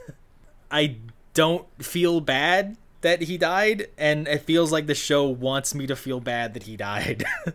I 0.70 0.97
don't 1.34 1.66
feel 1.84 2.20
bad 2.20 2.76
that 3.02 3.22
he 3.22 3.36
died, 3.36 3.89
and 3.98 4.26
it 4.26 4.43
feels 4.43 4.72
like 4.72 4.86
the 4.86 4.94
show 4.94 5.24
wants 5.26 5.74
me 5.74 5.86
to 5.86 5.97
feel 5.97 6.20
bad 6.20 6.55
that 6.55 6.62
he 6.62 6.76
died. 6.76 7.24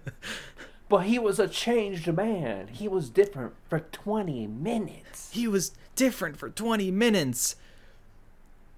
But 0.89 1.05
he 1.05 1.19
was 1.19 1.39
a 1.39 1.47
changed 1.47 2.11
man. 2.14 2.68
He 2.68 2.88
was 2.88 3.09
different 3.09 3.53
for 3.69 3.80
20 3.80 4.47
minutes. 4.47 5.31
he 5.31 5.47
was 5.47 5.72
different 5.95 6.38
for 6.38 6.49
20 6.49 6.91
minutes 6.91 7.55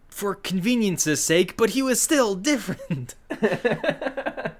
for 0.07 0.33
convenience's 0.35 1.23
sake, 1.23 1.55
but 1.55 1.71
he 1.71 1.81
was 1.81 2.01
still 2.01 2.35
different. 2.35 3.15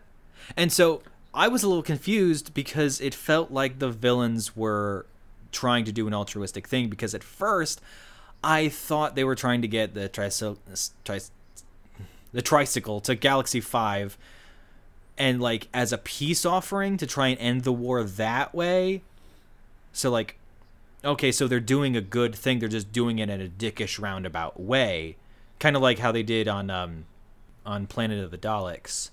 and 0.56 0.72
so 0.72 1.02
I 1.34 1.48
was 1.48 1.64
a 1.64 1.68
little 1.68 1.84
confused 1.84 2.54
because 2.54 3.02
it 3.02 3.16
felt 3.16 3.52
like 3.52 3.80
the 3.80 3.90
villains 3.90 4.56
were 4.56 5.06
trying 5.52 5.86
to 5.86 5.92
do 5.92 6.06
an 6.08 6.14
altruistic 6.14 6.68
thing 6.68 6.90
because 6.90 7.16
at 7.16 7.24
first 7.24 7.82
I 8.44 8.70
thought 8.70 9.16
they 9.16 9.24
were 9.24 9.36
trying 9.36 9.62
to 9.64 9.68
get 9.68 9.94
the 9.96 10.08
tricycle 10.08 10.60
tri- 11.04 11.20
the 12.32 12.42
tricycle 12.42 13.02
to 13.02 13.16
Galaxy 13.16 13.60
5 13.60 14.18
and 15.20 15.42
like 15.42 15.68
as 15.74 15.92
a 15.92 15.98
peace 15.98 16.46
offering 16.46 16.98
to 16.98 17.06
try 17.06 17.28
and 17.28 17.40
end 17.40 17.64
the 17.64 17.74
war 17.74 18.04
that 18.04 18.56
way. 18.56 19.04
So 19.92 20.10
like 20.10 20.38
okay, 21.04 21.32
so 21.32 21.48
they're 21.48 21.60
doing 21.60 21.96
a 21.96 22.02
good 22.02 22.34
thing. 22.36 22.60
They're 22.60 22.70
just 22.70 22.92
doing 22.92 23.20
it 23.20 23.30
in 23.30 23.42
a 23.42 23.48
dickish 23.48 24.02
roundabout 24.02 24.60
way, 24.60 25.18
kind 25.60 25.76
of 25.76 25.82
like 25.82 26.00
how 26.00 26.12
they 26.12 26.24
did 26.24 26.48
on 26.48 26.70
um 26.70 27.06
on 27.66 27.86
Planet 27.86 28.24
of 28.24 28.32
the 28.32 28.38
Daleks. 28.38 29.10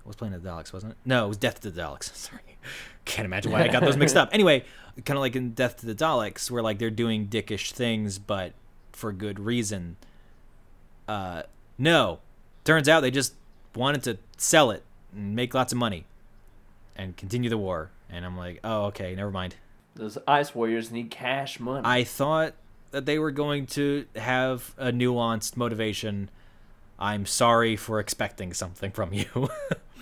It 0.00 0.06
was 0.06 0.16
Planet 0.16 0.38
of 0.38 0.42
the 0.42 0.50
Daleks, 0.50 0.72
wasn't 0.72 0.92
it? 0.92 0.98
No, 1.04 1.24
it 1.24 1.28
was 1.28 1.36
Death 1.36 1.60
to 1.60 1.70
the 1.70 1.80
Daleks. 1.80 2.04
Sorry, 2.14 2.58
can't 3.04 3.24
imagine 3.24 3.52
why 3.52 3.62
I 3.62 3.68
got 3.68 3.82
those 3.82 3.96
mixed 3.96 4.16
up. 4.16 4.30
Anyway, 4.32 4.64
kind 5.04 5.16
of 5.16 5.20
like 5.20 5.36
in 5.36 5.52
Death 5.52 5.78
to 5.78 5.86
the 5.86 5.94
Daleks, 5.94 6.50
where 6.50 6.62
like 6.62 6.78
they're 6.78 6.90
doing 6.90 7.28
dickish 7.28 7.72
things, 7.72 8.18
but 8.18 8.52
for 8.92 9.12
good 9.12 9.38
reason. 9.38 9.96
Uh, 11.06 11.42
no, 11.78 12.18
turns 12.64 12.88
out 12.88 13.00
they 13.00 13.12
just 13.12 13.34
wanted 13.76 14.02
to 14.02 14.18
sell 14.36 14.70
it 14.72 14.82
make 15.16 15.54
lots 15.54 15.72
of 15.72 15.78
money, 15.78 16.06
and 16.94 17.16
continue 17.16 17.50
the 17.50 17.58
war. 17.58 17.90
And 18.08 18.24
I'm 18.24 18.36
like, 18.36 18.60
oh, 18.62 18.84
okay, 18.86 19.14
never 19.14 19.30
mind. 19.30 19.56
Those 19.94 20.18
Ice 20.28 20.54
Warriors 20.54 20.90
need 20.90 21.10
cash 21.10 21.58
money. 21.58 21.82
I 21.84 22.04
thought 22.04 22.54
that 22.90 23.06
they 23.06 23.18
were 23.18 23.30
going 23.30 23.66
to 23.66 24.06
have 24.14 24.74
a 24.78 24.92
nuanced 24.92 25.56
motivation. 25.56 26.30
I'm 26.98 27.26
sorry 27.26 27.76
for 27.76 27.98
expecting 27.98 28.52
something 28.52 28.90
from 28.90 29.12
you. 29.12 29.26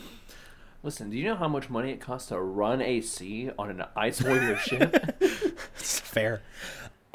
Listen, 0.82 1.08
do 1.08 1.16
you 1.16 1.24
know 1.24 1.36
how 1.36 1.48
much 1.48 1.70
money 1.70 1.92
it 1.92 2.00
costs 2.00 2.28
to 2.28 2.38
run 2.38 2.82
AC 2.82 3.50
on 3.58 3.70
an 3.70 3.84
Ice 3.96 4.20
Warrior 4.20 4.56
ship? 4.58 5.16
it's 5.20 5.98
fair. 6.00 6.42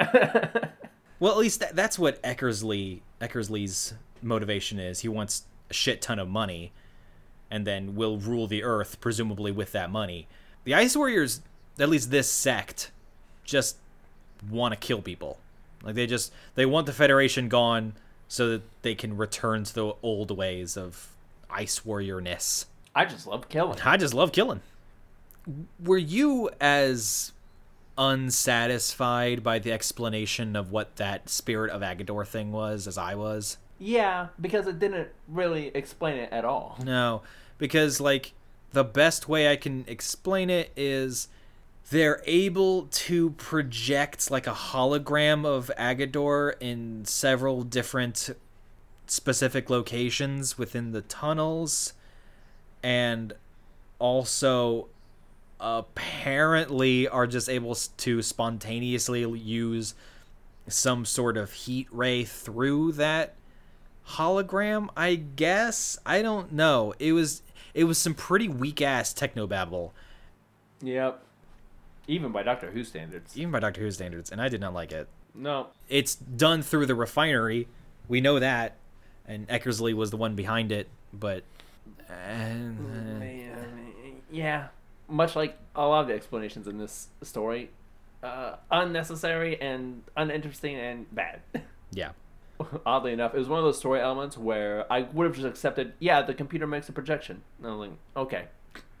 well, 1.20 1.32
at 1.32 1.38
least 1.38 1.60
that, 1.60 1.76
that's 1.76 1.98
what 1.98 2.20
Eckersley 2.22 3.00
Eckersley's 3.20 3.94
motivation 4.22 4.78
is. 4.80 5.00
He 5.00 5.08
wants 5.08 5.44
a 5.68 5.74
shit 5.74 6.02
ton 6.02 6.18
of 6.18 6.28
money, 6.28 6.72
and 7.50 7.66
then 7.66 7.96
will 7.96 8.18
rule 8.18 8.46
the 8.46 8.62
Earth, 8.62 9.00
presumably 9.00 9.50
with 9.50 9.72
that 9.72 9.90
money. 9.90 10.26
The 10.64 10.74
Ice 10.74 10.96
Warriors, 10.96 11.40
at 11.78 11.88
least 11.88 12.10
this 12.10 12.30
sect, 12.30 12.90
just 13.44 13.76
want 14.48 14.72
to 14.72 14.78
kill 14.78 15.02
people. 15.02 15.38
Like 15.82 15.94
they 15.94 16.06
just 16.06 16.32
they 16.54 16.66
want 16.66 16.86
the 16.86 16.92
Federation 16.92 17.48
gone 17.48 17.94
so 18.28 18.50
that 18.50 18.62
they 18.82 18.94
can 18.94 19.16
return 19.16 19.64
to 19.64 19.74
the 19.74 19.94
old 20.02 20.30
ways 20.30 20.76
of 20.76 21.08
Ice 21.50 21.80
Warriorness. 21.80 22.66
I 22.94 23.04
just 23.04 23.26
love 23.26 23.48
killing. 23.48 23.78
I 23.84 23.96
just 23.96 24.14
love 24.14 24.32
killing. 24.32 24.60
Were 25.82 25.98
you 25.98 26.50
as 26.60 27.32
unsatisfied 27.96 29.42
by 29.42 29.58
the 29.58 29.72
explanation 29.72 30.54
of 30.54 30.70
what 30.70 30.96
that 30.96 31.28
spirit 31.28 31.70
of 31.70 31.82
Aggedor 31.82 32.26
thing 32.26 32.52
was 32.52 32.86
as 32.86 32.98
I 32.98 33.14
was? 33.14 33.58
Yeah, 33.80 34.28
because 34.38 34.66
it 34.66 34.78
didn't 34.78 35.08
really 35.26 35.68
explain 35.74 36.18
it 36.18 36.30
at 36.30 36.44
all. 36.44 36.78
No, 36.84 37.22
because 37.56 37.98
like 37.98 38.34
the 38.72 38.84
best 38.84 39.26
way 39.26 39.50
I 39.50 39.56
can 39.56 39.84
explain 39.88 40.50
it 40.50 40.70
is 40.76 41.28
they're 41.90 42.22
able 42.26 42.82
to 42.90 43.30
project 43.30 44.30
like 44.30 44.46
a 44.46 44.52
hologram 44.52 45.46
of 45.46 45.70
Aggedor 45.78 46.54
in 46.60 47.06
several 47.06 47.62
different 47.62 48.30
specific 49.06 49.70
locations 49.70 50.58
within 50.58 50.92
the 50.92 51.00
tunnels 51.00 51.94
and 52.82 53.32
also 53.98 54.88
apparently 55.58 57.08
are 57.08 57.26
just 57.26 57.48
able 57.48 57.74
to 57.74 58.22
spontaneously 58.22 59.28
use 59.38 59.94
some 60.68 61.04
sort 61.04 61.36
of 61.36 61.52
heat 61.52 61.88
ray 61.90 62.24
through 62.24 62.92
that 62.92 63.34
hologram, 64.08 64.88
I 64.96 65.14
guess. 65.14 65.98
I 66.04 66.22
don't 66.22 66.52
know. 66.52 66.94
It 66.98 67.12
was 67.12 67.42
it 67.74 67.84
was 67.84 67.98
some 67.98 68.14
pretty 68.14 68.48
weak 68.48 68.82
ass 68.82 69.12
technobabble, 69.14 69.90
Yep. 70.82 71.22
Even 72.08 72.32
by 72.32 72.42
Doctor 72.42 72.70
Who 72.72 72.82
standards. 72.82 73.36
even 73.36 73.52
by 73.52 73.60
Doctor 73.60 73.80
Who 73.82 73.90
standards, 73.90 74.30
and 74.32 74.40
I 74.40 74.48
did 74.48 74.60
not 74.60 74.74
like 74.74 74.90
it. 74.92 75.08
No. 75.34 75.68
It's 75.88 76.16
done 76.16 76.62
through 76.62 76.86
the 76.86 76.94
refinery. 76.96 77.68
We 78.08 78.20
know 78.20 78.40
that, 78.40 78.76
and 79.26 79.46
Eckersley 79.48 79.94
was 79.94 80.10
the 80.10 80.16
one 80.16 80.34
behind 80.34 80.72
it, 80.72 80.88
but 81.12 81.44
uh, 82.08 82.14
Yeah. 84.30 84.68
Much 85.08 85.34
like 85.36 85.56
a 85.74 85.86
lot 85.86 86.02
of 86.02 86.08
the 86.08 86.14
explanations 86.14 86.66
in 86.68 86.78
this 86.78 87.08
story, 87.22 87.70
uh, 88.22 88.56
unnecessary 88.70 89.60
and 89.60 90.02
uninteresting 90.16 90.76
and 90.76 91.12
bad. 91.14 91.40
yeah. 91.92 92.10
Oddly 92.86 93.12
enough, 93.12 93.34
it 93.34 93.38
was 93.38 93.48
one 93.48 93.58
of 93.58 93.64
those 93.64 93.78
story 93.78 94.00
elements 94.00 94.36
where 94.36 94.90
I 94.92 95.02
would 95.02 95.26
have 95.26 95.34
just 95.34 95.46
accepted, 95.46 95.92
yeah, 95.98 96.22
the 96.22 96.34
computer 96.34 96.66
makes 96.66 96.88
a 96.88 96.92
projection. 96.92 97.42
And 97.58 97.66
I'm 97.66 97.78
like, 97.78 97.90
okay. 98.16 98.44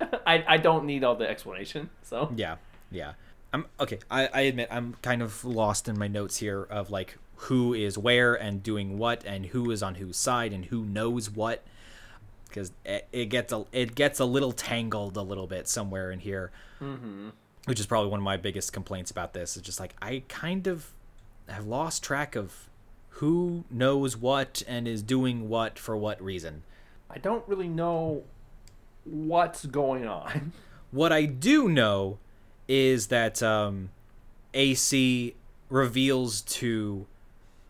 I, 0.26 0.44
I 0.46 0.56
don't 0.56 0.84
need 0.84 1.04
all 1.04 1.16
the 1.16 1.28
explanation, 1.28 1.90
so. 2.02 2.32
Yeah, 2.34 2.56
yeah. 2.90 3.12
I'm 3.52 3.66
okay. 3.80 3.98
I, 4.10 4.28
I 4.32 4.40
admit 4.42 4.68
I'm 4.70 4.94
kind 5.02 5.22
of 5.22 5.44
lost 5.44 5.88
in 5.88 5.98
my 5.98 6.06
notes 6.06 6.36
here 6.36 6.62
of 6.62 6.90
like 6.90 7.18
who 7.34 7.74
is 7.74 7.98
where 7.98 8.34
and 8.34 8.62
doing 8.62 8.96
what 8.96 9.24
and 9.24 9.46
who 9.46 9.70
is 9.70 9.82
on 9.82 9.96
whose 9.96 10.16
side 10.16 10.52
and 10.52 10.66
who 10.66 10.84
knows 10.84 11.30
what 11.30 11.64
because 12.50 12.72
it, 12.84 13.08
it 13.12 13.26
gets 13.26 13.52
a 13.52 13.64
it 13.72 13.94
gets 13.94 14.20
a 14.20 14.24
little 14.24 14.52
tangled 14.52 15.16
a 15.16 15.22
little 15.22 15.46
bit 15.46 15.68
somewhere 15.68 16.10
in 16.10 16.20
here, 16.20 16.52
mm-hmm. 16.80 17.30
which 17.64 17.80
is 17.80 17.86
probably 17.86 18.10
one 18.10 18.20
of 18.20 18.24
my 18.24 18.36
biggest 18.36 18.72
complaints 18.72 19.10
about 19.10 19.32
this. 19.32 19.56
Is 19.56 19.62
just 19.62 19.80
like 19.80 19.94
I 20.00 20.22
kind 20.28 20.66
of 20.66 20.92
have 21.48 21.66
lost 21.66 22.04
track 22.04 22.36
of 22.36 22.68
who 23.14 23.64
knows 23.70 24.16
what 24.16 24.62
and 24.66 24.88
is 24.88 25.02
doing 25.02 25.48
what 25.48 25.78
for 25.78 25.96
what 25.96 26.22
reason. 26.22 26.62
I 27.08 27.18
don't 27.18 27.46
really 27.46 27.68
know 27.68 28.22
what's 29.04 29.66
going 29.66 30.06
on. 30.06 30.52
What 30.92 31.12
I 31.12 31.24
do 31.24 31.68
know 31.68 32.18
is 32.66 33.06
that 33.08 33.44
um, 33.44 33.90
AC 34.52 35.36
reveals 35.68 36.40
to 36.40 37.06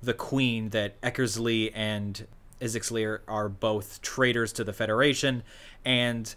the 0.03 0.15
Queen 0.15 0.71
that 0.71 0.99
Eckersley 1.03 1.71
and 1.75 2.27
Azaxyr 2.61 3.21
are 3.29 3.51
both 3.51 4.01
traitors 4.01 4.53
to 4.55 4.65
the 4.65 4.73
Federation, 4.73 5.43
and 5.85 6.35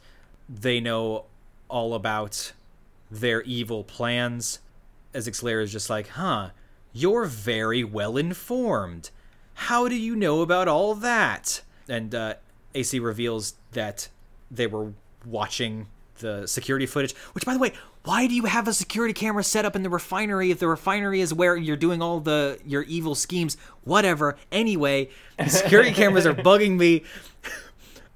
they 0.49 0.81
know 0.81 1.25
all 1.69 1.93
about 1.93 2.51
their 3.09 3.41
evil 3.43 3.84
plans. 3.84 4.59
Azaxyr 5.13 5.63
is 5.63 5.71
just 5.71 5.89
like, 5.89 6.09
huh, 6.09 6.49
you're 6.93 7.25
very 7.25 7.83
well 7.83 8.17
informed. 8.17 9.09
How 9.55 9.87
do 9.87 9.95
you 9.95 10.15
know 10.15 10.41
about 10.41 10.67
all 10.67 10.95
that? 10.95 11.61
And 11.89 12.13
uh, 12.15 12.35
AC 12.73 12.99
reveals 12.99 13.55
that 13.71 14.09
they 14.49 14.67
were 14.67 14.93
watching 15.25 15.87
the 16.19 16.47
security 16.47 16.85
footage. 16.85 17.13
Which, 17.33 17.45
by 17.45 17.53
the 17.53 17.59
way, 17.59 17.73
why 18.03 18.27
do 18.27 18.35
you 18.35 18.45
have 18.45 18.67
a 18.67 18.73
security 18.73 19.13
camera 19.13 19.43
set 19.43 19.65
up 19.65 19.75
in 19.75 19.83
the 19.83 19.89
refinery 19.89 20.51
if 20.51 20.59
the 20.59 20.67
refinery 20.67 21.21
is 21.21 21.33
where 21.33 21.55
you're 21.55 21.77
doing 21.77 22.01
all 22.01 22.19
the 22.19 22.59
your 22.65 22.83
evil 22.83 23.15
schemes? 23.15 23.57
Whatever. 23.83 24.37
Anyway, 24.51 25.09
the 25.37 25.49
security 25.49 25.91
cameras 25.93 26.25
are 26.25 26.33
bugging 26.35 26.77
me. 26.77 27.03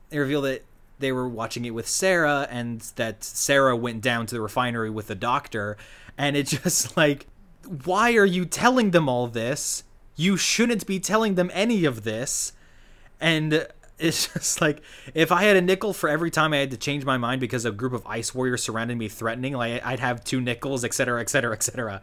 They 0.09 0.19
reveal 0.19 0.43
that 0.43 0.63
they 0.99 1.11
were 1.11 1.27
watching 1.27 1.65
it 1.65 1.71
with 1.71 1.85
Sarah, 1.85 2.47
and 2.49 2.79
that 2.95 3.25
Sarah 3.25 3.75
went 3.75 4.01
down 4.01 4.25
to 4.27 4.35
the 4.35 4.39
refinery 4.39 4.89
with 4.89 5.07
the 5.07 5.15
doctor, 5.15 5.75
and 6.17 6.37
it 6.37 6.43
just 6.43 6.95
like, 6.95 7.27
why 7.67 8.15
are 8.15 8.25
you 8.25 8.45
telling 8.45 8.91
them 8.91 9.09
all 9.09 9.27
this? 9.27 9.83
You 10.15 10.37
shouldn't 10.37 10.87
be 10.87 10.99
telling 10.99 11.35
them 11.35 11.51
any 11.53 11.85
of 11.85 12.03
this. 12.03 12.53
And 13.19 13.67
it's 13.99 14.27
just 14.33 14.61
like 14.61 14.81
if 15.13 15.31
I 15.31 15.43
had 15.43 15.55
a 15.55 15.61
nickel 15.61 15.93
for 15.93 16.09
every 16.09 16.31
time 16.31 16.53
I 16.53 16.57
had 16.57 16.71
to 16.71 16.77
change 16.77 17.05
my 17.05 17.17
mind 17.17 17.41
because 17.41 17.65
a 17.65 17.71
group 17.71 17.93
of 17.93 18.05
ice 18.05 18.33
warriors 18.33 18.63
surrounded 18.63 18.97
me 18.97 19.07
threatening, 19.09 19.53
like 19.53 19.85
I'd 19.85 19.99
have 19.99 20.23
two 20.23 20.41
nickels, 20.41 20.83
etc., 20.83 21.21
etc., 21.21 21.53
etc. 21.53 22.01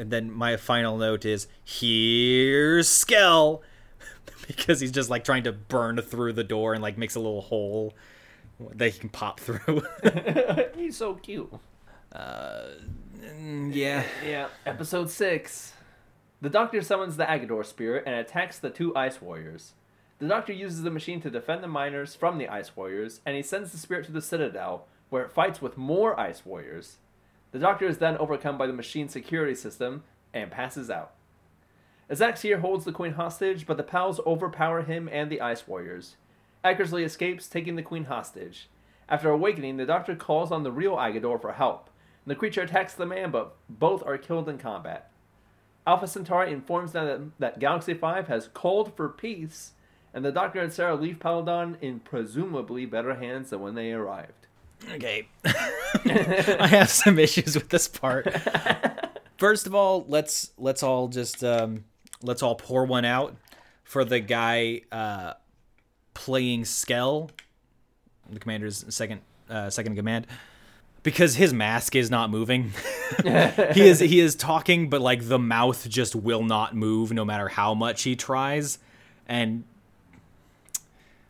And 0.00 0.10
then 0.10 0.32
my 0.32 0.56
final 0.56 0.96
note 0.96 1.26
is 1.26 1.46
here's 1.62 2.88
Skell 2.88 3.60
because 4.46 4.80
he's 4.80 4.92
just 4.92 5.10
like 5.10 5.24
trying 5.24 5.42
to 5.42 5.52
burn 5.52 6.00
through 6.00 6.32
the 6.32 6.42
door 6.42 6.72
and 6.72 6.82
like 6.82 6.96
makes 6.96 7.16
a 7.16 7.20
little 7.20 7.42
hole 7.42 7.92
that 8.76 8.94
he 8.94 8.98
can 8.98 9.10
pop 9.10 9.40
through. 9.40 9.82
He's 10.74 10.96
so 10.96 11.14
cute. 11.16 11.52
Uh, 12.12 12.68
yeah. 13.70 14.04
Yeah. 14.24 14.48
Episode 14.66 15.10
6. 15.10 15.74
The 16.40 16.48
Doctor 16.48 16.80
summons 16.82 17.16
the 17.16 17.24
Aggedor 17.24 17.64
spirit 17.66 18.04
and 18.06 18.14
attacks 18.14 18.58
the 18.58 18.70
two 18.70 18.94
Ice 18.96 19.20
Warriors. 19.20 19.74
The 20.18 20.28
Doctor 20.28 20.52
uses 20.52 20.82
the 20.82 20.90
machine 20.90 21.20
to 21.22 21.30
defend 21.30 21.62
the 21.62 21.68
miners 21.68 22.14
from 22.14 22.38
the 22.38 22.48
Ice 22.48 22.76
Warriors, 22.76 23.20
and 23.24 23.36
he 23.36 23.42
sends 23.42 23.72
the 23.72 23.78
spirit 23.78 24.06
to 24.06 24.12
the 24.12 24.22
Citadel, 24.22 24.86
where 25.10 25.22
it 25.22 25.32
fights 25.32 25.60
with 25.60 25.76
more 25.76 26.18
Ice 26.18 26.44
Warriors. 26.44 26.96
The 27.52 27.58
Doctor 27.58 27.86
is 27.86 27.98
then 27.98 28.16
overcome 28.16 28.56
by 28.56 28.66
the 28.66 28.72
machine's 28.72 29.12
security 29.12 29.54
system 29.54 30.04
and 30.32 30.50
passes 30.50 30.90
out. 30.90 31.12
Azaxyr 32.10 32.60
holds 32.60 32.84
the 32.84 32.92
Queen 32.92 33.12
hostage, 33.12 33.66
but 33.66 33.76
the 33.76 33.82
Pels 33.82 34.20
overpower 34.26 34.82
him 34.82 35.08
and 35.12 35.30
the 35.30 35.40
Ice 35.40 35.68
Warriors. 35.68 36.16
Eckersley 36.64 37.04
escapes, 37.04 37.48
taking 37.48 37.76
the 37.76 37.82
Queen 37.82 38.04
hostage. 38.04 38.68
After 39.08 39.30
awakening, 39.30 39.76
the 39.76 39.86
Doctor 39.86 40.16
calls 40.16 40.50
on 40.50 40.62
the 40.62 40.72
real 40.72 40.96
Aggedor 40.96 41.40
for 41.40 41.52
help. 41.52 41.89
The 42.30 42.36
creature 42.36 42.62
attacks 42.62 42.94
the 42.94 43.06
man, 43.06 43.32
but 43.32 43.56
both 43.68 44.06
are 44.06 44.16
killed 44.16 44.48
in 44.48 44.56
combat. 44.56 45.10
Alpha 45.84 46.06
Centauri 46.06 46.52
informs 46.52 46.92
them 46.92 47.32
that, 47.38 47.40
that 47.40 47.58
Galaxy 47.58 47.92
5 47.92 48.28
has 48.28 48.46
called 48.54 48.94
for 48.94 49.08
peace, 49.08 49.72
and 50.14 50.24
the 50.24 50.30
Doctor 50.30 50.60
and 50.60 50.72
Sarah 50.72 50.94
leave 50.94 51.18
Peladon 51.18 51.74
in 51.80 51.98
presumably 51.98 52.86
better 52.86 53.16
hands 53.16 53.50
than 53.50 53.58
when 53.58 53.74
they 53.74 53.90
arrived. 53.90 54.46
Okay. 54.92 55.26
I 55.44 56.68
have 56.68 56.88
some 56.88 57.18
issues 57.18 57.56
with 57.56 57.68
this 57.68 57.88
part. 57.88 58.32
First 59.36 59.66
of 59.66 59.74
all, 59.74 60.04
let's 60.06 60.52
let's 60.56 60.84
all 60.84 61.08
just 61.08 61.42
um, 61.42 61.82
let's 62.22 62.44
all 62.44 62.54
pour 62.54 62.84
one 62.84 63.04
out 63.04 63.34
for 63.82 64.04
the 64.04 64.20
guy 64.20 64.82
uh, 64.92 65.32
playing 66.14 66.64
Skell, 66.64 67.32
the 68.30 68.38
commander's 68.38 68.84
second 68.88 69.20
uh, 69.48 69.68
second 69.68 69.94
in 69.94 69.96
command, 69.96 70.28
because 71.02 71.36
his 71.36 71.52
mask 71.52 71.96
is 71.96 72.10
not 72.10 72.30
moving. 72.30 72.72
he 73.22 73.82
is 73.82 74.00
he 74.00 74.20
is 74.20 74.34
talking, 74.34 74.88
but 74.88 75.00
like 75.00 75.28
the 75.28 75.38
mouth 75.38 75.88
just 75.88 76.14
will 76.14 76.42
not 76.42 76.74
move 76.74 77.12
no 77.12 77.24
matter 77.24 77.48
how 77.48 77.74
much 77.74 78.02
he 78.02 78.16
tries, 78.16 78.78
and 79.26 79.64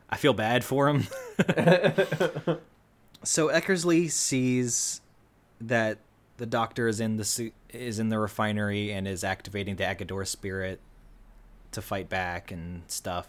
I 0.09 0.17
feel 0.17 0.35
bad 0.35 0.65
for 0.65 0.89
him. 0.89 1.07
so 3.23 3.49
Eckersley 3.49 4.11
sees 4.11 5.01
that 5.61 5.99
the 6.37 6.47
doctor 6.47 6.89
is 6.89 7.01
in 7.01 7.17
the 7.17 7.53
is 7.71 7.99
in 7.99 8.09
the 8.09 8.19
refinery 8.19 8.93
and 8.93 9.07
is 9.07 9.25
activating 9.25 9.77
the 9.77 9.85
Aggedor 9.85 10.27
spirit 10.27 10.81
to 11.73 11.81
fight 11.81 12.09
back 12.09 12.51
and 12.51 12.83
stuff. 12.89 13.29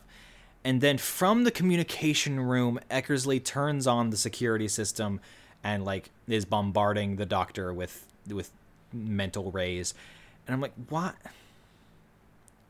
And 0.64 0.82
then 0.82 0.98
from 0.98 1.44
the 1.44 1.52
communication 1.52 2.40
room, 2.40 2.80
Eckersley 2.90 3.44
turns 3.44 3.88
on 3.88 4.10
the 4.10 4.18
security 4.18 4.68
system 4.68 5.20
and 5.64 5.86
like 5.86 6.10
is 6.28 6.46
bombarding 6.46 7.16
the 7.16 7.26
doctor 7.26 7.74
with 7.74 8.06
with 8.28 8.52
mental 8.94 9.52
rays. 9.52 9.94
And 10.48 10.54
I'm 10.54 10.62
like, 10.62 10.74
"What? 10.90 11.16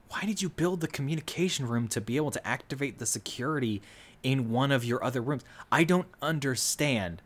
Why 0.09 0.21
did 0.25 0.41
you 0.41 0.49
build 0.49 0.81
the 0.81 0.87
communication 0.87 1.67
room 1.67 1.87
to 1.89 2.01
be 2.01 2.17
able 2.17 2.31
to 2.31 2.47
activate 2.47 2.99
the 2.99 3.05
security 3.05 3.81
in 4.23 4.51
one 4.51 4.71
of 4.71 4.83
your 4.83 5.03
other 5.03 5.21
rooms? 5.21 5.43
I 5.71 5.83
don't 5.83 6.07
understand." 6.21 7.21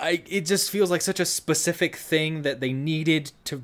I 0.00 0.22
it 0.28 0.46
just 0.46 0.70
feels 0.70 0.90
like 0.90 1.02
such 1.02 1.20
a 1.20 1.24
specific 1.24 1.96
thing 1.96 2.42
that 2.42 2.60
they 2.60 2.72
needed 2.72 3.32
to 3.44 3.62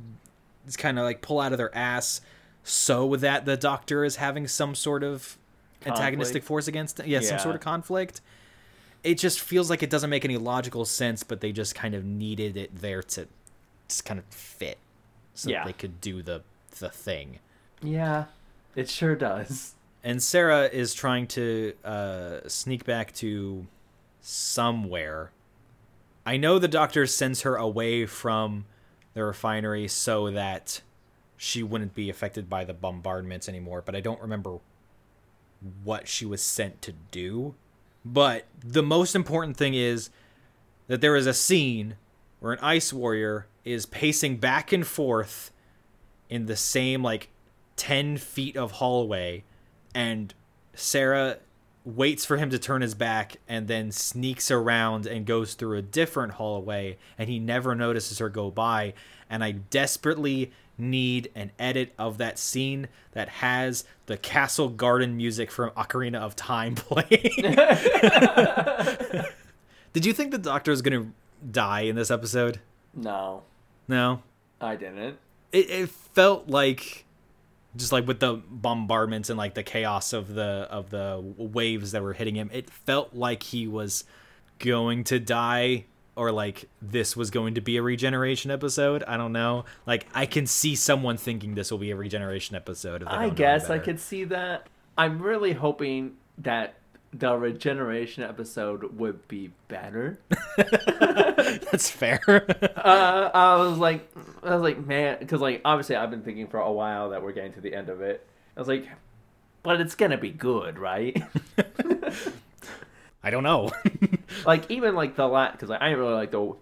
kind 0.77 0.99
of 0.99 1.05
like 1.05 1.23
pull 1.23 1.41
out 1.41 1.53
of 1.53 1.59
their 1.59 1.75
ass 1.75 2.21
so 2.63 3.17
that 3.17 3.47
the 3.47 3.57
doctor 3.57 4.05
is 4.05 4.17
having 4.17 4.47
some 4.47 4.75
sort 4.75 5.03
of 5.03 5.39
antagonistic 5.87 6.43
force 6.43 6.69
against 6.69 7.01
yeah, 7.07 7.21
some 7.21 7.39
sort 7.39 7.55
of 7.55 7.61
conflict. 7.61 8.21
It 9.05 9.17
just 9.19 9.41
feels 9.41 9.71
like 9.71 9.83
it 9.83 9.91
doesn't 9.91 10.11
make 10.11 10.25
any 10.25 10.37
logical 10.37 10.85
sense, 10.85 11.23
but 11.23 11.41
they 11.41 11.53
just 11.53 11.75
kind 11.75 11.95
of 11.95 12.05
needed 12.05 12.57
it 12.57 12.75
there 12.77 13.03
to 13.03 13.27
just 13.89 14.05
kind 14.05 14.19
of 14.19 14.27
fit 14.27 14.79
so 15.35 15.51
Yeah. 15.51 15.65
they 15.65 15.73
could 15.73 16.01
do 16.01 16.23
the 16.23 16.43
the 16.79 16.89
thing. 16.91 17.39
Yeah, 17.83 18.25
it 18.77 18.89
sure 18.89 19.17
does. 19.17 19.75
And 20.05 20.23
Sarah 20.23 20.65
is 20.69 20.95
trying 20.95 21.27
to 21.29 21.75
uh, 21.85 22.41
sneak 22.47 22.85
back 22.85 23.13
to 23.15 23.67
somewhere. 24.21 25.31
I 26.27 26.37
know 26.37 26.59
the 26.59 26.69
doctor 26.69 27.07
sends 27.07 27.43
her 27.43 27.57
away 27.57 28.05
from 28.07 28.67
the 29.15 29.25
refinery 29.25 29.89
so 29.89 30.31
that 30.31 30.83
she 31.37 31.63
wouldn't 31.63 31.95
be 31.95 32.11
affected 32.11 32.49
by 32.51 32.65
the 32.65 32.75
bombardments 32.75 33.49
anymore, 33.49 33.83
but 33.85 33.97
I 33.97 34.01
don't 34.01 34.21
remember 34.21 34.59
what 35.83 36.07
she 36.07 36.25
was 36.27 36.43
sent 36.43 36.83
to 36.83 36.93
do. 37.11 37.55
But 38.13 38.47
the 38.65 38.83
most 38.83 39.15
important 39.15 39.57
thing 39.57 39.75
is 39.75 40.09
that 40.87 41.01
there 41.01 41.17
is 41.17 41.27
a 41.27 41.35
scene 41.35 41.97
where 42.41 42.55
an 42.55 42.59
ice 42.63 42.93
warrior 42.93 43.47
is 43.65 43.85
pacing 43.85 44.39
back 44.39 44.73
and 44.73 44.87
forth 44.87 45.51
in 46.31 46.47
the 46.47 46.57
same 46.57 47.03
like 47.03 47.29
10 47.77 48.17
feet 48.17 48.57
of 48.57 48.73
hallway 48.73 49.45
and 49.95 50.33
Sarah 50.75 51.39
waits 51.85 52.25
for 52.25 52.37
him 52.37 52.51
to 52.51 52.59
turn 52.59 52.83
his 52.83 52.95
back 52.95 53.37
and 53.47 53.69
then 53.69 53.93
sneaks 53.93 54.51
around 54.51 55.07
and 55.07 55.27
goes 55.27 55.55
through 55.55 55.77
a 55.77 55.83
different 55.83 56.35
hallway 56.35 56.97
and 57.19 57.29
he 57.29 57.39
never 57.39 57.75
notices 57.75 58.19
her 58.19 58.29
go 58.29 58.51
by. 58.51 58.95
And 59.29 59.43
I 59.45 59.53
desperately 59.53 60.51
need 60.79 61.31
an 61.35 61.51
edit 61.59 61.93
of 61.99 62.19
that 62.19 62.39
scene 62.39 62.89
that 63.13 63.29
has 63.29 63.85
the 64.07 64.17
castle 64.17 64.69
garden 64.69 65.17
music 65.17 65.51
from 65.51 65.71
Ocarina 65.71 66.19
of 66.19 66.37
Time 66.37 66.75
playing. 66.77 67.33
Did 69.93 70.07
you 70.07 70.13
think 70.13 70.31
the 70.31 70.39
doctor 70.39 70.71
was 70.71 70.83
going 70.83 71.03
to 71.03 71.11
die 71.51 71.81
in 71.81 71.97
this 71.97 72.11
episode? 72.11 72.61
No, 72.95 73.43
No. 73.87 74.23
I 74.61 74.75
didn't. 74.75 75.19
It, 75.53 75.71
it 75.71 75.89
felt 75.89 76.49
like 76.49 77.05
just 77.77 77.93
like 77.93 78.09
with 78.09 78.19
the 78.19 78.43
bombardments 78.51 79.31
and 79.31 79.39
like 79.39 79.55
the 79.55 79.63
chaos 79.63 80.13
of 80.13 80.35
the 80.35 80.67
of 80.69 80.91
the 80.91 81.23
waves 81.37 81.93
that 81.93 82.03
were 82.03 82.13
hitting 82.13 82.35
him, 82.35 82.51
it 82.53 82.69
felt 82.69 83.15
like 83.15 83.45
he 83.45 83.69
was 83.69 84.03
going 84.59 85.05
to 85.05 85.21
die 85.21 85.85
or 86.19 86.33
like 86.33 86.69
this 86.83 87.17
was 87.17 87.31
going 87.31 87.55
to 87.55 87.61
be 87.61 87.77
a 87.77 87.83
regeneration 87.83 88.51
episode. 88.51 89.05
I 89.05 89.17
don't 89.17 89.33
know. 89.33 89.65
Like 89.87 90.07
I 90.13 90.27
can 90.27 90.47
see 90.47 90.75
someone 90.75 91.17
thinking 91.17 91.55
this 91.55 91.71
will 91.71 91.79
be 91.79 91.93
a 91.93 91.97
regeneration 91.97 92.57
episode. 92.57 93.05
I 93.05 93.31
guess 93.31 93.71
I 93.71 93.79
could 93.79 94.01
see 94.01 94.25
that. 94.25 94.67
I'm 94.99 95.23
really 95.23 95.53
hoping 95.53 96.17
that 96.39 96.75
the 97.13 97.37
regeneration 97.37 98.25
episode 98.25 98.99
would 98.99 99.29
be 99.29 99.53
better. 99.69 100.19
That's 100.57 101.89
fair. 101.89 102.21
uh, 102.77 103.31
I 103.33 103.57
was 103.57 103.79
like, 103.79 104.11
I 104.43 104.55
was 104.55 104.63
like, 104.63 104.85
man, 104.85 105.19
because 105.21 105.41
like 105.41 105.63
obviously 105.65 105.95
I've 105.95 106.11
been 106.11 106.23
thinking 106.23 106.49
for 106.49 106.59
a 106.59 106.73
while 106.73 107.11
that 107.11 107.23
we're 107.23 107.33
getting 107.33 107.53
to 107.53 107.61
the 107.61 107.75
end 107.75 107.91
of 107.91 108.01
it. 108.01 108.27
I 108.57 108.61
was 108.61 108.69
like, 108.69 108.89
but 109.63 109.81
it's 109.81 109.95
gonna 109.95 110.19
be 110.19 110.31
good, 110.31 110.81
right? 110.81 111.23
I 113.23 113.31
don't 113.31 113.43
know. 113.43 113.71
like 114.47 114.71
even 114.71 114.95
like 114.95 115.17
the 115.17 115.27
last, 115.27 115.53
because 115.53 115.69
like, 115.71 115.81
I 115.83 115.89
didn't 115.89 116.01
really 116.01 116.15
like 116.15 116.31
the 116.31 116.55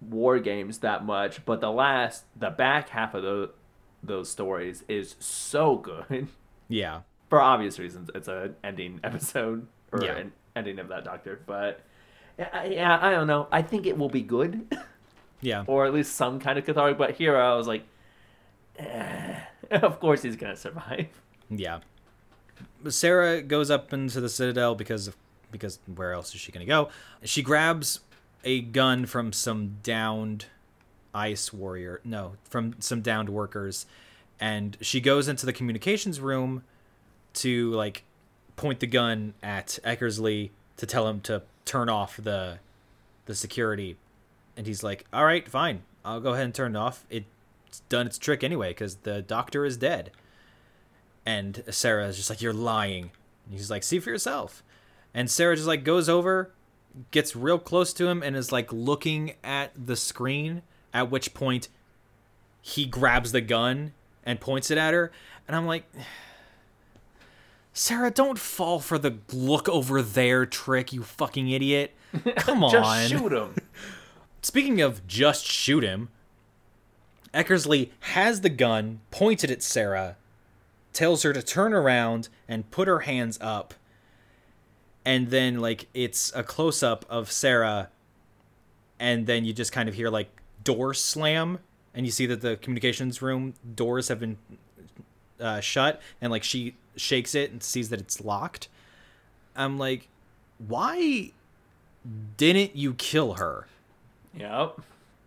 war 0.00 0.38
games 0.38 0.78
that 0.78 1.04
much, 1.04 1.44
but 1.44 1.60
the 1.60 1.70
last, 1.70 2.24
the 2.38 2.50
back 2.50 2.88
half 2.90 3.14
of 3.14 3.22
those 3.22 3.50
those 4.02 4.30
stories 4.30 4.84
is 4.86 5.16
so 5.18 5.76
good 5.76 6.28
yeah. 6.68 7.00
for 7.30 7.40
obvious 7.40 7.78
reasons. 7.78 8.10
It's 8.14 8.28
an 8.28 8.54
ending 8.62 9.00
episode 9.02 9.66
or 9.92 10.04
Yeah. 10.04 10.16
an 10.16 10.32
ending 10.54 10.78
of 10.78 10.88
that 10.88 11.04
Doctor, 11.04 11.40
but. 11.46 11.80
Yeah, 12.38 12.48
I- 12.52 12.64
yeah, 12.66 12.98
I 13.00 13.10
don't 13.12 13.26
know. 13.26 13.46
I 13.50 13.62
think 13.62 13.86
it 13.86 13.96
will 13.96 14.08
be 14.10 14.22
good. 14.22 14.66
Yeah. 15.40 15.64
or 15.66 15.84
at 15.84 15.92
least 15.92 16.14
some 16.16 16.40
kind 16.40 16.58
of 16.58 16.64
cathartic. 16.64 16.96
But 16.96 17.16
here 17.16 17.36
I 17.36 17.54
was 17.54 17.66
like, 17.66 17.84
eh, 18.78 19.36
of 19.70 20.00
course 20.00 20.22
he's 20.22 20.36
gonna 20.36 20.56
survive. 20.56 21.08
Yeah. 21.50 21.80
Sarah 22.88 23.42
goes 23.42 23.70
up 23.70 23.92
into 23.92 24.22
the 24.22 24.30
citadel 24.30 24.74
because 24.74 25.08
of, 25.08 25.16
because 25.54 25.78
where 25.94 26.12
else 26.12 26.34
is 26.34 26.40
she 26.40 26.52
going 26.52 26.66
to 26.66 26.70
go? 26.70 26.90
She 27.22 27.40
grabs 27.42 28.00
a 28.44 28.60
gun 28.60 29.06
from 29.06 29.32
some 29.32 29.76
downed 29.82 30.46
ice 31.14 31.52
warrior. 31.52 32.00
No, 32.04 32.32
from 32.44 32.74
some 32.80 33.00
downed 33.00 33.30
workers 33.30 33.86
and 34.40 34.76
she 34.80 35.00
goes 35.00 35.28
into 35.28 35.46
the 35.46 35.52
communications 35.52 36.20
room 36.20 36.64
to 37.34 37.70
like 37.70 38.04
point 38.56 38.80
the 38.80 38.86
gun 38.86 39.34
at 39.42 39.78
Eckersley 39.84 40.50
to 40.76 40.86
tell 40.86 41.08
him 41.08 41.20
to 41.22 41.42
turn 41.64 41.88
off 41.88 42.16
the 42.16 42.58
the 43.26 43.34
security 43.34 43.96
and 44.56 44.66
he's 44.66 44.82
like, 44.82 45.06
"All 45.12 45.24
right, 45.24 45.48
fine. 45.48 45.82
I'll 46.04 46.20
go 46.20 46.32
ahead 46.32 46.44
and 46.44 46.54
turn 46.54 46.76
it 46.76 46.78
off. 46.78 47.04
It's 47.10 47.80
done 47.88 48.06
its 48.06 48.18
trick 48.18 48.44
anyway 48.44 48.74
cuz 48.74 48.96
the 48.96 49.22
doctor 49.22 49.64
is 49.64 49.76
dead." 49.76 50.10
And 51.26 51.64
Sarah 51.70 52.08
is 52.08 52.16
just 52.16 52.28
like, 52.28 52.42
"You're 52.42 52.52
lying." 52.52 53.10
And 53.46 53.54
he's 53.54 53.70
like, 53.70 53.82
"See 53.82 53.98
for 53.98 54.10
yourself." 54.10 54.62
And 55.14 55.30
Sarah 55.30 55.54
just 55.54 55.68
like 55.68 55.84
goes 55.84 56.08
over, 56.08 56.50
gets 57.12 57.36
real 57.36 57.58
close 57.58 57.92
to 57.94 58.08
him, 58.08 58.22
and 58.22 58.34
is 58.36 58.50
like 58.52 58.72
looking 58.72 59.34
at 59.44 59.72
the 59.76 59.96
screen. 59.96 60.62
At 60.92 61.10
which 61.10 61.34
point, 61.34 61.68
he 62.60 62.84
grabs 62.86 63.32
the 63.32 63.40
gun 63.40 63.92
and 64.24 64.40
points 64.40 64.70
it 64.70 64.78
at 64.78 64.94
her, 64.94 65.12
and 65.46 65.56
I'm 65.56 65.66
like, 65.66 65.84
Sarah, 67.72 68.10
don't 68.10 68.38
fall 68.38 68.78
for 68.78 68.98
the 68.98 69.18
look 69.32 69.68
over 69.68 70.00
there 70.00 70.46
trick, 70.46 70.92
you 70.92 71.02
fucking 71.02 71.48
idiot. 71.50 71.92
Come 72.36 72.62
on. 72.62 72.70
Just 72.70 73.08
shoot 73.08 73.32
him. 73.32 73.54
Speaking 74.42 74.80
of 74.80 75.06
just 75.06 75.46
shoot 75.46 75.82
him, 75.82 76.10
Eckersley 77.32 77.90
has 78.00 78.42
the 78.42 78.50
gun 78.50 79.00
pointed 79.10 79.50
at 79.50 79.62
Sarah, 79.62 80.16
tells 80.92 81.22
her 81.24 81.32
to 81.32 81.42
turn 81.42 81.72
around 81.72 82.28
and 82.46 82.70
put 82.70 82.86
her 82.86 83.00
hands 83.00 83.38
up. 83.40 83.74
And 85.04 85.28
then, 85.30 85.60
like, 85.60 85.86
it's 85.92 86.32
a 86.34 86.42
close 86.42 86.82
up 86.82 87.04
of 87.10 87.30
Sarah, 87.30 87.90
and 88.98 89.26
then 89.26 89.44
you 89.44 89.52
just 89.52 89.70
kind 89.72 89.88
of 89.88 89.94
hear, 89.94 90.08
like, 90.08 90.28
door 90.62 90.94
slam, 90.94 91.58
and 91.94 92.06
you 92.06 92.12
see 92.12 92.26
that 92.26 92.40
the 92.40 92.56
communications 92.56 93.20
room 93.20 93.54
doors 93.74 94.08
have 94.08 94.18
been 94.18 94.38
uh, 95.38 95.60
shut, 95.60 96.00
and, 96.20 96.30
like, 96.30 96.42
she 96.42 96.74
shakes 96.96 97.34
it 97.34 97.50
and 97.50 97.62
sees 97.62 97.90
that 97.90 98.00
it's 98.00 98.20
locked. 98.20 98.68
I'm 99.56 99.78
like, 99.78 100.08
why 100.58 101.32
didn't 102.36 102.76
you 102.76 102.94
kill 102.94 103.34
her? 103.34 103.66
yep. 104.36 104.80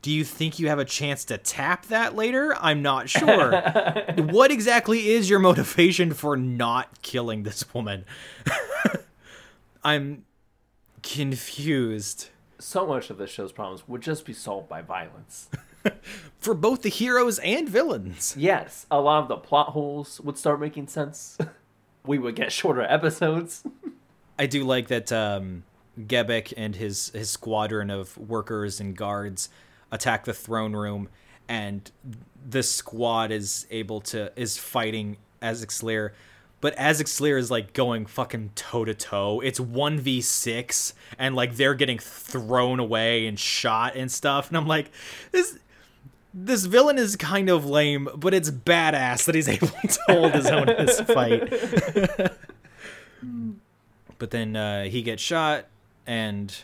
Do 0.04 0.12
you 0.12 0.24
think 0.24 0.58
you 0.60 0.70
have 0.70 0.80
a 0.80 0.86
chance 0.86 1.26
to 1.26 1.38
tap 1.38 1.88
that 1.88 2.16
later? 2.16 2.56
I'm 2.60 2.82
not 2.82 3.10
sure. 3.10 3.62
what 4.18 4.52
exactly 4.52 5.10
is 5.10 5.30
your 5.30 5.40
motivation 5.40 6.14
for 6.14 6.38
not 6.38 7.02
killing 7.02 7.44
this 7.44 7.74
woman? 7.74 8.06
I'm 9.84 10.26
confused. 11.04 12.30
So 12.60 12.88
much 12.88 13.10
of 13.10 13.18
this 13.18 13.30
show's 13.30 13.52
problems 13.52 13.88
would 13.88 14.02
just 14.02 14.26
be 14.26 14.34
solved 14.34 14.68
by 14.68 14.82
violence. 14.82 15.50
For 16.40 16.54
both 16.54 16.82
the 16.82 16.90
heroes 16.90 17.40
and 17.40 17.70
villains. 17.70 18.36
yes, 18.38 18.86
a 18.92 19.00
lot 19.00 19.24
of 19.24 19.28
the 19.30 19.38
plot 19.38 19.70
holes 19.70 20.20
would 20.22 20.38
start 20.38 20.60
making 20.60 20.88
sense. 20.88 21.38
we 22.06 22.18
would 22.18 22.36
get 22.36 22.52
shorter 22.52 22.82
episodes. 22.82 23.64
I 24.40 24.46
do 24.48 24.64
like 24.64 24.88
that 24.88 25.12
um, 25.12 25.64
Gebek 26.00 26.54
and 26.58 26.76
his, 26.76 27.10
his 27.10 27.30
squadron 27.30 27.90
of 27.90 28.18
workers 28.18 28.80
and 28.80 28.96
guards 28.96 29.50
attack 29.92 30.26
the 30.26 30.34
throne 30.34 30.74
room, 30.74 31.10
and 31.48 31.90
the 32.50 32.64
squad 32.64 33.32
is 33.32 33.66
able 33.72 34.02
to 34.02 34.32
is 34.36 34.58
fighting 34.58 35.18
Azaxyr, 35.42 36.12
but 36.60 36.76
Azaxyr 36.78 37.38
is 37.38 37.52
like 37.52 37.74
going 37.74 38.06
fucking 38.06 38.52
toe 38.56 38.86
to 38.86 38.94
toe. 38.94 39.42
It's 39.42 39.60
one 39.60 40.00
v 40.00 40.22
six, 40.22 40.94
and 41.18 41.36
like 41.36 41.56
they're 41.56 41.76
getting 41.76 42.00
thrown 42.00 42.80
away 42.80 43.28
and 43.28 43.40
shot 43.40 43.96
and 43.96 44.12
stuff, 44.12 44.50
and 44.50 44.58
I'm 44.58 44.68
like, 44.68 44.92
this. 45.32 45.60
This 46.40 46.66
villain 46.66 47.00
is 47.00 47.16
kind 47.16 47.50
of 47.50 47.66
lame, 47.66 48.08
but 48.16 48.32
it's 48.32 48.52
badass 48.52 49.26
that 49.26 49.34
he's 49.34 49.50
able 49.50 49.70
to 49.70 50.00
hold 50.08 50.34
his 50.34 50.46
own 50.46 50.70
in 50.70 50.86
this 50.86 51.02
fight. 51.02 51.50
but 54.20 54.30
then 54.30 54.56
uh, 54.56 54.84
he 54.84 55.02
gets 55.02 55.24
shot, 55.24 55.66
and 56.06 56.56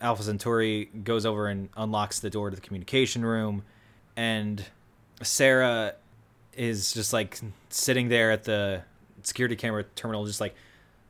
Alpha 0.00 0.22
Centauri 0.22 0.86
goes 0.86 1.26
over 1.26 1.48
and 1.48 1.68
unlocks 1.76 2.20
the 2.20 2.30
door 2.30 2.48
to 2.48 2.56
the 2.56 2.62
communication 2.62 3.22
room, 3.22 3.64
and 4.16 4.64
Sarah 5.20 5.96
is 6.54 6.92
just 6.92 7.12
like 7.12 7.38
sitting 7.68 8.08
there 8.08 8.30
at 8.30 8.44
the 8.44 8.82
security 9.28 9.54
camera 9.54 9.84
terminal, 9.94 10.24
just 10.26 10.40
like 10.40 10.54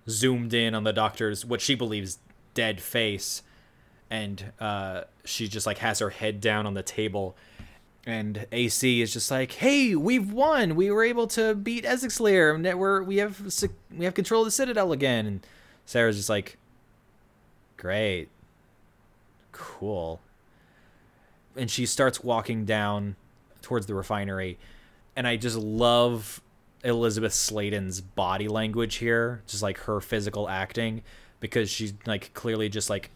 zoomed 0.09 0.53
in 0.55 0.75
on 0.75 0.85
the 0.85 0.93
doctor's 0.93 1.45
what 1.45 1.61
she 1.61 1.75
believes 1.75 2.19
dead 2.55 2.81
face, 2.81 3.43
and 4.11 4.53
uh, 4.61 5.03
she 5.25 5.49
just 5.49 5.67
like 5.67 5.79
has 5.79 6.01
her 6.01 6.11
head 6.11 6.41
down 6.41 6.67
on 6.67 6.75
the 6.75 6.83
table. 6.83 7.37
And 8.07 8.47
AC 8.53 9.03
is 9.03 9.13
just 9.13 9.31
like, 9.31 9.53
"Hey, 9.53 9.95
we've 9.95 10.33
won. 10.33 10.77
We 10.77 10.91
were 10.91 11.05
able 11.05 11.27
to 11.29 11.55
beat 11.55 11.85
Essex 11.85 12.19
that 12.19 12.79
We're 12.79 13.03
we 13.03 13.19
have 13.19 13.41
we 13.97 14.05
have 14.05 14.15
control 14.15 14.43
of 14.43 14.47
the 14.47 14.51
Citadel 14.51 14.93
again." 14.93 15.27
And 15.27 15.47
Sarah's 15.85 16.17
just 16.17 16.31
like, 16.31 16.57
"Great, 17.77 18.29
cool." 19.53 20.21
And 21.55 21.71
she 21.71 21.87
starts 21.87 22.23
walking 22.25 22.65
down 22.65 23.17
towards 23.63 23.87
the 23.87 23.95
refinery, 23.95 24.59
and 25.15 25.27
I 25.27 25.37
just 25.37 25.57
love 25.57 26.41
Elizabeth 26.85 27.33
Sladen's 27.33 28.01
body 28.01 28.49
language 28.49 28.97
here, 28.97 29.43
just 29.47 29.63
like 29.63 29.79
her 29.79 30.01
physical 30.01 30.49
acting, 30.49 31.03
because 31.41 31.71
she's 31.71 31.95
like 32.07 32.33
clearly 32.35 32.69
just 32.69 32.91
like 32.91 33.11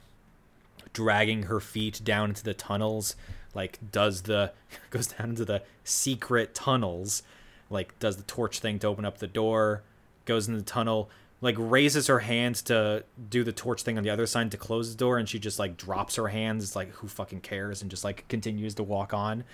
dragging 0.93 1.45
her 1.45 1.61
feet 1.61 2.01
down 2.05 2.31
into 2.31 2.45
the 2.45 2.55
tunnels 2.55 3.17
like 3.55 3.79
does 3.91 4.23
the 4.23 4.53
goes 4.91 5.09
down 5.09 5.31
into 5.31 5.45
the 5.45 5.63
secret 5.85 6.55
tunnels 6.55 7.23
like 7.71 7.99
does 7.99 8.17
the 8.17 8.23
torch 8.25 8.59
thing 8.59 8.79
to 8.79 8.87
open 8.87 9.05
up 9.05 9.19
the 9.19 9.27
door 9.27 9.83
goes 10.25 10.49
in 10.49 10.55
the 10.55 10.63
tunnel 10.63 11.11
like 11.41 11.57
raises 11.59 12.07
her 12.07 12.21
hands 12.21 12.63
to 12.63 13.05
do 13.29 13.43
the 13.43 13.53
torch 13.53 13.83
thing 13.83 13.97
on 13.97 14.05
the 14.05 14.11
other 14.11 14.27
side 14.27 14.51
to 14.51 14.57
close 14.57 14.91
the 14.91 14.99
door 14.99 15.19
and 15.19 15.29
she 15.29 15.39
just 15.39 15.59
like 15.59 15.77
drops 15.77 16.17
her 16.17 16.29
hands 16.29 16.77
like 16.77 16.91
who 16.93 17.09
fucking 17.09 17.41
cares 17.41 17.83
and 17.83 17.91
just 17.91 18.05
like 18.05 18.27
continues 18.29 18.75
to 18.75 18.83
walk 18.83 19.13
on 19.15 19.45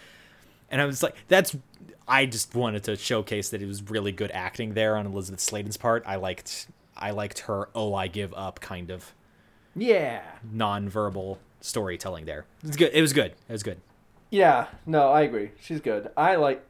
and 0.71 0.81
i 0.81 0.85
was 0.85 1.03
like 1.03 1.15
that's 1.29 1.57
i 2.07 2.25
just 2.27 2.55
wanted 2.55 2.83
to 2.85 2.97
showcase 2.97 3.51
that 3.51 3.61
it 3.63 3.67
was 3.67 3.83
really 3.91 4.13
good 4.13 4.31
acting 4.33 4.75
there 4.75 4.97
on 4.97 5.07
elizabeth 5.07 5.41
sladen's 5.41 5.77
part 5.77 6.03
i 6.07 6.17
liked 6.17 6.67
i 6.97 7.11
liked 7.11 7.41
her 7.41 7.69
oh 7.75 7.95
i 7.95 8.07
give 8.07 8.33
up 8.35 8.61
kind 8.61 8.91
of 8.91 9.13
Yeah. 9.77 10.23
non-verbal 10.51 11.39
storytelling 11.61 12.25
there 12.25 12.45
it's 12.65 12.77
good 12.77 12.91
it 12.93 13.01
was 13.01 13.13
good 13.13 13.33
it 13.49 13.53
was 13.53 13.63
good 13.63 13.81
Yeah, 14.31 14.67
no, 14.85 15.09
I 15.11 15.23
agree. 15.23 15.53
She's 15.59 15.81
good. 15.81 16.11
I 16.17 16.37
like 16.37 16.63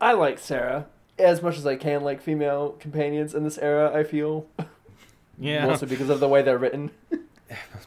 I 0.00 0.12
like 0.14 0.38
Sarah 0.38 0.86
as 1.18 1.42
much 1.42 1.58
as 1.58 1.66
I 1.66 1.76
can 1.76 2.02
like 2.02 2.22
female 2.22 2.70
companions 2.80 3.34
in 3.34 3.44
this 3.44 3.58
era, 3.58 3.92
I 3.94 4.02
feel. 4.02 4.46
yeah 5.38 5.66
Mostly 5.66 5.88
because 5.88 6.08
of 6.08 6.20
the 6.20 6.28
way 6.28 6.40
they're 6.42 6.56
written. 6.58 6.90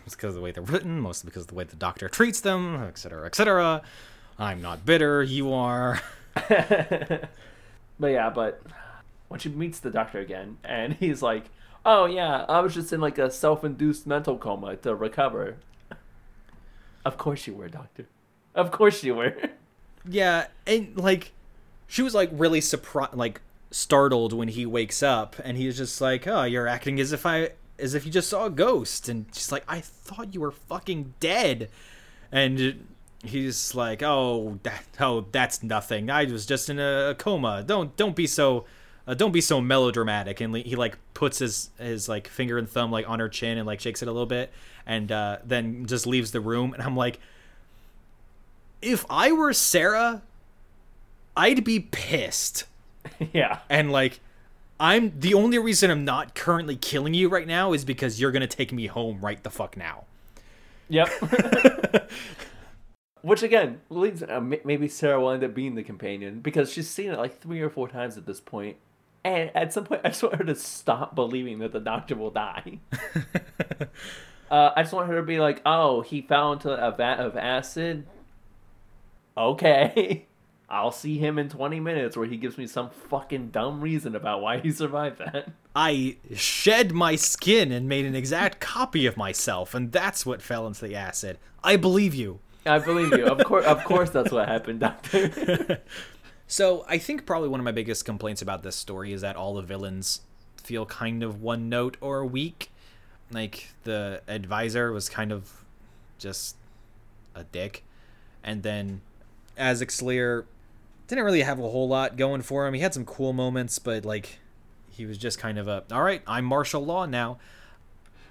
Because 0.06 0.30
of 0.30 0.36
the 0.36 0.42
way 0.42 0.52
they're 0.52 0.64
written, 0.64 1.00
mostly 1.02 1.28
because 1.30 1.44
of 1.44 1.48
the 1.48 1.56
way 1.56 1.64
the 1.66 1.76
doctor 1.76 2.08
treats 2.08 2.40
them, 2.42 2.76
etc., 2.84 3.26
etc. 3.26 3.82
I'm 4.40 4.62
not 4.62 4.86
bitter, 4.86 5.22
you 5.22 5.54
are. 5.54 6.02
But 8.00 8.08
yeah, 8.08 8.30
but 8.30 8.62
when 9.28 9.40
she 9.40 9.50
meets 9.50 9.80
the 9.80 9.92
doctor 9.92 10.20
again 10.20 10.58
and 10.64 10.94
he's 11.00 11.22
like, 11.22 11.46
Oh 11.86 12.06
yeah, 12.06 12.46
I 12.48 12.60
was 12.60 12.74
just 12.74 12.92
in 12.94 13.02
like 13.02 13.18
a 13.18 13.30
self 13.32 13.64
induced 13.64 14.08
mental 14.08 14.38
coma 14.38 14.76
to 14.78 14.96
recover. 14.96 15.58
Of 17.06 17.18
course 17.18 17.48
you 17.48 17.54
were, 17.54 17.70
Doctor. 17.70 18.06
Of 18.54 18.72
course 18.72 19.04
you 19.04 19.16
were. 19.16 19.36
Yeah, 20.08 20.48
and 20.68 20.96
like, 20.98 21.32
she 21.88 22.02
was 22.02 22.14
like 22.14 22.30
really 22.34 22.60
surprised, 22.62 23.14
like 23.14 23.42
startled 23.72 24.34
when 24.34 24.50
he 24.50 24.66
wakes 24.66 25.02
up, 25.02 25.38
and 25.44 25.58
he's 25.58 25.78
just 25.78 26.02
like, 26.02 26.28
"Oh, 26.28 26.44
you're 26.44 26.68
acting 26.68 27.00
as 27.00 27.14
if 27.14 27.26
I, 27.26 27.52
as 27.80 27.96
if 27.96 28.06
you 28.06 28.12
just 28.12 28.30
saw 28.30 28.46
a 28.46 28.50
ghost," 28.50 29.08
and 29.08 29.26
she's 29.34 29.52
like, 29.52 29.64
"I 29.68 29.80
thought 29.80 30.34
you 30.34 30.42
were 30.42 30.52
fucking 30.52 31.14
dead," 31.22 31.70
and 32.32 32.88
he's 33.24 33.76
like, 33.76 34.02
"Oh, 34.04 34.60
that, 34.64 34.84
oh, 35.00 35.26
that's 35.32 35.64
nothing. 35.64 36.10
I 36.10 36.26
was 36.26 36.46
just 36.46 36.70
in 36.70 36.80
a 36.80 37.16
coma. 37.18 37.64
Don't, 37.66 37.96
don't 37.96 38.16
be 38.16 38.28
so." 38.28 38.66
Uh, 39.08 39.16
don't 39.16 39.32
be 39.32 39.42
so 39.42 39.60
melodramatic 39.60 40.40
and 40.40 40.56
he 40.56 40.76
like 40.76 40.96
puts 41.16 41.40
his 41.40 41.72
his 41.80 42.08
like 42.08 42.28
finger 42.28 42.60
and 42.60 42.70
thumb 42.70 42.92
like 42.92 43.10
on 43.10 43.20
her 43.20 43.28
chin 43.28 43.58
and 43.58 43.66
like 43.66 43.80
shakes 43.80 44.04
it 44.04 44.08
a 44.08 44.12
little 44.12 44.28
bit 44.28 44.52
and 44.86 45.12
uh, 45.12 45.38
then 45.44 45.88
just 45.88 46.06
leaves 46.06 46.30
the 46.30 46.40
room 46.40 46.76
and 46.76 46.84
i'm 46.84 46.96
like 46.96 47.20
if 48.82 49.06
I 49.10 49.32
were 49.32 49.54
Sarah, 49.54 50.22
I'd 51.36 51.64
be 51.64 51.80
pissed. 51.80 52.66
yeah. 53.34 53.60
And 53.70 53.92
like, 53.92 54.20
I'm 54.80 55.14
the 55.20 55.34
only 55.34 55.60
reason 55.60 55.92
I'm 55.92 56.06
not 56.06 56.36
currently 56.36 56.76
killing 56.76 57.14
you 57.14 57.30
right 57.30 57.48
now 57.48 57.74
is 57.74 57.84
because 57.84 58.20
you're 58.20 58.32
gonna 58.32 58.48
take 58.48 58.72
me 58.72 58.88
home 58.88 59.20
right 59.22 59.42
the 59.44 59.50
fuck 59.50 59.76
now. 59.76 60.06
Yep. 60.90 61.10
Which 63.22 63.44
again 63.44 63.82
leads 63.90 64.24
uh, 64.24 64.40
maybe 64.40 64.88
Sarah 64.88 65.20
will 65.20 65.32
end 65.32 65.44
up 65.44 65.54
being 65.54 65.76
the 65.76 65.84
companion 65.84 66.40
because 66.40 66.72
she's 66.72 66.90
seen 66.90 67.12
it 67.12 67.18
like 67.18 67.40
three 67.40 67.62
or 67.62 67.70
four 67.70 67.90
times 67.90 68.18
at 68.18 68.26
this 68.26 68.40
point, 68.40 68.78
and 69.26 69.52
at 69.54 69.74
some 69.74 69.84
point 69.84 70.02
I 70.06 70.10
just 70.10 70.24
want 70.24 70.36
her 70.36 70.46
to 70.46 70.56
stop 70.56 71.16
believing 71.16 71.60
that 71.60 71.74
the 71.74 71.82
doctor 71.82 72.16
will 72.16 72.32
die. 72.32 72.80
uh, 74.52 74.72
I 74.76 74.84
just 74.84 74.94
want 74.94 75.10
her 75.10 75.18
to 75.18 75.24
be 75.24 75.40
like, 75.40 75.62
"Oh, 75.66 76.02
he 76.02 76.22
fell 76.22 76.54
into 76.54 76.72
a 76.72 76.92
vat 76.96 77.20
of 77.20 77.36
acid. 77.36 78.08
Okay, 79.38 80.26
I'll 80.70 80.94
see 80.94 81.18
him 81.18 81.38
in 81.38 81.50
twenty 81.50 81.82
minutes, 81.82 82.16
where 82.16 82.28
he 82.28 82.38
gives 82.38 82.58
me 82.58 82.68
some 82.68 82.90
fucking 82.90 83.50
dumb 83.50 83.82
reason 83.82 84.16
about 84.16 84.42
why 84.42 84.60
he 84.60 84.72
survived 84.72 85.18
that." 85.18 85.52
I 85.76 86.16
shed 86.34 86.94
my 86.94 87.18
skin 87.18 87.74
and 87.74 87.90
made 87.90 88.06
an 88.06 88.16
exact 88.16 88.62
copy 88.62 89.06
of 89.06 89.18
myself, 89.18 89.74
and 89.74 89.92
that's 89.92 90.26
what 90.26 90.42
fell 90.42 90.66
into 90.66 90.88
the 90.88 90.96
acid. 90.96 91.38
I 91.66 91.76
believe 91.76 92.16
you. 92.16 92.40
I 92.66 92.80
believe 92.80 93.12
you. 93.18 93.26
Of 93.26 93.44
course, 93.46 93.66
of 93.66 93.84
course, 93.84 94.10
that's 94.10 94.32
what 94.32 94.48
happened, 94.48 94.82
Doctor. 94.82 95.82
So 96.52 96.84
I 96.90 96.98
think 96.98 97.28
probably 97.28 97.48
one 97.48 97.60
of 97.60 97.64
my 97.64 97.72
biggest 97.72 98.06
complaints 98.06 98.42
about 98.42 98.64
this 98.64 98.76
story 98.76 99.14
is 99.14 99.22
that 99.22 99.36
all 99.36 99.54
the 99.54 99.62
villains 99.62 100.22
feel 100.58 100.84
kind 100.84 101.22
of 101.22 101.44
one 101.44 101.70
note 101.70 101.96
or 102.02 102.26
weak. 102.26 102.72
Like 103.32 103.70
the 103.84 104.24
advisor 104.28 104.92
was 104.92 105.10
kind 105.10 105.32
of 105.32 105.64
just 106.18 106.56
a 107.36 107.44
dick, 107.44 107.84
and 108.44 108.64
then 108.64 109.02
Lear 110.02 110.48
didn't 111.08 111.24
really 111.24 111.44
have 111.44 111.60
a 111.60 111.70
whole 111.70 111.88
lot 111.88 112.18
going 112.18 112.42
for 112.42 112.66
him. 112.66 112.74
He 112.74 112.80
had 112.80 112.96
some 112.96 113.06
cool 113.06 113.32
moments, 113.32 113.78
but 113.78 114.04
like 114.04 114.40
he 114.90 115.06
was 115.06 115.20
just 115.20 115.38
kind 115.38 115.60
of 115.60 115.68
a 115.68 115.84
all 115.92 116.02
right. 116.02 116.24
I'm 116.26 116.46
martial 116.46 116.84
law 116.84 117.06
now. 117.06 117.38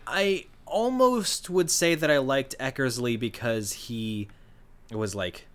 I 0.08 0.46
almost 0.70 1.50
would 1.50 1.70
say 1.70 1.94
that 1.94 2.10
I 2.10 2.18
liked 2.18 2.54
Eckersley 2.58 3.18
because 3.18 3.72
he 3.72 4.28
was 4.90 5.14
like 5.14 5.46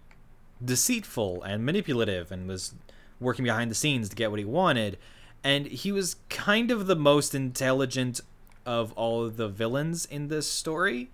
deceitful 0.64 1.42
and 1.44 1.66
manipulative 1.66 2.32
and 2.32 2.48
was 2.48 2.74
working 3.20 3.46
behind 3.46 3.72
the 3.72 3.76
scenes 3.76 4.10
to 4.10 4.16
get 4.16 4.30
what 4.30 4.40
he 4.40 4.46
wanted. 4.46 4.98
And 5.44 5.68
he 5.68 5.92
was 5.92 6.18
kind 6.30 6.72
of 6.72 6.88
the 6.88 6.96
most 6.96 7.36
intelligent 7.36 8.22
of 8.66 8.94
all 8.94 9.26
of 9.26 9.38
the 9.38 9.48
villains 9.48 10.06
in 10.06 10.28
this 10.28 10.48
story. 10.50 11.10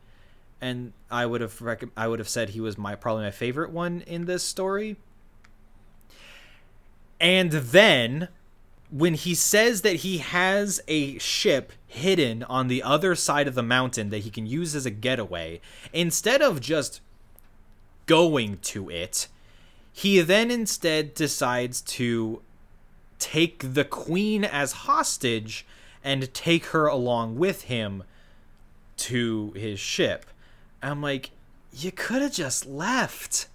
And 0.61 0.93
I 1.09 1.25
would 1.25 1.41
have 1.41 1.61
rec- 1.61 1.83
I 1.95 2.07
would 2.07 2.19
have 2.19 2.29
said 2.29 2.49
he 2.49 2.59
was 2.59 2.77
my 2.77 2.95
probably 2.95 3.23
my 3.23 3.31
favorite 3.31 3.71
one 3.71 4.01
in 4.01 4.25
this 4.25 4.43
story. 4.43 4.97
And 7.19 7.51
then 7.51 8.29
when 8.91 9.13
he 9.13 9.35
says 9.35 9.81
that 9.81 9.97
he 9.97 10.17
has 10.17 10.81
a 10.87 11.17
ship 11.19 11.71
hidden 11.85 12.43
on 12.43 12.67
the 12.67 12.81
other 12.81 13.15
side 13.15 13.47
of 13.47 13.55
the 13.55 13.63
mountain 13.63 14.09
that 14.09 14.19
he 14.19 14.29
can 14.29 14.45
use 14.45 14.75
as 14.75 14.85
a 14.85 14.91
getaway, 14.91 15.61
instead 15.93 16.41
of 16.41 16.59
just 16.59 17.01
going 18.05 18.57
to 18.57 18.89
it, 18.89 19.27
he 19.91 20.21
then 20.21 20.49
instead 20.49 21.13
decides 21.13 21.81
to 21.81 22.41
take 23.19 23.73
the 23.73 23.85
queen 23.85 24.43
as 24.43 24.71
hostage 24.71 25.65
and 26.03 26.33
take 26.33 26.67
her 26.67 26.87
along 26.87 27.37
with 27.37 27.63
him 27.63 28.03
to 28.97 29.51
his 29.51 29.79
ship. 29.79 30.25
I'm 30.81 31.01
like, 31.01 31.31
you 31.73 31.91
could 31.91 32.21
have 32.21 32.31
just 32.31 32.65
left. 32.65 33.47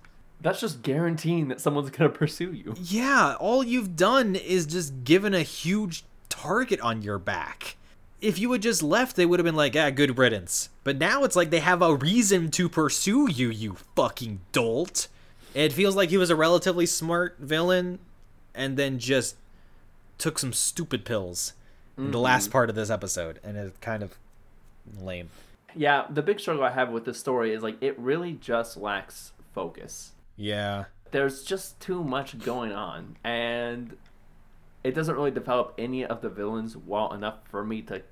That's 0.44 0.60
just 0.60 0.82
guaranteeing 0.82 1.48
that 1.48 1.58
someone's 1.58 1.88
gonna 1.88 2.10
pursue 2.10 2.52
you. 2.52 2.74
Yeah, 2.78 3.34
all 3.40 3.64
you've 3.64 3.96
done 3.96 4.36
is 4.36 4.66
just 4.66 5.02
given 5.02 5.32
a 5.32 5.40
huge 5.40 6.04
target 6.28 6.80
on 6.80 7.00
your 7.00 7.18
back. 7.18 7.76
If 8.20 8.38
you 8.38 8.52
had 8.52 8.60
just 8.60 8.82
left, 8.82 9.16
they 9.16 9.24
would 9.24 9.38
have 9.38 9.44
been 9.44 9.56
like, 9.56 9.74
ah, 9.74 9.88
good 9.88 10.18
riddance. 10.18 10.68
But 10.84 10.98
now 10.98 11.24
it's 11.24 11.34
like 11.34 11.48
they 11.48 11.60
have 11.60 11.80
a 11.80 11.96
reason 11.96 12.50
to 12.52 12.68
pursue 12.68 13.30
you, 13.30 13.48
you 13.48 13.76
fucking 13.96 14.42
dolt. 14.52 15.08
It 15.54 15.72
feels 15.72 15.96
like 15.96 16.10
he 16.10 16.18
was 16.18 16.28
a 16.28 16.36
relatively 16.36 16.84
smart 16.84 17.36
villain 17.38 17.98
and 18.54 18.76
then 18.76 18.98
just 18.98 19.36
took 20.18 20.38
some 20.38 20.52
stupid 20.52 21.06
pills 21.06 21.54
in 21.96 22.10
the 22.10 22.20
last 22.20 22.50
part 22.50 22.68
of 22.68 22.76
this 22.76 22.90
episode. 22.90 23.40
And 23.42 23.56
it's 23.56 23.78
kind 23.78 24.02
of 24.02 24.18
lame. 25.00 25.30
Yeah, 25.74 26.04
the 26.10 26.22
big 26.22 26.38
struggle 26.38 26.64
I 26.64 26.70
have 26.70 26.90
with 26.90 27.06
this 27.06 27.18
story 27.18 27.54
is 27.54 27.62
like 27.62 27.82
it 27.82 27.98
really 27.98 28.34
just 28.34 28.76
lacks 28.76 29.32
focus. 29.54 30.12
Yeah. 30.36 30.84
There's 31.10 31.42
just 31.44 31.80
too 31.80 32.02
much 32.02 32.38
going 32.40 32.72
on, 32.72 33.16
and 33.22 33.96
it 34.82 34.94
doesn't 34.94 35.14
really 35.14 35.30
develop 35.30 35.74
any 35.78 36.04
of 36.04 36.20
the 36.22 36.28
villains 36.28 36.76
well 36.76 37.12
enough 37.12 37.38
for 37.48 37.64
me 37.64 37.82
to 37.82 38.02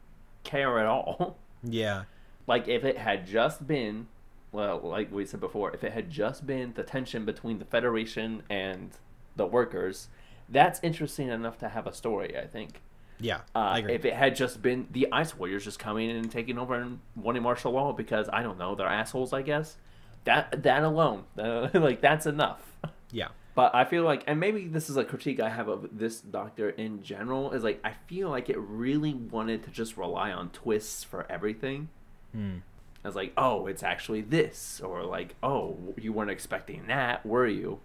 care 0.44 0.78
at 0.78 0.86
all. 0.86 1.36
Yeah. 1.64 2.04
like 2.48 2.66
if 2.66 2.82
it 2.84 2.98
had 2.98 3.24
just 3.24 3.68
been 3.68 4.08
well 4.50 4.80
like 4.82 5.12
we 5.12 5.24
said 5.24 5.38
before 5.38 5.72
if 5.72 5.84
it 5.84 5.92
had 5.92 6.10
just 6.10 6.44
been 6.44 6.72
the 6.74 6.82
tension 6.82 7.24
between 7.24 7.60
the 7.60 7.64
federation 7.64 8.42
and 8.50 8.90
the 9.36 9.46
workers 9.46 10.08
that's 10.48 10.80
interesting 10.82 11.28
enough 11.28 11.56
to 11.58 11.68
have 11.68 11.86
a 11.86 11.92
story 11.94 12.36
i 12.36 12.48
think 12.48 12.82
Yeah. 13.20 13.42
uh, 13.54 13.58
I 13.60 13.78
agree. 13.78 13.94
if 13.94 14.04
it 14.04 14.14
had 14.14 14.34
just 14.34 14.60
been 14.60 14.88
the 14.90 15.06
ice 15.12 15.36
warriors 15.38 15.62
just 15.62 15.78
coming 15.78 16.10
in 16.10 16.16
and 16.16 16.28
taking 16.32 16.58
over 16.58 16.74
and 16.74 16.98
wanting 17.14 17.44
martial 17.44 17.70
law 17.70 17.92
because 17.92 18.28
i 18.32 18.42
don't 18.42 18.58
know 18.58 18.74
they're 18.74 18.88
assholes 18.88 19.32
i 19.32 19.40
guess 19.42 19.76
that 20.24 20.62
that 20.62 20.82
alone 20.82 21.24
uh, 21.38 21.68
like 21.74 22.00
that's 22.00 22.26
enough 22.26 22.72
yeah. 23.12 23.28
but 23.54 23.74
I 23.74 23.84
feel 23.84 24.02
like, 24.02 24.24
and 24.26 24.40
maybe 24.40 24.66
this 24.66 24.90
is 24.90 24.96
a 24.96 25.04
critique 25.04 25.38
I 25.38 25.50
have 25.50 25.68
of 25.68 25.86
this 25.92 26.20
Doctor 26.20 26.70
in 26.70 27.02
general, 27.02 27.52
is 27.52 27.62
like 27.62 27.78
I 27.84 27.92
feel 28.06 28.30
like 28.30 28.48
it 28.48 28.58
really 28.58 29.14
wanted 29.14 29.62
to 29.64 29.70
just 29.70 29.96
rely 29.96 30.32
on 30.32 30.48
twists 30.50 31.04
for 31.04 31.30
everything. 31.30 31.90
Hmm. 32.32 32.58
I 33.04 33.08
was 33.08 33.16
like, 33.16 33.32
oh, 33.36 33.66
it's 33.66 33.82
actually 33.82 34.22
this, 34.22 34.80
or 34.82 35.04
like, 35.04 35.34
oh, 35.42 35.76
you 35.98 36.12
weren't 36.12 36.30
expecting 36.30 36.86
that, 36.86 37.26
were 37.26 37.46
you? 37.46 37.80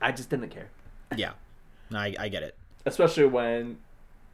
I 0.00 0.12
just 0.12 0.30
didn't 0.30 0.50
care, 0.50 0.70
Yeah. 1.16 1.32
I, 1.92 2.14
I 2.18 2.28
get 2.28 2.42
it. 2.42 2.56
especially 2.86 3.26
when 3.26 3.78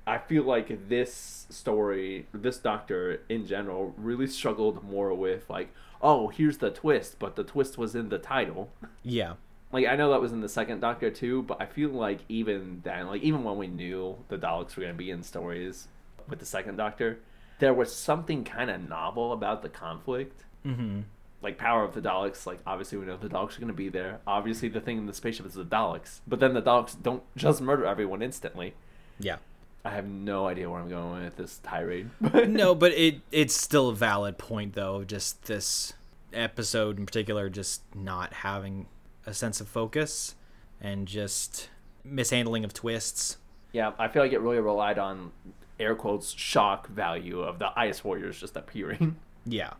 I 0.06 0.18
feel 0.18 0.44
like 0.44 0.88
this 0.88 1.46
story, 1.50 2.26
this 2.32 2.58
Doctor 2.58 3.22
in 3.28 3.46
general, 3.46 3.94
really 3.96 4.26
struggled 4.28 4.84
more 4.84 5.12
with 5.12 5.50
like, 5.50 5.74
oh, 6.02 6.28
here's 6.28 6.58
the 6.58 6.70
twist, 6.70 7.18
but 7.18 7.36
the 7.36 7.44
twist 7.44 7.78
was 7.78 7.94
in 7.94 8.08
the 8.08 8.18
title. 8.18 8.72
Yeah. 9.02 9.34
like 9.72 9.86
I 9.86 9.96
know 9.96 10.10
that 10.10 10.20
was 10.20 10.32
in 10.32 10.40
the 10.40 10.48
second 10.48 10.80
Doctor 10.80 11.10
too, 11.10 11.42
but 11.42 11.60
I 11.60 11.66
feel 11.66 11.90
like 11.90 12.20
even 12.28 12.80
then, 12.84 13.06
like 13.06 13.22
even 13.22 13.44
when 13.44 13.56
we 13.56 13.66
knew 13.66 14.16
the 14.28 14.38
Daleks 14.38 14.76
were 14.76 14.82
gonna 14.82 14.94
be 14.94 15.10
in 15.10 15.22
stories, 15.22 15.88
with 16.28 16.38
the 16.38 16.46
second 16.46 16.76
Doctor, 16.76 17.18
there 17.58 17.74
was 17.74 17.94
something 17.94 18.44
kind 18.44 18.70
of 18.70 18.88
novel 18.88 19.32
about 19.32 19.62
the 19.62 19.68
conflict. 19.68 20.44
Mm-hmm. 20.64 21.00
Like 21.42 21.56
power 21.58 21.84
of 21.84 21.94
the 21.94 22.00
Daleks. 22.00 22.46
Like 22.46 22.60
obviously 22.66 22.98
we 22.98 23.06
know 23.06 23.16
the 23.16 23.28
Daleks 23.28 23.56
are 23.56 23.60
going 23.60 23.68
to 23.68 23.74
be 23.74 23.88
there. 23.88 24.20
Obviously 24.26 24.68
the 24.68 24.80
thing 24.80 24.98
in 24.98 25.06
the 25.06 25.14
spaceship 25.14 25.46
is 25.46 25.54
the 25.54 25.64
Daleks, 25.64 26.20
but 26.26 26.38
then 26.40 26.54
the 26.54 26.62
Daleks 26.62 27.00
don't 27.02 27.22
just 27.36 27.60
murder 27.60 27.86
everyone 27.86 28.22
instantly. 28.22 28.74
Yeah. 29.18 29.36
I 29.84 29.90
have 29.90 30.06
no 30.06 30.46
idea 30.46 30.68
where 30.68 30.80
I'm 30.80 30.88
going 30.88 31.24
with 31.24 31.36
this 31.36 31.58
tirade. 31.62 32.10
no, 32.48 32.74
but 32.74 32.92
it 32.92 33.20
it's 33.32 33.54
still 33.54 33.88
a 33.88 33.94
valid 33.94 34.36
point 34.36 34.74
though. 34.74 35.04
Just 35.04 35.44
this 35.44 35.94
episode 36.32 36.98
in 36.98 37.06
particular, 37.06 37.48
just 37.48 37.82
not 37.94 38.32
having 38.32 38.86
a 39.26 39.32
sense 39.32 39.60
of 39.60 39.68
focus 39.68 40.34
and 40.80 41.06
just 41.06 41.70
mishandling 42.04 42.64
of 42.64 42.74
twists. 42.74 43.38
Yeah, 43.72 43.92
I 43.98 44.08
feel 44.08 44.22
like 44.22 44.32
it 44.32 44.40
really 44.40 44.60
relied 44.60 44.98
on 44.98 45.32
air 45.78 45.94
quotes 45.94 46.32
shock 46.32 46.88
value 46.88 47.40
of 47.40 47.58
the 47.58 47.72
Ice 47.78 48.04
Warriors 48.04 48.40
just 48.40 48.56
appearing. 48.56 49.16
Yeah. 49.46 49.72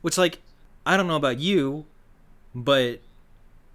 Which 0.00 0.16
like 0.16 0.40
I 0.86 0.96
don't 0.96 1.06
know 1.06 1.16
about 1.16 1.38
you, 1.38 1.84
but 2.54 3.00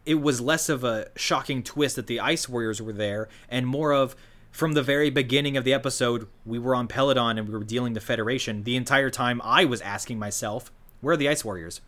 it 0.04 0.16
was 0.16 0.42
less 0.42 0.68
of 0.68 0.84
a 0.84 1.10
shocking 1.16 1.62
twist 1.62 1.96
that 1.96 2.08
the 2.08 2.20
Ice 2.20 2.50
Warriors 2.50 2.82
were 2.82 2.92
there 2.92 3.30
and 3.48 3.68
more 3.68 3.94
of 3.94 4.16
from 4.52 4.74
the 4.74 4.84
very 4.84 5.10
beginning 5.10 5.58
of 5.58 5.64
the 5.64 5.74
episode, 5.74 6.28
we 6.46 6.60
were 6.60 6.76
on 6.76 6.88
Peladon 6.88 7.38
and 7.38 7.48
we 7.48 7.54
were 7.54 7.64
dealing 7.64 7.94
the 7.94 8.02
Federation. 8.02 8.64
The 8.64 8.76
entire 8.76 9.10
time 9.10 9.42
I 9.44 9.66
was 9.66 9.82
asking 9.82 10.20
myself, 10.20 10.72
where 11.00 11.14
are 11.14 11.18
the 11.18 11.30
Ice 11.30 11.44
Warriors? 11.44 11.82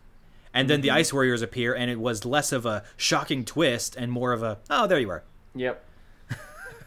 And 0.52 0.70
then 0.70 0.80
the 0.80 0.90
Ice 0.90 1.12
Warriors 1.12 1.42
appear 1.42 1.74
and 1.74 1.90
it 1.90 2.00
was 2.00 2.24
less 2.24 2.52
of 2.52 2.64
a 2.64 2.84
shocking 2.96 3.44
twist 3.44 3.96
and 3.96 4.10
more 4.10 4.32
of 4.32 4.42
a, 4.42 4.58
oh, 4.70 4.86
there 4.86 4.98
you 4.98 5.10
are. 5.10 5.24
Yep. 5.54 5.84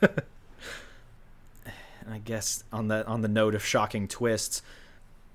I 2.09 2.19
guess 2.19 2.63
on 2.71 2.87
the 2.87 3.05
on 3.05 3.21
the 3.21 3.27
note 3.27 3.55
of 3.55 3.65
shocking 3.65 4.07
twists, 4.07 4.61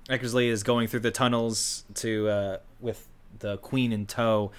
Eckersley 0.09 0.47
is 0.47 0.63
going 0.63 0.87
through 0.87 1.01
the 1.01 1.11
tunnels 1.11 1.85
to 1.95 2.27
uh, 2.27 2.57
with 2.79 3.07
the 3.39 3.57
Queen 3.57 3.91
in 3.91 4.05
tow, 4.05 4.51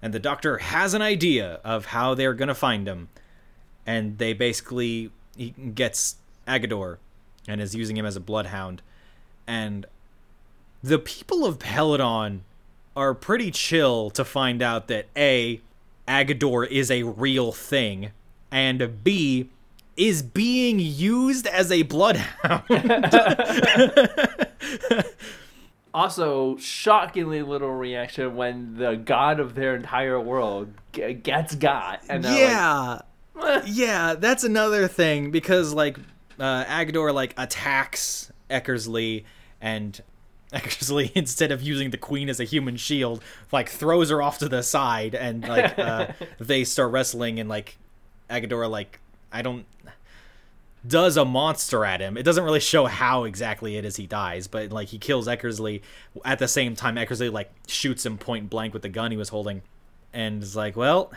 and 0.00 0.12
the 0.12 0.18
Doctor 0.18 0.58
has 0.58 0.94
an 0.94 1.02
idea 1.02 1.60
of 1.64 1.86
how 1.86 2.14
they're 2.14 2.34
gonna 2.34 2.54
find 2.54 2.86
him, 2.86 3.08
and 3.86 4.18
they 4.18 4.32
basically 4.32 5.10
he 5.36 5.50
gets 5.50 6.16
Aggedor, 6.46 6.98
and 7.48 7.60
is 7.60 7.74
using 7.74 7.96
him 7.96 8.06
as 8.06 8.16
a 8.16 8.20
bloodhound, 8.20 8.82
and 9.46 9.86
the 10.82 10.98
people 10.98 11.44
of 11.44 11.58
Peladon 11.58 12.40
are 12.96 13.14
pretty 13.14 13.50
chill 13.50 14.10
to 14.10 14.24
find 14.24 14.62
out 14.62 14.88
that 14.88 15.06
a 15.16 15.60
Aggedor 16.08 16.66
is 16.68 16.90
a 16.90 17.02
real 17.04 17.52
thing, 17.52 18.10
and 18.50 19.02
b 19.04 19.48
is 19.96 20.22
being 20.22 20.78
used 20.78 21.46
as 21.46 21.70
a 21.70 21.82
bloodhound. 21.82 22.62
Also, 25.94 26.56
shockingly 26.56 27.42
little 27.42 27.70
reaction 27.70 28.34
when 28.34 28.76
the 28.78 28.96
god 28.96 29.38
of 29.40 29.54
their 29.54 29.76
entire 29.76 30.18
world 30.18 30.72
g- 30.92 31.12
gets 31.12 31.54
got. 31.54 32.00
And 32.08 32.24
they're 32.24 32.32
like, 32.32 32.40
yeah, 33.64 34.14
that's 34.14 34.44
another 34.44 34.88
thing 34.88 35.30
because 35.30 35.72
like 35.72 35.96
uh, 36.38 36.64
Aggedor 36.64 37.12
like 37.14 37.34
attacks 37.36 38.32
Eckersley 38.50 39.24
and 39.60 40.00
Eckersley 40.52 41.12
instead 41.14 41.50
of 41.50 41.62
using 41.62 41.90
the 41.90 41.96
queen 41.96 42.28
as 42.28 42.40
a 42.40 42.44
human 42.44 42.76
shield 42.76 43.22
like 43.50 43.68
throws 43.68 44.10
her 44.10 44.20
off 44.20 44.38
to 44.38 44.48
the 44.48 44.62
side 44.62 45.14
and 45.14 45.46
like 45.46 45.78
uh, 45.78 46.08
they 46.38 46.64
start 46.64 46.92
wrestling 46.92 47.40
and 47.40 47.48
like 47.48 47.78
Aggedor 48.28 48.68
like 48.70 49.00
I 49.32 49.42
don't 49.42 49.66
does 50.86 51.16
a 51.16 51.24
monster 51.24 51.84
at 51.84 52.00
him. 52.00 52.16
It 52.16 52.24
doesn't 52.24 52.42
really 52.42 52.58
show 52.58 52.86
how 52.86 53.22
exactly 53.22 53.76
it 53.76 53.84
is 53.84 53.94
he 53.96 54.06
dies, 54.06 54.48
but 54.48 54.72
like 54.72 54.88
he 54.88 54.98
kills 54.98 55.28
Eckersley 55.28 55.80
at 56.24 56.38
the 56.38 56.48
same 56.48 56.74
time 56.74 56.96
Eckersley 56.96 57.32
like 57.32 57.50
shoots 57.68 58.04
him 58.04 58.18
point 58.18 58.50
blank 58.50 58.72
with 58.72 58.82
the 58.82 58.88
gun 58.88 59.10
he 59.10 59.16
was 59.16 59.28
holding 59.28 59.62
and 60.12 60.42
is 60.42 60.56
like, 60.56 60.76
"Well, 60.76 61.12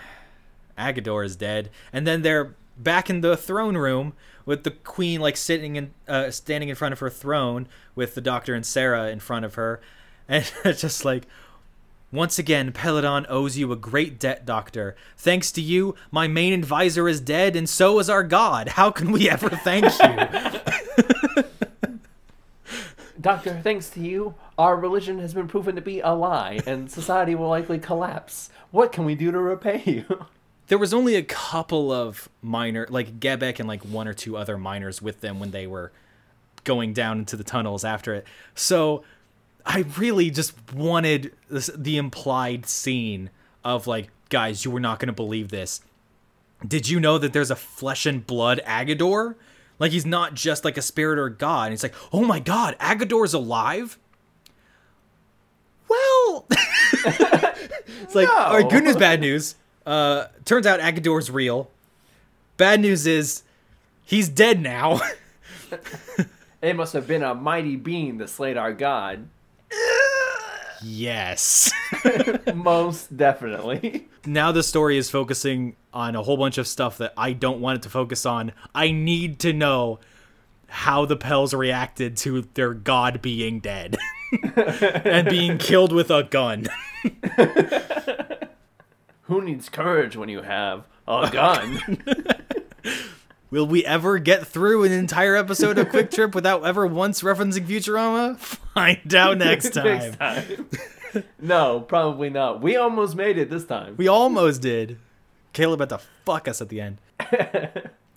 Aggedor 0.78 1.26
is 1.26 1.36
dead." 1.36 1.70
And 1.92 2.06
then 2.06 2.22
they're 2.22 2.56
back 2.78 3.10
in 3.10 3.22
the 3.22 3.38
throne 3.38 3.78
room 3.78 4.14
with 4.46 4.64
the 4.64 4.72
queen 4.72 5.22
like 5.22 5.38
sitting 5.38 5.76
in 5.76 5.94
uh, 6.08 6.32
standing 6.32 6.70
in 6.70 6.76
front 6.76 6.94
of 6.94 7.00
her 7.00 7.10
throne 7.10 7.68
with 7.96 8.16
the 8.16 8.22
doctor 8.22 8.54
and 8.54 8.66
Sarah 8.66 9.10
in 9.10 9.20
front 9.20 9.46
of 9.46 9.56
her. 9.56 9.82
And 10.28 10.52
it's 10.64 10.82
just 10.82 11.06
like 11.06 11.28
once 12.12 12.40
again, 12.40 12.72
Peladon 12.72 13.26
owes 13.28 13.58
you 13.58 13.72
a 13.72 13.76
great 13.76 14.18
debt, 14.20 14.46
Doctor. 14.46 14.96
Thanks 15.18 15.52
to 15.52 15.62
you, 15.62 15.96
my 16.12 16.28
main 16.28 16.54
advisor 16.54 17.10
is 17.10 17.20
dead, 17.20 17.56
and 17.56 17.68
so 17.68 18.00
is 18.00 18.10
our 18.10 18.24
god. 18.24 18.70
How 18.70 18.90
can 18.90 19.12
we 19.12 19.30
ever 19.30 19.50
thank 19.50 19.86
you? 19.86 21.44
Doctor, 23.20 23.60
thanks 23.62 23.90
to 23.90 24.00
you, 24.00 24.36
our 24.58 24.78
religion 24.78 25.20
has 25.20 25.34
been 25.34 25.48
proven 25.48 25.76
to 25.76 25.82
be 25.82 26.00
a 26.00 26.12
lie, 26.12 26.60
and 26.66 26.90
society 26.90 27.36
will 27.36 27.50
likely 27.50 27.80
collapse. 27.80 28.50
What 28.72 28.92
can 28.92 29.04
we 29.04 29.16
do 29.16 29.32
to 29.32 29.40
repay 29.40 29.84
you? 29.86 30.26
There 30.68 30.78
was 30.78 30.94
only 30.94 31.16
a 31.16 31.24
couple 31.24 31.92
of 31.92 32.28
minor, 32.42 32.88
like 32.90 33.20
Gebek 33.20 33.60
and 33.60 33.68
like 33.68 33.84
one 33.84 34.08
or 34.08 34.14
two 34.14 34.36
other 34.36 34.58
miners 34.58 35.02
with 35.02 35.22
them 35.22 35.40
when 35.40 35.52
they 35.52 35.68
were 35.68 35.92
going 36.64 36.94
down 36.94 37.20
into 37.20 37.36
the 37.36 37.44
tunnels 37.44 37.86
after 37.86 38.14
it. 38.16 38.26
So 38.56 39.04
I 39.66 39.86
really 39.98 40.30
just 40.32 40.54
wanted 40.74 41.34
this, 41.50 41.70
the 41.76 41.98
implied 41.98 42.66
scene 42.66 43.30
of 43.64 43.86
like, 43.86 44.10
guys, 44.30 44.66
you 44.66 44.72
were 44.72 44.80
not 44.80 45.00
going 45.00 45.08
to 45.08 45.14
believe 45.14 45.50
this. 45.50 45.82
Did 46.68 46.90
you 46.90 47.00
know 47.00 47.18
that 47.20 47.34
there's 47.34 47.52
a 47.52 47.56
flesh 47.56 48.06
and 48.08 48.26
blood 48.26 48.60
Aggedor? 48.66 49.36
Like 49.78 49.92
he's 49.92 50.06
not 50.06 50.34
just 50.34 50.66
like 50.66 50.78
a 50.78 50.82
spirit 50.82 51.20
or 51.20 51.26
a 51.26 51.34
god. 51.34 51.66
And 51.66 51.74
he's 51.74 51.84
like, 51.84 51.94
oh 52.12 52.24
my 52.26 52.40
god, 52.40 52.76
Aggedor's 52.80 53.34
alive. 53.36 54.00
Well, 55.88 56.48
it's 56.52 58.16
like, 58.16 58.28
No. 58.28 58.36
all 58.36 58.58
right, 58.58 58.70
good 58.70 58.84
news, 58.84 58.98
bad 58.98 59.22
news. 59.22 59.56
Uh, 59.86 60.26
turns 60.46 60.66
out 60.66 60.80
Aggedor's 60.80 61.30
real. 61.30 61.70
Bad 62.58 62.80
news 62.82 63.06
is 63.06 63.44
he's 64.04 64.30
dead 64.30 64.62
now. 64.62 65.00
It 66.62 66.76
must 66.76 66.94
have 66.94 67.06
been 67.06 67.22
a 67.22 67.36
mighty 67.36 67.76
being 67.76 68.18
that 68.18 68.28
slayed 68.28 68.58
our 68.58 68.74
god. 68.74 69.28
yes. 70.84 71.72
Most 72.56 73.16
definitely. 73.16 74.08
now 74.26 74.52
the 74.52 74.64
story 74.64 74.98
is 74.98 75.12
focusing 75.12 75.76
on 75.94 76.16
a 76.16 76.24
whole 76.24 76.38
bunch 76.38 76.58
of 76.58 76.68
stuff 76.68 76.98
that 76.98 77.14
I 77.16 77.34
don't 77.34 77.62
want 77.62 77.78
it 77.78 77.82
to 77.84 77.90
focus 77.90 78.26
on. 78.26 78.52
I 78.74 78.90
need 78.90 79.38
to 79.40 79.54
know 79.54 80.00
how 80.68 81.06
the 81.06 81.16
Pels 81.16 81.54
reacted 81.54 82.18
to 82.18 82.42
their 82.56 82.74
god 82.74 83.22
being 83.22 83.60
dead 83.60 83.96
and 84.56 85.30
being 85.30 85.60
killed 85.60 85.92
with 85.92 86.10
a 86.10 86.24
gun. 86.24 86.66
Who 89.28 89.42
needs 89.42 89.70
courage 89.70 90.16
when 90.16 90.30
you 90.30 90.42
have 90.42 90.88
a 91.08 91.30
gun? 91.32 92.04
Will 93.52 93.66
we 93.66 93.86
ever 93.86 94.20
get 94.20 94.46
through 94.46 94.84
an 94.84 94.92
entire 94.92 95.36
episode 95.36 95.78
of 95.78 95.90
Quick 95.90 96.12
Trip 96.12 96.36
without 96.36 96.66
ever 96.66 96.86
once 96.86 97.22
referencing 97.22 97.66
Futurama? 97.68 98.38
Find 98.76 99.16
out 99.16 99.38
next 99.40 99.74
time. 99.74 99.86
Next 99.86 100.18
time. 100.18 100.70
no, 101.40 101.80
probably 101.82 102.30
not. 102.30 102.62
We 102.62 102.76
almost 102.76 103.16
made 103.16 103.38
it 103.38 103.50
this 103.50 103.66
time. 103.66 103.96
We 103.98 104.08
almost 104.08 104.62
did. 104.62 105.00
Caleb 105.54 105.80
had 105.80 105.90
to 105.90 106.00
fuck 106.26 106.48
us 106.48 106.62
at 106.62 106.70
the 106.70 106.82
end. 106.82 106.98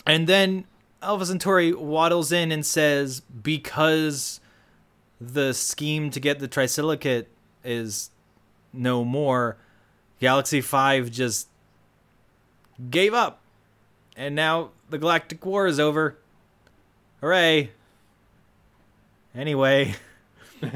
and 0.07 0.27
then 0.27 0.65
Alpha 1.01 1.25
Centauri 1.27 1.73
waddles 1.73 2.33
in 2.33 2.51
and 2.51 2.67
says, 2.67 3.21
because 3.21 4.41
the 5.21 5.55
scheme 5.55 6.11
to 6.11 6.21
get 6.21 6.39
the 6.39 6.49
trisilicate 6.49 7.29
is 7.65 8.11
no 8.73 9.05
more, 9.05 9.57
Galaxy 10.21 10.61
5 10.61 11.11
just 11.11 11.49
gave 12.91 13.15
up. 13.15 13.41
And 14.17 14.35
now 14.35 14.71
the 14.91 14.99
Galactic 14.99 15.45
War 15.45 15.67
is 15.67 15.79
over. 15.79 16.17
Hooray. 17.21 17.71
Anyway. 19.35 19.95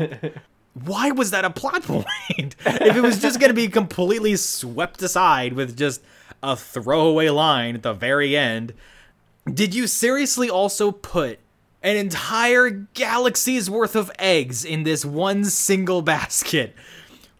why 0.74 1.10
was 1.10 1.30
that 1.30 1.44
a 1.44 1.50
plot 1.50 1.82
point? 1.82 2.56
if 2.66 2.96
it 2.96 3.02
was 3.02 3.20
just 3.20 3.40
going 3.40 3.50
to 3.50 3.54
be 3.54 3.68
completely 3.68 4.36
swept 4.36 5.02
aside 5.02 5.52
with 5.52 5.76
just 5.76 6.02
a 6.42 6.56
throwaway 6.56 7.28
line 7.28 7.74
at 7.74 7.82
the 7.82 7.92
very 7.92 8.36
end, 8.36 8.72
did 9.52 9.74
you 9.74 9.86
seriously 9.86 10.48
also 10.48 10.92
put 10.92 11.38
an 11.82 11.96
entire 11.96 12.70
galaxy's 12.70 13.68
worth 13.68 13.96
of 13.96 14.10
eggs 14.18 14.64
in 14.64 14.84
this 14.84 15.04
one 15.04 15.44
single 15.44 16.00
basket? 16.00 16.74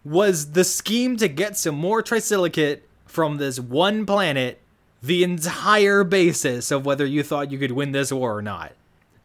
Was 0.05 0.51
the 0.51 0.63
scheme 0.63 1.15
to 1.17 1.27
get 1.27 1.57
some 1.57 1.75
more 1.75 2.01
trisilicate 2.01 2.87
from 3.05 3.37
this 3.37 3.59
one 3.59 4.05
planet 4.05 4.59
the 5.01 5.23
entire 5.23 6.03
basis 6.03 6.71
of 6.71 6.85
whether 6.85 7.05
you 7.05 7.23
thought 7.23 7.51
you 7.51 7.57
could 7.59 7.71
win 7.71 7.91
this 7.93 8.11
war 8.11 8.37
or 8.37 8.41
not? 8.41 8.73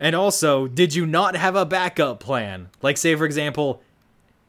And 0.01 0.15
also, 0.15 0.69
did 0.69 0.95
you 0.95 1.07
not 1.07 1.35
have 1.35 1.57
a 1.57 1.67
backup 1.67 2.21
plan? 2.21 2.69
Like, 2.83 2.97
say, 2.97 3.17
for 3.17 3.25
example, 3.25 3.83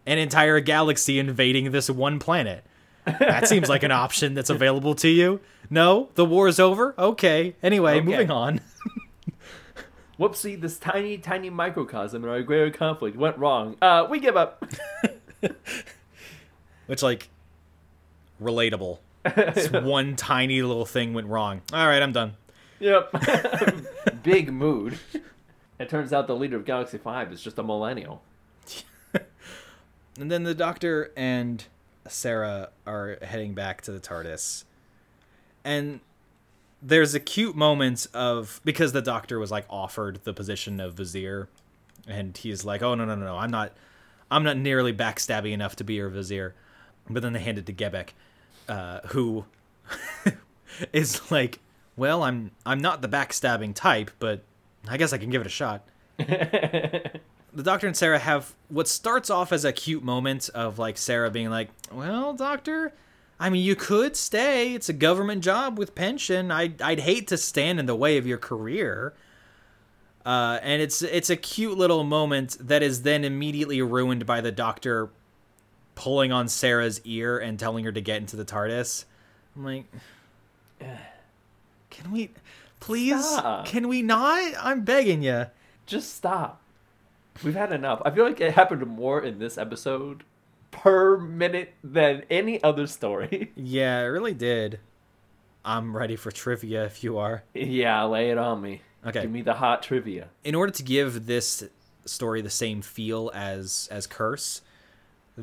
an 0.05 0.19
entire 0.19 0.59
galaxy 0.59 1.17
invading 1.17 1.71
this 1.71 1.89
one 1.89 2.19
planet. 2.19 2.63
That 3.05 3.47
seems 3.47 3.67
like 3.69 3.81
an 3.81 3.91
option 3.91 4.35
that's 4.35 4.51
available 4.51 4.93
to 4.95 5.07
you. 5.07 5.39
No, 5.71 6.09
the 6.13 6.25
war 6.25 6.47
is 6.47 6.59
over. 6.59 6.93
Okay. 6.99 7.55
Anyway, 7.63 7.93
Okay. 7.97 8.05
moving 8.05 8.29
on. 8.29 8.61
Whoopsie, 10.19 10.59
this 10.61 10.77
tiny, 10.77 11.17
tiny 11.17 11.49
microcosm 11.49 12.23
in 12.23 12.29
our 12.29 12.43
greater 12.43 12.69
conflict 12.69 13.17
went 13.17 13.37
wrong. 13.39 13.77
Uh, 13.81 14.05
we 14.07 14.19
give 14.19 14.37
up. 14.37 14.63
Which 16.89 17.03
like 17.03 17.29
relatable. 18.41 18.97
this 19.35 19.69
one 19.71 20.15
tiny 20.15 20.63
little 20.63 20.85
thing 20.87 21.13
went 21.13 21.27
wrong. 21.27 21.61
All 21.71 21.85
right, 21.87 22.01
I'm 22.01 22.11
done. 22.11 22.33
yep. 22.79 23.11
Big 24.23 24.51
mood. 24.51 24.97
It 25.77 25.87
turns 25.87 26.11
out 26.11 26.25
the 26.25 26.35
leader 26.35 26.57
of 26.57 26.65
Galaxy 26.65 26.97
5 26.97 27.31
is 27.31 27.41
just 27.41 27.59
a 27.59 27.63
millennial. 27.63 28.23
And 30.19 30.29
then 30.29 30.43
the 30.43 30.53
doctor 30.55 31.13
and 31.15 31.63
Sarah 32.07 32.71
are 32.85 33.19
heading 33.21 33.53
back 33.53 33.81
to 33.83 33.91
the 33.93 34.01
TARDIS. 34.01 34.65
And 35.63 36.01
there's 36.81 37.13
a 37.15 37.21
cute 37.21 37.55
moment 37.55 38.05
of 38.13 38.59
because 38.65 38.91
the 38.91 39.01
doctor 39.01 39.39
was 39.39 39.49
like 39.49 39.65
offered 39.69 40.19
the 40.25 40.33
position 40.33 40.81
of 40.81 40.95
vizier 40.95 41.47
and 42.05 42.35
he's 42.35 42.65
like, 42.65 42.81
"Oh 42.81 42.95
no, 42.95 43.05
no, 43.05 43.15
no, 43.15 43.27
no. 43.27 43.37
I'm 43.37 43.51
not 43.51 43.71
I'm 44.29 44.43
not 44.43 44.57
nearly 44.57 44.91
backstabby 44.91 45.53
enough 45.53 45.77
to 45.77 45.85
be 45.85 45.93
your 45.93 46.09
vizier." 46.09 46.53
But 47.09 47.23
then 47.23 47.33
they 47.33 47.39
hand 47.39 47.57
it 47.57 47.65
to 47.65 47.73
Gebek, 47.73 48.09
uh, 48.67 48.99
who 49.07 49.45
is 50.93 51.31
like, 51.31 51.59
"Well, 51.95 52.23
I'm 52.23 52.51
I'm 52.65 52.79
not 52.79 53.01
the 53.01 53.07
backstabbing 53.07 53.73
type, 53.73 54.11
but 54.19 54.43
I 54.87 54.97
guess 54.97 55.13
I 55.13 55.17
can 55.17 55.29
give 55.29 55.41
it 55.41 55.47
a 55.47 55.51
shot." 55.51 55.87
the 56.17 57.63
doctor 57.63 57.87
and 57.87 57.95
Sarah 57.95 58.19
have 58.19 58.53
what 58.67 58.87
starts 58.87 59.29
off 59.29 59.51
as 59.51 59.65
a 59.65 59.73
cute 59.73 60.03
moment 60.03 60.49
of 60.49 60.77
like 60.77 60.97
Sarah 60.97 61.31
being 61.31 61.49
like, 61.49 61.69
"Well, 61.91 62.33
doctor, 62.33 62.93
I 63.39 63.49
mean, 63.49 63.63
you 63.63 63.75
could 63.75 64.15
stay. 64.15 64.73
It's 64.75 64.89
a 64.89 64.93
government 64.93 65.43
job 65.43 65.77
with 65.77 65.95
pension. 65.95 66.51
I 66.51 66.63
would 66.63 66.81
I'd 66.81 66.99
hate 66.99 67.27
to 67.29 67.37
stand 67.37 67.79
in 67.79 67.85
the 67.85 67.95
way 67.95 68.17
of 68.17 68.27
your 68.27 68.37
career." 68.37 69.13
Uh, 70.25 70.59
and 70.61 70.81
it's 70.81 71.01
it's 71.01 71.29
a 71.29 71.35
cute 71.35 71.77
little 71.77 72.03
moment 72.03 72.57
that 72.59 72.83
is 72.83 73.01
then 73.01 73.23
immediately 73.23 73.81
ruined 73.81 74.25
by 74.25 74.41
the 74.41 74.51
doctor 74.51 75.09
pulling 75.99 76.31
on 76.31 76.47
Sarah's 76.47 77.01
ear 77.03 77.37
and 77.37 77.59
telling 77.59 77.83
her 77.83 77.91
to 77.91 77.99
get 77.99 78.21
into 78.21 78.37
the 78.37 78.45
TARDIS. 78.45 79.03
I'm 79.53 79.65
like, 79.65 79.83
eh, 80.79 80.95
can 81.89 82.09
we, 82.13 82.29
please, 82.79 83.21
Stop. 83.23 83.65
can 83.65 83.89
we 83.89 84.01
not? 84.01 84.53
I'm 84.61 84.85
begging 84.85 85.21
you. 85.23 85.47
Just 85.85 86.15
stop. 86.15 86.61
We've 87.43 87.53
had 87.53 87.73
enough. 87.73 88.01
I 88.05 88.11
feel 88.11 88.23
like 88.23 88.39
it 88.39 88.53
happened 88.53 88.87
more 88.87 89.21
in 89.21 89.39
this 89.39 89.57
episode 89.57 90.23
per 90.71 91.17
minute 91.17 91.73
than 91.83 92.23
any 92.29 92.63
other 92.63 92.87
story. 92.87 93.51
Yeah, 93.57 93.99
it 93.99 94.05
really 94.05 94.33
did. 94.33 94.79
I'm 95.65 95.97
ready 95.97 96.15
for 96.15 96.31
trivia 96.31 96.85
if 96.85 97.03
you 97.03 97.17
are. 97.17 97.43
yeah, 97.53 98.05
lay 98.05 98.31
it 98.31 98.37
on 98.37 98.61
me. 98.61 98.83
Okay. 99.05 99.23
Give 99.23 99.31
me 99.31 99.41
the 99.41 99.55
hot 99.55 99.83
trivia. 99.83 100.29
In 100.45 100.55
order 100.55 100.71
to 100.71 100.83
give 100.83 101.25
this 101.25 101.65
story 102.05 102.41
the 102.41 102.49
same 102.49 102.81
feel 102.81 103.31
as 103.33 103.89
as 103.91 104.07
Curse, 104.07 104.61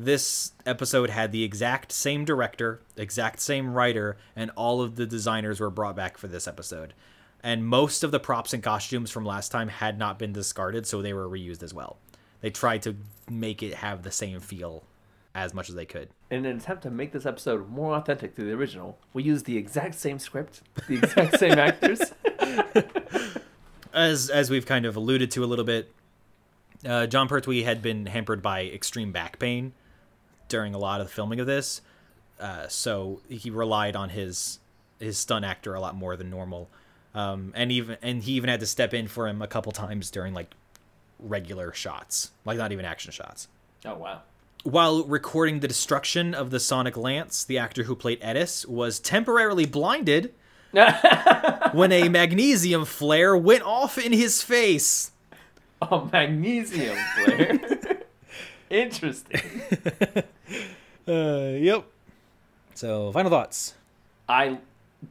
this 0.03 0.51
episode 0.65 1.09
had 1.09 1.31
the 1.31 1.43
exact 1.43 1.91
same 1.91 2.23
director, 2.23 2.81
exact 2.95 3.39
same 3.39 3.73
writer, 3.73 4.17
and 4.35 4.51
all 4.55 4.81
of 4.81 4.95
the 4.95 5.07
designers 5.07 5.59
were 5.59 5.71
brought 5.71 5.95
back 5.95 6.17
for 6.17 6.27
this 6.27 6.47
episode. 6.47 6.93
And 7.41 7.65
most 7.65 8.03
of 8.03 8.11
the 8.11 8.19
props 8.19 8.53
and 8.53 8.61
costumes 8.61 9.09
from 9.09 9.25
last 9.25 9.51
time 9.51 9.69
had 9.69 9.97
not 9.97 10.19
been 10.19 10.33
discarded, 10.33 10.85
so 10.85 11.01
they 11.01 11.13
were 11.13 11.27
reused 11.27 11.63
as 11.63 11.73
well. 11.73 11.97
They 12.41 12.49
tried 12.51 12.83
to 12.83 12.95
make 13.29 13.63
it 13.63 13.75
have 13.75 14.03
the 14.03 14.11
same 14.11 14.39
feel 14.39 14.83
as 15.33 15.53
much 15.53 15.69
as 15.69 15.75
they 15.75 15.85
could. 15.85 16.09
In 16.29 16.45
an 16.45 16.57
attempt 16.57 16.83
to 16.83 16.91
make 16.91 17.11
this 17.11 17.25
episode 17.25 17.69
more 17.69 17.95
authentic 17.95 18.35
to 18.35 18.43
the 18.43 18.53
original, 18.53 18.99
we 19.13 19.23
used 19.23 19.45
the 19.45 19.57
exact 19.57 19.95
same 19.95 20.19
script, 20.19 20.61
the 20.87 20.97
exact 20.97 21.39
same 21.39 21.53
actors. 21.57 22.01
as 23.93 24.29
as 24.29 24.49
we've 24.49 24.65
kind 24.65 24.85
of 24.85 24.95
alluded 24.95 25.31
to 25.31 25.43
a 25.43 25.47
little 25.47 25.65
bit, 25.65 25.91
uh, 26.85 27.07
Jon 27.07 27.27
Pertwee 27.27 27.63
had 27.63 27.81
been 27.81 28.05
hampered 28.07 28.41
by 28.41 28.65
extreme 28.65 29.11
back 29.11 29.39
pain 29.39 29.73
during 30.47 30.73
a 30.73 30.77
lot 30.77 31.01
of 31.01 31.07
the 31.07 31.13
filming 31.13 31.39
of 31.39 31.47
this, 31.47 31.81
uh, 32.39 32.67
so 32.67 33.21
he 33.29 33.49
relied 33.49 33.95
on 33.95 34.09
his 34.09 34.59
his 34.99 35.17
stunt 35.17 35.45
actor 35.45 35.75
a 35.75 35.79
lot 35.79 35.95
more 35.95 36.15
than 36.15 36.29
normal, 36.29 36.69
um, 37.13 37.51
and 37.55 37.71
even 37.71 37.97
and 38.01 38.23
he 38.23 38.33
even 38.33 38.49
had 38.49 38.59
to 38.59 38.65
step 38.65 38.93
in 38.93 39.07
for 39.07 39.27
him 39.27 39.41
a 39.41 39.47
couple 39.47 39.71
times 39.71 40.11
during 40.11 40.33
like 40.33 40.53
regular 41.19 41.73
shots, 41.73 42.31
like 42.45 42.57
not 42.57 42.71
even 42.71 42.85
action 42.85 43.11
shots. 43.11 43.47
Oh 43.85 43.95
wow. 43.95 44.21
While 44.63 45.03
recording 45.03 45.59
the 45.61 45.67
destruction 45.67 46.33
of 46.33 46.49
the 46.49 46.59
Sonic 46.59 46.97
Lance, 46.97 47.43
the 47.45 47.57
actor 47.57 47.83
who 47.83 47.95
played 47.95 48.19
Ettis 48.21 48.65
was 48.67 48.99
temporarily 48.99 49.65
blinded 49.65 50.33
when 51.71 51.91
a 51.91 52.09
magnesium 52.09 52.85
flare 52.85 53.37
went 53.37 53.63
off 53.63 53.97
in 53.97 54.11
his 54.11 54.41
face. 54.41 55.11
Oh, 55.81 56.09
magnesium 56.11 56.97
flare. 57.15 57.59
Interesting. 58.69 59.61
Uh, 61.07 61.55
yep. 61.57 61.85
So, 62.73 63.13
final 63.13 63.31
thoughts. 63.31 63.75
I 64.27 64.57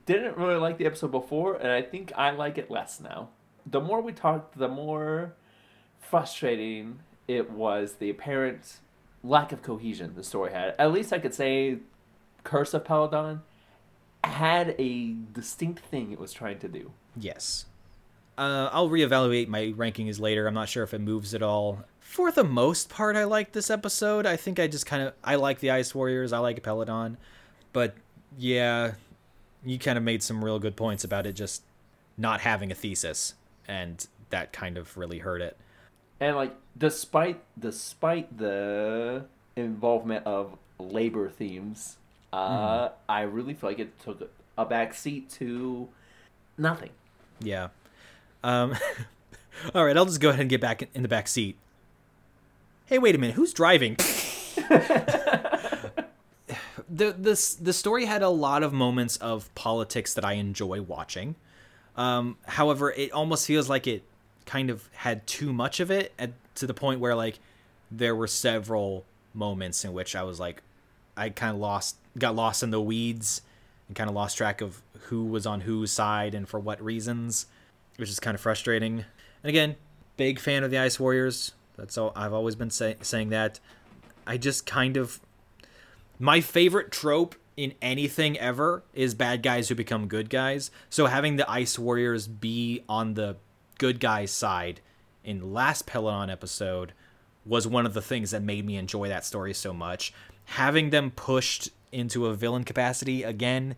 didn't 0.04 0.36
really 0.36 0.56
like 0.56 0.76
the 0.76 0.84
episode 0.84 1.10
before, 1.10 1.54
and 1.54 1.72
I 1.72 1.80
think 1.80 2.12
I 2.14 2.32
like 2.32 2.58
it 2.58 2.70
less 2.70 3.00
now. 3.00 3.30
The 3.64 3.80
more 3.80 4.02
we 4.02 4.12
talked, 4.12 4.58
the 4.58 4.68
more 4.68 5.32
frustrating 5.98 6.98
it 7.26 7.50
was 7.50 7.94
the 7.94 8.10
apparent 8.10 8.76
lack 9.24 9.52
of 9.52 9.62
cohesion 9.62 10.12
the 10.14 10.22
story 10.22 10.52
had. 10.52 10.74
At 10.78 10.92
least 10.92 11.12
I 11.12 11.18
could 11.18 11.34
say 11.34 11.78
Curse 12.44 12.74
of 12.74 12.84
Peladon 12.84 13.40
had 14.22 14.74
a 14.78 15.14
distinct 15.32 15.84
thing 15.86 16.12
it 16.12 16.20
was 16.20 16.32
trying 16.32 16.58
to 16.60 16.68
do. 16.68 16.92
Yes. 17.16 17.66
Uh, 18.38 18.68
I'll 18.72 18.90
reevaluate 18.90 19.48
my 19.48 19.72
rankings 19.76 20.20
later. 20.20 20.46
I'm 20.46 20.54
not 20.54 20.68
sure 20.68 20.82
if 20.82 20.92
it 20.92 21.00
moves 21.00 21.34
at 21.34 21.42
all. 21.42 21.84
For 22.00 22.30
the 22.30 22.44
most 22.44 22.88
part, 22.88 23.16
I 23.16 23.24
like 23.24 23.52
this 23.52 23.70
episode. 23.70 24.26
I 24.26 24.36
think 24.36 24.58
I 24.58 24.66
just 24.66 24.86
kind 24.86 25.02
of 25.02 25.14
I 25.24 25.36
like 25.36 25.60
the 25.60 25.70
Ice 25.70 25.94
Warriors. 25.94 26.32
I 26.32 26.38
like 26.38 26.62
Peladon, 26.62 27.16
but 27.72 27.94
yeah, 28.38 28.92
you 29.64 29.78
kind 29.78 29.98
of 29.98 30.04
made 30.04 30.22
some 30.22 30.44
real 30.44 30.58
good 30.58 30.76
points 30.76 31.04
about 31.04 31.26
it 31.26 31.32
just 31.32 31.62
not 32.16 32.40
having 32.40 32.70
a 32.70 32.74
thesis, 32.74 33.34
and 33.66 34.06
that 34.30 34.52
kind 34.52 34.78
of 34.78 34.96
really 34.96 35.18
hurt 35.18 35.40
it. 35.40 35.56
And 36.20 36.36
like 36.36 36.54
despite 36.76 37.42
despite 37.58 38.36
the 38.38 39.24
involvement 39.56 40.26
of 40.26 40.56
labor 40.78 41.28
themes, 41.28 41.96
uh, 42.32 42.90
I 43.08 43.22
really 43.22 43.54
feel 43.54 43.70
like 43.70 43.78
it 43.78 43.98
took 44.00 44.30
a 44.56 44.66
backseat 44.66 45.30
to 45.34 45.88
nothing. 46.56 46.90
Yeah. 47.40 47.68
Um, 48.46 48.76
all 49.74 49.84
right, 49.84 49.96
I'll 49.96 50.06
just 50.06 50.20
go 50.20 50.28
ahead 50.28 50.40
and 50.40 50.48
get 50.48 50.60
back 50.60 50.88
in 50.94 51.02
the 51.02 51.08
back 51.08 51.26
seat. 51.26 51.56
Hey, 52.86 52.98
wait 52.98 53.16
a 53.16 53.18
minute. 53.18 53.34
Who's 53.34 53.52
driving? 53.52 53.96
the 56.88 57.12
this 57.18 57.54
the 57.54 57.72
story 57.72 58.04
had 58.04 58.22
a 58.22 58.28
lot 58.28 58.62
of 58.62 58.72
moments 58.72 59.16
of 59.16 59.52
politics 59.56 60.14
that 60.14 60.24
I 60.24 60.34
enjoy 60.34 60.80
watching. 60.80 61.34
Um, 61.96 62.36
however, 62.46 62.92
it 62.92 63.10
almost 63.10 63.46
feels 63.46 63.68
like 63.68 63.88
it 63.88 64.04
kind 64.44 64.70
of 64.70 64.88
had 64.92 65.26
too 65.26 65.52
much 65.52 65.80
of 65.80 65.90
it 65.90 66.12
at, 66.16 66.30
to 66.54 66.68
the 66.68 66.74
point 66.74 67.00
where 67.00 67.16
like 67.16 67.40
there 67.90 68.14
were 68.14 68.28
several 68.28 69.04
moments 69.34 69.84
in 69.84 69.92
which 69.92 70.14
I 70.14 70.22
was 70.22 70.38
like 70.38 70.62
I 71.16 71.30
kind 71.30 71.52
of 71.52 71.60
lost 71.60 71.96
got 72.16 72.36
lost 72.36 72.62
in 72.62 72.70
the 72.70 72.80
weeds 72.80 73.42
and 73.88 73.96
kind 73.96 74.08
of 74.08 74.14
lost 74.14 74.36
track 74.36 74.60
of 74.60 74.82
who 75.08 75.24
was 75.24 75.46
on 75.46 75.62
whose 75.62 75.90
side 75.90 76.32
and 76.32 76.48
for 76.48 76.60
what 76.60 76.80
reasons, 76.82 77.46
which 77.96 78.08
is 78.08 78.20
kind 78.20 78.34
of 78.34 78.40
frustrating. 78.40 79.04
And 79.42 79.48
again, 79.48 79.76
big 80.16 80.38
fan 80.38 80.64
of 80.64 80.70
the 80.70 80.78
Ice 80.78 80.98
Warriors. 80.98 81.52
That's 81.76 81.98
all 81.98 82.12
I've 82.16 82.32
always 82.32 82.54
been 82.54 82.70
say, 82.70 82.96
saying 83.00 83.30
that. 83.30 83.60
I 84.26 84.36
just 84.36 84.66
kind 84.66 84.96
of 84.96 85.20
my 86.18 86.40
favorite 86.40 86.90
trope 86.90 87.34
in 87.56 87.74
anything 87.80 88.38
ever 88.38 88.82
is 88.92 89.14
bad 89.14 89.42
guys 89.42 89.68
who 89.68 89.74
become 89.74 90.08
good 90.08 90.28
guys. 90.28 90.70
So 90.90 91.06
having 91.06 91.36
the 91.36 91.50
Ice 91.50 91.78
Warriors 91.78 92.26
be 92.28 92.82
on 92.88 93.14
the 93.14 93.36
good 93.78 94.00
guys 94.00 94.30
side 94.30 94.80
in 95.24 95.52
last 95.52 95.86
Peladon 95.86 96.30
episode 96.30 96.92
was 97.44 97.66
one 97.66 97.86
of 97.86 97.94
the 97.94 98.02
things 98.02 98.30
that 98.30 98.42
made 98.42 98.64
me 98.64 98.76
enjoy 98.76 99.08
that 99.08 99.24
story 99.24 99.54
so 99.54 99.72
much. 99.72 100.12
Having 100.44 100.90
them 100.90 101.10
pushed 101.10 101.70
into 101.92 102.26
a 102.26 102.34
villain 102.34 102.64
capacity 102.64 103.22
again 103.22 103.76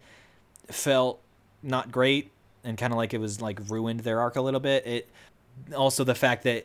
felt 0.68 1.20
not 1.62 1.90
great 1.90 2.32
and 2.64 2.76
kind 2.76 2.92
of 2.92 2.96
like 2.96 3.14
it 3.14 3.20
was 3.20 3.40
like 3.40 3.58
ruined 3.68 4.00
their 4.00 4.20
arc 4.20 4.36
a 4.36 4.40
little 4.40 4.60
bit. 4.60 4.86
It 4.86 5.08
also 5.76 6.04
the 6.04 6.14
fact 6.14 6.44
that 6.44 6.64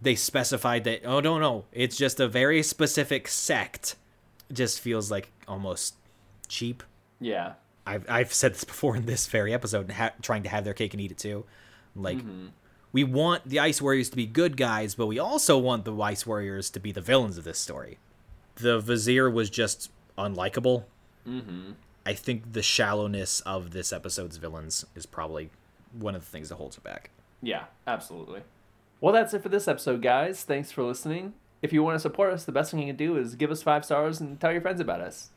they 0.00 0.14
specified 0.14 0.84
that 0.84 1.04
oh 1.04 1.20
no 1.20 1.38
no 1.38 1.64
it's 1.72 1.96
just 1.96 2.20
a 2.20 2.28
very 2.28 2.62
specific 2.62 3.28
sect 3.28 3.96
just 4.52 4.80
feels 4.80 5.10
like 5.10 5.30
almost 5.48 5.94
cheap. 6.48 6.82
Yeah. 7.20 7.54
I've 7.86 8.04
I've 8.08 8.32
said 8.32 8.54
this 8.54 8.64
before 8.64 8.96
in 8.96 9.06
this 9.06 9.26
very 9.26 9.54
episode, 9.54 9.90
ha- 9.92 10.12
trying 10.22 10.42
to 10.42 10.48
have 10.48 10.64
their 10.64 10.74
cake 10.74 10.92
and 10.92 11.00
eat 11.00 11.12
it 11.12 11.18
too. 11.18 11.44
Like, 11.94 12.18
we 12.92 13.04
want 13.04 13.48
the 13.48 13.60
Ice 13.60 13.80
Warriors 13.80 14.10
to 14.10 14.16
be 14.16 14.26
good 14.26 14.56
guys, 14.56 14.94
but 14.94 15.06
we 15.06 15.18
also 15.18 15.56
want 15.56 15.84
the 15.84 15.96
Ice 15.96 16.26
Warriors 16.26 16.68
to 16.70 16.80
be 16.80 16.92
the 16.92 17.00
villains 17.00 17.38
of 17.38 17.44
this 17.44 17.58
story. 17.58 17.98
The 18.56 18.80
Vizier 18.80 19.30
was 19.30 19.48
just 19.48 19.90
unlikable. 20.18 20.84
Mm-hmm. 21.26 21.72
I 22.06 22.14
think 22.14 22.52
the 22.52 22.62
shallowness 22.62 23.40
of 23.40 23.72
this 23.72 23.92
episode's 23.92 24.36
villains 24.36 24.86
is 24.94 25.06
probably 25.06 25.50
one 25.92 26.14
of 26.14 26.22
the 26.24 26.30
things 26.30 26.50
that 26.50 26.54
holds 26.54 26.76
it 26.76 26.84
back. 26.84 27.10
Yeah, 27.42 27.64
absolutely. 27.84 28.42
Well, 29.00 29.12
that's 29.12 29.34
it 29.34 29.42
for 29.42 29.48
this 29.48 29.66
episode, 29.66 30.02
guys. 30.02 30.44
Thanks 30.44 30.70
for 30.70 30.84
listening. 30.84 31.34
If 31.62 31.72
you 31.72 31.82
want 31.82 31.96
to 31.96 32.00
support 32.00 32.32
us, 32.32 32.44
the 32.44 32.52
best 32.52 32.70
thing 32.70 32.78
you 32.78 32.86
can 32.86 32.96
do 32.96 33.16
is 33.16 33.34
give 33.34 33.50
us 33.50 33.62
five 33.62 33.84
stars 33.84 34.20
and 34.20 34.40
tell 34.40 34.52
your 34.52 34.60
friends 34.60 34.80
about 34.80 35.00
us. 35.00 35.30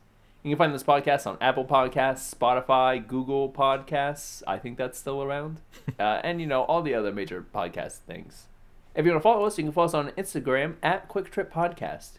You 0.44 0.50
can 0.50 0.58
find 0.58 0.72
this 0.72 0.84
podcast 0.84 1.26
on 1.26 1.36
Apple 1.40 1.64
Podcasts, 1.64 2.32
Spotify, 2.32 3.04
Google 3.04 3.50
Podcasts. 3.50 4.42
I 4.46 4.56
think 4.58 4.78
that's 4.78 4.98
still 4.98 5.24
around. 5.24 5.60
uh, 5.98 6.20
and, 6.22 6.40
you 6.40 6.46
know, 6.46 6.62
all 6.62 6.82
the 6.82 6.94
other 6.94 7.12
major 7.12 7.44
podcast 7.52 7.98
things. 7.98 8.46
If 8.94 9.04
you 9.04 9.10
want 9.10 9.22
to 9.22 9.24
follow 9.24 9.44
us, 9.44 9.58
you 9.58 9.64
can 9.64 9.72
follow 9.72 9.86
us 9.86 9.94
on 9.94 10.10
Instagram 10.12 10.76
at 10.84 11.08
Quick 11.08 11.30
Trip 11.30 11.52
Podcast. 11.52 12.12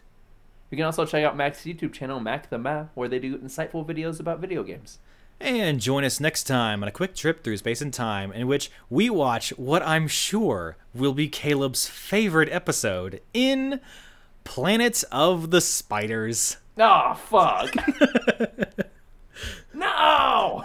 You 0.72 0.76
can 0.76 0.86
also 0.86 1.04
check 1.04 1.22
out 1.22 1.36
Mac's 1.36 1.64
YouTube 1.64 1.92
channel, 1.92 2.18
Mac 2.18 2.48
the 2.48 2.56
Map, 2.56 2.92
where 2.94 3.06
they 3.06 3.18
do 3.18 3.36
insightful 3.36 3.86
videos 3.86 4.18
about 4.18 4.40
video 4.40 4.62
games. 4.62 5.00
And 5.38 5.78
join 5.78 6.02
us 6.02 6.18
next 6.18 6.44
time 6.44 6.82
on 6.82 6.88
a 6.88 6.92
quick 6.92 7.14
trip 7.14 7.44
through 7.44 7.58
space 7.58 7.82
and 7.82 7.92
time 7.92 8.32
in 8.32 8.46
which 8.46 8.70
we 8.88 9.10
watch 9.10 9.50
what 9.58 9.82
I'm 9.82 10.08
sure 10.08 10.78
will 10.94 11.12
be 11.12 11.28
Caleb's 11.28 11.86
favorite 11.86 12.48
episode 12.50 13.20
in 13.34 13.80
Planet 14.44 15.04
of 15.12 15.50
the 15.50 15.60
Spiders. 15.60 16.56
Oh, 16.78 17.20
fuck. 17.22 17.74
no! 19.74 20.64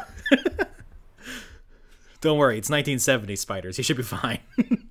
Don't 2.22 2.38
worry, 2.38 2.58
it's 2.58 2.70
1970 2.70 3.36
spiders. 3.36 3.76
He 3.76 3.84
should 3.84 3.98
be 3.98 4.04
fine. 4.04 4.40